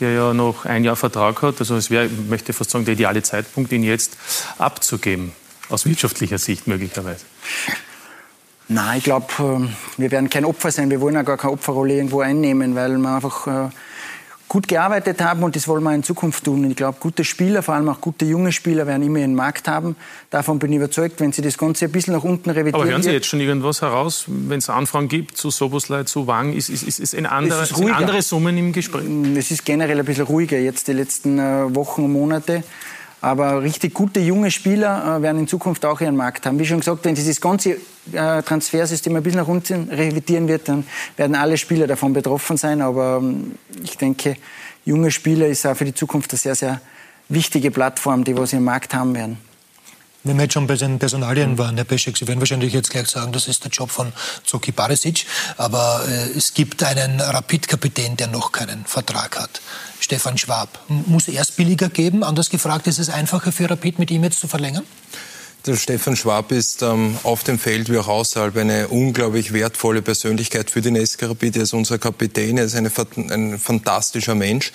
der 0.00 0.12
ja 0.12 0.34
noch 0.34 0.64
ein 0.64 0.82
Jahr 0.82 0.96
Vertrag 0.96 1.42
hat. 1.42 1.60
Also 1.60 1.76
es 1.76 1.90
wäre, 1.90 2.06
ich 2.06 2.28
möchte 2.28 2.52
fast 2.52 2.70
sagen, 2.70 2.84
der 2.84 2.94
ideale 2.94 3.22
Zeitpunkt, 3.22 3.70
ihn 3.70 3.84
jetzt 3.84 4.16
abzugeben, 4.58 5.32
aus 5.68 5.86
wirtschaftlicher 5.86 6.38
Sicht 6.38 6.66
möglicherweise. 6.66 7.24
Nein, 8.66 8.98
ich 8.98 9.04
glaube, 9.04 9.26
ähm, 9.38 9.68
wir 9.98 10.10
werden 10.10 10.28
kein 10.28 10.44
Opfer 10.44 10.72
sein. 10.72 10.90
Wir 10.90 11.00
wollen 11.00 11.14
ja 11.14 11.22
gar 11.22 11.36
keine 11.36 11.52
Opferrolle 11.52 11.94
irgendwo 11.94 12.20
einnehmen, 12.20 12.74
weil 12.74 12.98
man 12.98 13.16
einfach 13.16 13.46
äh, 13.46 13.70
gut 14.52 14.68
gearbeitet 14.68 15.22
haben 15.22 15.42
und 15.44 15.56
das 15.56 15.66
wollen 15.66 15.82
wir 15.82 15.94
in 15.94 16.02
Zukunft 16.02 16.44
tun. 16.44 16.62
Und 16.62 16.72
ich 16.72 16.76
glaube, 16.76 16.98
gute 17.00 17.24
Spieler, 17.24 17.62
vor 17.62 17.72
allem 17.72 17.88
auch 17.88 18.02
gute 18.02 18.26
junge 18.26 18.52
Spieler, 18.52 18.86
werden 18.86 19.02
immer 19.02 19.20
einen 19.20 19.34
Markt 19.34 19.66
haben. 19.66 19.96
Davon 20.28 20.58
bin 20.58 20.70
ich 20.72 20.76
überzeugt, 20.76 21.20
wenn 21.20 21.32
sie 21.32 21.40
das 21.40 21.56
Ganze 21.56 21.86
ein 21.86 21.90
bisschen 21.90 22.12
nach 22.12 22.22
unten 22.22 22.50
revidieren. 22.50 22.74
Aber 22.74 22.84
hören 22.84 23.02
Sie 23.02 23.12
jetzt 23.12 23.28
schon 23.28 23.40
irgendwas 23.40 23.80
heraus, 23.80 24.26
wenn 24.26 24.58
es 24.58 24.68
Anfragen 24.68 25.08
gibt 25.08 25.38
zu 25.38 25.48
Soboslai, 25.48 26.04
zu 26.04 26.26
Wang, 26.26 26.52
ist, 26.52 26.68
ist, 26.68 26.82
ist, 26.82 26.98
ist 26.98 27.14
ein 27.14 27.24
anderer, 27.24 27.62
ist 27.62 27.80
andere 27.80 28.20
Summen 28.20 28.58
im 28.58 28.74
Gespräch? 28.74 29.04
Es 29.38 29.50
ist 29.50 29.64
generell 29.64 29.98
ein 29.98 30.04
bisschen 30.04 30.26
ruhiger 30.26 30.58
jetzt 30.58 30.86
die 30.86 30.92
letzten 30.92 31.38
äh, 31.38 31.74
Wochen 31.74 32.04
und 32.04 32.12
Monate. 32.12 32.62
Aber 33.22 33.62
richtig 33.62 33.94
gute 33.94 34.18
junge 34.18 34.50
Spieler 34.50 35.18
äh, 35.18 35.22
werden 35.22 35.38
in 35.38 35.48
Zukunft 35.48 35.86
auch 35.86 36.00
ihren 36.00 36.16
Markt 36.16 36.44
haben. 36.44 36.58
Wie 36.58 36.66
schon 36.66 36.80
gesagt, 36.80 37.04
wenn 37.04 37.14
dieses 37.14 37.40
ganze 37.40 37.76
äh, 38.12 38.42
Transfersystem 38.42 39.14
ein 39.14 39.22
bisschen 39.22 39.38
nach 39.38 39.46
unten 39.46 39.88
revidieren 39.90 40.48
wird, 40.48 40.68
dann 40.68 40.84
werden 41.16 41.36
alle 41.36 41.56
Spieler 41.56 41.86
davon 41.86 42.12
betroffen 42.12 42.56
sein. 42.56 42.82
Aber 42.82 43.20
ähm, 43.22 43.52
ich 43.80 43.96
denke, 43.96 44.36
junge 44.84 45.12
Spieler 45.12 45.46
ist 45.46 45.64
auch 45.64 45.76
für 45.76 45.84
die 45.84 45.94
Zukunft 45.94 46.32
eine 46.32 46.38
sehr, 46.38 46.56
sehr 46.56 46.80
wichtige 47.28 47.70
Plattform, 47.70 48.24
die 48.24 48.36
was 48.36 48.52
ihren 48.52 48.64
Markt 48.64 48.92
haben 48.92 49.14
werden. 49.14 49.38
Wenn 50.24 50.36
wir 50.36 50.44
jetzt 50.44 50.52
schon 50.52 50.68
bei 50.68 50.76
den 50.76 51.00
Personalien 51.00 51.58
waren, 51.58 51.74
Herr 51.74 51.84
Peschek, 51.84 52.16
Sie 52.16 52.28
werden 52.28 52.38
wahrscheinlich 52.38 52.72
jetzt 52.72 52.90
gleich 52.90 53.08
sagen, 53.08 53.32
das 53.32 53.48
ist 53.48 53.64
der 53.64 53.72
Job 53.72 53.90
von 53.90 54.12
Zoki 54.44 54.70
Barisic, 54.70 55.26
aber 55.56 56.04
äh, 56.06 56.38
es 56.38 56.54
gibt 56.54 56.84
einen 56.84 57.20
Rapid-Kapitän, 57.20 58.16
der 58.16 58.28
noch 58.28 58.52
keinen 58.52 58.84
Vertrag 58.84 59.36
hat. 59.36 59.60
Stefan 59.98 60.38
Schwab. 60.38 60.78
Muss 60.88 61.26
er 61.26 61.34
erst 61.34 61.56
billiger 61.56 61.88
geben? 61.88 62.22
Anders 62.22 62.50
gefragt, 62.50 62.86
ist 62.86 63.00
es 63.00 63.08
einfacher 63.08 63.50
für 63.50 63.68
Rapid, 63.68 63.98
mit 63.98 64.12
ihm 64.12 64.22
jetzt 64.22 64.38
zu 64.38 64.46
verlängern? 64.46 64.84
Der 65.64 65.76
Stefan 65.76 66.16
Schwab 66.16 66.50
ist 66.50 66.82
ähm, 66.82 67.16
auf 67.22 67.44
dem 67.44 67.56
Feld 67.56 67.88
wie 67.88 67.96
auch 67.96 68.08
außerhalb 68.08 68.56
eine 68.56 68.88
unglaublich 68.88 69.52
wertvolle 69.52 70.02
Persönlichkeit 70.02 70.72
für 70.72 70.80
den 70.80 70.96
SK 71.06 71.28
Rapid. 71.28 71.56
Er 71.56 71.62
ist 71.62 71.72
unser 71.72 71.98
Kapitän, 71.98 72.58
er 72.58 72.64
ist 72.64 72.74
eine, 72.74 72.90
ein 73.30 73.60
fantastischer 73.60 74.34
Mensch. 74.34 74.72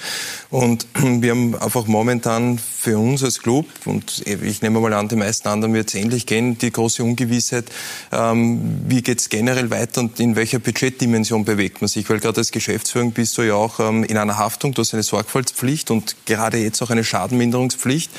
Und 0.50 0.88
wir 0.96 1.32
haben 1.32 1.56
einfach 1.56 1.88
momentan 1.88 2.58
für 2.58 2.98
uns 2.98 3.22
als 3.22 3.40
Club, 3.40 3.66
und 3.84 4.26
ich 4.26 4.62
nehme 4.62 4.80
mal 4.80 4.94
an, 4.94 5.10
die 5.10 5.18
meisten 5.18 5.50
anderen 5.50 5.74
wird 5.74 5.90
es 5.90 5.96
ähnlich 5.96 6.26
gehen, 6.26 6.58
die 6.58 6.72
große 6.72 7.04
Ungewissheit, 7.04 7.66
ähm, 8.14 8.80
wie 8.88 9.02
geht 9.02 9.20
es 9.20 9.28
generell 9.28 9.70
weiter 9.70 10.00
und 10.00 10.22
in 10.22 10.38
welcher 10.38 10.60
Budgetdimension 10.60 11.44
bewegt 11.44 11.82
man 11.82 11.90
sich. 11.90 12.10
Weil 12.10 12.22
gerade 12.22 12.38
als 12.38 12.52
Geschäftsführung 12.52 13.12
bist 13.12 13.38
du 13.38 13.42
ja 13.42 13.56
auch 13.56 13.82
ähm, 13.82 14.06
in 14.06 14.16
einer 14.16 14.38
Haftung, 14.38 14.74
du 14.74 14.84
hast 14.84 14.94
eine 14.94 15.04
Sorgfaltspflicht 15.04 15.92
und 15.92 16.16
gerade 16.26 16.60
jetzt 16.60 16.82
auch 16.82 16.92
eine 16.92 17.04
Schadenminderungspflicht. 17.04 18.10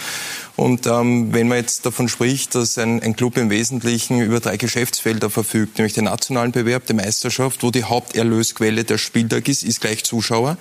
Und 0.59 0.89
ähm, 0.89 1.32
wenn 1.32 1.47
man 1.47 1.59
jetzt 1.59 1.86
davon 1.86 2.09
spricht, 2.09 2.56
dass 2.56 2.78
ein, 2.78 3.01
ein 3.01 3.14
Club 3.14 3.36
im 3.36 3.48
Wesentlichen 3.48 4.20
über 4.20 4.40
drei 4.40 4.56
Geschäftsfelder 4.56 5.30
verfügt, 5.30 5.78
nämlich 5.78 5.93
den 5.93 6.06
nationalen 6.06 6.51
Bewerb, 6.51 6.85
die 6.86 6.94
Meisterschaft, 6.94 7.62
wo 7.62 7.70
die 7.70 7.85
Haupterlösquelle 7.85 8.82
der 8.82 8.98
Spieltag 8.98 9.48
ist, 9.48 9.62
ist 9.62 9.80
gleich 9.80 10.02
Zuschauer. 10.02 10.56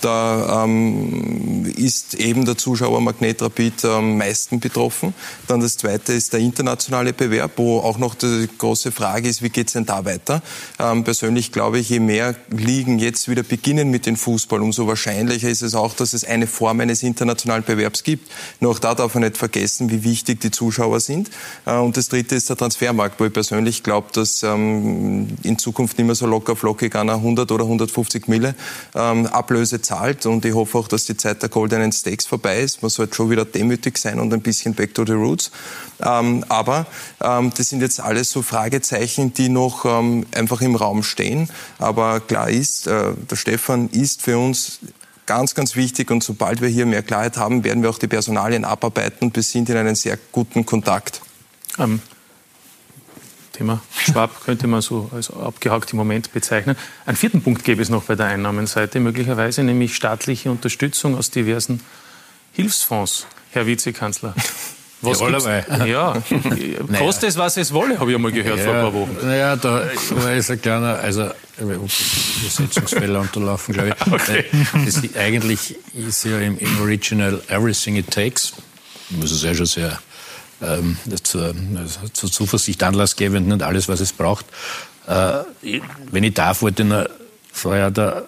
Da 0.00 0.64
ähm, 0.64 1.64
ist 1.76 2.14
eben 2.14 2.44
der 2.44 2.56
Zuschauer 2.56 3.00
Magnet 3.00 3.42
Rapid 3.42 3.84
am 3.84 4.16
meisten 4.18 4.60
betroffen. 4.60 5.14
Dann 5.46 5.60
das 5.60 5.76
zweite 5.76 6.12
ist 6.12 6.32
der 6.32 6.40
internationale 6.40 7.12
Bewerb, 7.12 7.52
wo 7.56 7.80
auch 7.80 7.98
noch 7.98 8.14
die 8.14 8.48
große 8.56 8.92
Frage 8.92 9.28
ist, 9.28 9.42
wie 9.42 9.50
geht's 9.50 9.74
denn 9.74 9.86
da 9.86 10.04
weiter? 10.04 10.42
Ähm, 10.78 11.04
persönlich 11.04 11.52
glaube 11.52 11.78
ich, 11.78 11.90
je 11.90 12.00
mehr 12.00 12.34
Ligen 12.50 12.98
jetzt 12.98 13.28
wieder 13.28 13.42
beginnen 13.42 13.90
mit 13.90 14.06
dem 14.06 14.16
Fußball, 14.16 14.62
umso 14.62 14.86
wahrscheinlicher 14.86 15.48
ist 15.48 15.62
es 15.62 15.74
auch, 15.74 15.94
dass 15.94 16.12
es 16.12 16.24
eine 16.24 16.46
Form 16.46 16.80
eines 16.80 17.02
internationalen 17.02 17.64
Bewerbs 17.64 18.02
gibt. 18.02 18.30
Nur 18.60 18.72
auch 18.72 18.78
da 18.78 18.94
darf 18.94 19.14
man 19.14 19.24
nicht 19.24 19.36
vergessen, 19.36 19.90
wie 19.90 20.04
wichtig 20.04 20.40
die 20.40 20.50
Zuschauer 20.50 21.00
sind. 21.00 21.30
Äh, 21.66 21.76
und 21.76 21.96
das 21.96 22.08
dritte 22.08 22.34
ist 22.34 22.48
der 22.48 22.56
Transfermarkt, 22.56 23.20
wo 23.20 23.26
ich 23.26 23.32
persönlich 23.32 23.82
glaube, 23.82 24.08
dass 24.12 24.42
ähm, 24.42 25.28
in 25.42 25.58
Zukunft 25.58 25.98
nicht 25.98 26.06
mehr 26.06 26.14
so 26.14 26.26
locker 26.26 26.56
flockig 26.56 26.94
einer 26.96 27.14
100 27.14 27.50
oder 27.52 27.64
150 27.64 28.28
Mille 28.28 28.54
ähm, 28.94 29.26
Ablöse 29.26 29.80
zahlt. 29.90 30.24
Und 30.26 30.44
ich 30.44 30.54
hoffe 30.54 30.78
auch, 30.78 30.88
dass 30.88 31.04
die 31.04 31.16
Zeit 31.16 31.42
der 31.42 31.48
Goldenen 31.48 31.92
Steaks 31.92 32.26
vorbei 32.26 32.60
ist. 32.60 32.82
Man 32.82 32.90
sollte 32.90 33.14
schon 33.14 33.30
wieder 33.30 33.44
demütig 33.44 33.98
sein 33.98 34.20
und 34.20 34.32
ein 34.32 34.40
bisschen 34.40 34.74
back 34.74 34.94
to 34.94 35.04
the 35.04 35.12
roots. 35.12 35.50
Ähm, 36.00 36.44
aber 36.48 36.86
ähm, 37.20 37.52
das 37.56 37.68
sind 37.68 37.80
jetzt 37.80 38.00
alles 38.00 38.30
so 38.30 38.42
Fragezeichen, 38.42 39.34
die 39.34 39.48
noch 39.48 39.84
ähm, 39.84 40.26
einfach 40.32 40.60
im 40.60 40.76
Raum 40.76 41.02
stehen. 41.02 41.50
Aber 41.78 42.20
klar 42.20 42.48
ist, 42.48 42.86
äh, 42.86 43.12
der 43.30 43.36
Stefan 43.36 43.88
ist 43.88 44.22
für 44.22 44.38
uns 44.38 44.78
ganz, 45.26 45.54
ganz 45.54 45.74
wichtig. 45.74 46.10
Und 46.10 46.22
sobald 46.22 46.60
wir 46.60 46.68
hier 46.68 46.86
mehr 46.86 47.02
Klarheit 47.02 47.36
haben, 47.36 47.64
werden 47.64 47.82
wir 47.82 47.90
auch 47.90 47.98
die 47.98 48.08
Personalien 48.08 48.64
abarbeiten 48.64 49.26
und 49.26 49.36
wir 49.36 49.42
sind 49.42 49.68
in 49.68 49.76
einem 49.76 49.96
sehr 49.96 50.18
guten 50.30 50.64
Kontakt. 50.64 51.20
Ähm, 51.78 52.00
Thema 53.60 53.82
Schwab 53.94 54.42
könnte 54.42 54.66
man 54.66 54.80
so 54.80 55.10
als 55.14 55.30
abgehakt 55.30 55.92
im 55.92 55.98
Moment 55.98 56.32
bezeichnen. 56.32 56.76
Einen 57.04 57.18
vierten 57.18 57.42
Punkt 57.42 57.62
gäbe 57.62 57.82
es 57.82 57.90
noch 57.90 58.04
bei 58.04 58.14
der 58.14 58.24
Einnahmenseite, 58.24 59.00
möglicherweise 59.00 59.62
nämlich 59.62 59.94
staatliche 59.94 60.50
Unterstützung 60.50 61.14
aus 61.14 61.30
diversen 61.30 61.82
Hilfsfonds, 62.54 63.26
Herr 63.50 63.66
Vizekanzler. 63.66 64.34
Was 65.02 65.20
ja, 65.20 65.84
ja. 65.84 66.22
kostet 66.98 67.30
es, 67.30 67.36
was 67.36 67.58
es 67.58 67.72
wolle, 67.72 67.98
habe 67.98 68.10
ich 68.10 68.16
einmal 68.16 68.32
gehört 68.32 68.58
ja, 68.58 68.64
vor 68.64 68.74
ein 68.74 68.80
paar 68.80 68.94
Wochen. 68.94 69.16
Naja, 69.22 69.56
da 69.56 69.82
war 70.10 70.32
jetzt 70.32 70.50
ein 70.50 70.60
kleiner, 70.60 70.98
also 70.98 71.30
Übersetzungsfehler 71.58 73.20
unterlaufen, 73.20 73.74
glaube 73.74 73.90
ich. 73.90 74.06
Okay. 74.12 74.44
Das, 74.86 75.02
eigentlich 75.16 75.76
ist 75.94 76.24
ja 76.24 76.38
im, 76.40 76.58
im 76.58 76.80
Original 76.80 77.42
Everything 77.48 77.96
It 77.96 78.10
Takes, 78.10 78.54
das 79.10 79.32
ist 79.32 79.42
ja 79.42 79.54
schon 79.54 79.66
sehr 79.66 79.98
ähm, 80.62 80.96
zur, 81.22 81.54
zur 82.12 82.30
Zuversicht 82.30 82.82
anlassgebend 82.82 83.52
und 83.52 83.62
alles, 83.62 83.88
was 83.88 84.00
es 84.00 84.12
braucht. 84.12 84.46
Äh, 85.06 85.40
wenn 86.10 86.24
ich 86.24 86.34
darf, 86.34 86.62
wollte 86.62 86.82
ich 86.82 86.88
noch 86.88 87.06
vorher 87.52 87.90
da, 87.90 88.24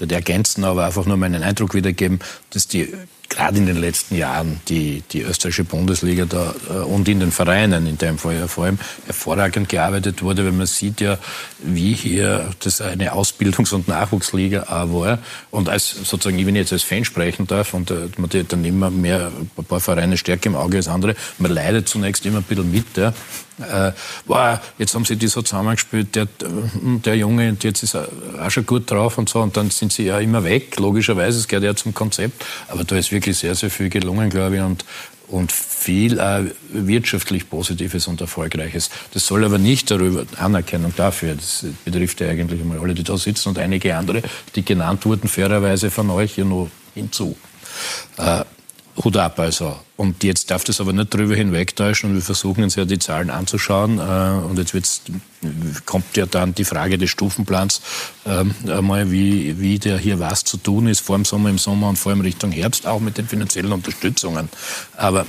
der 0.00 0.16
ergänzen, 0.16 0.64
aber 0.64 0.86
einfach 0.86 1.06
nur 1.06 1.16
meinen 1.16 1.42
Eindruck 1.42 1.74
wiedergeben, 1.74 2.20
dass 2.50 2.68
die 2.68 2.92
gerade 3.36 3.58
in 3.58 3.66
den 3.66 3.76
letzten 3.76 4.16
Jahren 4.16 4.60
die, 4.68 5.02
die 5.12 5.22
österreichische 5.22 5.64
Bundesliga 5.64 6.24
da 6.24 6.54
äh, 6.68 6.72
und 6.72 7.08
in 7.08 7.20
den 7.20 7.30
Vereinen 7.30 7.86
in 7.86 7.98
dem 7.98 8.18
Fall 8.18 8.36
ja 8.36 8.48
vor 8.48 8.64
allem 8.64 8.78
hervorragend 9.04 9.68
gearbeitet 9.68 10.22
wurde, 10.22 10.44
weil 10.44 10.52
man 10.52 10.66
sieht 10.66 11.00
ja, 11.00 11.18
wie 11.62 11.92
hier 11.92 12.50
das 12.60 12.80
eine 12.80 13.12
Ausbildungs- 13.12 13.74
und 13.74 13.88
Nachwuchsliga 13.88 14.64
auch 14.64 14.92
war. 14.92 15.18
Und 15.50 15.68
als 15.68 15.90
sozusagen, 15.90 16.38
wenn 16.46 16.56
ich 16.56 16.62
jetzt 16.62 16.72
als 16.72 16.82
Fan 16.82 17.04
sprechen 17.04 17.46
darf 17.46 17.74
und 17.74 17.90
äh, 17.90 18.08
man 18.16 18.30
dann 18.48 18.64
immer 18.64 18.90
mehr 18.90 19.30
ein 19.56 19.64
paar 19.64 19.80
Vereine 19.80 20.16
stärker 20.16 20.46
im 20.46 20.56
Auge 20.56 20.78
als 20.78 20.88
andere, 20.88 21.14
man 21.38 21.52
leidet 21.52 21.88
zunächst 21.88 22.24
immer 22.26 22.38
ein 22.38 22.44
bisschen 22.44 22.70
mit. 22.70 22.96
Ja 22.96 23.12
äh, 23.58 23.92
wow, 24.26 24.58
jetzt 24.78 24.94
haben 24.94 25.04
sie 25.04 25.16
die 25.16 25.28
so 25.28 25.42
zusammengespielt, 25.42 26.14
der, 26.14 26.28
der 27.04 27.16
Junge, 27.16 27.56
jetzt 27.60 27.82
ist 27.82 27.94
er 27.94 28.08
auch 28.40 28.50
schon 28.50 28.66
gut 28.66 28.90
drauf 28.90 29.18
und 29.18 29.28
so, 29.28 29.40
und 29.40 29.56
dann 29.56 29.70
sind 29.70 29.92
sie 29.92 30.04
ja 30.04 30.18
immer 30.18 30.44
weg, 30.44 30.78
logischerweise, 30.78 31.38
es 31.38 31.48
gehört 31.48 31.64
ja 31.64 31.74
zum 31.74 31.94
Konzept, 31.94 32.44
aber 32.68 32.84
da 32.84 32.96
ist 32.96 33.12
wirklich 33.12 33.38
sehr, 33.38 33.54
sehr 33.54 33.70
viel 33.70 33.88
gelungen, 33.88 34.30
glaube 34.30 34.56
ich, 34.56 34.62
und, 34.62 34.84
und 35.28 35.52
viel 35.52 36.18
äh, 36.18 36.44
wirtschaftlich 36.70 37.48
Positives 37.48 38.06
und 38.06 38.20
Erfolgreiches. 38.20 38.90
Das 39.12 39.26
soll 39.26 39.44
aber 39.44 39.58
nicht 39.58 39.90
darüber 39.90 40.24
Anerkennung 40.38 40.92
dafür. 40.96 41.34
Das 41.34 41.64
betrifft 41.84 42.20
ja 42.20 42.28
eigentlich 42.28 42.60
einmal 42.60 42.78
alle, 42.78 42.94
die 42.94 43.02
da 43.02 43.16
sitzen 43.16 43.48
und 43.48 43.58
einige 43.58 43.96
andere, 43.96 44.22
die 44.54 44.64
genannt 44.64 45.04
wurden, 45.04 45.28
fairerweise 45.28 45.90
von 45.90 46.10
euch 46.10 46.34
hier 46.34 46.44
noch 46.44 46.68
hinzu. 46.94 47.36
Äh, 48.18 48.44
Hut 49.04 49.16
ab 49.16 49.38
also. 49.38 49.76
Und 49.96 50.24
jetzt 50.24 50.50
darf 50.50 50.64
das 50.64 50.80
aber 50.80 50.92
nicht 50.92 51.12
drüber 51.12 51.34
hinwegtäuschen 51.34 52.10
und 52.10 52.16
wir 52.16 52.22
versuchen 52.22 52.64
uns 52.64 52.76
ja 52.76 52.84
die 52.84 52.98
Zahlen 52.98 53.30
anzuschauen. 53.30 53.98
Äh, 53.98 54.46
und 54.46 54.58
jetzt 54.58 54.74
wird's, 54.74 55.02
kommt 55.84 56.16
ja 56.16 56.26
dann 56.26 56.54
die 56.54 56.64
Frage 56.64 56.98
des 56.98 57.10
Stufenplans 57.10 57.82
ähm, 58.26 58.54
einmal, 58.68 59.10
wie, 59.10 59.60
wie 59.60 59.78
der 59.78 59.98
hier 59.98 60.18
was 60.18 60.44
zu 60.44 60.56
tun 60.56 60.86
ist, 60.86 61.00
vor 61.00 61.16
dem 61.16 61.24
Sommer, 61.24 61.50
im 61.50 61.58
Sommer 61.58 61.88
und 61.88 61.96
vor 61.96 62.12
allem 62.12 62.22
Richtung 62.22 62.52
Herbst, 62.52 62.86
auch 62.86 63.00
mit 63.00 63.18
den 63.18 63.28
finanziellen 63.28 63.72
Unterstützungen. 63.72 64.48
Aber 64.96 65.26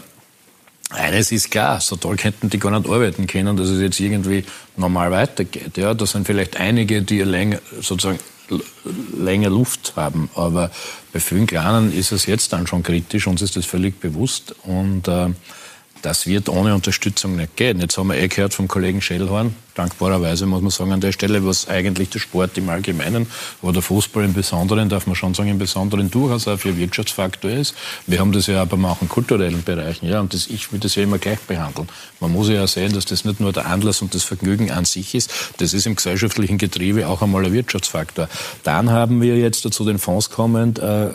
eines 0.90 1.32
ist 1.34 1.52
klar, 1.52 1.82
so 1.82 1.98
toll 1.98 2.16
könnten 2.16 2.50
die 2.50 2.60
gar 2.60 2.72
nicht 2.72 2.90
arbeiten 2.90 3.28
können, 3.28 3.58
dass 3.58 3.68
es 3.68 3.82
jetzt 3.82 4.00
irgendwie 4.00 4.46
normal 4.78 5.12
weitergeht. 5.12 5.78
Ja, 5.78 5.94
da 5.94 6.06
sind 6.06 6.26
vielleicht 6.26 6.58
einige, 6.58 7.02
die 7.02 7.20
länger 7.20 7.60
sozusagen 7.82 8.20
länger 9.18 9.50
Luft 9.50 9.94
haben. 9.96 10.30
Aber 10.36 10.72
bei 11.14 11.20
vielen 11.20 11.48
Kleinen 11.48 11.92
ist 11.92 12.12
es 12.12 12.26
jetzt 12.26 12.54
dann 12.54 12.68
schon 12.68 12.84
kritisch, 12.84 13.28
uns 13.28 13.42
ist 13.42 13.56
das 13.56 13.66
völlig 13.66 14.00
bewusst. 14.00 14.56
Und 14.64 15.08
äh, 15.08 15.30
das 16.02 16.28
wird 16.28 16.50
ohne 16.50 16.76
Unterstützung 16.76 17.36
nicht 17.36 17.56
gehen. 17.56 17.80
Jetzt 17.80 17.98
haben 17.98 18.08
wir 18.08 18.18
eh 18.18 18.28
gehört 18.28 18.54
vom 18.54 18.68
Kollegen 18.68 19.02
Schellhorn, 19.02 19.56
dankbarerweise 19.78 20.46
muss 20.46 20.62
man 20.62 20.72
sagen 20.72 20.92
an 20.92 21.02
der 21.02 21.12
Stelle, 21.12 21.46
was 21.46 21.68
eigentlich 21.68 22.10
der 22.10 22.20
Sport 22.20 22.58
im 22.58 22.70
Allgemeinen, 22.70 23.28
aber 23.62 23.74
der 23.74 23.82
Fußball 23.82 24.24
im 24.24 24.34
Besonderen, 24.34 24.90
darf 24.90 25.08
man 25.08 25.16
schon 25.16 25.34
sagen, 25.34 25.50
im 25.50 25.60
Besonderen 25.60 26.10
durchaus 26.10 26.48
auch 26.48 26.58
für 26.58 26.78
Wirtschaftsfaktor 26.78 27.52
ist. 27.52 27.76
Wir 28.08 28.20
haben 28.20 28.32
das 28.32 28.48
ja 28.48 28.62
aber 28.62 28.78
auch 28.90 29.02
in 29.02 29.10
kulturellen 29.10 29.64
Bereichen, 29.64 30.08
ja, 30.08 30.20
und 30.20 30.34
das, 30.34 30.48
ich 30.48 30.72
will 30.72 30.80
das 30.80 30.96
ja 30.96 31.04
immer 31.04 31.18
gleich 31.18 31.40
behandeln. 31.40 31.88
Man 32.20 32.32
muss 32.32 32.50
ja 32.50 32.66
sehen, 32.66 32.94
dass 32.94 33.06
das 33.06 33.26
nicht 33.26 33.40
nur 33.40 33.54
der 33.54 33.68
Anlass 33.68 34.02
und 34.02 34.16
das 34.16 34.24
Vergnügen 34.24 34.72
an 34.72 34.86
sich 34.86 35.14
ist, 35.14 35.32
das 35.58 35.74
ist 35.74 35.86
im 35.86 35.96
gesellschaftlichen 35.96 36.58
Getriebe 36.58 37.08
auch 37.08 37.22
einmal 37.22 37.46
ein 37.46 37.54
Wirtschaftsfaktor. 37.54 38.28
Dann 38.64 38.90
haben 38.90 39.22
wir 39.22 39.38
jetzt 39.38 39.66
dazu 39.66 39.86
den 39.86 40.00
Fonds 40.00 40.30
kommend 40.30 40.80
äh, 40.80 41.10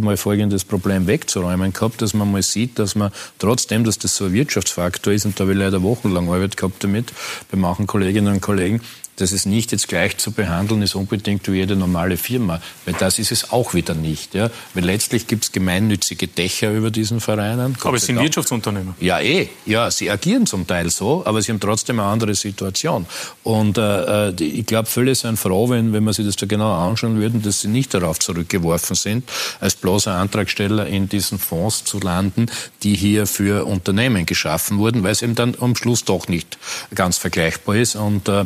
mal 0.00 0.16
folgendes 0.16 0.64
Problem 0.64 1.06
wegzuräumen 1.06 1.72
gehabt, 1.72 2.02
dass 2.02 2.14
man 2.14 2.30
mal 2.30 2.42
sieht, 2.42 2.78
dass 2.78 2.94
man 2.94 3.10
trotzdem, 3.38 3.84
dass 3.84 3.98
das 3.98 4.16
so 4.16 4.26
ein 4.26 4.32
Wirtschaftsfaktor 4.32 5.12
ist, 5.12 5.24
und 5.24 5.38
da 5.38 5.44
habe 5.44 5.52
ich 5.52 5.58
leider 5.58 5.82
wochenlang 5.82 6.28
Arbeit 6.28 6.56
gehabt 6.56 6.84
damit, 6.84 7.12
bei 7.50 7.58
manchen 7.58 7.86
Kollegen, 7.86 8.03
Kolleginnen 8.04 8.34
und 8.34 8.42
Kollegen, 8.42 8.82
dass 9.16 9.32
es 9.32 9.46
nicht 9.46 9.72
jetzt 9.72 9.88
gleich 9.88 10.16
zu 10.18 10.32
behandeln 10.32 10.82
ist, 10.82 10.94
unbedingt 10.94 11.46
wie 11.48 11.56
jede 11.56 11.76
normale 11.76 12.16
Firma. 12.16 12.60
Weil 12.84 12.94
das 12.94 13.18
ist 13.18 13.32
es 13.32 13.50
auch 13.50 13.74
wieder 13.74 13.94
nicht. 13.94 14.34
Ja? 14.34 14.50
Weil 14.74 14.84
letztlich 14.84 15.26
gibt 15.26 15.44
es 15.44 15.52
gemeinnützige 15.52 16.28
Dächer 16.28 16.72
über 16.72 16.90
diesen 16.90 17.20
Vereinen. 17.20 17.76
Aber 17.82 17.96
es 17.96 18.06
sind 18.06 18.18
Wirtschaftsunternehmer. 18.18 18.94
Ja, 19.00 19.20
eh. 19.20 19.48
Ja, 19.66 19.90
sie 19.90 20.10
agieren 20.10 20.46
zum 20.46 20.66
Teil 20.66 20.90
so, 20.90 21.24
aber 21.24 21.40
sie 21.42 21.52
haben 21.52 21.60
trotzdem 21.60 22.00
eine 22.00 22.08
andere 22.08 22.34
Situation. 22.34 23.06
Und 23.42 23.78
äh, 23.78 24.30
äh 24.30 24.44
ich 24.44 24.66
glaube, 24.66 24.88
viele 24.88 25.14
sind 25.14 25.38
froh, 25.38 25.68
wenn, 25.70 25.92
wenn 25.92 26.04
man 26.04 26.12
sich 26.12 26.26
das 26.26 26.36
da 26.36 26.46
genau 26.46 26.72
anschauen 26.72 27.18
würden, 27.18 27.42
dass 27.42 27.60
sie 27.60 27.68
nicht 27.68 27.94
darauf 27.94 28.18
zurückgeworfen 28.18 28.96
sind, 28.96 29.28
als 29.60 29.76
bloßer 29.76 30.12
Antragsteller 30.12 30.86
in 30.86 31.08
diesen 31.08 31.38
Fonds 31.38 31.84
zu 31.84 32.00
landen, 32.00 32.46
die 32.82 32.94
hier 32.94 33.26
für 33.26 33.66
Unternehmen 33.66 34.26
geschaffen 34.26 34.78
wurden, 34.78 35.02
weil 35.02 35.12
es 35.12 35.22
eben 35.22 35.34
dann 35.34 35.56
am 35.60 35.76
Schluss 35.76 36.04
doch 36.04 36.28
nicht 36.28 36.58
ganz 36.94 37.18
vergleichbar 37.18 37.76
ist. 37.76 37.96
Und 37.96 38.28
äh, 38.28 38.44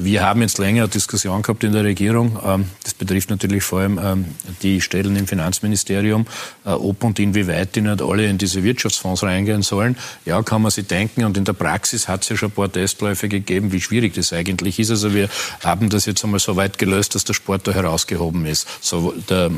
wir 0.00 0.22
haben 0.22 0.42
jetzt 0.42 0.58
länger 0.58 0.88
Diskussion 0.88 1.42
gehabt 1.42 1.62
in 1.64 1.72
der 1.72 1.84
Regierung. 1.84 2.38
Ähm, 2.44 2.66
das 2.82 2.94
betrifft 2.94 3.30
natürlich 3.30 3.62
vor 3.62 3.80
allem 3.80 3.98
ähm, 4.02 4.24
die 4.62 4.80
Stellen 4.80 5.16
im 5.16 5.26
Finanzministerium, 5.26 6.26
äh, 6.64 6.70
ob 6.70 7.04
und 7.04 7.18
inwieweit 7.18 7.76
die 7.76 7.80
nicht 7.80 8.02
alle 8.02 8.26
in 8.26 8.38
diese 8.38 8.64
Wirtschaftsfonds 8.64 9.22
reingehen 9.22 9.62
sollen. 9.62 9.96
Ja, 10.24 10.42
kann 10.42 10.62
man 10.62 10.70
sich 10.70 10.86
denken. 10.86 11.24
Und 11.24 11.36
in 11.36 11.44
der 11.44 11.52
Praxis 11.52 12.08
hat 12.08 12.22
es 12.22 12.28
ja 12.30 12.36
schon 12.36 12.48
ein 12.48 12.52
paar 12.52 12.72
Testläufe 12.72 13.28
gegeben, 13.28 13.72
wie 13.72 13.80
schwierig 13.80 14.14
das 14.14 14.32
eigentlich 14.32 14.78
ist. 14.78 14.90
Also 14.90 15.14
wir 15.14 15.28
haben 15.62 15.90
das 15.90 16.06
jetzt 16.06 16.24
einmal 16.24 16.40
so 16.40 16.56
weit 16.56 16.78
gelöst, 16.78 17.14
dass 17.14 17.24
der 17.24 17.34
Sport 17.34 17.66
da 17.66 17.72
herausgehoben 17.72 18.46
ist. 18.46 18.66
So, 18.80 19.14
der, 19.28 19.50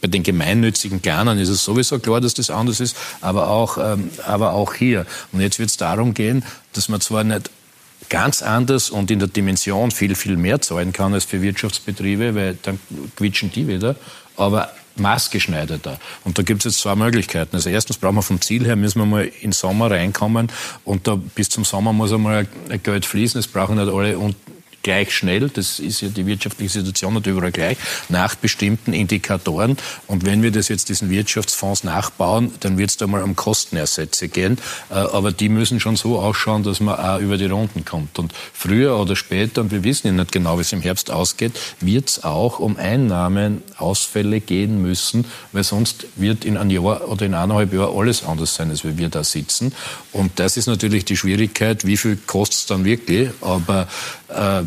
bei 0.00 0.08
den 0.08 0.22
gemeinnützigen 0.22 1.02
Kleinen 1.02 1.38
ist 1.38 1.48
es 1.48 1.64
sowieso 1.64 1.98
klar, 1.98 2.20
dass 2.20 2.34
das 2.34 2.50
anders 2.50 2.80
ist, 2.80 2.96
aber 3.20 3.48
auch, 3.48 3.78
ähm, 3.78 4.10
aber 4.26 4.52
auch 4.52 4.74
hier. 4.74 5.06
Und 5.32 5.40
jetzt 5.40 5.58
wird 5.58 5.70
es 5.70 5.76
darum 5.76 6.14
gehen, 6.14 6.44
dass 6.72 6.88
man 6.88 7.00
zwar 7.00 7.24
nicht 7.24 7.50
ganz 8.08 8.42
anders 8.42 8.90
und 8.90 9.10
in 9.10 9.18
der 9.18 9.28
Dimension 9.28 9.90
viel, 9.90 10.14
viel 10.14 10.36
mehr 10.36 10.60
zahlen 10.60 10.92
kann 10.92 11.14
als 11.14 11.24
für 11.24 11.42
Wirtschaftsbetriebe, 11.42 12.34
weil 12.34 12.58
dann 12.62 12.80
quitschen 13.16 13.52
die 13.52 13.68
wieder. 13.68 13.96
Aber 14.36 14.70
maßgeschneiderter. 14.96 15.98
Und 16.24 16.38
da 16.38 16.42
gibt 16.42 16.60
es 16.60 16.72
jetzt 16.72 16.82
zwei 16.82 16.94
Möglichkeiten. 16.94 17.56
Also 17.56 17.70
erstens 17.70 17.98
brauchen 17.98 18.16
wir 18.16 18.22
vom 18.22 18.40
Ziel 18.40 18.66
her, 18.66 18.76
müssen 18.76 18.98
wir 18.98 19.06
mal 19.06 19.30
in 19.40 19.52
Sommer 19.52 19.90
reinkommen 19.90 20.48
und 20.84 21.06
da 21.06 21.16
bis 21.34 21.48
zum 21.48 21.64
Sommer 21.64 21.92
muss 21.92 22.12
einmal 22.12 22.46
Geld 22.82 23.06
fließen. 23.06 23.38
Es 23.38 23.48
brauchen 23.48 23.76
nicht 23.76 23.92
alle 23.92 24.18
gleich 24.82 25.14
schnell, 25.14 25.48
das 25.48 25.78
ist 25.78 26.00
ja 26.00 26.08
die 26.08 26.26
wirtschaftliche 26.26 26.72
Situation 26.80 27.14
nicht 27.14 27.26
überall 27.26 27.52
gleich, 27.52 27.76
nach 28.08 28.34
bestimmten 28.34 28.92
Indikatoren. 28.92 29.76
Und 30.06 30.24
wenn 30.24 30.42
wir 30.42 30.50
das 30.50 30.68
jetzt 30.68 30.88
diesen 30.88 31.10
Wirtschaftsfonds 31.10 31.84
nachbauen, 31.84 32.52
dann 32.60 32.78
wird 32.78 32.90
es 32.90 32.96
da 32.96 33.06
mal 33.06 33.22
um 33.22 33.36
Kostenersätze 33.36 34.28
gehen. 34.28 34.58
Äh, 34.90 34.94
aber 34.94 35.32
die 35.32 35.48
müssen 35.48 35.80
schon 35.80 35.96
so 35.96 36.18
ausschauen, 36.18 36.62
dass 36.62 36.80
man 36.80 36.98
auch 36.98 37.20
über 37.20 37.36
die 37.36 37.46
Runden 37.46 37.84
kommt. 37.84 38.18
Und 38.18 38.32
früher 38.52 38.98
oder 38.98 39.16
später, 39.16 39.60
und 39.60 39.70
wir 39.70 39.84
wissen 39.84 40.08
ja 40.08 40.12
nicht 40.12 40.32
genau, 40.32 40.58
wie 40.58 40.62
es 40.62 40.72
im 40.72 40.80
Herbst 40.80 41.10
ausgeht, 41.10 41.52
wird 41.80 42.08
es 42.08 42.24
auch 42.24 42.58
um 42.58 42.76
Einnahmenausfälle 42.76 44.40
gehen 44.40 44.80
müssen, 44.82 45.24
weil 45.52 45.64
sonst 45.64 46.06
wird 46.16 46.44
in 46.44 46.56
einem 46.56 46.70
Jahr 46.70 47.08
oder 47.08 47.26
in 47.26 47.34
eineinhalb 47.34 47.72
Jahren 47.72 47.96
alles 47.96 48.24
anders 48.24 48.54
sein, 48.54 48.70
als 48.70 48.84
wir 48.84 49.08
da 49.08 49.24
sitzen. 49.24 49.72
Und 50.12 50.38
das 50.38 50.56
ist 50.56 50.66
natürlich 50.66 51.04
die 51.04 51.16
Schwierigkeit, 51.16 51.86
wie 51.86 51.96
viel 51.96 52.16
kostet 52.16 52.60
es 52.60 52.66
dann 52.66 52.84
wirklich. 52.84 53.30
Aber 53.40 53.88
äh, 54.28 54.62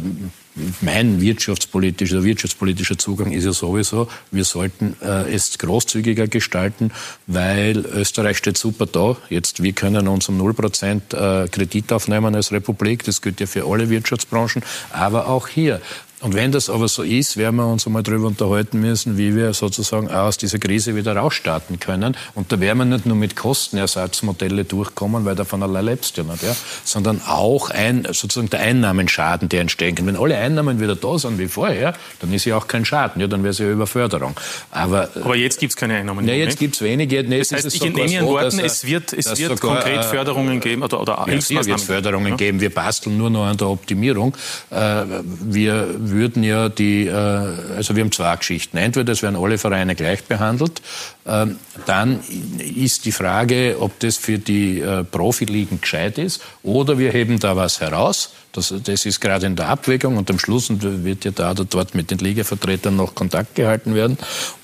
mein 0.81 1.19
wirtschaftspolitischer, 1.19 2.23
wirtschaftspolitischer 2.23 2.97
Zugang 2.97 3.31
ist 3.31 3.45
ja 3.45 3.53
sowieso, 3.53 4.07
wir 4.31 4.45
sollten 4.45 4.95
äh, 5.01 5.33
es 5.33 5.57
großzügiger 5.57 6.27
gestalten, 6.27 6.91
weil 7.25 7.79
Österreich 7.79 8.37
steht 8.37 8.57
super 8.57 8.85
da. 8.85 9.17
Jetzt, 9.29 9.63
wir 9.63 9.73
können 9.73 10.07
uns 10.07 10.29
um 10.29 10.39
0% 10.39 11.43
äh, 11.43 11.47
Kredit 11.47 11.91
aufnehmen 11.91 12.35
als 12.35 12.51
Republik. 12.51 13.03
Das 13.03 13.21
gilt 13.21 13.39
ja 13.39 13.47
für 13.47 13.65
alle 13.65 13.89
Wirtschaftsbranchen. 13.89 14.63
Aber 14.91 15.27
auch 15.27 15.47
hier, 15.47 15.81
und 16.23 16.35
wenn 16.35 16.53
das 16.53 16.69
aber 16.69 16.87
so 16.87 17.03
ist, 17.03 17.35
werden 17.35 17.57
wir 17.57 17.67
uns 17.67 17.85
einmal 17.85 18.01
darüber 18.01 18.27
unterhalten 18.27 18.79
müssen, 18.79 19.17
wie 19.17 19.35
wir 19.35 19.53
sozusagen 19.53 20.09
aus 20.09 20.37
dieser 20.37 20.57
Krise 20.57 20.95
wieder 20.95 21.17
rausstarten 21.17 21.81
können. 21.81 22.15
Und 22.33 22.49
da 22.49 22.61
werden 22.61 22.77
wir 22.77 22.85
nicht 22.85 23.05
nur 23.05 23.17
mit 23.17 23.35
Kostenersatzmodelle 23.35 24.63
durchkommen, 24.63 25.25
weil 25.25 25.35
davon 25.35 25.61
allein 25.63 25.83
lebst 25.83 26.17
du 26.17 26.23
nicht, 26.23 26.41
ja, 26.41 26.55
sondern 26.85 27.21
auch 27.27 27.71
ein, 27.71 28.07
sozusagen 28.09 28.49
der 28.49 28.61
Einnahmenschaden, 28.61 29.49
der 29.49 29.59
entstehen 29.59 29.95
kann. 29.95 30.07
Wenn 30.07 30.15
alle 30.15 30.37
Einnahmen 30.37 30.79
wieder 30.79 30.95
da 30.95 31.19
sind 31.19 31.39
wie 31.39 31.49
vorher, 31.49 31.93
dann 32.21 32.31
ist 32.31 32.45
ja 32.45 32.55
auch 32.55 32.67
kein 32.67 32.85
Schaden, 32.85 33.21
ja, 33.21 33.27
dann 33.27 33.43
wäre 33.43 33.51
es 33.51 33.57
ja 33.57 33.69
Überförderung. 33.69 34.33
Aber, 34.71 35.09
aber 35.15 35.35
jetzt 35.35 35.59
gibt 35.59 35.71
es 35.71 35.75
keine 35.75 35.95
Einnahmen. 35.95 36.23
Nee, 36.23 36.39
jetzt 36.39 36.57
gibt 36.57 36.75
es 36.75 36.81
wenige. 36.81 37.21
Nee, 37.23 37.39
das 37.39 37.51
heißt, 37.51 37.65
ich 37.65 37.83
in 37.83 37.97
Ihren 37.97 38.27
Worten, 38.27 38.59
dass, 38.59 38.83
es 38.83 38.87
wird, 38.87 39.11
es 39.11 39.37
wird 39.37 39.59
sogar, 39.59 39.75
konkret 39.75 39.99
äh, 39.99 40.03
Förderungen 40.03 40.61
geben 40.61 40.83
oder, 40.83 41.01
oder 41.01 41.25
ja, 41.27 41.33
es 41.33 41.49
wird 41.49 41.81
Förderungen 41.81 42.29
ja. 42.29 42.35
geben. 42.37 42.61
Wir 42.61 42.73
basteln 42.73 43.17
nur 43.17 43.29
noch 43.29 43.43
an 43.43 43.57
der 43.57 43.67
Optimierung. 43.67 44.33
Äh, 44.69 45.03
wir 45.41 46.12
würden 46.13 46.43
ja 46.43 46.69
die, 46.69 47.07
äh, 47.07 47.11
also 47.11 47.95
wir 47.95 48.03
haben 48.03 48.11
zwei 48.11 48.35
Geschichten. 48.35 48.77
Entweder 48.77 49.13
es 49.13 49.21
werden 49.21 49.35
alle 49.35 49.57
Vereine 49.57 49.95
gleich 49.95 50.23
behandelt, 50.23 50.81
ähm, 51.25 51.57
dann 51.85 52.19
ist 52.59 53.05
die 53.05 53.11
Frage, 53.11 53.77
ob 53.79 53.99
das 53.99 54.17
für 54.17 54.39
die 54.39 54.79
äh, 54.79 55.03
Profiligen 55.03 55.81
gescheit 55.81 56.17
ist, 56.17 56.41
oder 56.63 56.97
wir 56.97 57.11
heben 57.11 57.39
da 57.39 57.55
was 57.55 57.81
heraus. 57.81 58.33
Das, 58.51 58.73
das 58.83 59.05
ist 59.05 59.19
gerade 59.19 59.45
in 59.45 59.55
der 59.55 59.69
Abwägung 59.69 60.17
und 60.17 60.29
am 60.29 60.39
Schluss 60.39 60.69
wird 60.69 61.25
ja 61.25 61.31
da 61.31 61.51
oder 61.51 61.65
dort 61.65 61.95
mit 61.95 62.11
den 62.11 62.19
Ligavertretern 62.19 62.95
noch 62.95 63.15
Kontakt 63.15 63.55
gehalten 63.55 63.95
werden 63.95 64.17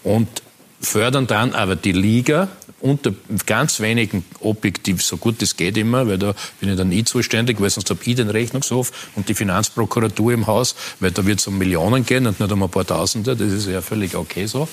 und 0.03 0.27
fördern 0.81 1.27
dann 1.27 1.53
aber 1.53 1.75
die 1.75 1.91
Liga 1.91 2.47
unter 2.81 3.13
ganz 3.45 3.79
wenigen 3.79 4.25
objektiv, 4.39 5.03
so 5.03 5.17
gut 5.17 5.41
es 5.41 5.57
geht 5.57 5.77
immer, 5.77 6.07
weil 6.07 6.17
da 6.17 6.33
bin 6.59 6.69
ich 6.69 6.77
dann 6.77 6.89
nie 6.89 7.03
zuständig, 7.03 7.59
weil 7.59 7.69
sonst 7.69 7.89
habe 7.89 7.99
ich 8.03 8.15
den 8.15 8.29
Rechnungshof 8.29 8.91
und 9.15 9.29
die 9.29 9.33
Finanzprokuratur 9.33 10.33
im 10.33 10.47
Haus, 10.47 10.75
weil 10.99 11.11
da 11.11 11.25
wird 11.25 11.39
es 11.39 11.47
um 11.47 11.57
Millionen 11.57 12.05
gehen 12.05 12.27
und 12.27 12.39
nicht 12.39 12.51
um 12.51 12.63
ein 12.63 12.69
paar 12.69 12.85
Tausende, 12.85 13.35
das 13.35 13.51
ist 13.51 13.67
ja 13.67 13.81
völlig 13.81 14.15
okay 14.15 14.45
so. 14.45 14.67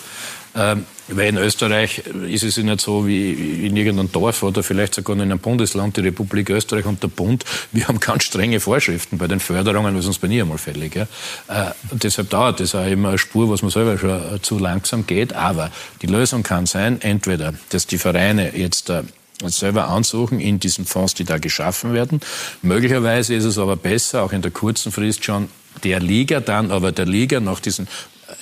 Ähm, 0.57 0.87
weil 1.09 1.29
in 1.29 1.37
Österreich 1.37 1.99
ist 2.29 2.43
es 2.43 2.57
ja 2.57 2.63
nicht 2.65 2.81
so 2.81 3.07
wie 3.07 3.67
in 3.67 3.77
irgendeinem 3.77 4.11
Dorf 4.11 4.43
oder 4.43 4.63
vielleicht 4.63 4.95
sogar 4.95 5.15
in 5.15 5.23
einem 5.23 5.39
Bundesland, 5.39 5.97
die 5.97 6.01
Republik 6.01 6.51
Österreich 6.51 6.85
und 6.87 7.03
der 7.03 7.09
Bund. 7.09 7.45
Wir 7.73 7.87
haben 7.87 8.01
ganz 8.01 8.25
strenge 8.25 8.59
Vorschriften 8.59 9.19
bei 9.19 9.29
den 9.29 9.39
Förderungen, 9.39 9.97
was 9.97 10.07
uns 10.07 10.19
bei 10.19 10.29
nie 10.29 10.41
einmal 10.41 10.59
fällig. 10.59 10.97
Ja. 10.97 11.03
Äh, 11.49 11.73
und 11.91 12.03
deshalb 12.03 12.31
dauert 12.31 12.61
das 12.61 12.75
auch 12.75 12.87
immer 12.87 13.11
eine 13.11 13.19
Spur, 13.19 13.51
was 13.51 13.63
man 13.63 13.71
selber 13.71 13.99
schon 13.99 14.43
zu 14.43 14.59
langsam 14.59 15.07
geht. 15.07 15.35
Aber 15.35 15.71
die 16.03 16.07
Lösung 16.07 16.43
kann 16.43 16.67
sein, 16.67 17.01
entweder, 17.03 17.55
dass 17.69 17.87
die 17.87 17.99
Vereine 17.99 18.57
jetzt 18.57 18.91
äh, 18.91 19.03
selber 19.45 19.89
ansuchen 19.89 20.41
in 20.41 20.59
diesen 20.59 20.87
Fonds, 20.87 21.15
die 21.15 21.25
da 21.25 21.39
geschaffen 21.39 21.93
werden. 21.93 22.21
Möglicherweise 22.63 23.35
ist 23.35 23.45
es 23.45 23.59
aber 23.59 23.77
besser, 23.77 24.23
auch 24.23 24.33
in 24.33 24.43
der 24.43 24.51
kurzen 24.51 24.93
Frist 24.93 25.25
schon 25.25 25.49
der 25.85 26.01
Liga 26.01 26.41
dann, 26.41 26.71
aber 26.71 26.91
der 26.91 27.07
Liga 27.07 27.41
nach 27.41 27.61
diesen 27.61 27.87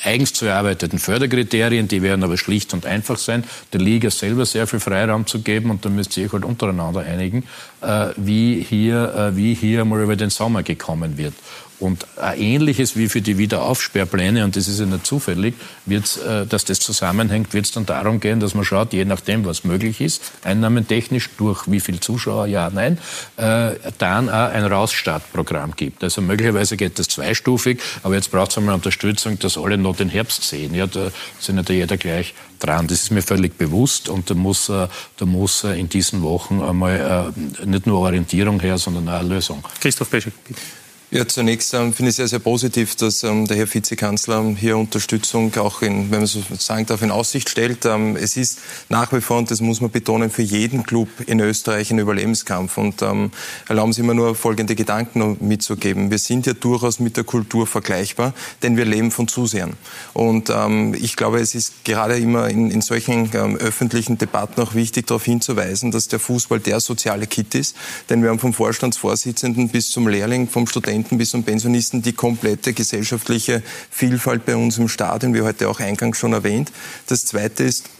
eigens 0.05 0.33
zu 0.33 0.47
erarbeiteten 0.47 0.99
Förderkriterien, 0.99 1.89
die 1.89 2.03
werden 2.03 2.23
aber 2.23 2.37
schlicht 2.37 2.75
und 2.75 2.87
einfach 2.87 3.19
sein, 3.19 3.45
der 3.73 3.81
Liga 3.81 4.11
selber 4.11 4.47
sehr 4.47 4.67
viel 4.67 4.81
Freiraum 4.81 5.27
zu 5.27 5.41
geben 5.41 5.71
und 5.71 5.85
dann 5.85 5.95
müsst 5.95 6.17
ihr 6.17 6.27
euch 6.27 6.33
halt 6.33 6.45
untereinander 6.45 7.01
einigen, 7.01 7.45
äh, 7.81 8.09
wie, 8.17 8.61
hier, 8.61 9.15
äh, 9.15 9.37
wie 9.37 9.55
hier 9.55 9.85
mal 9.85 10.03
über 10.03 10.17
den 10.17 10.31
Sommer 10.31 10.63
gekommen 10.63 11.17
wird. 11.17 11.35
Und 11.81 12.07
ähnliches 12.37 12.97
wie 12.97 13.09
für 13.09 13.21
die 13.21 13.37
Wiederaufsperrpläne, 13.37 14.45
und 14.45 14.55
das 14.55 14.69
ist 14.69 14.79
ja 14.79 14.87
nicht 14.87 15.07
zufällig, 15.07 15.55
wird's, 15.87 16.17
äh, 16.19 16.47
dass 16.47 16.65
das 16.65 16.79
zusammenhängt, 16.79 17.53
wird 17.53 17.67
es 17.67 17.73
dann 17.73 17.85
darum 17.85 18.21
gehen, 18.21 18.39
dass 18.39 18.55
man 18.55 18.65
schaut, 18.65 18.93
je 18.93 19.05
nachdem, 19.05 19.45
was 19.45 19.65
möglich 19.65 20.01
ist, 20.01 20.23
einnahmentechnisch, 20.45 21.31
durch 21.37 21.71
wie 21.71 21.81
viel 21.81 21.99
Zuschauer, 21.99 22.47
ja, 22.47 22.71
nein, 22.71 22.99
äh, 23.37 23.73
dann 23.99 24.29
auch 24.29 24.51
ein 24.51 24.65
Rausstartprogramm 24.65 25.75
gibt. 25.75 26.05
Also 26.05 26.23
möglicherweise 26.23 26.77
geht 26.77 26.99
das 26.99 27.09
zweistufig, 27.09 27.81
aber 28.03 28.15
jetzt 28.15 28.31
braucht 28.31 28.53
es 28.53 28.59
einmal 28.59 28.77
Unterstützung, 28.77 29.39
dass 29.41 29.59
alle 29.59 29.77
noch 29.77 29.97
den 29.97 30.09
Herbst 30.09 30.45
sehen. 30.45 30.75
Ja, 30.75 30.87
da 30.87 31.11
sind 31.41 31.57
nicht 31.57 31.71
jeder 31.71 31.97
gleich 31.97 32.35
dran. 32.61 32.87
Das 32.87 33.03
ist 33.03 33.11
mir 33.11 33.23
völlig 33.23 33.59
bewusst 33.59 34.09
und 34.09 34.31
da 34.31 34.35
muss, 34.35 34.69
äh, 34.69 34.87
da 35.17 35.27
muss 35.27 35.65
in 35.65 35.89
diesen 35.89 36.23
Wochen 36.23 36.63
einmal 36.63 37.33
nicht 37.65 37.87
nur 37.87 37.99
Orientierung 38.01 38.61
her, 38.61 38.79
sondern 38.79 39.09
auch 39.09 39.21
eine 39.21 39.29
Lösung. 39.29 39.65
Christoph 39.81 40.09
Beschek, 40.09 40.33
bitte. 40.47 40.61
Ja, 41.11 41.29
zunächst 41.29 41.73
ähm, 41.75 41.93
finde 41.93 42.11
ich 42.11 42.17
sehr, 42.17 42.27
sehr 42.27 42.41
positiv, 42.41 42.97
dass 42.97 43.23
ähm, 43.23 43.47
der 43.47 43.59
Herr 43.59 43.73
Vizekanzler 43.73 44.43
hier 44.59 44.77
Unterstützung 44.77 45.55
auch 45.59 45.81
in, 45.81 46.11
wenn 46.11 46.21
man 46.21 46.27
so 46.27 46.43
sagen 46.59 46.87
darf, 46.87 47.03
in 47.03 47.13
Aussicht 47.13 47.51
stellt. 47.51 47.85
Ähm, 47.85 48.17
es 48.17 48.37
ist 48.37 48.59
nach 48.89 49.13
wie 49.13 49.21
vor, 49.21 49.39
und 49.39 49.51
das 49.51 49.61
muss 49.61 49.81
man 49.81 49.93
betonen, 49.93 50.31
für 50.31 50.43
jeden 50.43 50.83
Club 50.83 51.09
in 51.27 51.39
Österreich 51.39 51.93
ein 51.93 52.01
Überlebenskampf. 52.01 52.79
Und 52.79 53.03
ähm, 53.03 53.31
erlauben 53.69 53.93
Sie 53.93 54.03
mir 54.03 54.15
nur 54.15 54.35
folgende 54.35 54.75
Gedanken 54.75 55.37
mitzugeben. 55.41 56.11
Wir 56.11 56.19
sind 56.19 56.47
ja 56.47 56.53
durchaus 56.55 56.99
mit 56.99 57.17
der 57.17 57.25
Kultur 57.25 57.69
vergleichbar, 57.69 58.35
denn 58.63 58.77
wir 58.77 58.85
leben 58.85 59.13
von 59.13 59.29
Zusehern. 59.29 59.75
Und 60.15 60.51
ähm, 60.51 60.95
ich 60.95 61.15
glaube, 61.15 61.39
es 61.39 61.55
ist 61.55 61.85
gerade 61.85 62.17
immer 62.17 62.49
in, 62.49 62.73
in 62.73 62.81
solchen 62.81 63.31
ähm, 63.35 63.57
öffentlichen 63.57 64.19
Debatten 64.19 64.61
auch 64.61 64.75
wichtig, 64.75 65.07
darauf 65.07 65.25
hinzuweisen, 65.25 65.93
dass 65.93 66.09
der 66.09 66.19
Fußball 66.19 66.59
der 66.59 66.81
soziale 66.81 67.29
Kit 67.29 67.55
ist. 67.55 67.77
Denn 68.09 68.23
wir 68.23 68.31
haben 68.31 68.41
vom 68.41 68.55
Vorstandsvorsitzenden 68.55 69.69
bis 69.69 69.91
zum 69.91 70.09
Lehrling, 70.09 70.49
vom 70.49 70.67
Studenten 70.67 71.04
Studenten 71.05 71.19
bis 71.19 71.31
zum 71.31 71.45
Pensionisten 71.45 72.01
die 72.01 72.15
komplette 72.15 72.73
gesellschaftliche 72.73 73.63
Vielfalt 73.91 74.47
bei 74.47 74.57
uns 74.57 74.79
im 74.79 74.89
Stadion, 74.89 75.35
wie 75.35 75.43
heute 75.43 75.69
auch 75.69 75.79
eingangs 75.79 76.17
schon 76.17 76.33
erwähnt. 76.33 76.73
Das 77.09 77.27
Zweite 77.27 77.63
ist, 77.63 77.91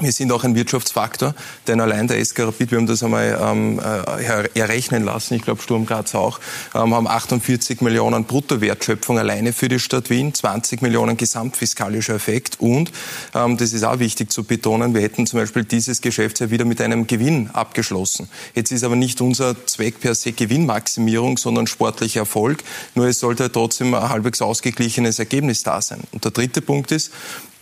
wir 0.00 0.12
sind 0.12 0.32
auch 0.32 0.44
ein 0.44 0.54
Wirtschaftsfaktor, 0.54 1.34
denn 1.66 1.80
allein 1.80 2.08
der 2.08 2.24
SK 2.24 2.40
Rapid, 2.40 2.70
wir 2.70 2.78
haben 2.78 2.86
das 2.86 3.02
einmal 3.02 3.38
ähm, 3.40 3.78
äh, 3.78 4.58
errechnen 4.58 5.04
lassen, 5.04 5.34
ich 5.34 5.42
glaube 5.42 5.62
Sturm 5.62 5.86
Graz 5.86 6.14
auch, 6.14 6.40
ähm, 6.74 6.94
haben 6.94 7.06
48 7.06 7.80
Millionen 7.80 8.24
Bruttowertschöpfung 8.24 9.18
alleine 9.18 9.52
für 9.52 9.68
die 9.68 9.78
Stadt 9.78 10.10
Wien, 10.10 10.34
20 10.34 10.82
Millionen 10.82 11.16
gesamtfiskalischer 11.16 12.14
Effekt 12.14 12.60
und, 12.60 12.90
ähm, 13.34 13.56
das 13.56 13.72
ist 13.72 13.84
auch 13.84 13.98
wichtig 13.98 14.32
zu 14.32 14.44
betonen, 14.44 14.94
wir 14.94 15.02
hätten 15.02 15.26
zum 15.26 15.40
Beispiel 15.40 15.64
dieses 15.64 16.00
Geschäftsjahr 16.00 16.50
wieder 16.50 16.64
mit 16.64 16.80
einem 16.80 17.06
Gewinn 17.06 17.50
abgeschlossen. 17.52 18.28
Jetzt 18.54 18.72
ist 18.72 18.84
aber 18.84 18.96
nicht 18.96 19.20
unser 19.20 19.66
Zweck 19.66 20.00
per 20.00 20.14
se 20.14 20.32
Gewinnmaximierung, 20.32 21.36
sondern 21.36 21.66
sportlicher 21.66 22.20
Erfolg, 22.20 22.62
nur 22.94 23.06
es 23.06 23.20
sollte 23.20 23.50
trotzdem 23.50 23.94
ein 23.94 24.08
halbwegs 24.08 24.42
ausgeglichenes 24.42 25.18
Ergebnis 25.18 25.62
da 25.62 25.82
sein. 25.82 26.00
Und 26.12 26.24
der 26.24 26.30
dritte 26.30 26.62
Punkt 26.62 26.92
ist, 26.92 27.12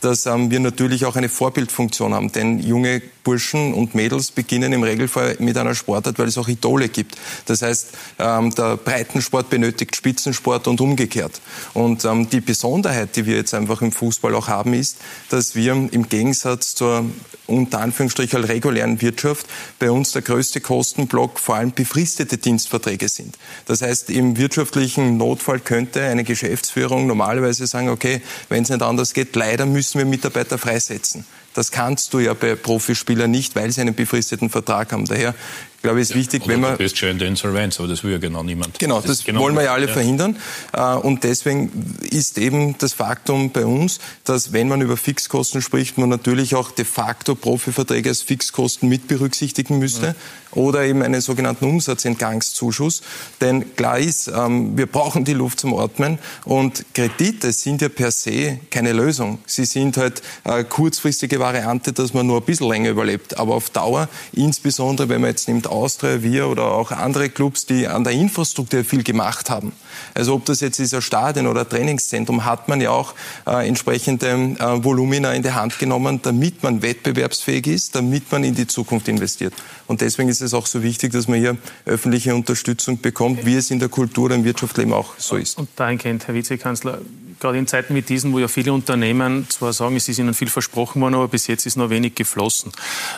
dass 0.00 0.26
ähm, 0.26 0.50
wir 0.50 0.60
natürlich 0.60 1.04
auch 1.04 1.16
eine 1.16 1.28
Vorbildfunktion 1.28 2.14
haben. 2.14 2.32
Denn 2.32 2.58
junge 2.58 3.02
Burschen 3.28 3.74
und 3.74 3.94
Mädels 3.94 4.30
beginnen 4.30 4.72
im 4.72 4.82
Regelfall 4.82 5.36
mit 5.38 5.58
einer 5.58 5.74
Sportart, 5.74 6.18
weil 6.18 6.28
es 6.28 6.38
auch 6.38 6.48
Idole 6.48 6.88
gibt. 6.88 7.14
Das 7.44 7.60
heißt, 7.60 7.88
ähm, 8.18 8.54
der 8.54 8.78
Breitensport 8.78 9.50
benötigt 9.50 9.94
Spitzensport 9.94 10.66
und 10.66 10.80
umgekehrt. 10.80 11.38
Und 11.74 12.06
ähm, 12.06 12.30
die 12.30 12.40
Besonderheit, 12.40 13.16
die 13.16 13.26
wir 13.26 13.36
jetzt 13.36 13.52
einfach 13.52 13.82
im 13.82 13.92
Fußball 13.92 14.34
auch 14.34 14.48
haben, 14.48 14.72
ist, 14.72 14.96
dass 15.28 15.54
wir 15.54 15.72
im 15.72 16.08
Gegensatz 16.08 16.74
zur 16.74 17.04
unter 17.46 17.80
Anführungsstrichen 17.80 18.44
regulären 18.44 19.02
Wirtschaft 19.02 19.46
bei 19.78 19.90
uns 19.90 20.12
der 20.12 20.22
größte 20.22 20.62
Kostenblock 20.62 21.38
vor 21.38 21.56
allem 21.56 21.72
befristete 21.72 22.38
Dienstverträge 22.38 23.10
sind. 23.10 23.36
Das 23.66 23.82
heißt, 23.82 24.08
im 24.08 24.38
wirtschaftlichen 24.38 25.18
Notfall 25.18 25.60
könnte 25.60 26.02
eine 26.02 26.24
Geschäftsführung 26.24 27.06
normalerweise 27.06 27.66
sagen, 27.66 27.90
okay, 27.90 28.22
wenn 28.48 28.62
es 28.62 28.70
nicht 28.70 28.80
anders 28.80 29.12
geht, 29.12 29.36
leider 29.36 29.66
müssen 29.66 29.98
wir 29.98 30.06
Mitarbeiter 30.06 30.56
freisetzen. 30.56 31.26
Das 31.58 31.72
kannst 31.72 32.14
du 32.14 32.20
ja 32.20 32.34
bei 32.34 32.54
Profispielern 32.54 33.28
nicht, 33.28 33.56
weil 33.56 33.72
sie 33.72 33.80
einen 33.80 33.96
befristeten 33.96 34.48
Vertrag 34.48 34.92
haben. 34.92 35.06
Daher 35.06 35.34
glaube 35.82 36.00
ich, 36.00 36.10
ist 36.10 36.14
wichtig, 36.14 36.42
ja, 36.42 36.48
wenn 36.48 36.60
man... 36.60 36.72
Du 36.72 36.78
bist 36.78 36.98
schon 36.98 37.10
in 37.10 37.18
der 37.18 37.28
Insolvenz, 37.28 37.78
aber 37.78 37.88
das 37.88 38.02
will 38.02 38.12
ja 38.12 38.18
genau 38.18 38.42
niemand. 38.42 38.78
Genau, 38.78 38.96
das, 39.00 39.18
das 39.18 39.24
genau 39.24 39.40
wollen 39.40 39.54
wir 39.54 39.62
ja 39.62 39.72
alle 39.72 39.86
ja. 39.86 39.92
verhindern. 39.92 40.36
Äh, 40.72 40.94
und 40.94 41.24
deswegen 41.24 41.96
ist 42.02 42.38
eben 42.38 42.76
das 42.78 42.92
Faktum 42.92 43.50
bei 43.50 43.64
uns, 43.64 44.00
dass 44.24 44.52
wenn 44.52 44.68
man 44.68 44.80
über 44.80 44.96
Fixkosten 44.96 45.62
spricht, 45.62 45.98
man 45.98 46.08
natürlich 46.08 46.54
auch 46.54 46.70
de 46.70 46.84
facto 46.84 47.34
Profiverträge 47.34 48.08
als 48.08 48.22
Fixkosten 48.22 48.88
mit 48.88 49.08
berücksichtigen 49.08 49.78
müsste. 49.78 50.06
Ja. 50.06 50.14
Oder 50.52 50.84
eben 50.84 51.02
einen 51.02 51.20
sogenannten 51.20 51.66
Umsatzentgangszuschuss. 51.66 53.02
Denn 53.40 53.76
klar 53.76 53.98
ist, 53.98 54.28
ähm, 54.28 54.78
wir 54.78 54.86
brauchen 54.86 55.24
die 55.26 55.34
Luft 55.34 55.60
zum 55.60 55.76
Atmen. 55.76 56.18
Und 56.44 56.86
Kredite 56.94 57.52
sind 57.52 57.82
ja 57.82 57.90
per 57.90 58.10
se 58.10 58.58
keine 58.70 58.94
Lösung. 58.94 59.40
Sie 59.46 59.66
sind 59.66 59.98
halt 59.98 60.22
eine 60.44 60.64
kurzfristige 60.64 61.38
Variante, 61.38 61.92
dass 61.92 62.14
man 62.14 62.26
nur 62.26 62.38
ein 62.38 62.44
bisschen 62.44 62.68
länger 62.68 62.90
überlebt. 62.90 63.38
Aber 63.38 63.54
auf 63.54 63.68
Dauer, 63.70 64.08
insbesondere 64.32 65.10
wenn 65.10 65.20
man 65.20 65.30
jetzt 65.30 65.48
nimmt 65.48 65.67
Austria, 65.68 66.22
wir 66.22 66.48
oder 66.48 66.64
auch 66.72 66.90
andere 66.90 67.28
Clubs, 67.28 67.66
die 67.66 67.86
an 67.86 68.04
der 68.04 68.12
Infrastruktur 68.12 68.84
viel 68.84 69.02
gemacht 69.02 69.50
haben. 69.50 69.72
Also 70.14 70.34
ob 70.34 70.44
das 70.44 70.60
jetzt 70.60 70.78
dieser 70.78 71.02
Stadion 71.02 71.46
oder 71.46 71.68
Trainingszentrum, 71.68 72.44
hat 72.44 72.68
man 72.68 72.80
ja 72.80 72.90
auch 72.90 73.14
äh, 73.46 73.66
entsprechende 73.68 74.28
äh, 74.28 74.84
Volumina 74.84 75.32
in 75.32 75.42
die 75.42 75.52
Hand 75.52 75.78
genommen, 75.78 76.20
damit 76.22 76.62
man 76.62 76.82
wettbewerbsfähig 76.82 77.66
ist, 77.66 77.94
damit 77.94 78.30
man 78.30 78.44
in 78.44 78.54
die 78.54 78.66
Zukunft 78.66 79.08
investiert. 79.08 79.54
Und 79.86 80.00
deswegen 80.00 80.28
ist 80.28 80.40
es 80.40 80.54
auch 80.54 80.66
so 80.66 80.82
wichtig, 80.82 81.12
dass 81.12 81.28
man 81.28 81.38
hier 81.38 81.56
öffentliche 81.84 82.34
Unterstützung 82.34 83.00
bekommt, 83.00 83.46
wie 83.46 83.56
es 83.56 83.70
in 83.70 83.78
der 83.78 83.88
Kultur 83.88 84.26
und 84.26 84.32
im 84.32 84.44
Wirtschaftsleben 84.44 84.92
auch 84.92 85.14
so 85.18 85.36
ist. 85.36 85.58
Und 85.58 85.68
dahingehend, 85.76 86.26
Herr 86.26 86.34
Vizekanzler, 86.34 86.98
gerade 87.40 87.58
in 87.58 87.66
Zeiten 87.66 87.94
wie 87.94 88.02
diesen, 88.02 88.32
wo 88.32 88.38
ja 88.38 88.48
viele 88.48 88.72
Unternehmen 88.72 89.48
zwar 89.48 89.72
sagen, 89.72 89.96
es 89.96 90.08
ist 90.08 90.18
ihnen 90.18 90.34
viel 90.34 90.48
versprochen 90.48 91.00
worden, 91.02 91.14
aber 91.14 91.28
bis 91.28 91.46
jetzt 91.46 91.66
ist 91.66 91.76
noch 91.76 91.90
wenig 91.90 92.14
geflossen. 92.14 92.72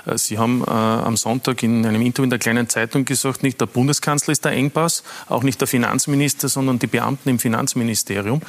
Äh, 0.06 0.18
Sie 0.18 0.38
haben 0.38 0.62
äh, 0.66 0.70
am 0.70 1.16
Sonntag 1.16 1.62
in 1.62 1.84
einem 1.86 2.02
Interview 2.02 2.24
in 2.24 2.30
der 2.30 2.38
kleinen 2.38 2.68
Zeitung 2.68 3.04
gesagt, 3.04 3.42
nicht 3.42 3.60
der 3.60 3.66
Bundeskanzler 3.66 4.32
ist 4.32 4.44
der 4.44 4.52
Engpass, 4.52 5.02
auch 5.28 5.42
nicht 5.42 5.60
der 5.60 5.68
Finanzminister, 5.68 6.48
sondern 6.48 6.78
die 6.78 6.86
Beamten 6.86 7.28
im 7.28 7.38
Finanzministerium. 7.38 8.40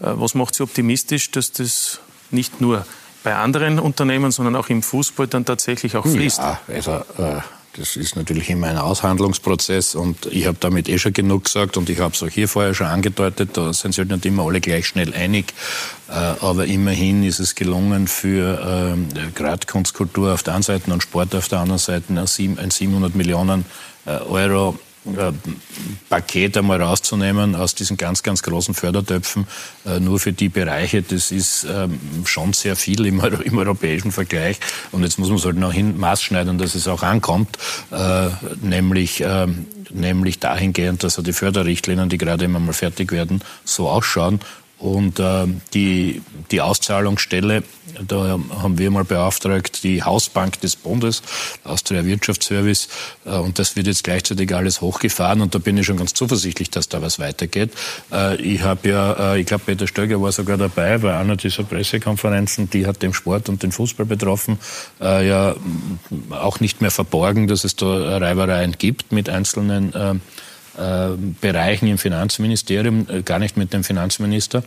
Äh, 0.00 0.12
was 0.14 0.34
macht 0.34 0.54
Sie 0.54 0.62
optimistisch, 0.62 1.30
dass 1.30 1.52
das 1.52 2.00
nicht 2.30 2.60
nur 2.60 2.86
bei 3.24 3.34
anderen 3.34 3.78
Unternehmen, 3.78 4.30
sondern 4.30 4.56
auch 4.56 4.68
im 4.68 4.82
Fußball 4.82 5.26
dann 5.26 5.44
tatsächlich 5.44 5.96
auch 5.96 6.06
fließt? 6.06 6.38
Ja, 6.38 6.60
also, 6.68 6.92
äh 7.18 7.40
das 7.78 7.96
ist 7.96 8.16
natürlich 8.16 8.50
immer 8.50 8.66
ein 8.66 8.76
Aushandlungsprozess 8.76 9.94
und 9.94 10.26
ich 10.26 10.46
habe 10.46 10.56
damit 10.60 10.88
eh 10.88 10.98
schon 10.98 11.12
genug 11.12 11.44
gesagt 11.44 11.76
und 11.76 11.88
ich 11.88 12.00
habe 12.00 12.14
es 12.14 12.22
auch 12.22 12.28
hier 12.28 12.48
vorher 12.48 12.74
schon 12.74 12.88
angedeutet, 12.88 13.50
da 13.54 13.72
sind 13.72 13.92
sich 13.92 14.00
halt 14.00 14.10
nicht 14.10 14.26
immer 14.26 14.44
alle 14.44 14.60
gleich 14.60 14.86
schnell 14.86 15.14
einig, 15.14 15.54
äh, 16.08 16.12
aber 16.12 16.66
immerhin 16.66 17.22
ist 17.22 17.38
es 17.38 17.54
gelungen 17.54 18.08
für 18.08 18.96
äh, 18.96 19.32
gerade 19.32 19.66
Kunstkultur 19.66 20.34
auf 20.34 20.42
der 20.42 20.54
einen 20.54 20.62
Seite 20.62 20.92
und 20.92 21.02
Sport 21.02 21.34
auf 21.34 21.48
der 21.48 21.60
anderen 21.60 21.78
Seite 21.78 22.12
ein 22.12 22.70
700 22.70 23.14
Millionen 23.14 23.64
äh, 24.06 24.10
Euro 24.10 24.78
Paket 26.08 26.56
einmal 26.56 26.82
rauszunehmen 26.82 27.54
aus 27.54 27.74
diesen 27.74 27.96
ganz, 27.96 28.22
ganz 28.22 28.42
großen 28.42 28.74
Fördertöpfen, 28.74 29.46
äh, 29.86 30.00
nur 30.00 30.18
für 30.18 30.32
die 30.32 30.48
Bereiche, 30.48 31.02
das 31.02 31.30
ist 31.30 31.66
ähm, 31.70 31.98
schon 32.24 32.52
sehr 32.52 32.76
viel 32.76 33.06
im, 33.06 33.20
im, 33.20 33.58
europäischen 33.58 34.12
Vergleich. 34.12 34.58
Und 34.92 35.02
jetzt 35.02 35.18
muss 35.18 35.28
man 35.28 35.38
es 35.38 35.44
halt 35.44 35.56
noch 35.56 35.72
hin 35.72 35.98
maßschneiden, 35.98 36.58
dass 36.58 36.74
es 36.74 36.88
auch 36.88 37.02
ankommt, 37.02 37.58
äh, 37.90 38.28
nämlich, 38.62 39.22
ähm, 39.24 39.66
nämlich 39.90 40.38
dahingehend, 40.38 41.04
dass 41.04 41.16
die 41.16 41.32
Förderrichtlinien, 41.32 42.08
die 42.08 42.18
gerade 42.18 42.44
immer 42.44 42.60
mal 42.60 42.72
fertig 42.72 43.12
werden, 43.12 43.40
so 43.64 43.88
ausschauen 43.88 44.40
Und 44.78 45.18
äh, 45.18 45.46
die, 45.74 46.22
die 46.52 46.60
Auszahlungsstelle, 46.60 47.64
da 48.06 48.38
haben 48.62 48.78
wir 48.78 48.90
mal 48.92 49.04
beauftragt, 49.04 49.82
die 49.82 50.04
Hausbank 50.04 50.60
des 50.60 50.76
Bundes, 50.76 51.22
Austria 51.64 52.04
Wirtschaftsservice, 52.04 52.88
äh, 53.24 53.30
und 53.30 53.58
das 53.58 53.74
wird 53.74 53.88
jetzt 53.88 54.04
gleichzeitig 54.04 54.54
alles 54.54 54.80
hochgefahren 54.80 55.40
und 55.40 55.52
da 55.52 55.58
bin 55.58 55.76
ich 55.78 55.86
schon 55.86 55.96
ganz 55.96 56.14
zuversichtlich, 56.14 56.70
dass 56.70 56.88
da 56.88 57.02
was 57.02 57.18
weitergeht. 57.18 57.72
Äh, 58.12 58.36
ich 58.36 58.62
habe 58.62 58.88
ja, 58.88 59.34
äh, 59.34 59.40
ich 59.40 59.46
glaube, 59.46 59.64
Peter 59.66 59.88
Stöger 59.88 60.22
war 60.22 60.30
sogar 60.30 60.56
dabei 60.56 60.98
bei 60.98 61.16
einer 61.16 61.34
dieser 61.34 61.64
Pressekonferenzen, 61.64 62.70
die 62.70 62.86
hat 62.86 63.02
den 63.02 63.12
Sport 63.12 63.48
und 63.48 63.64
den 63.64 63.72
Fußball 63.72 64.06
betroffen, 64.06 64.60
äh, 65.00 65.26
ja 65.26 65.56
auch 66.30 66.60
nicht 66.60 66.80
mehr 66.80 66.92
verborgen, 66.92 67.48
dass 67.48 67.64
es 67.64 67.74
da 67.74 68.18
Reibereien 68.18 68.76
gibt 68.78 69.10
mit 69.10 69.28
einzelnen 69.28 69.92
äh, 69.92 70.14
Bereichen 71.40 71.88
im 71.88 71.98
Finanzministerium, 71.98 73.06
äh, 73.08 73.22
gar 73.22 73.38
nicht 73.38 73.56
mit 73.56 73.72
dem 73.72 73.84
Finanzminister. 73.84 74.62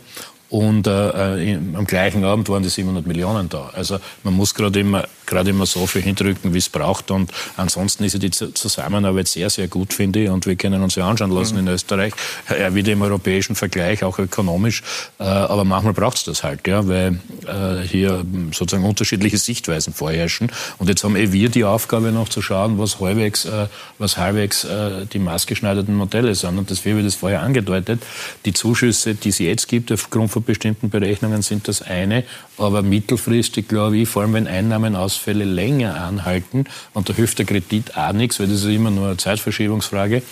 Und 0.48 0.86
äh, 0.86 1.58
am 1.74 1.86
gleichen 1.86 2.24
Abend 2.24 2.48
waren 2.50 2.62
die 2.62 2.68
700 2.68 3.06
Millionen 3.06 3.48
da. 3.48 3.70
Also 3.72 3.98
man 4.22 4.34
muss 4.34 4.54
gerade 4.54 4.80
immer 4.80 5.04
gerade 5.32 5.50
immer 5.50 5.66
so 5.66 5.86
viel 5.86 6.02
hindrücken, 6.02 6.54
wie 6.54 6.58
es 6.58 6.68
braucht. 6.68 7.10
Und 7.10 7.32
ansonsten 7.56 8.04
ist 8.04 8.12
ja 8.12 8.18
die 8.18 8.30
Zusammenarbeit 8.30 9.28
sehr, 9.28 9.50
sehr 9.50 9.68
gut, 9.68 9.92
finde 9.92 10.24
ich. 10.24 10.30
Und 10.30 10.46
wir 10.46 10.56
können 10.56 10.82
uns 10.82 10.94
ja 10.94 11.08
anschauen 11.08 11.30
lassen 11.30 11.54
mhm. 11.54 11.66
in 11.66 11.74
Österreich, 11.74 12.12
ja, 12.48 12.74
wieder 12.74 12.92
im 12.92 13.02
europäischen 13.02 13.54
Vergleich, 13.54 14.04
auch 14.04 14.18
ökonomisch. 14.18 14.82
Äh, 15.18 15.24
aber 15.24 15.64
manchmal 15.64 15.94
braucht 15.94 16.18
es 16.18 16.24
das 16.24 16.42
halt, 16.42 16.66
ja, 16.66 16.86
weil 16.86 17.18
äh, 17.46 17.86
hier 17.86 18.24
sozusagen 18.52 18.84
unterschiedliche 18.84 19.38
Sichtweisen 19.38 19.92
vorherrschen. 19.94 20.52
Und 20.78 20.88
jetzt 20.88 21.02
haben 21.04 21.16
eh 21.16 21.32
wir 21.32 21.48
die 21.48 21.64
Aufgabe 21.64 22.12
noch 22.12 22.28
zu 22.28 22.42
schauen, 22.42 22.78
was 22.78 23.00
halbwegs, 23.00 23.44
äh, 23.44 23.66
was 23.98 24.16
halbwegs 24.16 24.66
die 25.12 25.18
maßgeschneiderten 25.18 25.94
Modelle 25.94 26.34
sind. 26.34 26.58
Und 26.58 26.70
das, 26.70 26.84
wie 26.84 27.02
das 27.02 27.14
vorher 27.14 27.42
angedeutet, 27.42 28.02
die 28.44 28.52
Zuschüsse, 28.52 29.14
die 29.14 29.30
es 29.30 29.38
jetzt 29.38 29.68
gibt, 29.68 29.90
aufgrund 29.90 30.30
von 30.30 30.44
bestimmten 30.44 30.90
Berechnungen, 30.90 31.42
sind 31.42 31.68
das 31.68 31.82
eine. 31.82 32.24
Aber 32.58 32.82
mittelfristig, 32.82 33.68
glaube 33.68 33.98
ich, 33.98 34.08
vor 34.08 34.22
allem 34.22 34.34
wenn 34.34 34.46
Einnahmen 34.46 34.96
aus 34.96 35.16
Ausfälle 35.22 35.44
länger 35.44 36.02
anhalten 36.02 36.64
und 36.94 37.08
da 37.08 37.14
hilft 37.14 37.38
der 37.38 37.46
Kredit 37.46 37.96
auch 37.96 38.12
nichts, 38.12 38.40
weil 38.40 38.48
das 38.48 38.64
ist 38.64 38.64
immer 38.64 38.90
nur 38.90 39.06
eine 39.06 39.16
Zeitverschiebungsfrage, 39.16 40.22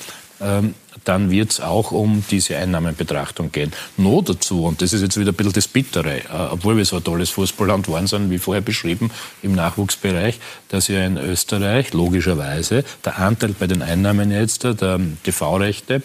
ähm, 0.41 0.75
dann 1.05 1.31
wird 1.31 1.53
es 1.53 1.61
auch 1.61 1.93
um 1.93 2.25
diese 2.29 2.57
Einnahmenbetrachtung 2.57 3.53
gehen. 3.53 3.73
Nur 3.97 4.25
dazu, 4.25 4.65
und 4.65 4.83
das 4.83 4.93
ist 4.93 5.03
jetzt 5.03 5.17
wieder 5.17 5.31
ein 5.31 5.37
bisschen 5.37 5.53
das 5.53 5.69
Bittere, 5.69 6.19
äh, 6.19 6.25
obwohl 6.51 6.77
wir 6.77 6.85
so 6.85 6.97
ein 6.97 7.05
tolles 7.05 7.31
Fußballland 7.31 7.89
waren, 7.89 8.09
sind, 8.09 8.31
wie 8.31 8.39
vorher 8.39 8.63
beschrieben, 8.63 9.13
im 9.43 9.55
Nachwuchsbereich, 9.55 10.41
dass 10.69 10.89
ja 10.89 11.05
in 11.05 11.19
Österreich 11.19 11.93
logischerweise 11.93 12.85
der 13.05 13.19
Anteil 13.19 13.55
bei 13.57 13.69
den 13.69 13.83
Einnahmen 13.83 14.33
jetzt 14.33 14.65
der 14.65 15.01
TV-Rechte 15.23 16.03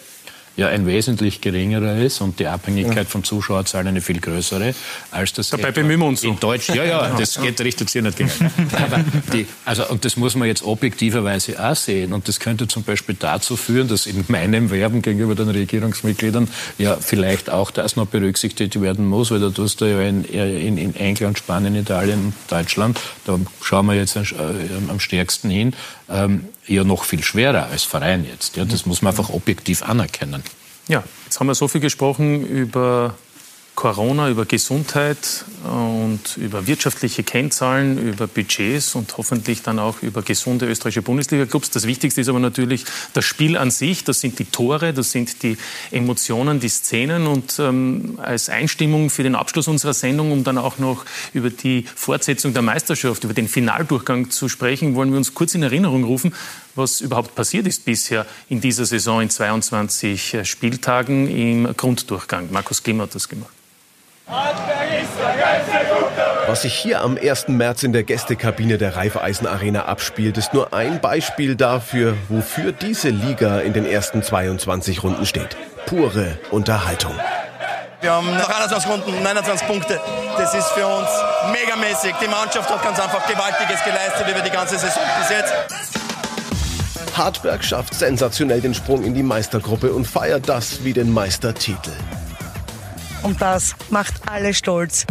ja 0.56 0.68
ein 0.68 0.86
wesentlich 0.86 1.40
geringerer 1.40 1.96
ist 1.96 2.20
und 2.20 2.38
die 2.40 2.46
Abhängigkeit 2.46 2.96
ja. 2.96 3.04
vom 3.04 3.24
Zuschauerzahl 3.24 3.86
eine 3.86 4.00
viel 4.00 4.20
größere 4.20 4.74
als 5.10 5.32
das 5.32 5.50
Dabei 5.50 5.70
bemühen 5.70 6.00
wir 6.00 6.06
uns 6.06 6.24
in 6.24 6.38
Deutsch. 6.38 6.68
Ja, 6.70 6.84
ja, 6.84 7.14
das 7.16 7.40
geht, 7.40 7.60
richtet 7.60 7.90
sich 7.90 8.02
nicht 8.02 8.16
gegen. 8.16 8.30
Aber 8.72 9.04
die, 9.32 9.46
also, 9.64 9.88
und 9.88 10.04
das 10.04 10.16
muss 10.16 10.34
man 10.34 10.48
jetzt 10.48 10.62
objektiverweise 10.62 11.62
auch 11.62 11.76
sehen. 11.76 12.12
Und 12.12 12.28
das 12.28 12.40
könnte 12.40 12.68
zum 12.68 12.82
Beispiel 12.82 13.16
dazu 13.18 13.56
führen, 13.56 13.88
dass 13.88 14.06
in 14.06 14.24
meinem 14.28 14.70
Werben 14.70 15.02
gegenüber 15.02 15.34
den 15.34 15.48
Regierungsmitgliedern 15.48 16.48
ja 16.78 16.96
vielleicht 16.96 17.50
auch 17.50 17.70
das 17.70 17.96
noch 17.96 18.06
berücksichtigt 18.06 18.80
werden 18.80 19.06
muss, 19.06 19.30
weil 19.30 19.40
da 19.40 19.50
tust 19.50 19.80
du 19.80 19.86
ja 19.86 20.00
in, 20.00 20.24
in, 20.24 20.78
in 20.78 20.96
England, 20.96 21.38
Spanien, 21.38 21.74
Italien, 21.74 22.34
Deutschland, 22.48 22.98
da 23.26 23.38
schauen 23.62 23.86
wir 23.86 23.94
jetzt 23.94 24.16
äh, 24.16 24.22
am 24.88 25.00
stärksten 25.00 25.50
hin, 25.50 25.74
ähm, 26.10 26.46
ja 26.66 26.84
noch 26.84 27.04
viel 27.04 27.22
schwerer 27.22 27.66
als 27.66 27.84
Verein 27.84 28.24
jetzt. 28.24 28.56
Ja, 28.56 28.64
das 28.64 28.86
muss 28.86 29.02
man 29.02 29.12
einfach 29.12 29.30
objektiv 29.30 29.82
anerkennen. 29.82 30.42
Ja, 30.88 31.02
jetzt 31.24 31.40
haben 31.40 31.46
wir 31.46 31.54
so 31.54 31.68
viel 31.68 31.80
gesprochen 31.80 32.46
über 32.46 33.14
Corona, 33.76 34.30
über 34.30 34.46
Gesundheit 34.46 35.44
und 35.62 36.38
über 36.38 36.66
wirtschaftliche 36.66 37.22
Kennzahlen, 37.22 37.98
über 37.98 38.26
Budgets 38.26 38.94
und 38.94 39.14
hoffentlich 39.18 39.62
dann 39.62 39.78
auch 39.78 40.02
über 40.02 40.22
gesunde 40.22 40.66
österreichische 40.66 41.02
Bundesliga-Clubs. 41.02 41.70
Das 41.70 41.86
Wichtigste 41.86 42.22
ist 42.22 42.28
aber 42.28 42.40
natürlich 42.40 42.86
das 43.12 43.26
Spiel 43.26 43.56
an 43.58 43.70
sich. 43.70 44.02
Das 44.02 44.20
sind 44.20 44.38
die 44.38 44.46
Tore, 44.46 44.94
das 44.94 45.12
sind 45.12 45.42
die 45.42 45.58
Emotionen, 45.90 46.58
die 46.58 46.70
Szenen. 46.70 47.26
Und 47.26 47.58
ähm, 47.58 48.18
als 48.22 48.48
Einstimmung 48.48 49.10
für 49.10 49.22
den 49.22 49.34
Abschluss 49.34 49.68
unserer 49.68 49.94
Sendung, 49.94 50.32
um 50.32 50.42
dann 50.42 50.56
auch 50.56 50.78
noch 50.78 51.04
über 51.34 51.50
die 51.50 51.84
Fortsetzung 51.94 52.54
der 52.54 52.62
Meisterschaft, 52.62 53.24
über 53.24 53.34
den 53.34 53.46
Finaldurchgang 53.46 54.30
zu 54.30 54.48
sprechen, 54.48 54.94
wollen 54.94 55.10
wir 55.10 55.18
uns 55.18 55.34
kurz 55.34 55.54
in 55.54 55.62
Erinnerung 55.62 56.04
rufen, 56.04 56.34
was 56.76 57.02
überhaupt 57.02 57.34
passiert 57.34 57.66
ist 57.66 57.84
bisher 57.84 58.24
in 58.48 58.62
dieser 58.62 58.86
Saison 58.86 59.20
in 59.20 59.28
22 59.28 60.38
Spieltagen 60.44 61.28
im 61.28 61.76
Grunddurchgang. 61.76 62.48
Markus 62.50 62.82
Klimm 62.82 63.02
hat 63.02 63.14
das 63.14 63.28
gemacht. 63.28 63.50
Was 66.48 66.62
sich 66.62 66.74
hier 66.74 67.00
am 67.00 67.16
1. 67.16 67.48
März 67.48 67.84
in 67.84 67.92
der 67.92 68.02
Gästekabine 68.02 68.76
der 68.76 68.96
Raiffeisen 68.96 69.46
Arena 69.46 69.84
abspielt, 69.84 70.36
ist 70.36 70.52
nur 70.52 70.72
ein 70.72 71.00
Beispiel 71.00 71.54
dafür, 71.54 72.16
wofür 72.28 72.72
diese 72.72 73.10
Liga 73.10 73.60
in 73.60 73.72
den 73.72 73.86
ersten 73.86 74.24
22 74.24 75.04
Runden 75.04 75.26
steht. 75.26 75.56
Pure 75.86 76.38
Unterhaltung. 76.50 77.14
Wir 78.00 78.12
haben 78.12 78.28
nach 78.34 78.48
21 78.48 78.90
Runden 78.90 79.22
29 79.22 79.66
Punkte. 79.68 80.00
Das 80.36 80.54
ist 80.54 80.68
für 80.70 80.86
uns 80.86 81.08
megamäßig. 81.52 82.14
Die 82.20 82.28
Mannschaft 82.28 82.68
hat 82.68 82.82
ganz 82.82 82.98
einfach 82.98 83.26
Gewaltiges 83.28 83.82
geleistet 83.84 84.28
über 84.28 84.40
die 84.40 84.50
ganze 84.50 84.76
Saison 84.76 85.02
bis 85.20 85.30
jetzt. 85.30 85.52
Hartberg 87.16 87.64
schafft 87.64 87.94
sensationell 87.94 88.60
den 88.60 88.74
Sprung 88.74 89.04
in 89.04 89.14
die 89.14 89.22
Meistergruppe 89.22 89.92
und 89.92 90.06
feiert 90.06 90.48
das 90.48 90.84
wie 90.84 90.92
den 90.92 91.12
Meistertitel. 91.12 91.92
Und 93.26 93.42
das 93.42 93.74
macht 93.90 94.14
alle 94.26 94.54
stolz. 94.54 95.04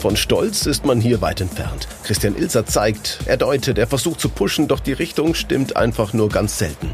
Von 0.00 0.16
Stolz 0.16 0.64
ist 0.64 0.86
man 0.86 1.02
hier 1.02 1.20
weit 1.20 1.42
entfernt. 1.42 1.86
Christian 2.02 2.34
Ilser 2.34 2.64
zeigt, 2.64 3.18
er 3.26 3.36
deutet, 3.36 3.76
er 3.76 3.86
versucht 3.86 4.20
zu 4.20 4.30
pushen, 4.30 4.68
doch 4.68 4.80
die 4.80 4.94
Richtung 4.94 5.34
stimmt 5.34 5.76
einfach 5.76 6.14
nur 6.14 6.30
ganz 6.30 6.56
selten. 6.56 6.90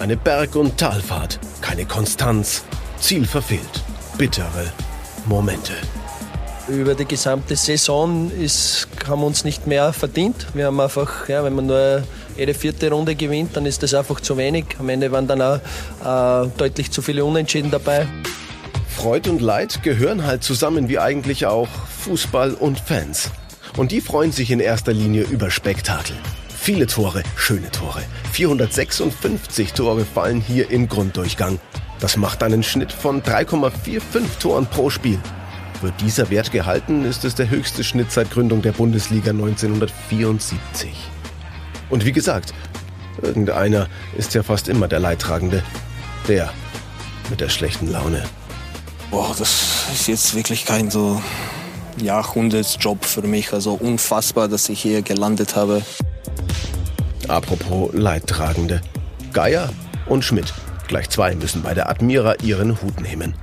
Eine 0.00 0.18
Berg- 0.18 0.54
und 0.54 0.76
Talfahrt, 0.76 1.40
keine 1.62 1.86
Konstanz, 1.86 2.62
Ziel 2.98 3.24
verfehlt, 3.24 3.82
bittere 4.18 4.70
Momente. 5.24 5.72
Über 6.68 6.94
die 6.94 7.06
gesamte 7.06 7.56
Saison 7.56 8.30
ist, 8.30 8.86
haben 9.08 9.22
wir 9.22 9.26
uns 9.26 9.44
nicht 9.44 9.66
mehr 9.66 9.94
verdient. 9.94 10.46
Wir 10.52 10.66
haben 10.66 10.78
einfach, 10.78 11.26
ja, 11.26 11.42
wenn 11.42 11.54
man 11.54 11.66
nur 11.66 12.02
jede 12.36 12.52
vierte 12.52 12.90
Runde 12.90 13.14
gewinnt, 13.14 13.56
dann 13.56 13.64
ist 13.64 13.82
das 13.82 13.94
einfach 13.94 14.20
zu 14.20 14.36
wenig. 14.36 14.66
Am 14.78 14.88
Ende 14.90 15.10
waren 15.10 15.26
dann 15.26 15.40
auch 15.42 15.56
äh, 15.56 16.48
deutlich 16.58 16.90
zu 16.90 17.02
viele 17.02 17.24
Unentschieden 17.24 17.70
dabei. 17.70 18.06
Freud 19.00 19.30
und 19.30 19.40
Leid 19.40 19.82
gehören 19.82 20.26
halt 20.26 20.44
zusammen 20.44 20.90
wie 20.90 20.98
eigentlich 20.98 21.46
auch 21.46 21.70
Fußball 22.00 22.52
und 22.52 22.78
Fans. 22.80 23.30
Und 23.78 23.92
die 23.92 24.02
freuen 24.02 24.30
sich 24.30 24.50
in 24.50 24.60
erster 24.60 24.92
Linie 24.92 25.22
über 25.22 25.50
Spektakel. 25.50 26.14
Viele 26.54 26.86
Tore, 26.86 27.22
schöne 27.34 27.70
Tore. 27.70 28.02
456 28.32 29.72
Tore 29.72 30.04
fallen 30.04 30.42
hier 30.42 30.70
im 30.70 30.86
Grunddurchgang. 30.86 31.58
Das 31.98 32.18
macht 32.18 32.42
einen 32.42 32.62
Schnitt 32.62 32.92
von 32.92 33.22
3,45 33.22 34.02
Toren 34.38 34.66
pro 34.66 34.90
Spiel. 34.90 35.18
Wird 35.80 35.98
dieser 36.02 36.28
Wert 36.28 36.52
gehalten, 36.52 37.06
ist 37.06 37.24
es 37.24 37.34
der 37.34 37.48
höchste 37.48 37.82
Schnitt 37.82 38.12
seit 38.12 38.30
Gründung 38.30 38.60
der 38.60 38.72
Bundesliga 38.72 39.30
1974. 39.30 40.90
Und 41.88 42.04
wie 42.04 42.12
gesagt, 42.12 42.52
irgendeiner 43.22 43.88
ist 44.18 44.34
ja 44.34 44.42
fast 44.42 44.68
immer 44.68 44.88
der 44.88 45.00
Leidtragende. 45.00 45.62
Der 46.28 46.52
mit 47.30 47.40
der 47.40 47.48
schlechten 47.48 47.90
Laune. 47.90 48.24
Boah, 49.10 49.34
das 49.36 49.86
ist 49.92 50.06
jetzt 50.06 50.34
wirklich 50.34 50.64
kein 50.64 50.90
so 50.90 51.20
Jahrhundertsjob 52.00 53.04
für 53.04 53.22
mich. 53.22 53.52
Also 53.52 53.74
unfassbar, 53.74 54.48
dass 54.48 54.68
ich 54.68 54.80
hier 54.80 55.02
gelandet 55.02 55.56
habe. 55.56 55.82
Apropos 57.28 57.90
Leidtragende. 57.92 58.80
Geier 59.32 59.70
und 60.06 60.24
Schmidt. 60.24 60.52
Gleich 60.86 61.08
zwei 61.10 61.34
müssen 61.34 61.62
bei 61.62 61.74
der 61.74 61.88
Admira 61.88 62.34
ihren 62.42 62.80
Hut 62.82 63.00
nehmen. 63.00 63.34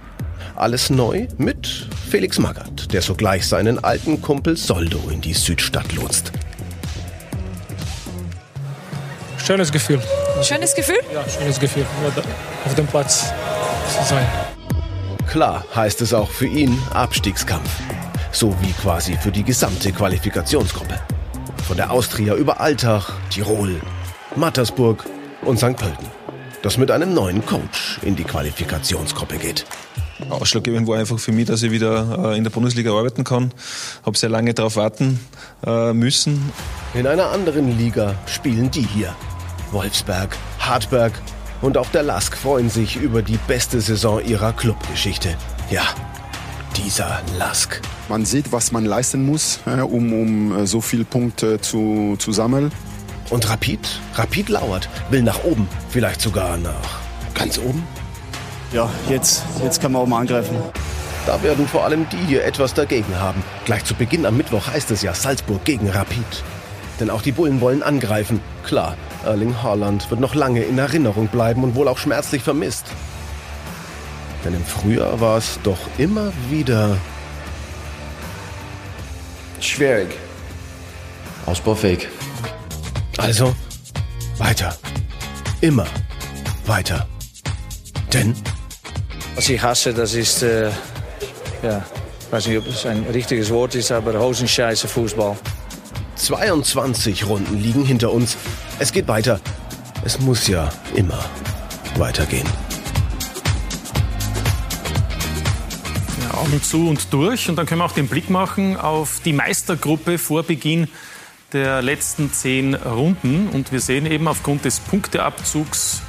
Alles 0.55 0.89
neu 0.89 1.27
mit 1.37 1.87
Felix 2.09 2.39
Magath, 2.39 2.91
der 2.91 3.01
sogleich 3.01 3.47
seinen 3.47 3.83
alten 3.83 4.21
Kumpel 4.21 4.57
Soldo 4.57 4.99
in 5.11 5.21
die 5.21 5.33
Südstadt 5.33 5.93
lotst. 5.93 6.31
Schönes 9.37 9.71
Gefühl. 9.71 10.01
Schönes 10.41 10.73
Gefühl? 10.75 10.99
Ja, 11.13 11.23
schönes 11.29 11.59
Gefühl, 11.59 11.85
auf 12.65 12.75
dem 12.75 12.87
Platz 12.87 13.31
zu 13.97 14.03
sein. 14.09 14.25
Klar 15.27 15.65
heißt 15.75 16.01
es 16.01 16.13
auch 16.13 16.29
für 16.29 16.47
ihn 16.47 16.77
Abstiegskampf. 16.93 17.69
So 18.31 18.55
wie 18.61 18.71
quasi 18.71 19.17
für 19.17 19.31
die 19.31 19.43
gesamte 19.43 19.91
Qualifikationsgruppe. 19.91 20.99
Von 21.67 21.75
der 21.75 21.91
Austria 21.91 22.33
über 22.35 22.61
Altach, 22.61 23.11
Tirol, 23.29 23.81
Mattersburg 24.35 25.03
und 25.41 25.57
St. 25.57 25.75
Pölten. 25.75 26.07
Das 26.61 26.77
mit 26.77 26.91
einem 26.91 27.13
neuen 27.13 27.45
Coach 27.45 27.99
in 28.03 28.15
die 28.15 28.23
Qualifikationsgruppe 28.23 29.37
geht. 29.37 29.65
Ausschlaggebend 30.29 30.87
war 30.87 30.97
einfach 30.97 31.19
für 31.19 31.31
mich, 31.31 31.45
dass 31.45 31.61
ich 31.61 31.71
wieder 31.71 32.31
äh, 32.31 32.37
in 32.37 32.43
der 32.43 32.51
Bundesliga 32.51 32.91
arbeiten 32.91 33.23
kann. 33.23 33.53
Habe 34.05 34.17
sehr 34.17 34.29
lange 34.29 34.53
darauf 34.53 34.77
warten 34.77 35.19
äh, 35.65 35.93
müssen. 35.93 36.51
In 36.93 37.05
einer 37.05 37.29
anderen 37.31 37.77
Liga 37.77 38.15
spielen 38.25 38.71
die 38.71 38.81
hier. 38.81 39.13
Wolfsberg, 39.71 40.35
Hartberg 40.59 41.13
Und 41.61 41.77
auch 41.77 41.89
der 41.89 42.03
Lask 42.03 42.37
freuen 42.37 42.69
sich 42.69 42.97
über 42.97 43.21
die 43.21 43.39
beste 43.47 43.81
Saison 43.81 44.23
ihrer 44.23 44.53
Clubgeschichte. 44.53 45.35
Ja, 45.69 45.83
dieser 46.75 47.21
Lask. 47.37 47.81
Man 48.09 48.25
sieht, 48.25 48.51
was 48.51 48.71
man 48.71 48.85
leisten 48.85 49.25
muss, 49.25 49.59
um, 49.65 50.13
um 50.13 50.65
so 50.67 50.81
viele 50.81 51.03
Punkte 51.03 51.59
zu, 51.59 52.15
zu 52.19 52.31
sammeln. 52.31 52.71
Und 53.29 53.49
Rapid? 53.49 53.79
Rapid 54.13 54.49
lauert, 54.49 54.87
will 55.09 55.21
nach 55.21 55.43
oben, 55.43 55.67
vielleicht 55.89 56.21
sogar 56.21 56.57
nach 56.57 56.99
ganz 57.33 57.57
oben? 57.57 57.83
Ja, 58.73 58.89
jetzt, 59.09 59.43
jetzt 59.63 59.81
kann 59.81 59.91
man 59.91 60.01
oben 60.03 60.13
angreifen. 60.13 60.57
Da 61.25 61.41
werden 61.43 61.67
vor 61.67 61.83
allem 61.83 62.07
die 62.09 62.25
hier 62.25 62.45
etwas 62.45 62.73
dagegen 62.73 63.15
haben. 63.19 63.43
Gleich 63.65 63.83
zu 63.83 63.93
Beginn 63.95 64.25
am 64.25 64.37
Mittwoch 64.37 64.67
heißt 64.67 64.91
es 64.91 65.01
ja 65.01 65.13
Salzburg 65.13 65.63
gegen 65.65 65.89
Rapid. 65.89 66.43
Denn 66.99 67.09
auch 67.09 67.21
die 67.21 67.31
Bullen 67.31 67.61
wollen 67.61 67.83
angreifen. 67.83 68.39
Klar, 68.63 68.95
Erling 69.27 69.61
Haaland 69.61 70.09
wird 70.09 70.19
noch 70.19 70.35
lange 70.35 70.63
in 70.63 70.77
Erinnerung 70.77 71.27
bleiben 71.27 71.63
und 71.63 71.75
wohl 71.75 71.87
auch 71.87 71.97
schmerzlich 71.97 72.41
vermisst. 72.41 72.85
Denn 74.43 74.53
im 74.53 74.63
Frühjahr 74.63 75.19
war 75.19 75.37
es 75.37 75.59
doch 75.63 75.79
immer 75.97 76.31
wieder 76.49 76.97
schwierig. 79.59 80.09
Ausbaufähig. 81.45 82.07
Also 83.17 83.55
weiter. 84.37 84.75
Immer 85.61 85.87
weiter. 86.65 87.07
Denn 88.13 88.35
was 89.35 89.49
ich 89.49 89.61
hasse, 89.61 89.93
das 89.93 90.13
ist, 90.13 90.41
äh, 90.43 90.71
ja, 91.61 91.85
ich 92.19 92.31
weiß 92.31 92.47
nicht, 92.47 92.57
ob 92.57 92.67
es 92.67 92.85
ein 92.85 93.03
richtiges 93.13 93.51
Wort 93.51 93.75
ist, 93.75 93.91
aber 93.91 94.19
Hosenscheiße 94.19 94.87
Fußball. 94.87 95.37
22 96.15 97.27
Runden 97.27 97.61
liegen 97.61 97.85
hinter 97.85 98.11
uns. 98.11 98.35
Es 98.79 98.91
geht 98.91 99.07
weiter. 99.07 99.39
Es 100.05 100.19
muss 100.19 100.47
ja 100.47 100.69
immer 100.93 101.25
weitergehen. 101.97 102.47
Ja, 106.21 106.37
Augen 106.37 106.61
zu 106.61 106.87
und 106.87 107.11
durch. 107.11 107.49
Und 107.49 107.55
dann 107.55 107.65
können 107.65 107.81
wir 107.81 107.85
auch 107.85 107.93
den 107.93 108.07
Blick 108.07 108.29
machen 108.29 108.77
auf 108.77 109.19
die 109.25 109.33
Meistergruppe 109.33 110.19
vor 110.19 110.43
Beginn 110.43 110.87
der 111.53 111.81
letzten 111.81 112.31
zehn 112.31 112.75
Runden. 112.75 113.49
Und 113.49 113.71
wir 113.71 113.79
sehen 113.79 114.05
eben 114.05 114.27
aufgrund 114.27 114.63
des 114.63 114.79
Punkteabzugs 114.79 116.01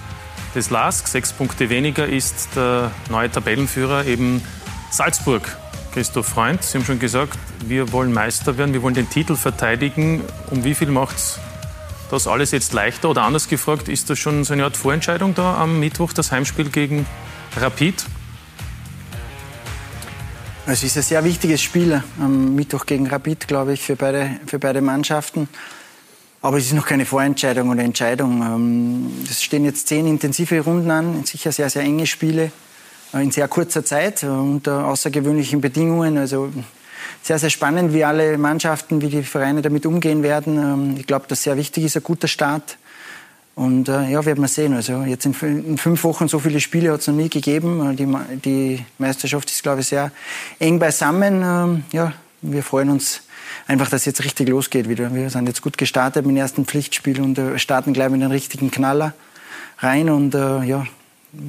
des 0.54 0.68
LASK, 0.68 1.08
sechs 1.08 1.32
Punkte 1.32 1.70
weniger, 1.70 2.06
ist 2.06 2.48
der 2.54 2.90
neue 3.10 3.30
Tabellenführer 3.30 4.04
eben 4.04 4.42
Salzburg. 4.90 5.56
Christoph 5.94 6.26
Freund, 6.26 6.62
Sie 6.62 6.76
haben 6.76 6.84
schon 6.84 6.98
gesagt, 6.98 7.38
wir 7.66 7.92
wollen 7.92 8.12
Meister 8.12 8.58
werden, 8.58 8.74
wir 8.74 8.82
wollen 8.82 8.94
den 8.94 9.08
Titel 9.08 9.36
verteidigen. 9.36 10.22
Um 10.50 10.64
wie 10.64 10.74
viel 10.74 10.90
macht 10.90 11.16
es 11.16 11.40
das 12.10 12.26
alles 12.26 12.51
jetzt 12.51 12.72
leichter? 12.72 13.10
Oder 13.10 13.22
anders 13.22 13.48
gefragt, 13.48 13.89
ist 13.89 14.10
das 14.10 14.18
schon 14.18 14.44
so 14.44 14.52
eine 14.52 14.64
Art 14.64 14.76
Vorentscheidung 14.76 15.35
da 15.35 15.56
am 15.56 15.80
Mittwoch, 15.80 16.12
das 16.12 16.32
Heimspiel 16.32 16.70
gegen 16.70 17.06
Rapid? 17.56 18.05
Es 20.66 20.82
ist 20.82 20.97
ein 20.98 21.02
sehr 21.02 21.24
wichtiges 21.24 21.62
Spiel 21.62 22.02
am 22.20 22.55
Mittwoch 22.55 22.85
gegen 22.85 23.06
Rapid, 23.06 23.48
glaube 23.48 23.72
ich, 23.72 23.82
für 23.82 23.97
beide, 23.97 24.39
für 24.47 24.59
beide 24.59 24.82
Mannschaften. 24.82 25.48
Aber 26.40 26.59
es 26.59 26.66
ist 26.66 26.74
noch 26.74 26.86
keine 26.86 27.06
Vorentscheidung 27.06 27.70
oder 27.70 27.82
Entscheidung. 27.82 28.43
Ähm, 28.43 29.24
es 29.28 29.43
stehen 29.43 29.64
jetzt 29.64 29.89
zehn 29.89 30.06
intensive 30.06 30.60
Runden 30.60 30.90
an, 30.90 31.24
sicher 31.24 31.52
sehr, 31.52 31.70
sehr 31.70 31.82
enge 31.82 32.06
Spiele 32.06 32.52
äh, 33.12 33.22
in 33.22 33.30
sehr 33.30 33.48
kurzer 33.48 33.85
Zeit 33.85 34.22
äh, 34.22 34.26
unter 34.26 34.86
außergewöhnlichen 34.86 35.60
Bedingungen. 35.60 36.18
Also 36.18 36.52
sehr, 37.22 37.39
sehr 37.39 37.51
spannend, 37.51 37.93
wie 37.93 38.05
alle 38.05 38.39
Mannschaften, 38.39 39.01
wie 39.01 39.09
die 39.09 39.22
Vereine 39.22 39.62
damit 39.62 39.86
umgehen 39.86 40.22
werden. 40.22 40.56
Ähm, 40.59 40.97
ich 40.98 41.06
glaube, 41.06 41.26
das 41.28 41.43
sehr 41.43 41.56
wichtig 41.56 41.85
ist, 41.85 41.97
ein 41.97 42.02
guter 42.02 42.28
Start. 42.28 42.78
Und 43.59 43.89
äh, 43.89 44.09
ja, 44.09 44.24
werden 44.24 44.40
wir 44.40 44.48
sehen. 44.48 44.72
Also 44.72 45.02
jetzt 45.02 45.26
in, 45.26 45.35
fünf 45.35 46.05
Wochen 46.05 46.28
so 46.28 46.39
viele 46.39 46.60
Spiele 46.60 46.93
hat 46.93 47.01
es 47.01 47.09
noch 47.09 47.14
nie 47.14 47.28
gegeben. 47.28 47.97
Die, 47.97 48.39
die 48.39 48.85
Meisterschaft 48.98 49.51
ist, 49.51 49.64
glaube 49.64 49.80
ich, 49.80 49.89
sehr 49.89 50.12
eng 50.60 50.78
beisammen. 50.78 51.43
Ähm, 51.43 51.85
ja, 51.90 52.12
wir 52.40 52.62
freuen 52.62 52.90
uns 52.90 53.22
einfach, 53.66 53.90
dass 53.90 54.05
jetzt 54.05 54.22
richtig 54.22 54.48
losgeht 54.48 54.89
wieder. 54.89 55.12
Wir 55.12 55.28
sind 55.28 55.48
jetzt 55.48 55.60
gut 55.60 55.76
gestartet 55.76 56.24
mit 56.24 56.36
dem 56.36 56.40
ersten 56.40 56.66
Pflichtspiel 56.66 57.20
und 57.20 57.36
äh, 57.36 57.59
starten 57.59 57.93
gleich 57.93 58.10
mit 58.10 58.22
einem 58.22 58.30
richtigen 58.30 58.70
Knaller 58.70 59.12
rein. 59.78 60.09
Und 60.09 60.36
äh, 60.36 60.62
ja, 60.62 60.86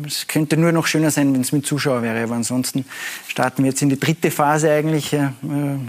es 0.06 0.28
könnte 0.28 0.58
nur 0.58 0.74
noch 0.74 0.88
schöner 0.88 1.10
sein, 1.10 1.34
wenn 1.34 1.40
es 1.40 1.54
mit 1.54 1.66
Zuschauern 1.66 2.04
wäre. 2.04 2.22
Aber 2.24 2.36
ansonsten 2.36 2.84
starten 3.28 3.64
wir 3.64 3.70
jetzt 3.70 3.82
in 3.82 3.88
die 3.88 4.00
dritte 4.00 4.30
Phase 4.30 4.70
eigentlich. 4.70 5.14
Äh, 5.14 5.30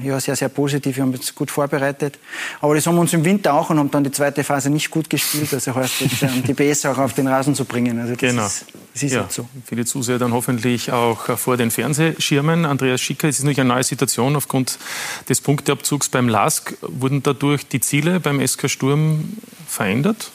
ja, 0.05 0.21
sehr, 0.21 0.37
sehr 0.37 0.49
positiv. 0.49 0.97
Wir 0.97 1.03
haben 1.03 1.13
uns 1.13 1.35
gut 1.35 1.51
vorbereitet. 1.51 2.19
Aber 2.61 2.77
das 2.77 2.87
haben 2.87 2.95
wir 2.95 3.01
uns 3.01 3.13
im 3.13 3.25
Winter 3.25 3.53
auch 3.53 3.69
und 3.71 3.79
haben 3.79 3.91
dann 3.91 4.05
die 4.05 4.13
zweite 4.13 4.45
Phase 4.45 4.71
nicht 4.71 4.91
gut 4.91 5.11
gespielt. 5.11 5.53
Also 5.53 5.75
heißt 5.75 6.03
jetzt, 6.03 6.23
ähm, 6.23 6.45
die 6.47 6.55
BS 6.55 6.87
auch 6.87 6.99
auf 6.99 7.15
den 7.15 7.27
Rasen 7.27 7.57
zu 7.57 7.65
bringen. 7.65 7.99
Also 7.99 8.13
das 8.13 8.21
genau. 8.21 8.47
ist, 8.47 8.67
das 8.95 9.03
ist 9.03 9.13
ja, 9.13 9.27
so. 9.29 9.49
Viele 9.65 9.85
Zuseher 9.85 10.21
dann 10.21 10.33
hoffentlich 10.33 10.93
auch 10.93 11.37
vor 11.37 11.57
den 11.57 11.73
Fernsehschirmen. 11.73 12.67
Andreas 12.67 13.01
Schicker, 13.01 13.29
es 13.29 13.39
ist 13.39 13.43
natürlich 13.43 13.61
eine 13.61 13.75
neue 13.75 13.83
Situation 13.83 14.37
aufgrund 14.37 14.79
des 15.29 15.41
Punkteabzugs 15.41 16.09
beim 16.09 16.29
LASK. 16.29 16.77
Wurden 16.83 17.25
dadurch 17.25 17.67
die 17.67 17.81
Ziele 17.81 18.21
beim 18.21 18.47
SK 18.47 18.71
Sturm 18.71 19.37
verändert? 19.67 20.31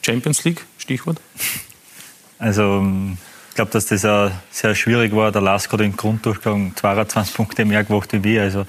Champions 0.00 0.44
League, 0.44 0.64
Stichwort? 0.78 1.20
Also 2.40 2.84
ich 3.50 3.54
glaube, 3.54 3.70
dass 3.70 3.86
das 3.86 4.04
auch 4.04 4.30
sehr 4.50 4.74
schwierig 4.74 5.14
war. 5.14 5.30
Der 5.30 5.42
Lask 5.42 5.70
hat 5.72 5.80
im 5.82 5.94
Grunddurchgang 5.94 6.72
22 6.74 7.34
Punkte 7.34 7.64
mehr 7.64 7.84
gemacht 7.84 8.12
wie 8.12 8.24
wir. 8.24 8.42
Also 8.42 8.64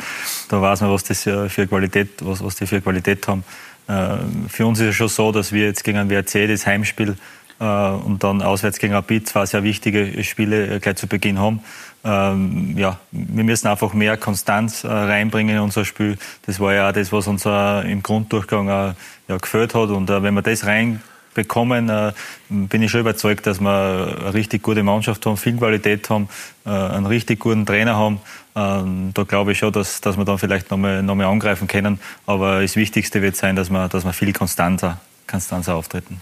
da 0.49 0.61
weiß 0.61 0.81
man, 0.81 0.91
was 0.91 1.05
das 1.05 1.23
für 1.23 1.67
Qualität, 1.67 2.09
was, 2.19 2.43
was 2.43 2.55
die 2.55 2.67
für 2.67 2.81
Qualität 2.81 3.27
haben. 3.27 3.43
Äh, 3.87 4.17
für 4.49 4.65
uns 4.65 4.79
ist 4.79 4.89
es 4.89 4.95
schon 4.95 5.07
so, 5.07 5.31
dass 5.31 5.51
wir 5.51 5.65
jetzt 5.65 5.83
gegen 5.83 5.97
ein 5.97 6.09
WRC 6.09 6.47
das 6.47 6.65
Heimspiel 6.65 7.15
äh, 7.59 7.63
und 7.63 8.23
dann 8.23 8.41
auswärts 8.41 8.77
gegen 8.77 8.93
Rapid 8.93 9.29
zwei 9.29 9.45
sehr 9.45 9.63
wichtige 9.63 10.21
Spiele 10.23 10.75
äh, 10.75 10.79
gleich 10.79 10.97
zu 10.97 11.07
Beginn 11.07 11.39
haben. 11.39 11.61
Ähm, 12.03 12.77
ja, 12.77 12.99
wir 13.11 13.43
müssen 13.43 13.67
einfach 13.67 13.93
mehr 13.93 14.17
Konstanz 14.17 14.83
reinbringen 14.83 15.55
in 15.55 15.61
unser 15.61 15.85
Spiel. 15.85 16.17
Das 16.45 16.59
war 16.59 16.73
ja 16.73 16.89
auch 16.89 16.93
das, 16.93 17.11
was 17.11 17.27
uns 17.27 17.45
im 17.45 18.01
Grunddurchgang 18.01 18.95
gefällt 19.27 19.75
hat. 19.75 19.89
Und 19.89 20.09
wenn 20.09 20.33
wir 20.33 20.41
das 20.41 20.65
rein 20.65 21.01
bekommen, 21.33 21.89
äh, 21.89 22.13
bin 22.49 22.81
ich 22.81 22.91
schon 22.91 23.01
überzeugt, 23.01 23.47
dass 23.47 23.59
wir 23.59 24.17
eine 24.19 24.33
richtig 24.33 24.63
gute 24.63 24.83
Mannschaft 24.83 25.25
haben, 25.25 25.37
viel 25.37 25.57
Qualität 25.57 26.09
haben, 26.09 26.29
äh, 26.65 26.69
einen 26.69 27.05
richtig 27.05 27.39
guten 27.39 27.65
Trainer 27.65 27.95
haben. 27.95 28.21
Ähm, 28.55 29.11
da 29.13 29.23
glaube 29.23 29.53
ich 29.53 29.59
schon, 29.59 29.71
dass, 29.71 30.01
dass 30.01 30.17
wir 30.17 30.25
dann 30.25 30.37
vielleicht 30.37 30.71
nochmal 30.71 31.03
noch 31.03 31.15
mal 31.15 31.25
angreifen 31.25 31.67
können. 31.67 31.99
Aber 32.25 32.61
das 32.61 32.75
Wichtigste 32.75 33.21
wird 33.21 33.35
sein, 33.35 33.55
dass 33.55 33.69
wir, 33.69 33.87
dass 33.87 34.03
wir 34.03 34.13
viel 34.13 34.33
konstanter, 34.33 34.99
konstanter 35.27 35.75
auftreten. 35.75 36.19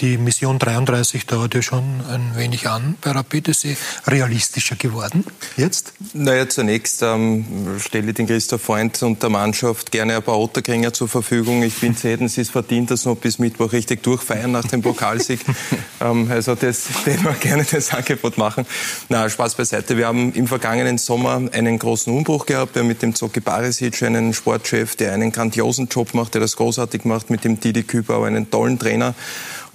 Die 0.00 0.16
Mission 0.16 0.58
33 0.58 1.26
dauert 1.26 1.54
ja 1.54 1.62
schon 1.62 1.82
ein 2.08 2.32
wenig 2.36 2.68
an 2.68 2.96
bei 3.00 3.10
Rapid. 3.10 3.48
Ist 3.48 3.62
sie 3.62 3.76
realistischer 4.06 4.76
geworden 4.76 5.24
jetzt? 5.56 5.92
Naja, 6.12 6.48
zunächst 6.48 7.02
ähm, 7.02 7.78
stelle 7.78 8.10
ich 8.10 8.14
den 8.14 8.26
Christoph 8.26 8.62
Freund 8.62 9.02
und 9.02 9.22
der 9.22 9.30
Mannschaft 9.30 9.90
gerne 9.90 10.16
ein 10.16 10.22
paar 10.22 10.38
Ottergänger 10.38 10.92
zur 10.92 11.08
Verfügung. 11.08 11.62
Ich 11.62 11.74
bin 11.80 11.94
sie 11.94 12.40
es 12.40 12.50
verdient, 12.50 12.90
dass 12.90 13.04
noch 13.04 13.16
bis 13.16 13.38
Mittwoch 13.38 13.72
richtig 13.72 14.02
durchfeiern 14.02 14.52
nach 14.52 14.66
dem 14.66 14.82
Pokalsieg. 14.82 15.40
ähm, 16.00 16.30
also 16.30 16.54
das 16.54 16.84
den 17.04 17.22
wir 17.24 17.32
gerne 17.32 17.64
das 17.70 17.92
Angebot 17.92 18.38
machen. 18.38 18.66
Na, 19.08 19.28
Spaß 19.28 19.54
beiseite. 19.54 19.96
Wir 19.96 20.06
haben 20.06 20.32
im 20.32 20.46
vergangenen 20.46 20.98
Sommer 20.98 21.42
einen 21.52 21.78
großen 21.78 22.12
Umbruch 22.12 22.46
gehabt. 22.46 22.74
Wir 22.74 22.80
haben 22.80 22.88
mit 22.88 23.02
dem 23.02 23.14
Zoki 23.14 23.40
Barisic 23.40 24.02
einen 24.02 24.32
Sportchef, 24.32 24.96
der 24.96 25.12
einen 25.12 25.32
grandiosen 25.32 25.88
Job 25.88 26.14
macht, 26.14 26.34
der 26.34 26.40
das 26.40 26.56
großartig 26.56 27.04
macht, 27.04 27.30
mit 27.30 27.44
dem 27.44 27.60
Didi 27.60 27.82
Küper, 27.82 28.14
aber 28.14 28.26
einen 28.26 28.50
tollen 28.50 28.78
Trainer. 28.78 29.14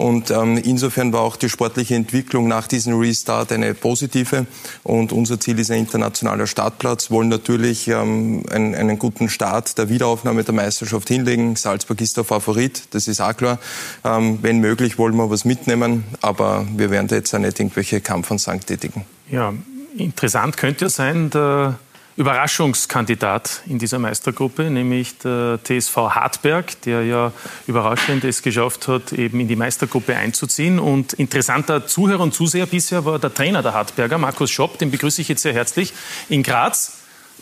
Und 0.00 0.30
ähm, 0.30 0.56
insofern 0.56 1.12
war 1.12 1.20
auch 1.20 1.36
die 1.36 1.50
sportliche 1.50 1.94
Entwicklung 1.94 2.48
nach 2.48 2.66
diesem 2.66 2.98
Restart 2.98 3.52
eine 3.52 3.74
positive. 3.74 4.46
Und 4.82 5.12
unser 5.12 5.38
Ziel 5.38 5.58
ist 5.58 5.70
ein 5.70 5.80
internationaler 5.80 6.46
Startplatz. 6.46 7.10
Wollen 7.10 7.28
natürlich 7.28 7.86
ähm, 7.88 8.44
einen, 8.50 8.74
einen 8.74 8.98
guten 8.98 9.28
Start 9.28 9.76
der 9.76 9.90
Wiederaufnahme 9.90 10.42
der 10.42 10.54
Meisterschaft 10.54 11.08
hinlegen. 11.08 11.54
Salzburg 11.54 12.00
ist 12.00 12.16
der 12.16 12.24
Favorit, 12.24 12.84
das 12.92 13.08
ist 13.08 13.20
auch 13.20 13.36
klar. 13.36 13.58
Ähm, 14.02 14.38
wenn 14.40 14.60
möglich, 14.60 14.96
wollen 14.96 15.16
wir 15.16 15.28
was 15.28 15.44
mitnehmen. 15.44 16.04
Aber 16.22 16.66
wir 16.74 16.90
werden 16.90 17.08
da 17.08 17.16
jetzt 17.16 17.34
auch 17.34 17.38
nicht 17.38 17.60
irgendwelche 17.60 18.00
Kampfansagen 18.00 18.64
tätigen. 18.64 19.04
Ja, 19.30 19.52
interessant 19.98 20.56
könnte 20.56 20.86
ja 20.86 20.88
sein, 20.88 21.28
der 21.28 21.78
Überraschungskandidat 22.20 23.62
in 23.66 23.78
dieser 23.78 23.98
Meistergruppe, 23.98 24.64
nämlich 24.64 25.16
der 25.16 25.58
TSV 25.64 25.96
Hartberg, 25.96 26.78
der 26.82 27.02
ja 27.02 27.32
überraschend 27.66 28.24
es 28.24 28.42
geschafft 28.42 28.88
hat, 28.88 29.14
eben 29.14 29.40
in 29.40 29.48
die 29.48 29.56
Meistergruppe 29.56 30.14
einzuziehen. 30.14 30.78
Und 30.78 31.14
interessanter 31.14 31.86
Zuhörer 31.86 32.20
und 32.20 32.34
Zuseher 32.34 32.66
bisher 32.66 33.06
war 33.06 33.18
der 33.18 33.32
Trainer 33.32 33.62
der 33.62 33.72
Hartberger, 33.72 34.18
Markus 34.18 34.50
Schopp, 34.50 34.76
den 34.76 34.90
begrüße 34.90 35.22
ich 35.22 35.28
jetzt 35.28 35.40
sehr 35.40 35.54
herzlich 35.54 35.94
in 36.28 36.42
Graz. 36.42 36.98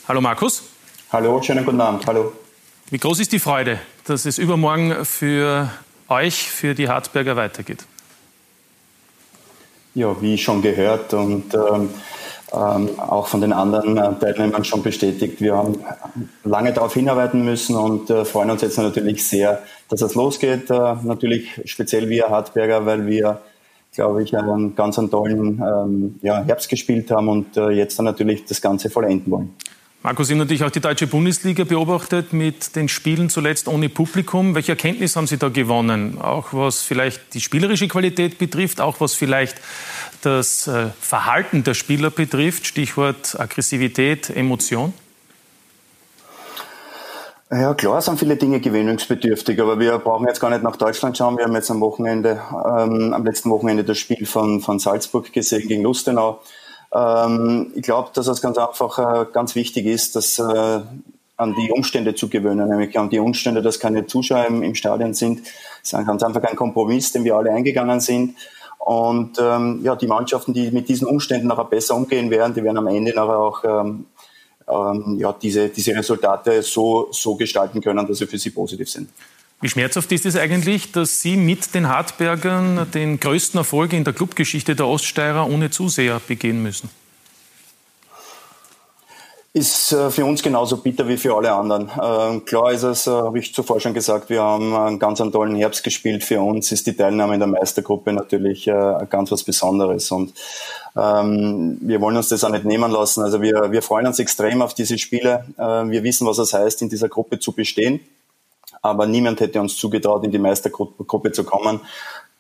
Hallo 0.07 0.21
Markus. 0.21 0.63
Hallo, 1.11 1.43
schönen 1.43 1.65
guten 1.65 1.81
Abend. 1.81 2.07
Hallo. 2.07 2.33
Wie 2.89 2.99
groß 2.99 3.19
ist 3.19 3.33
die 3.33 3.41
Freude, 3.41 3.81
dass 4.05 4.27
es 4.27 4.39
übermorgen 4.39 5.05
für 5.05 5.73
euch, 6.07 6.49
für 6.51 6.77
die 6.77 6.89
Hartberger 6.89 7.35
weitergeht? 7.35 7.85
Ja, 9.97 10.15
wie 10.23 10.39
schon 10.39 10.63
gehört 10.63 11.13
und 11.15 11.53
ähm, 11.53 11.91
ähm, 12.53 12.99
auch 12.99 13.27
von 13.27 13.41
den 13.41 13.53
anderen 13.53 13.97
äh, 13.97 14.15
Teilnehmern 14.19 14.65
schon 14.65 14.83
bestätigt. 14.83 15.41
Wir 15.41 15.57
haben 15.57 15.79
lange 16.45 16.73
darauf 16.73 16.95
hinarbeiten 16.95 17.45
müssen 17.45 17.77
und 17.77 18.11
äh, 18.11 18.25
freuen 18.25 18.51
uns 18.51 18.63
jetzt 18.63 18.79
natürlich 18.79 19.27
sehr, 19.27 19.63
dass 19.89 20.03
es 20.03 20.15
losgeht. 20.15 20.71
Äh, 20.71 20.97
natürlich 21.03 21.61
speziell 21.65 22.09
wir 22.09 22.29
Hartberger, 22.29 22.87
weil 22.87 23.07
wir 23.07 23.41
glaube 23.93 24.23
ich, 24.23 24.37
einen 24.37 24.77
ganz 24.77 24.99
einen 24.99 25.11
tollen 25.11 25.61
ähm, 25.61 26.21
ja, 26.23 26.45
Herbst 26.45 26.69
gespielt 26.69 27.11
haben 27.11 27.29
und 27.29 27.57
äh, 27.57 27.71
jetzt 27.71 27.99
dann 27.99 28.05
natürlich 28.05 28.45
das 28.45 28.61
Ganze 28.61 28.91
vollenden 28.91 29.31
wollen. 29.33 29.55
Markus, 30.05 30.29
Sie 30.29 30.35
haben 30.35 30.39
natürlich 30.39 30.63
auch 30.63 30.71
die 30.71 30.81
deutsche 30.81 31.09
Bundesliga 31.09 31.65
beobachtet 31.65 32.33
mit 32.33 32.77
den 32.77 32.89
Spielen 32.89 33.31
zuletzt 33.31 33.67
ohne 33.67 33.89
Publikum. 33.89 34.55
Welche 34.55 34.73
Erkenntnis 34.73 35.17
haben 35.17 35.27
Sie 35.27 35.39
da 35.39 35.49
gewonnen? 35.49 36.21
Auch 36.21 36.53
was 36.53 36.83
vielleicht 36.83 37.35
die 37.35 37.41
spielerische 37.41 37.89
Qualität 37.89 38.39
betrifft, 38.39 38.81
auch 38.81 39.01
was 39.01 39.15
vielleicht 39.15 39.57
das 40.23 40.67
äh, 40.67 40.89
Verhalten 41.01 41.65
der 41.65 41.75
Spieler 41.75 42.11
betrifft, 42.11 42.67
Stichwort 42.67 43.39
Aggressivität, 43.39 44.31
Emotion? 44.31 44.93
Ja, 47.51 47.73
klar 47.73 48.03
sind 48.03 48.19
viele 48.19 48.37
Dinge 48.37 48.61
gewöhnungsbedürftig, 48.61 49.59
aber 49.59 49.79
wir 49.81 49.97
brauchen 49.99 50.27
jetzt 50.27 50.39
gar 50.39 50.51
nicht 50.51 50.63
nach 50.63 50.77
Deutschland 50.77 51.17
schauen. 51.17 51.39
Wir 51.39 51.45
haben 51.45 51.55
jetzt 51.55 51.71
am 51.71 51.81
Wochenende, 51.81 52.43
ähm, 52.53 53.15
am 53.15 53.25
letzten 53.25 53.49
Wochenende 53.49 53.85
das 53.85 53.97
Spiel 53.97 54.27
von, 54.27 54.61
von 54.61 54.79
Salzburg 54.79 55.33
gesehen 55.33 55.67
gegen 55.67 55.83
Lustenau. 55.83 56.43
Ähm, 56.93 57.73
ich 57.75 57.83
glaube, 57.83 58.11
dass 58.13 58.27
es 58.27 58.43
ganz 58.43 58.59
einfach 58.59 58.99
äh, 58.99 59.27
ganz 59.33 59.55
wichtig 59.55 59.87
ist, 59.87 60.15
dass 60.15 60.39
äh, 60.39 60.81
an 61.39 61.55
die 61.55 61.71
Umstände 61.71 62.15
zu 62.15 62.29
gewöhnen, 62.29 62.69
nämlich 62.69 62.99
an 62.99 63.09
die 63.09 63.19
Umstände, 63.19 63.63
dass 63.63 63.81
keine 63.81 64.07
Zuschauer 64.07 64.47
im, 64.47 64.63
im 64.63 64.75
Stadion 64.75 65.15
sind. 65.15 65.47
Das 65.83 65.93
ist 65.93 66.07
ganz 66.07 66.23
einfach 66.23 66.43
ein 66.43 66.57
Kompromiss, 66.57 67.13
den 67.13 67.25
wir 67.25 67.37
alle 67.37 67.51
eingegangen 67.53 68.01
sind. 68.01 68.37
Und 68.89 69.37
ähm, 69.39 69.81
ja, 69.83 69.97
die 69.97 70.07
Mannschaften, 70.07 70.55
die 70.55 70.71
mit 70.71 70.89
diesen 70.89 71.07
Umständen 71.07 71.49
nachher 71.49 71.67
besser 71.67 71.95
umgehen 71.95 72.31
werden, 72.31 72.55
die 72.55 72.65
werden 72.65 72.79
am 72.79 72.87
Ende 72.87 73.15
nachher 73.15 73.39
auch 73.39 73.63
ähm, 73.63 74.07
ähm, 74.67 75.19
ja, 75.19 75.31
diese, 75.31 75.69
diese 75.69 75.95
Resultate 75.95 76.63
so, 76.63 77.09
so 77.13 77.35
gestalten 77.35 77.83
können, 77.83 78.07
dass 78.07 78.17
sie 78.17 78.27
für 78.27 78.39
sie 78.39 78.49
positiv 78.49 78.89
sind. 78.89 79.11
Wie 79.61 79.69
schmerzhaft 79.69 80.11
ist 80.13 80.25
es 80.25 80.37
eigentlich, 80.37 80.91
dass 80.91 81.21
Sie 81.21 81.37
mit 81.37 81.75
den 81.75 81.87
Hartbergern 81.89 82.91
den 82.95 83.21
größten 83.21 83.59
Erfolg 83.59 83.93
in 83.93 84.05
der 84.05 84.15
Clubgeschichte 84.15 84.75
der 84.75 84.87
Oststeirer 84.87 85.47
ohne 85.51 85.69
Zuseher 85.69 86.19
begehen 86.27 86.63
müssen? 86.63 86.89
Ist 89.59 89.91
äh, 89.91 90.09
für 90.13 90.25
uns 90.25 90.41
genauso 90.41 90.77
bitter 90.77 91.09
wie 91.09 91.17
für 91.17 91.35
alle 91.35 91.53
anderen. 91.53 91.91
Ähm, 92.01 92.45
klar 92.45 92.71
ist 92.71 92.85
es, 92.85 93.09
äh, 93.09 93.11
habe 93.11 93.41
ich 93.41 93.53
zuvor 93.53 93.81
schon 93.81 93.93
gesagt, 93.93 94.31
wir 94.31 94.41
haben 94.41 94.73
einen 94.73 95.01
ganz 95.01 95.21
einen 95.21 95.33
tollen 95.33 95.57
Herbst 95.57 95.83
gespielt. 95.83 96.23
Für 96.23 96.41
uns 96.41 96.71
ist 96.71 96.87
die 96.87 96.93
Teilnahme 96.93 97.35
in 97.35 97.41
der 97.41 97.49
Meistergruppe 97.49 98.13
natürlich 98.13 98.69
äh, 98.69 99.07
ganz 99.11 99.33
was 99.33 99.43
Besonderes. 99.43 100.13
Und 100.13 100.33
ähm, 100.97 101.77
wir 101.81 102.01
wollen 102.01 102.17
uns 102.17 102.29
das 102.29 102.45
auch 102.45 102.51
nicht 102.51 102.67
nehmen 102.67 102.93
lassen. 102.93 103.25
Also 103.25 103.43
wir, 103.43 103.73
wir 103.73 103.83
freuen 103.83 104.07
uns 104.07 104.21
extrem 104.21 104.63
auf 104.63 104.75
diese 104.75 104.97
Spiele. 104.97 105.45
Wir 105.57 106.05
wissen, 106.05 106.25
was 106.29 106.39
es 106.39 106.53
heißt, 106.53 106.81
in 106.83 106.89
dieser 106.89 107.09
Gruppe 107.09 107.41
zu 107.41 107.51
bestehen. 107.51 107.99
Aber 108.81 109.07
niemand 109.07 109.41
hätte 109.41 109.61
uns 109.61 109.77
zugetraut, 109.77 110.23
in 110.25 110.31
die 110.31 110.39
Meistergruppe 110.39 111.33
zu 111.33 111.43
kommen. 111.43 111.81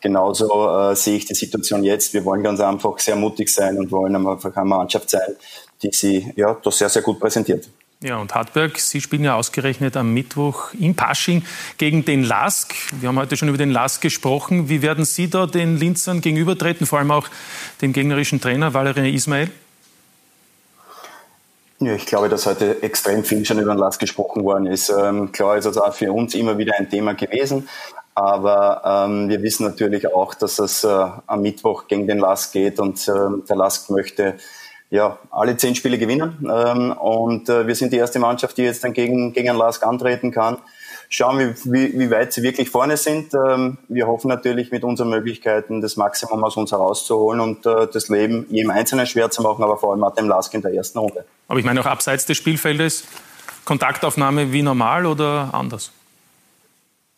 Genauso 0.01 0.69
äh, 0.69 0.95
sehe 0.95 1.17
ich 1.17 1.27
die 1.27 1.35
Situation 1.35 1.83
jetzt. 1.83 2.15
Wir 2.15 2.25
wollen 2.25 2.45
ganz 2.45 2.61
einfach 2.61 2.97
sehr 3.01 3.17
mutig 3.17 3.49
sein 3.49 3.77
und 3.77 3.91
wollen 3.91 4.15
einfach 4.15 4.55
eine 4.55 4.65
Mannschaft 4.65 5.11
sein, 5.11 5.35
die 5.83 5.91
sie 5.93 6.33
ja 6.37 6.55
doch 6.55 6.73
sehr, 6.73 6.89
sehr 6.89 7.03
gut 7.03 7.21
präsentiert. 7.21 7.69
Ja, 8.01 8.19
und 8.19 8.33
Hartberg, 8.33 8.79
Sie 8.79 9.01
spielen 9.01 9.25
ja 9.25 9.35
ausgerechnet 9.35 9.97
am 9.97 10.15
Mittwoch 10.15 10.73
in 10.79 10.95
Pasching 10.95 11.45
gegen 11.79 12.05
den 12.05 12.23
LASK. 12.23 12.73
Wir 13.01 13.09
haben 13.09 13.19
heute 13.19 13.37
schon 13.37 13.49
über 13.49 13.59
den 13.59 13.73
LASK 13.73 14.03
gesprochen. 14.03 14.69
Wie 14.69 14.83
werden 14.83 15.05
Sie 15.05 15.29
da 15.29 15.47
den 15.47 15.77
Linzern 15.79 16.21
gegenübertreten, 16.21 16.87
vor 16.87 17.01
allem 17.01 17.11
auch 17.11 17.27
dem 17.83 17.93
gegnerischen 17.93 18.41
Trainer 18.41 18.73
Valerie 18.73 19.13
Ismail? 19.13 19.51
Ja, 21.81 21.95
ich 21.95 22.07
glaube, 22.07 22.29
dass 22.29 22.47
heute 22.47 22.83
extrem 22.85 23.25
viel 23.25 23.45
schon 23.45 23.59
über 23.59 23.75
den 23.75 23.79
LASK 23.79 24.01
gesprochen 24.01 24.45
worden 24.45 24.67
ist. 24.67 24.91
Ähm, 24.91 25.33
klar 25.33 25.57
ist 25.57 25.65
es 25.65 25.77
auch 25.77 25.93
für 25.93 26.13
uns 26.13 26.37
immer 26.37 26.57
wieder 26.57 26.75
ein 26.79 26.89
Thema 26.89 27.15
gewesen. 27.15 27.69
Aber 28.15 28.83
ähm, 28.85 29.29
wir 29.29 29.43
wissen 29.43 29.65
natürlich 29.65 30.13
auch, 30.13 30.35
dass 30.35 30.61
es 30.61 30.85
äh, 30.85 30.89
am 30.89 31.43
Mittwoch 31.43 31.89
gegen 31.89 32.07
den 32.07 32.19
LASK 32.19 32.53
geht 32.53 32.79
und 32.79 33.09
äh, 33.09 33.13
der 33.49 33.57
LASK 33.57 33.91
möchte 33.91 34.35
ja, 34.91 35.19
alle 35.31 35.57
zehn 35.57 35.75
Spiele 35.75 35.99
gewinnen. 35.99 36.49
Ähm, 36.51 36.93
und 36.93 37.49
äh, 37.49 37.67
wir 37.67 37.75
sind 37.75 37.93
die 37.93 37.97
erste 37.99 38.19
Mannschaft, 38.19 38.57
die 38.57 38.63
jetzt 38.63 38.85
dann 38.85 38.93
gegen, 38.93 39.33
gegen 39.33 39.51
einen 39.51 39.59
Lask 39.59 39.85
antreten 39.87 40.31
kann. 40.31 40.59
Schauen, 41.11 41.39
wie, 41.39 41.73
wie, 41.73 41.99
wie 41.99 42.11
weit 42.11 42.33
sie 42.33 42.43
wirklich 42.43 42.69
vorne 42.69 42.97
sind. 42.97 43.33
Ähm, 43.35 43.79
wir 43.89 44.07
hoffen 44.07 44.29
natürlich 44.29 44.71
mit 44.71 44.85
unseren 44.85 45.09
Möglichkeiten 45.09 45.81
das 45.81 45.97
Maximum 45.97 46.45
aus 46.45 46.57
uns 46.57 46.71
herauszuholen 46.71 47.41
und 47.41 47.67
äh, 47.67 47.87
das 47.93 48.09
Leben 48.09 48.47
jedem 48.51 48.71
Einzelnen 48.71 49.07
schwer 49.07 49.31
zu 49.31 49.43
machen, 49.43 49.63
aber 49.63 49.79
vor 49.79 49.93
allem 49.93 50.05
auch 50.05 50.15
dem 50.15 50.29
Lask 50.29 50.53
in 50.53 50.63
der 50.63 50.75
ersten 50.75 50.99
Runde. 50.99 51.25
Aber 51.49 51.59
ich 51.59 51.65
meine 51.65 51.81
auch 51.81 51.87
abseits 51.87 52.27
des 52.27 52.37
Spielfeldes, 52.37 53.05
Kontaktaufnahme 53.65 54.53
wie 54.53 54.63
normal 54.63 55.07
oder 55.07 55.51
anders? 55.53 55.93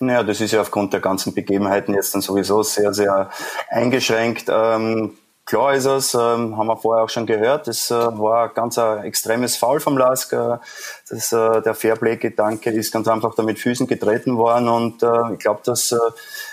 Naja, 0.02 0.22
das 0.22 0.40
ist 0.40 0.52
ja 0.52 0.62
aufgrund 0.62 0.92
der 0.92 1.00
ganzen 1.00 1.34
Begebenheiten 1.34 1.94
jetzt 1.94 2.14
dann 2.14 2.22
sowieso 2.22 2.62
sehr, 2.62 2.94
sehr 2.94 3.30
eingeschränkt. 3.68 4.46
Ähm, 4.48 5.12
Klar 5.50 5.74
ist 5.74 5.84
es, 5.84 6.14
ähm, 6.14 6.56
haben 6.56 6.68
wir 6.68 6.76
vorher 6.76 7.02
auch 7.02 7.08
schon 7.08 7.26
gehört, 7.26 7.66
das 7.66 7.90
äh, 7.90 7.94
war 7.94 8.44
ein 8.44 8.54
ganz 8.54 8.78
ein 8.78 9.02
extremes 9.02 9.56
Foul 9.56 9.80
vom 9.80 9.98
Lask. 9.98 10.32
Äh, 10.32 10.58
das, 11.08 11.32
äh, 11.32 11.60
der 11.60 11.74
Fairplay-Gedanke 11.74 12.70
ist 12.70 12.92
ganz 12.92 13.08
einfach 13.08 13.34
da 13.34 13.42
mit 13.42 13.58
Füßen 13.58 13.88
getreten 13.88 14.36
worden 14.36 14.68
und 14.68 15.02
äh, 15.02 15.32
ich 15.32 15.40
glaube, 15.40 15.62
dass 15.64 15.90
äh, 15.90 15.96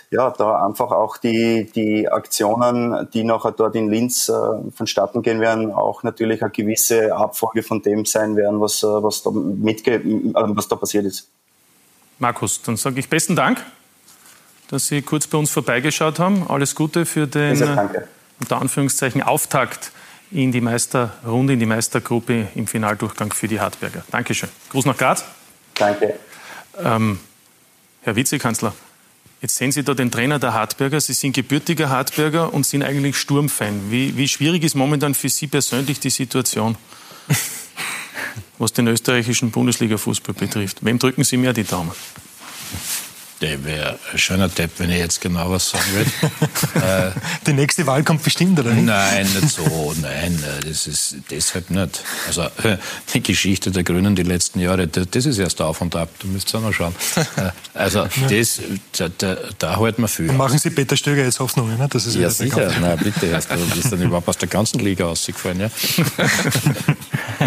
ja, 0.09 0.31
da 0.31 0.65
einfach 0.65 0.89
auch 0.89 1.17
die, 1.17 1.69
die 1.75 2.09
Aktionen, 2.09 3.07
die 3.13 3.23
nachher 3.23 3.51
dort 3.51 3.75
in 3.75 3.87
Linz 3.87 4.29
äh, 4.29 4.33
vonstatten 4.75 5.21
gehen 5.21 5.41
werden, 5.41 5.71
auch 5.71 6.01
natürlich 6.01 6.41
eine 6.41 6.49
gewisse 6.49 7.15
Abfolge 7.15 7.61
von 7.61 7.83
dem 7.83 8.03
sein 8.03 8.35
werden, 8.35 8.59
was, 8.61 8.81
äh, 8.81 8.87
was, 8.87 9.21
da, 9.21 9.29
mitge 9.29 9.93
äh, 9.93 10.31
was 10.33 10.69
da 10.69 10.75
passiert 10.75 11.05
ist. 11.05 11.29
Markus, 12.17 12.63
dann 12.63 12.77
sage 12.77 12.99
ich 12.99 13.07
besten 13.07 13.35
Dank, 13.35 13.63
dass 14.71 14.87
Sie 14.87 15.03
kurz 15.03 15.27
bei 15.27 15.37
uns 15.37 15.51
vorbeigeschaut 15.51 16.17
haben. 16.17 16.47
Alles 16.49 16.73
Gute 16.73 17.05
für 17.05 17.27
den. 17.27 17.55
Sehr 17.55 17.75
danke 17.75 18.07
unter 18.39 18.61
Anführungszeichen 18.61 19.21
Auftakt 19.21 19.91
in 20.31 20.51
die 20.51 20.61
Meisterrunde, 20.61 21.53
in 21.53 21.59
die 21.59 21.65
Meistergruppe 21.65 22.47
im 22.55 22.67
Finaldurchgang 22.67 23.31
für 23.31 23.47
die 23.47 23.59
Hartberger. 23.59 24.03
Dankeschön. 24.11 24.49
Gruß 24.69 24.85
nach 24.85 24.97
Graz. 24.97 25.23
Danke. 25.75 26.19
Ähm, 26.83 27.19
Herr 28.01 28.15
Vizekanzler, 28.15 28.73
jetzt 29.41 29.55
sehen 29.55 29.71
Sie 29.71 29.83
da 29.83 29.93
den 29.93 30.11
Trainer 30.11 30.39
der 30.39 30.53
Hartberger. 30.53 30.99
Sie 30.99 31.13
sind 31.13 31.33
gebürtiger 31.33 31.89
Hartberger 31.89 32.53
und 32.53 32.65
sind 32.65 32.83
eigentlich 32.83 33.17
Sturmfan. 33.17 33.89
Wie, 33.91 34.17
wie 34.17 34.27
schwierig 34.27 34.63
ist 34.63 34.75
momentan 34.75 35.13
für 35.13 35.29
Sie 35.29 35.47
persönlich 35.47 35.99
die 35.99 36.09
Situation, 36.09 36.75
was 38.57 38.73
den 38.73 38.87
österreichischen 38.87 39.51
Bundesliga-Fußball 39.51 40.35
betrifft? 40.35 40.83
Wem 40.83 40.99
drücken 40.99 41.23
Sie 41.23 41.37
mehr 41.37 41.53
die 41.53 41.63
Daumen? 41.63 41.91
Der 43.41 43.63
wäre 43.63 43.99
ein 44.11 44.17
schöner 44.17 44.49
Depp, 44.49 44.71
wenn 44.79 44.89
ich 44.89 44.97
jetzt 44.97 45.21
genau 45.21 45.51
was 45.51 45.69
sagen 45.69 45.83
würde. 45.93 46.09
äh, 46.85 47.11
Die 47.45 47.53
nächste 47.53 47.85
Wahl 47.85 48.03
kommt 48.03 48.23
bestimmt, 48.23 48.59
oder 48.59 48.71
nicht? 48.71 48.85
Nein, 48.85 49.27
nicht 49.31 49.49
so. 49.49 49.93
Nein, 50.01 50.43
das 50.65 50.87
ist 50.87 51.17
deshalb 51.29 51.69
nicht. 51.69 52.01
Also 52.25 52.47
die 53.13 53.21
Geschichte 53.21 53.69
der 53.69 53.83
Grünen 53.83 54.15
die 54.15 54.23
letzten 54.23 54.59
Jahre, 54.59 54.87
das 54.87 55.25
ist 55.25 55.37
erst 55.37 55.61
auf 55.61 55.81
und 55.81 55.95
ab. 55.95 56.09
Du 56.19 56.27
müsst 56.27 56.53
auch 56.55 56.61
noch 56.61 56.73
schauen. 56.73 56.95
Äh, 57.35 57.51
also 57.75 58.07
das, 58.29 58.59
da, 58.97 59.09
da, 59.15 59.37
da 59.59 59.75
halten 59.77 60.01
wir 60.01 60.07
viel. 60.07 60.31
Machen 60.31 60.57
Sie 60.57 60.71
Peter 60.71 60.97
Stöger 60.97 61.23
jetzt 61.23 61.39
Hoffnung, 61.39 61.77
ne? 61.77 61.87
Das 61.89 62.07
ist 62.07 62.15
ja, 62.15 62.31
sicher. 62.31 62.71
Na 62.81 62.95
bitte. 62.95 63.27
Erst, 63.27 63.51
du 63.51 63.57
bist 63.75 63.91
dann 63.91 64.01
überhaupt 64.01 64.27
aus 64.27 64.37
der 64.37 64.49
ganzen 64.49 64.79
Liga 64.79 65.05
ausgefallen. 65.05 65.59
Ja? 65.59 65.69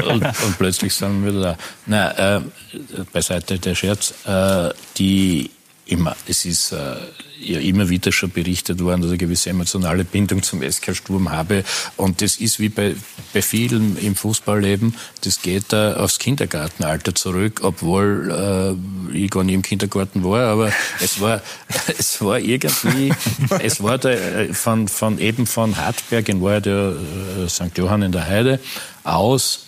und, 0.03 0.23
und, 0.25 0.59
plötzlich 0.59 0.95
sind 0.95 1.25
wir 1.25 1.33
wieder 1.33 1.43
da. 1.43 1.59
Nein, 1.87 2.45
äh, 2.45 3.03
beiseite 3.13 3.59
der 3.59 3.75
Scherz. 3.75 4.15
Äh, 4.25 4.71
die 4.97 5.51
immer, 5.91 6.17
es 6.27 6.45
ist 6.45 6.73
äh, 6.73 6.97
ja 7.41 7.59
immer 7.59 7.89
wieder 7.89 8.13
schon 8.13 8.31
berichtet 8.31 8.81
worden, 8.81 9.03
dass 9.03 9.11
ich 9.11 9.19
eine 9.19 9.19
gewisse 9.19 9.51
emotionale 9.51 10.05
Bindung 10.05 10.43
zum 10.43 10.63
SK 10.63 10.95
Sturm 10.95 11.31
habe. 11.31 11.65
Und 11.97 12.23
das 12.23 12.37
ist 12.37 12.61
wie 12.61 12.69
bei, 12.69 12.95
bei 13.33 13.43
vielen 13.43 13.97
im 13.99 14.15
Fußballleben, 14.15 14.95
das 15.23 15.43
geht 15.43 15.73
äh, 15.73 15.95
aufs 15.95 16.19
Kindergartenalter 16.19 17.15
zurück, 17.15 17.61
obwohl 17.63 18.79
äh, 19.13 19.17
ich 19.17 19.31
gar 19.31 19.45
nicht 19.45 19.55
im 19.55 19.63
Kindergarten 19.63 20.23
war, 20.23 20.49
aber 20.49 20.73
es 21.01 21.21
war, 21.21 21.43
es 21.99 22.21
war 22.21 22.39
irgendwie, 22.39 23.13
es 23.63 23.83
war 23.83 23.99
da 23.99 24.11
äh, 24.11 24.53
von, 24.53 24.89
von 24.89 25.19
eben 25.19 25.47
von 25.47 25.77
Hartberg 25.77 26.29
in 26.29 26.43
Wahrheit 26.43 26.67
der 26.67 26.95
äh, 27.39 27.49
St. 27.49 27.77
Johann 27.77 28.03
in 28.03 28.13
der 28.13 28.27
Heide 28.27 28.61
aus 29.05 29.67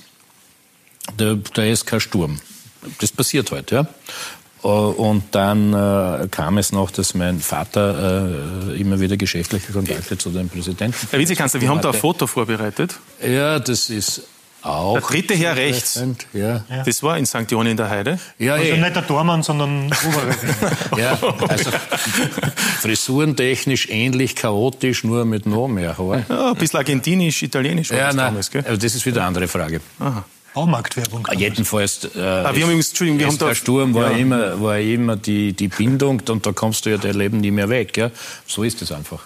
der, 1.19 1.37
der 1.37 1.75
SK 1.75 2.01
Sturm. 2.01 2.41
Das 3.01 3.13
passiert 3.13 3.51
heute, 3.51 3.75
ja. 3.75 3.87
Äh, 4.63 4.67
und 4.67 5.25
dann 5.33 5.73
äh, 5.73 6.29
kam 6.29 6.59
es 6.59 6.73
noch, 6.73 6.91
dass 6.91 7.15
mein 7.15 7.41
Vater 7.41 8.71
äh, 8.71 8.81
immer 8.81 9.01
wieder 9.01 9.17
geschäftliche 9.17 9.73
Kontakte 9.73 10.19
zu 10.19 10.31
dem 10.31 10.49
Präsidenten. 10.49 10.97
Herr 11.11 11.19
Vizekanzler, 11.19 11.61
wir 11.61 11.69
haben 11.69 11.81
da 11.81 11.91
ein 11.91 11.95
Foto 11.95 12.27
vorbereitet. 12.27 12.95
Ja, 13.25 13.59
das 13.59 13.91
ist 13.91 14.23
auch. 14.63 14.93
Der 14.95 15.03
dritte 15.03 15.35
Herr 15.35 15.57
rechts. 15.57 16.01
Ja. 16.33 16.65
Das 16.85 17.03
war 17.03 17.19
in 17.19 17.27
St. 17.27 17.51
Johann 17.51 17.67
in 17.67 17.77
der 17.77 17.91
Heide. 17.91 18.19
Ja, 18.39 18.55
also 18.55 18.65
eh. 18.65 18.79
nicht 18.79 18.95
der 18.95 19.07
Tormann, 19.07 19.43
sondern 19.43 19.91
Ja, 20.97 21.19
also 21.49 21.71
frisurentechnisch 22.81 23.89
ähnlich 23.89 24.37
chaotisch, 24.37 25.03
nur 25.03 25.25
mit 25.25 25.47
noch 25.47 25.69
mehr 25.69 25.99
Haar. 25.99 26.25
Ja, 26.29 26.51
ein 26.51 26.57
bisschen 26.57 26.79
argentinisch, 26.79 27.43
italienisch 27.43 27.91
war 27.91 27.99
ja, 27.99 28.07
das 28.07 28.17
nein, 28.17 28.27
damals, 28.27 28.51
gell? 28.51 28.65
Also 28.65 28.81
das 28.81 28.95
ist 28.95 29.05
wieder 29.05 29.19
eine 29.19 29.29
andere 29.29 29.49
Frage. 29.49 29.81
Aha. 29.99 30.25
Baumarktwerbung. 30.55 31.27
Jedenfalls, 31.37 32.05
äh, 32.05 32.19
ah, 32.19 32.43
wir 32.43 32.49
haben 32.49 32.57
übrigens, 32.63 32.89
Entschuldigung, 32.89 33.21
wir 33.21 33.27
haben 33.27 33.39
der 33.39 33.55
Sturm 33.55 33.95
war 33.95 34.13
ja. 34.13 34.19
immer, 34.19 34.61
war 34.61 34.79
immer 34.79 35.17
die, 35.17 35.53
die 35.53 35.69
Bindung 35.69 36.23
und 36.29 36.47
da 36.47 36.53
kommst 36.53 36.85
du 36.87 36.91
ja 36.91 36.99
dein 36.99 37.15
Leben 37.15 37.41
nie 37.41 37.51
mehr 37.51 37.69
weg. 37.69 37.97
Ja? 37.97 38.11
So 38.47 38.63
ist 38.63 38.83
es 38.83 38.93
einfach. 38.93 39.21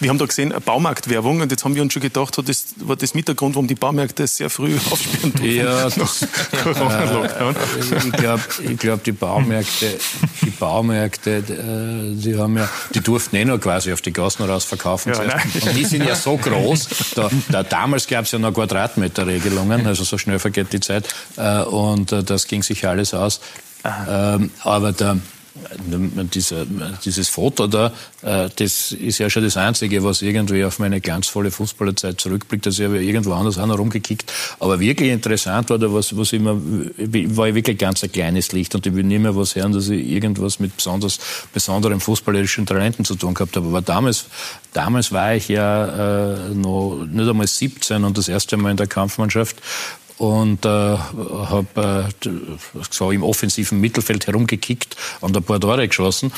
Wir 0.00 0.10
haben 0.10 0.18
da 0.18 0.26
gesehen, 0.26 0.54
Baumarktwerbung, 0.64 1.40
und 1.40 1.50
jetzt 1.50 1.64
haben 1.64 1.74
wir 1.74 1.82
uns 1.82 1.92
schon 1.92 2.02
gedacht, 2.02 2.36
hat 2.38 2.48
das, 2.48 2.66
war 2.76 2.96
das 2.96 3.14
mit 3.14 3.26
der 3.28 3.34
Grund, 3.34 3.54
warum 3.54 3.66
die 3.66 3.74
Baumärkte 3.74 4.26
sehr 4.26 4.50
früh 4.50 4.76
aufsperren 4.90 5.32
durften? 5.32 5.56
Ja, 5.56 5.84
das, 5.84 6.22
äh, 6.22 8.06
ich 8.06 8.12
glaube, 8.12 8.42
ich 8.62 8.78
glaub, 8.78 9.04
die 9.04 9.12
Baumärkte, 9.12 9.98
die 10.42 10.50
Baumärkte, 10.50 11.38
äh, 11.38 12.14
die 12.14 12.36
haben 12.36 12.56
ja, 12.56 12.68
die 12.94 13.00
durften 13.00 13.36
eh 13.36 13.44
noch 13.44 13.58
quasi 13.58 13.92
auf 13.92 14.00
die 14.00 14.12
Gassen 14.12 14.44
raus 14.44 14.64
verkaufen. 14.64 15.12
Ja, 15.12 15.20
und 15.20 15.76
die 15.76 15.84
sind 15.84 16.04
ja 16.04 16.14
so 16.14 16.36
groß, 16.36 16.88
da, 17.14 17.30
da 17.48 17.62
damals 17.62 18.06
gab 18.06 18.24
es 18.24 18.32
ja 18.32 18.38
noch 18.38 18.52
Quadratmeterregelungen, 18.52 19.86
also 19.86 20.04
so 20.04 20.18
schnell 20.18 20.38
vergeht 20.38 20.72
die 20.72 20.80
Zeit, 20.80 21.08
äh, 21.36 21.62
und 21.62 22.12
das 22.12 22.46
ging 22.46 22.62
sich 22.62 22.86
alles 22.86 23.14
aus. 23.14 23.40
Ähm, 23.84 24.50
aber 24.62 24.92
der, 24.92 25.18
dieser, 26.34 26.66
dieses 27.04 27.28
Foto 27.28 27.66
da, 27.66 27.92
äh, 28.22 28.48
das 28.54 28.92
ist 28.92 29.18
ja 29.18 29.30
schon 29.30 29.44
das 29.44 29.56
Einzige, 29.56 30.02
was 30.04 30.22
irgendwie 30.22 30.64
auf 30.64 30.78
meine 30.78 31.00
glanzvolle 31.00 31.50
Fußballerzeit 31.50 32.20
zurückblickt. 32.20 32.66
Also 32.66 32.82
ich 32.82 32.88
habe 32.88 33.02
irgendwo 33.02 33.32
anders 33.32 33.58
auch 33.58 33.66
noch 33.66 33.78
rumgekickt. 33.78 34.32
Aber 34.60 34.80
wirklich 34.80 35.10
interessant 35.10 35.70
war 35.70 35.78
da 35.78 35.92
was, 35.92 36.16
was 36.16 36.32
immer, 36.32 36.56
war 36.56 37.48
ich 37.48 37.54
wirklich 37.54 37.78
ganz 37.78 38.02
ein 38.02 38.12
kleines 38.12 38.52
Licht 38.52 38.74
und 38.74 38.86
ich 38.86 38.94
will 38.94 39.04
nicht 39.04 39.20
mehr 39.20 39.36
was 39.36 39.54
hören, 39.54 39.72
dass 39.72 39.88
ich 39.88 40.06
irgendwas 40.06 40.60
mit 40.60 40.76
besonders, 40.76 41.18
besonderen 41.52 42.00
fußballerischen 42.00 42.66
Talenten 42.66 43.04
zu 43.04 43.14
tun 43.14 43.34
gehabt 43.34 43.56
habe. 43.56 43.66
Aber 43.66 43.82
damals, 43.82 44.26
damals 44.72 45.12
war 45.12 45.34
ich 45.34 45.48
ja 45.48 46.34
äh, 46.34 46.54
noch 46.54 47.04
nicht 47.10 47.28
einmal 47.28 47.46
17 47.46 48.04
und 48.04 48.18
das 48.18 48.28
erste 48.28 48.56
Mal 48.56 48.70
in 48.70 48.76
der 48.76 48.86
Kampfmannschaft 48.86 49.56
und 50.18 50.64
äh, 50.64 50.68
habe 50.68 52.10
äh, 52.24 52.28
so 52.90 53.10
im 53.10 53.22
offensiven 53.22 53.80
Mittelfeld 53.80 54.26
herumgekickt 54.26 54.96
und 55.20 55.36
ein 55.36 55.42
paar 55.42 55.60
Tore 55.60 55.86
geschossen. 55.86 56.32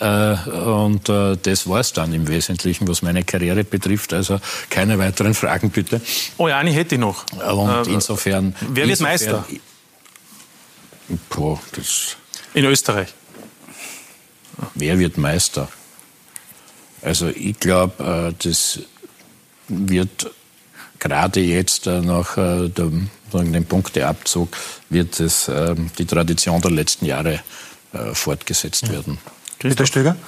Äh, 0.00 0.34
und 0.48 1.08
äh, 1.08 1.36
das 1.40 1.68
war 1.68 1.80
es 1.80 1.92
dann 1.92 2.12
im 2.12 2.28
Wesentlichen, 2.28 2.88
was 2.88 3.02
meine 3.02 3.24
Karriere 3.24 3.64
betrifft. 3.64 4.12
Also 4.12 4.40
keine 4.70 4.98
weiteren 4.98 5.34
Fragen 5.34 5.70
bitte. 5.70 6.00
Oh 6.38 6.48
ja, 6.48 6.58
eine 6.58 6.70
hätte 6.70 6.94
ich 6.94 7.00
noch. 7.00 7.24
Und 7.32 7.88
äh, 7.88 7.92
insofern. 7.92 8.54
Wer 8.68 8.88
wird 8.88 9.00
Meister? 9.00 9.46
Boah, 11.30 11.60
das 11.72 12.16
In 12.54 12.64
Österreich. 12.64 13.08
Wer 14.74 14.98
wird 14.98 15.18
Meister? 15.18 15.68
Also 17.02 17.28
ich 17.28 17.60
glaube, 17.60 18.32
äh, 18.32 18.34
das 18.42 18.80
wird 19.68 20.30
gerade 20.98 21.40
jetzt 21.40 21.86
äh, 21.86 22.00
nach 22.00 22.36
äh, 22.36 22.68
dem, 22.68 23.10
dem 23.32 23.64
Punkteabzug 23.64 24.56
wird 24.90 25.20
es, 25.20 25.48
äh, 25.48 25.74
die 25.98 26.06
Tradition 26.06 26.60
der 26.60 26.70
letzten 26.70 27.06
Jahre 27.06 27.40
fortgesetzt 28.12 28.82
ja. 28.88 28.92
werden. 28.92 29.16
Peter 29.58 29.86
Stöger? 29.86 30.16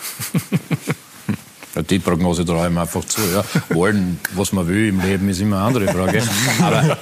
Die 1.91 1.99
Prognose 1.99 2.45
traue 2.45 2.67
ich 2.67 2.73
mir 2.73 2.81
einfach 2.81 3.05
zu. 3.05 3.21
Ja. 3.21 3.45
Wollen, 3.69 4.19
was 4.35 4.53
man 4.53 4.67
will 4.67 4.89
im 4.89 5.01
Leben, 5.01 5.29
ist 5.29 5.41
immer 5.41 5.59
eine 5.59 5.67
andere 5.67 5.93
Frage. 5.93 6.23
Aber 6.61 6.99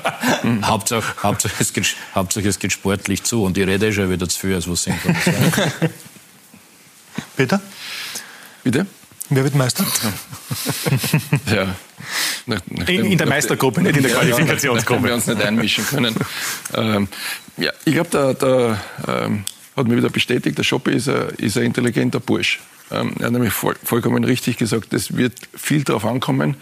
Hauptsache, 0.65 1.15
Hauptsache, 1.23 1.55
es 1.61 1.73
geht, 1.73 1.97
Hauptsache 2.15 2.49
es 2.49 2.59
geht 2.59 2.73
sportlich 2.73 3.23
zu. 3.23 3.45
Und 3.45 3.57
ich 3.57 3.67
rede 3.67 3.87
eh 3.87 3.93
schon 3.93 4.11
wieder 4.11 4.29
zu 4.29 4.39
viel, 4.39 4.55
als 4.55 4.69
was 4.69 4.83
sinnvoll 4.83 5.15
Peter? 7.37 7.61
Bitte? 8.65 8.87
Wer 9.29 9.45
wird 9.45 9.55
Meister? 9.55 9.85
ja. 11.55 11.75
Nach, 12.47 12.61
in, 12.87 13.05
in, 13.07 13.19
der 13.19 13.27
Meistergruppe, 13.27 13.83
nicht 13.83 13.97
in 13.97 14.05
der 14.05 14.13
Qualifikationsgruppe. 14.13 15.03
Ja, 15.03 15.07
wir 15.09 15.15
uns 15.15 15.27
nicht 15.27 15.43
einmischen 15.43 15.85
können. 15.87 16.15
Ähm, 16.75 17.09
ja, 17.57 17.73
ich 17.85 17.95
glaube, 17.95 18.11
da, 18.11 18.33
da 18.35 19.25
ähm, 19.25 19.45
hat 19.77 19.89
mir 19.89 19.97
wieder 19.97 20.11
bestätigt, 20.11 20.57
der 20.57 20.63
Schoppi 20.63 20.93
ist 20.93 21.09
ein, 21.09 21.31
ist 21.39 21.57
ein 21.57 21.65
intelligenter 21.65 22.21
Bursch. 22.21 22.61
Ähm, 22.91 23.15
er 23.19 23.27
hat 23.27 23.33
nämlich 23.33 23.53
voll, 23.53 23.75
vollkommen 23.83 24.23
richtig 24.25 24.59
gesagt, 24.59 24.93
es 24.93 25.17
wird 25.17 25.35
viel 25.55 25.83
darauf 25.83 26.05
ankommen, 26.05 26.57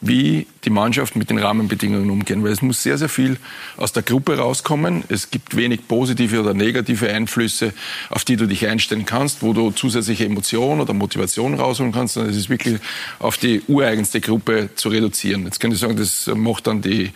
wie 0.00 0.46
die 0.64 0.70
Mannschaft 0.70 1.16
mit 1.16 1.30
den 1.30 1.38
Rahmenbedingungen 1.38 2.10
umgehen. 2.10 2.42
Weil 2.44 2.52
es 2.52 2.62
muss 2.62 2.82
sehr, 2.82 2.98
sehr 2.98 3.08
viel 3.08 3.36
aus 3.76 3.92
der 3.92 4.02
Gruppe 4.02 4.38
rauskommen. 4.38 5.04
Es 5.08 5.30
gibt 5.30 5.56
wenig 5.56 5.86
positive 5.88 6.40
oder 6.40 6.54
negative 6.54 7.12
Einflüsse, 7.12 7.74
auf 8.10 8.24
die 8.24 8.36
du 8.36 8.46
dich 8.46 8.66
einstellen 8.66 9.06
kannst, 9.06 9.42
wo 9.42 9.52
du 9.52 9.70
zusätzliche 9.70 10.24
Emotionen 10.24 10.80
oder 10.80 10.94
Motivation 10.94 11.54
rausholen 11.54 11.92
kannst. 11.92 12.14
Sondern 12.14 12.32
es 12.32 12.38
ist 12.38 12.48
wirklich 12.48 12.78
auf 13.18 13.36
die 13.36 13.62
ureigenste 13.68 14.20
Gruppe 14.20 14.70
zu 14.74 14.88
reduzieren. 14.88 15.44
Jetzt 15.44 15.60
kann 15.60 15.72
ich 15.72 15.78
sagen, 15.78 15.96
das 15.96 16.26
macht 16.34 16.66
dann 16.66 16.82
die, 16.82 17.12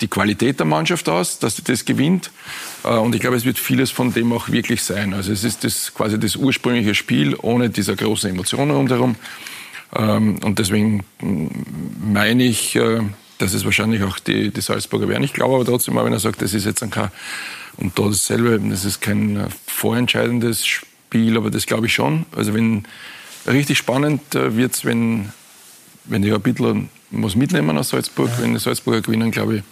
die 0.00 0.08
Qualität 0.08 0.58
der 0.58 0.66
Mannschaft 0.66 1.08
aus, 1.08 1.38
dass 1.38 1.56
sie 1.56 1.62
das 1.62 1.84
gewinnt. 1.84 2.30
Äh, 2.84 2.88
und 2.88 3.14
ich 3.14 3.20
glaube, 3.20 3.36
es 3.36 3.44
wird 3.44 3.58
vieles 3.58 3.90
von 3.90 4.12
dem 4.12 4.32
auch 4.32 4.48
wirklich 4.50 4.82
sein. 4.82 5.14
Also 5.14 5.32
es 5.32 5.44
ist 5.44 5.64
das, 5.64 5.92
quasi 5.94 6.18
das 6.18 6.36
ursprüngliche 6.36 6.94
Spiel 6.94 7.36
ohne 7.40 7.70
dieser 7.70 7.96
großen 7.96 8.30
Emotionen 8.30 8.72
rundherum. 8.72 9.16
Ähm, 9.94 10.38
und 10.42 10.58
deswegen 10.58 11.04
meine 11.20 12.44
ich, 12.44 12.76
äh, 12.76 13.00
dass 13.38 13.54
es 13.54 13.64
wahrscheinlich 13.64 14.02
auch 14.02 14.18
die, 14.18 14.50
die 14.50 14.60
Salzburger 14.60 15.08
werden. 15.08 15.24
Ich 15.24 15.32
glaube 15.32 15.54
aber 15.54 15.64
trotzdem, 15.64 15.96
wenn 15.96 16.12
er 16.12 16.20
sagt, 16.20 16.42
das 16.42 16.54
ist 16.54 16.64
jetzt 16.64 16.82
ein 16.82 16.90
kein, 16.90 17.10
und 17.76 17.98
da 17.98 18.04
dasselbe, 18.04 18.60
das 18.68 18.84
ist 18.84 19.00
kein 19.00 19.46
vorentscheidendes 19.66 20.66
Spiel, 20.66 21.36
aber 21.36 21.50
das 21.50 21.66
glaube 21.66 21.86
ich 21.86 21.94
schon. 21.94 22.26
Also 22.36 22.54
wenn 22.54 22.84
richtig 23.46 23.78
spannend 23.78 24.34
äh, 24.34 24.56
wird 24.56 24.74
es, 24.74 24.84
wenn, 24.84 25.32
wenn 26.04 26.22
die 26.22 26.30
Rapidler 26.30 26.76
was 27.10 27.36
mitnehmen 27.36 27.76
aus 27.76 27.90
Salzburg, 27.90 28.30
ja. 28.36 28.42
wenn 28.42 28.54
die 28.54 28.60
Salzburger 28.60 29.02
gewinnen, 29.02 29.30
glaube 29.30 29.56
ich, 29.56 29.62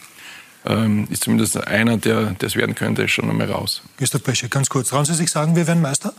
ähm, 0.67 1.09
ist 1.11 1.25
zumindest 1.25 1.57
einer, 1.67 1.97
der 1.97 2.35
es 2.43 2.57
werden 2.57 2.75
könnte, 2.75 3.09
schon 3.09 3.31
einmal 3.31 3.51
raus. 3.51 3.83
Christoph 3.99 4.25
Pesche, 4.25 4.49
ganz 4.49 4.69
kurz, 4.69 4.89
trauen 4.89 5.05
Sie 5.05 5.15
sich 5.15 5.31
sagen, 5.31 5.57
wir 5.57 5.67
werden 5.67 5.83
Meister? 5.83 6.13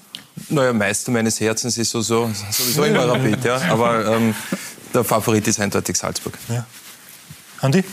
Naja, 0.50 0.74
Meister 0.74 1.12
meines 1.12 1.40
Herzens 1.40 1.78
ist 1.78 1.92
so, 1.92 2.02
so, 2.02 2.32
sowieso 2.52 2.84
immer 2.84 3.08
Rapid, 3.08 3.44
ja. 3.44 3.62
Aber 3.70 4.06
ähm, 4.06 4.34
der 4.94 5.04
Favorit 5.04 5.48
ist 5.48 5.60
eindeutig 5.60 5.98
Salzburg. 5.98 6.34
Ja. 6.50 6.66
Andi? 7.60 7.84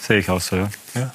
Sehe 0.00 0.18
ich 0.18 0.28
auch 0.28 0.40
so, 0.40 0.56
ja. 0.56 0.68
ja. 0.94 1.12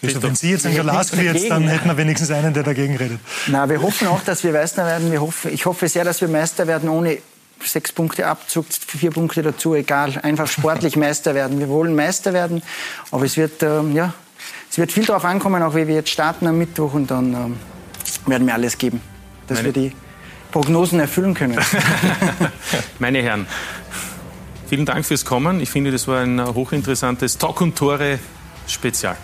wenn 0.00 0.34
Sie 0.34 0.50
jetzt 0.50 0.66
ein 0.66 0.76
Lask 0.84 1.16
wird, 1.16 1.50
dann 1.50 1.66
hätten 1.66 1.88
wir 1.88 1.96
wenigstens 1.96 2.30
einen, 2.30 2.52
der 2.52 2.62
dagegen 2.62 2.96
redet. 2.96 3.20
Na, 3.46 3.68
wir 3.68 3.80
hoffen 3.80 4.08
auch, 4.08 4.22
dass 4.22 4.44
wir 4.44 4.52
Meister 4.52 4.84
werden. 4.84 5.10
Wir 5.10 5.20
hoffen, 5.20 5.52
ich 5.52 5.64
hoffe 5.66 5.88
sehr, 5.88 6.04
dass 6.04 6.20
wir 6.20 6.28
Meister 6.28 6.66
werden 6.66 6.88
ohne 6.88 7.18
sechs 7.64 7.92
Punkte 7.92 8.26
Abzug, 8.26 8.66
vier 8.70 9.10
Punkte 9.10 9.42
dazu, 9.42 9.74
egal. 9.74 10.18
Einfach 10.22 10.46
sportlich 10.46 10.96
Meister 10.96 11.34
werden. 11.34 11.58
Wir 11.58 11.68
wollen 11.68 11.94
Meister 11.94 12.32
werden, 12.32 12.62
aber 13.10 13.24
es 13.24 13.36
wird, 13.36 13.62
ähm, 13.62 13.94
ja, 13.94 14.14
es 14.70 14.78
wird 14.78 14.92
viel 14.92 15.04
darauf 15.04 15.24
ankommen, 15.24 15.62
auch 15.62 15.74
wie 15.74 15.86
wir 15.86 15.94
jetzt 15.94 16.10
starten 16.10 16.46
am 16.46 16.58
Mittwoch 16.58 16.94
und 16.94 17.10
dann 17.10 17.34
ähm, 17.34 17.56
werden 18.26 18.46
wir 18.46 18.54
alles 18.54 18.78
geben, 18.78 19.00
dass 19.46 19.58
Meine 19.58 19.74
wir 19.74 19.82
die 19.82 19.92
Prognosen 20.52 21.00
erfüllen 21.00 21.34
können. 21.34 21.58
Meine 22.98 23.22
Herren, 23.22 23.46
vielen 24.68 24.86
Dank 24.86 25.04
fürs 25.04 25.24
Kommen. 25.24 25.60
Ich 25.60 25.70
finde, 25.70 25.90
das 25.90 26.08
war 26.08 26.20
ein 26.20 26.42
hochinteressantes 26.42 27.38
Talk 27.38 27.60
und 27.60 27.76
Tore 27.76 28.18
Spezial. 28.66 29.16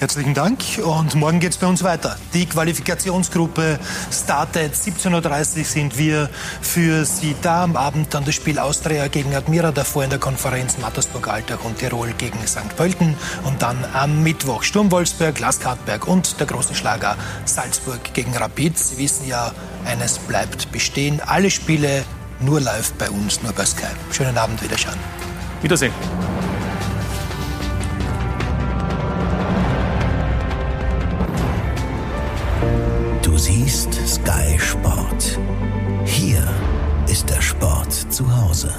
Herzlichen 0.00 0.34
Dank 0.34 0.58
und 0.84 1.14
morgen 1.14 1.38
geht 1.38 1.52
es 1.52 1.56
bei 1.56 1.68
uns 1.68 1.84
weiter. 1.84 2.16
Die 2.34 2.46
Qualifikationsgruppe 2.46 3.78
startet. 4.10 4.74
17.30 4.74 5.58
Uhr 5.58 5.64
sind 5.64 5.98
wir 5.98 6.28
für 6.60 7.04
Sie 7.04 7.36
da. 7.42 7.62
Am 7.62 7.76
Abend 7.76 8.12
dann 8.12 8.24
das 8.24 8.34
Spiel 8.34 8.58
Austria 8.58 9.06
gegen 9.06 9.34
Admira, 9.34 9.70
davor 9.70 10.02
in 10.02 10.10
der 10.10 10.18
Konferenz 10.18 10.78
Mattersburg-Altach 10.78 11.64
und 11.64 11.78
Tirol 11.78 12.12
gegen 12.18 12.44
St. 12.44 12.76
Pölten. 12.76 13.16
Und 13.44 13.62
dann 13.62 13.84
am 13.94 14.24
Mittwoch 14.24 14.64
Sturm 14.64 14.90
Wolfsberg, 14.90 15.38
Lask 15.38 15.64
Hartberg 15.64 16.08
und 16.08 16.40
der 16.40 16.48
große 16.48 16.74
Schlager 16.74 17.16
Salzburg 17.44 18.12
gegen 18.14 18.36
Rapid. 18.36 18.76
Sie 18.76 18.98
wissen 18.98 19.28
ja, 19.28 19.52
eines 19.84 20.18
bleibt 20.18 20.72
bestehen. 20.72 21.20
Alle 21.24 21.50
Spiele 21.50 22.04
nur 22.40 22.60
live 22.60 22.92
bei 22.94 23.08
uns, 23.08 23.42
nur 23.44 23.52
bei 23.52 23.64
Skype. 23.64 23.96
Schönen 24.10 24.36
Abend, 24.36 24.60
Wiederschauen. 24.60 24.98
Wiedersehen. 25.62 25.92
Sky 34.24 34.58
Sport. 34.58 35.38
Hier 36.06 36.42
ist 37.06 37.28
der 37.28 37.42
Sport 37.42 37.92
zu 37.92 38.24
Hause. 38.34 38.72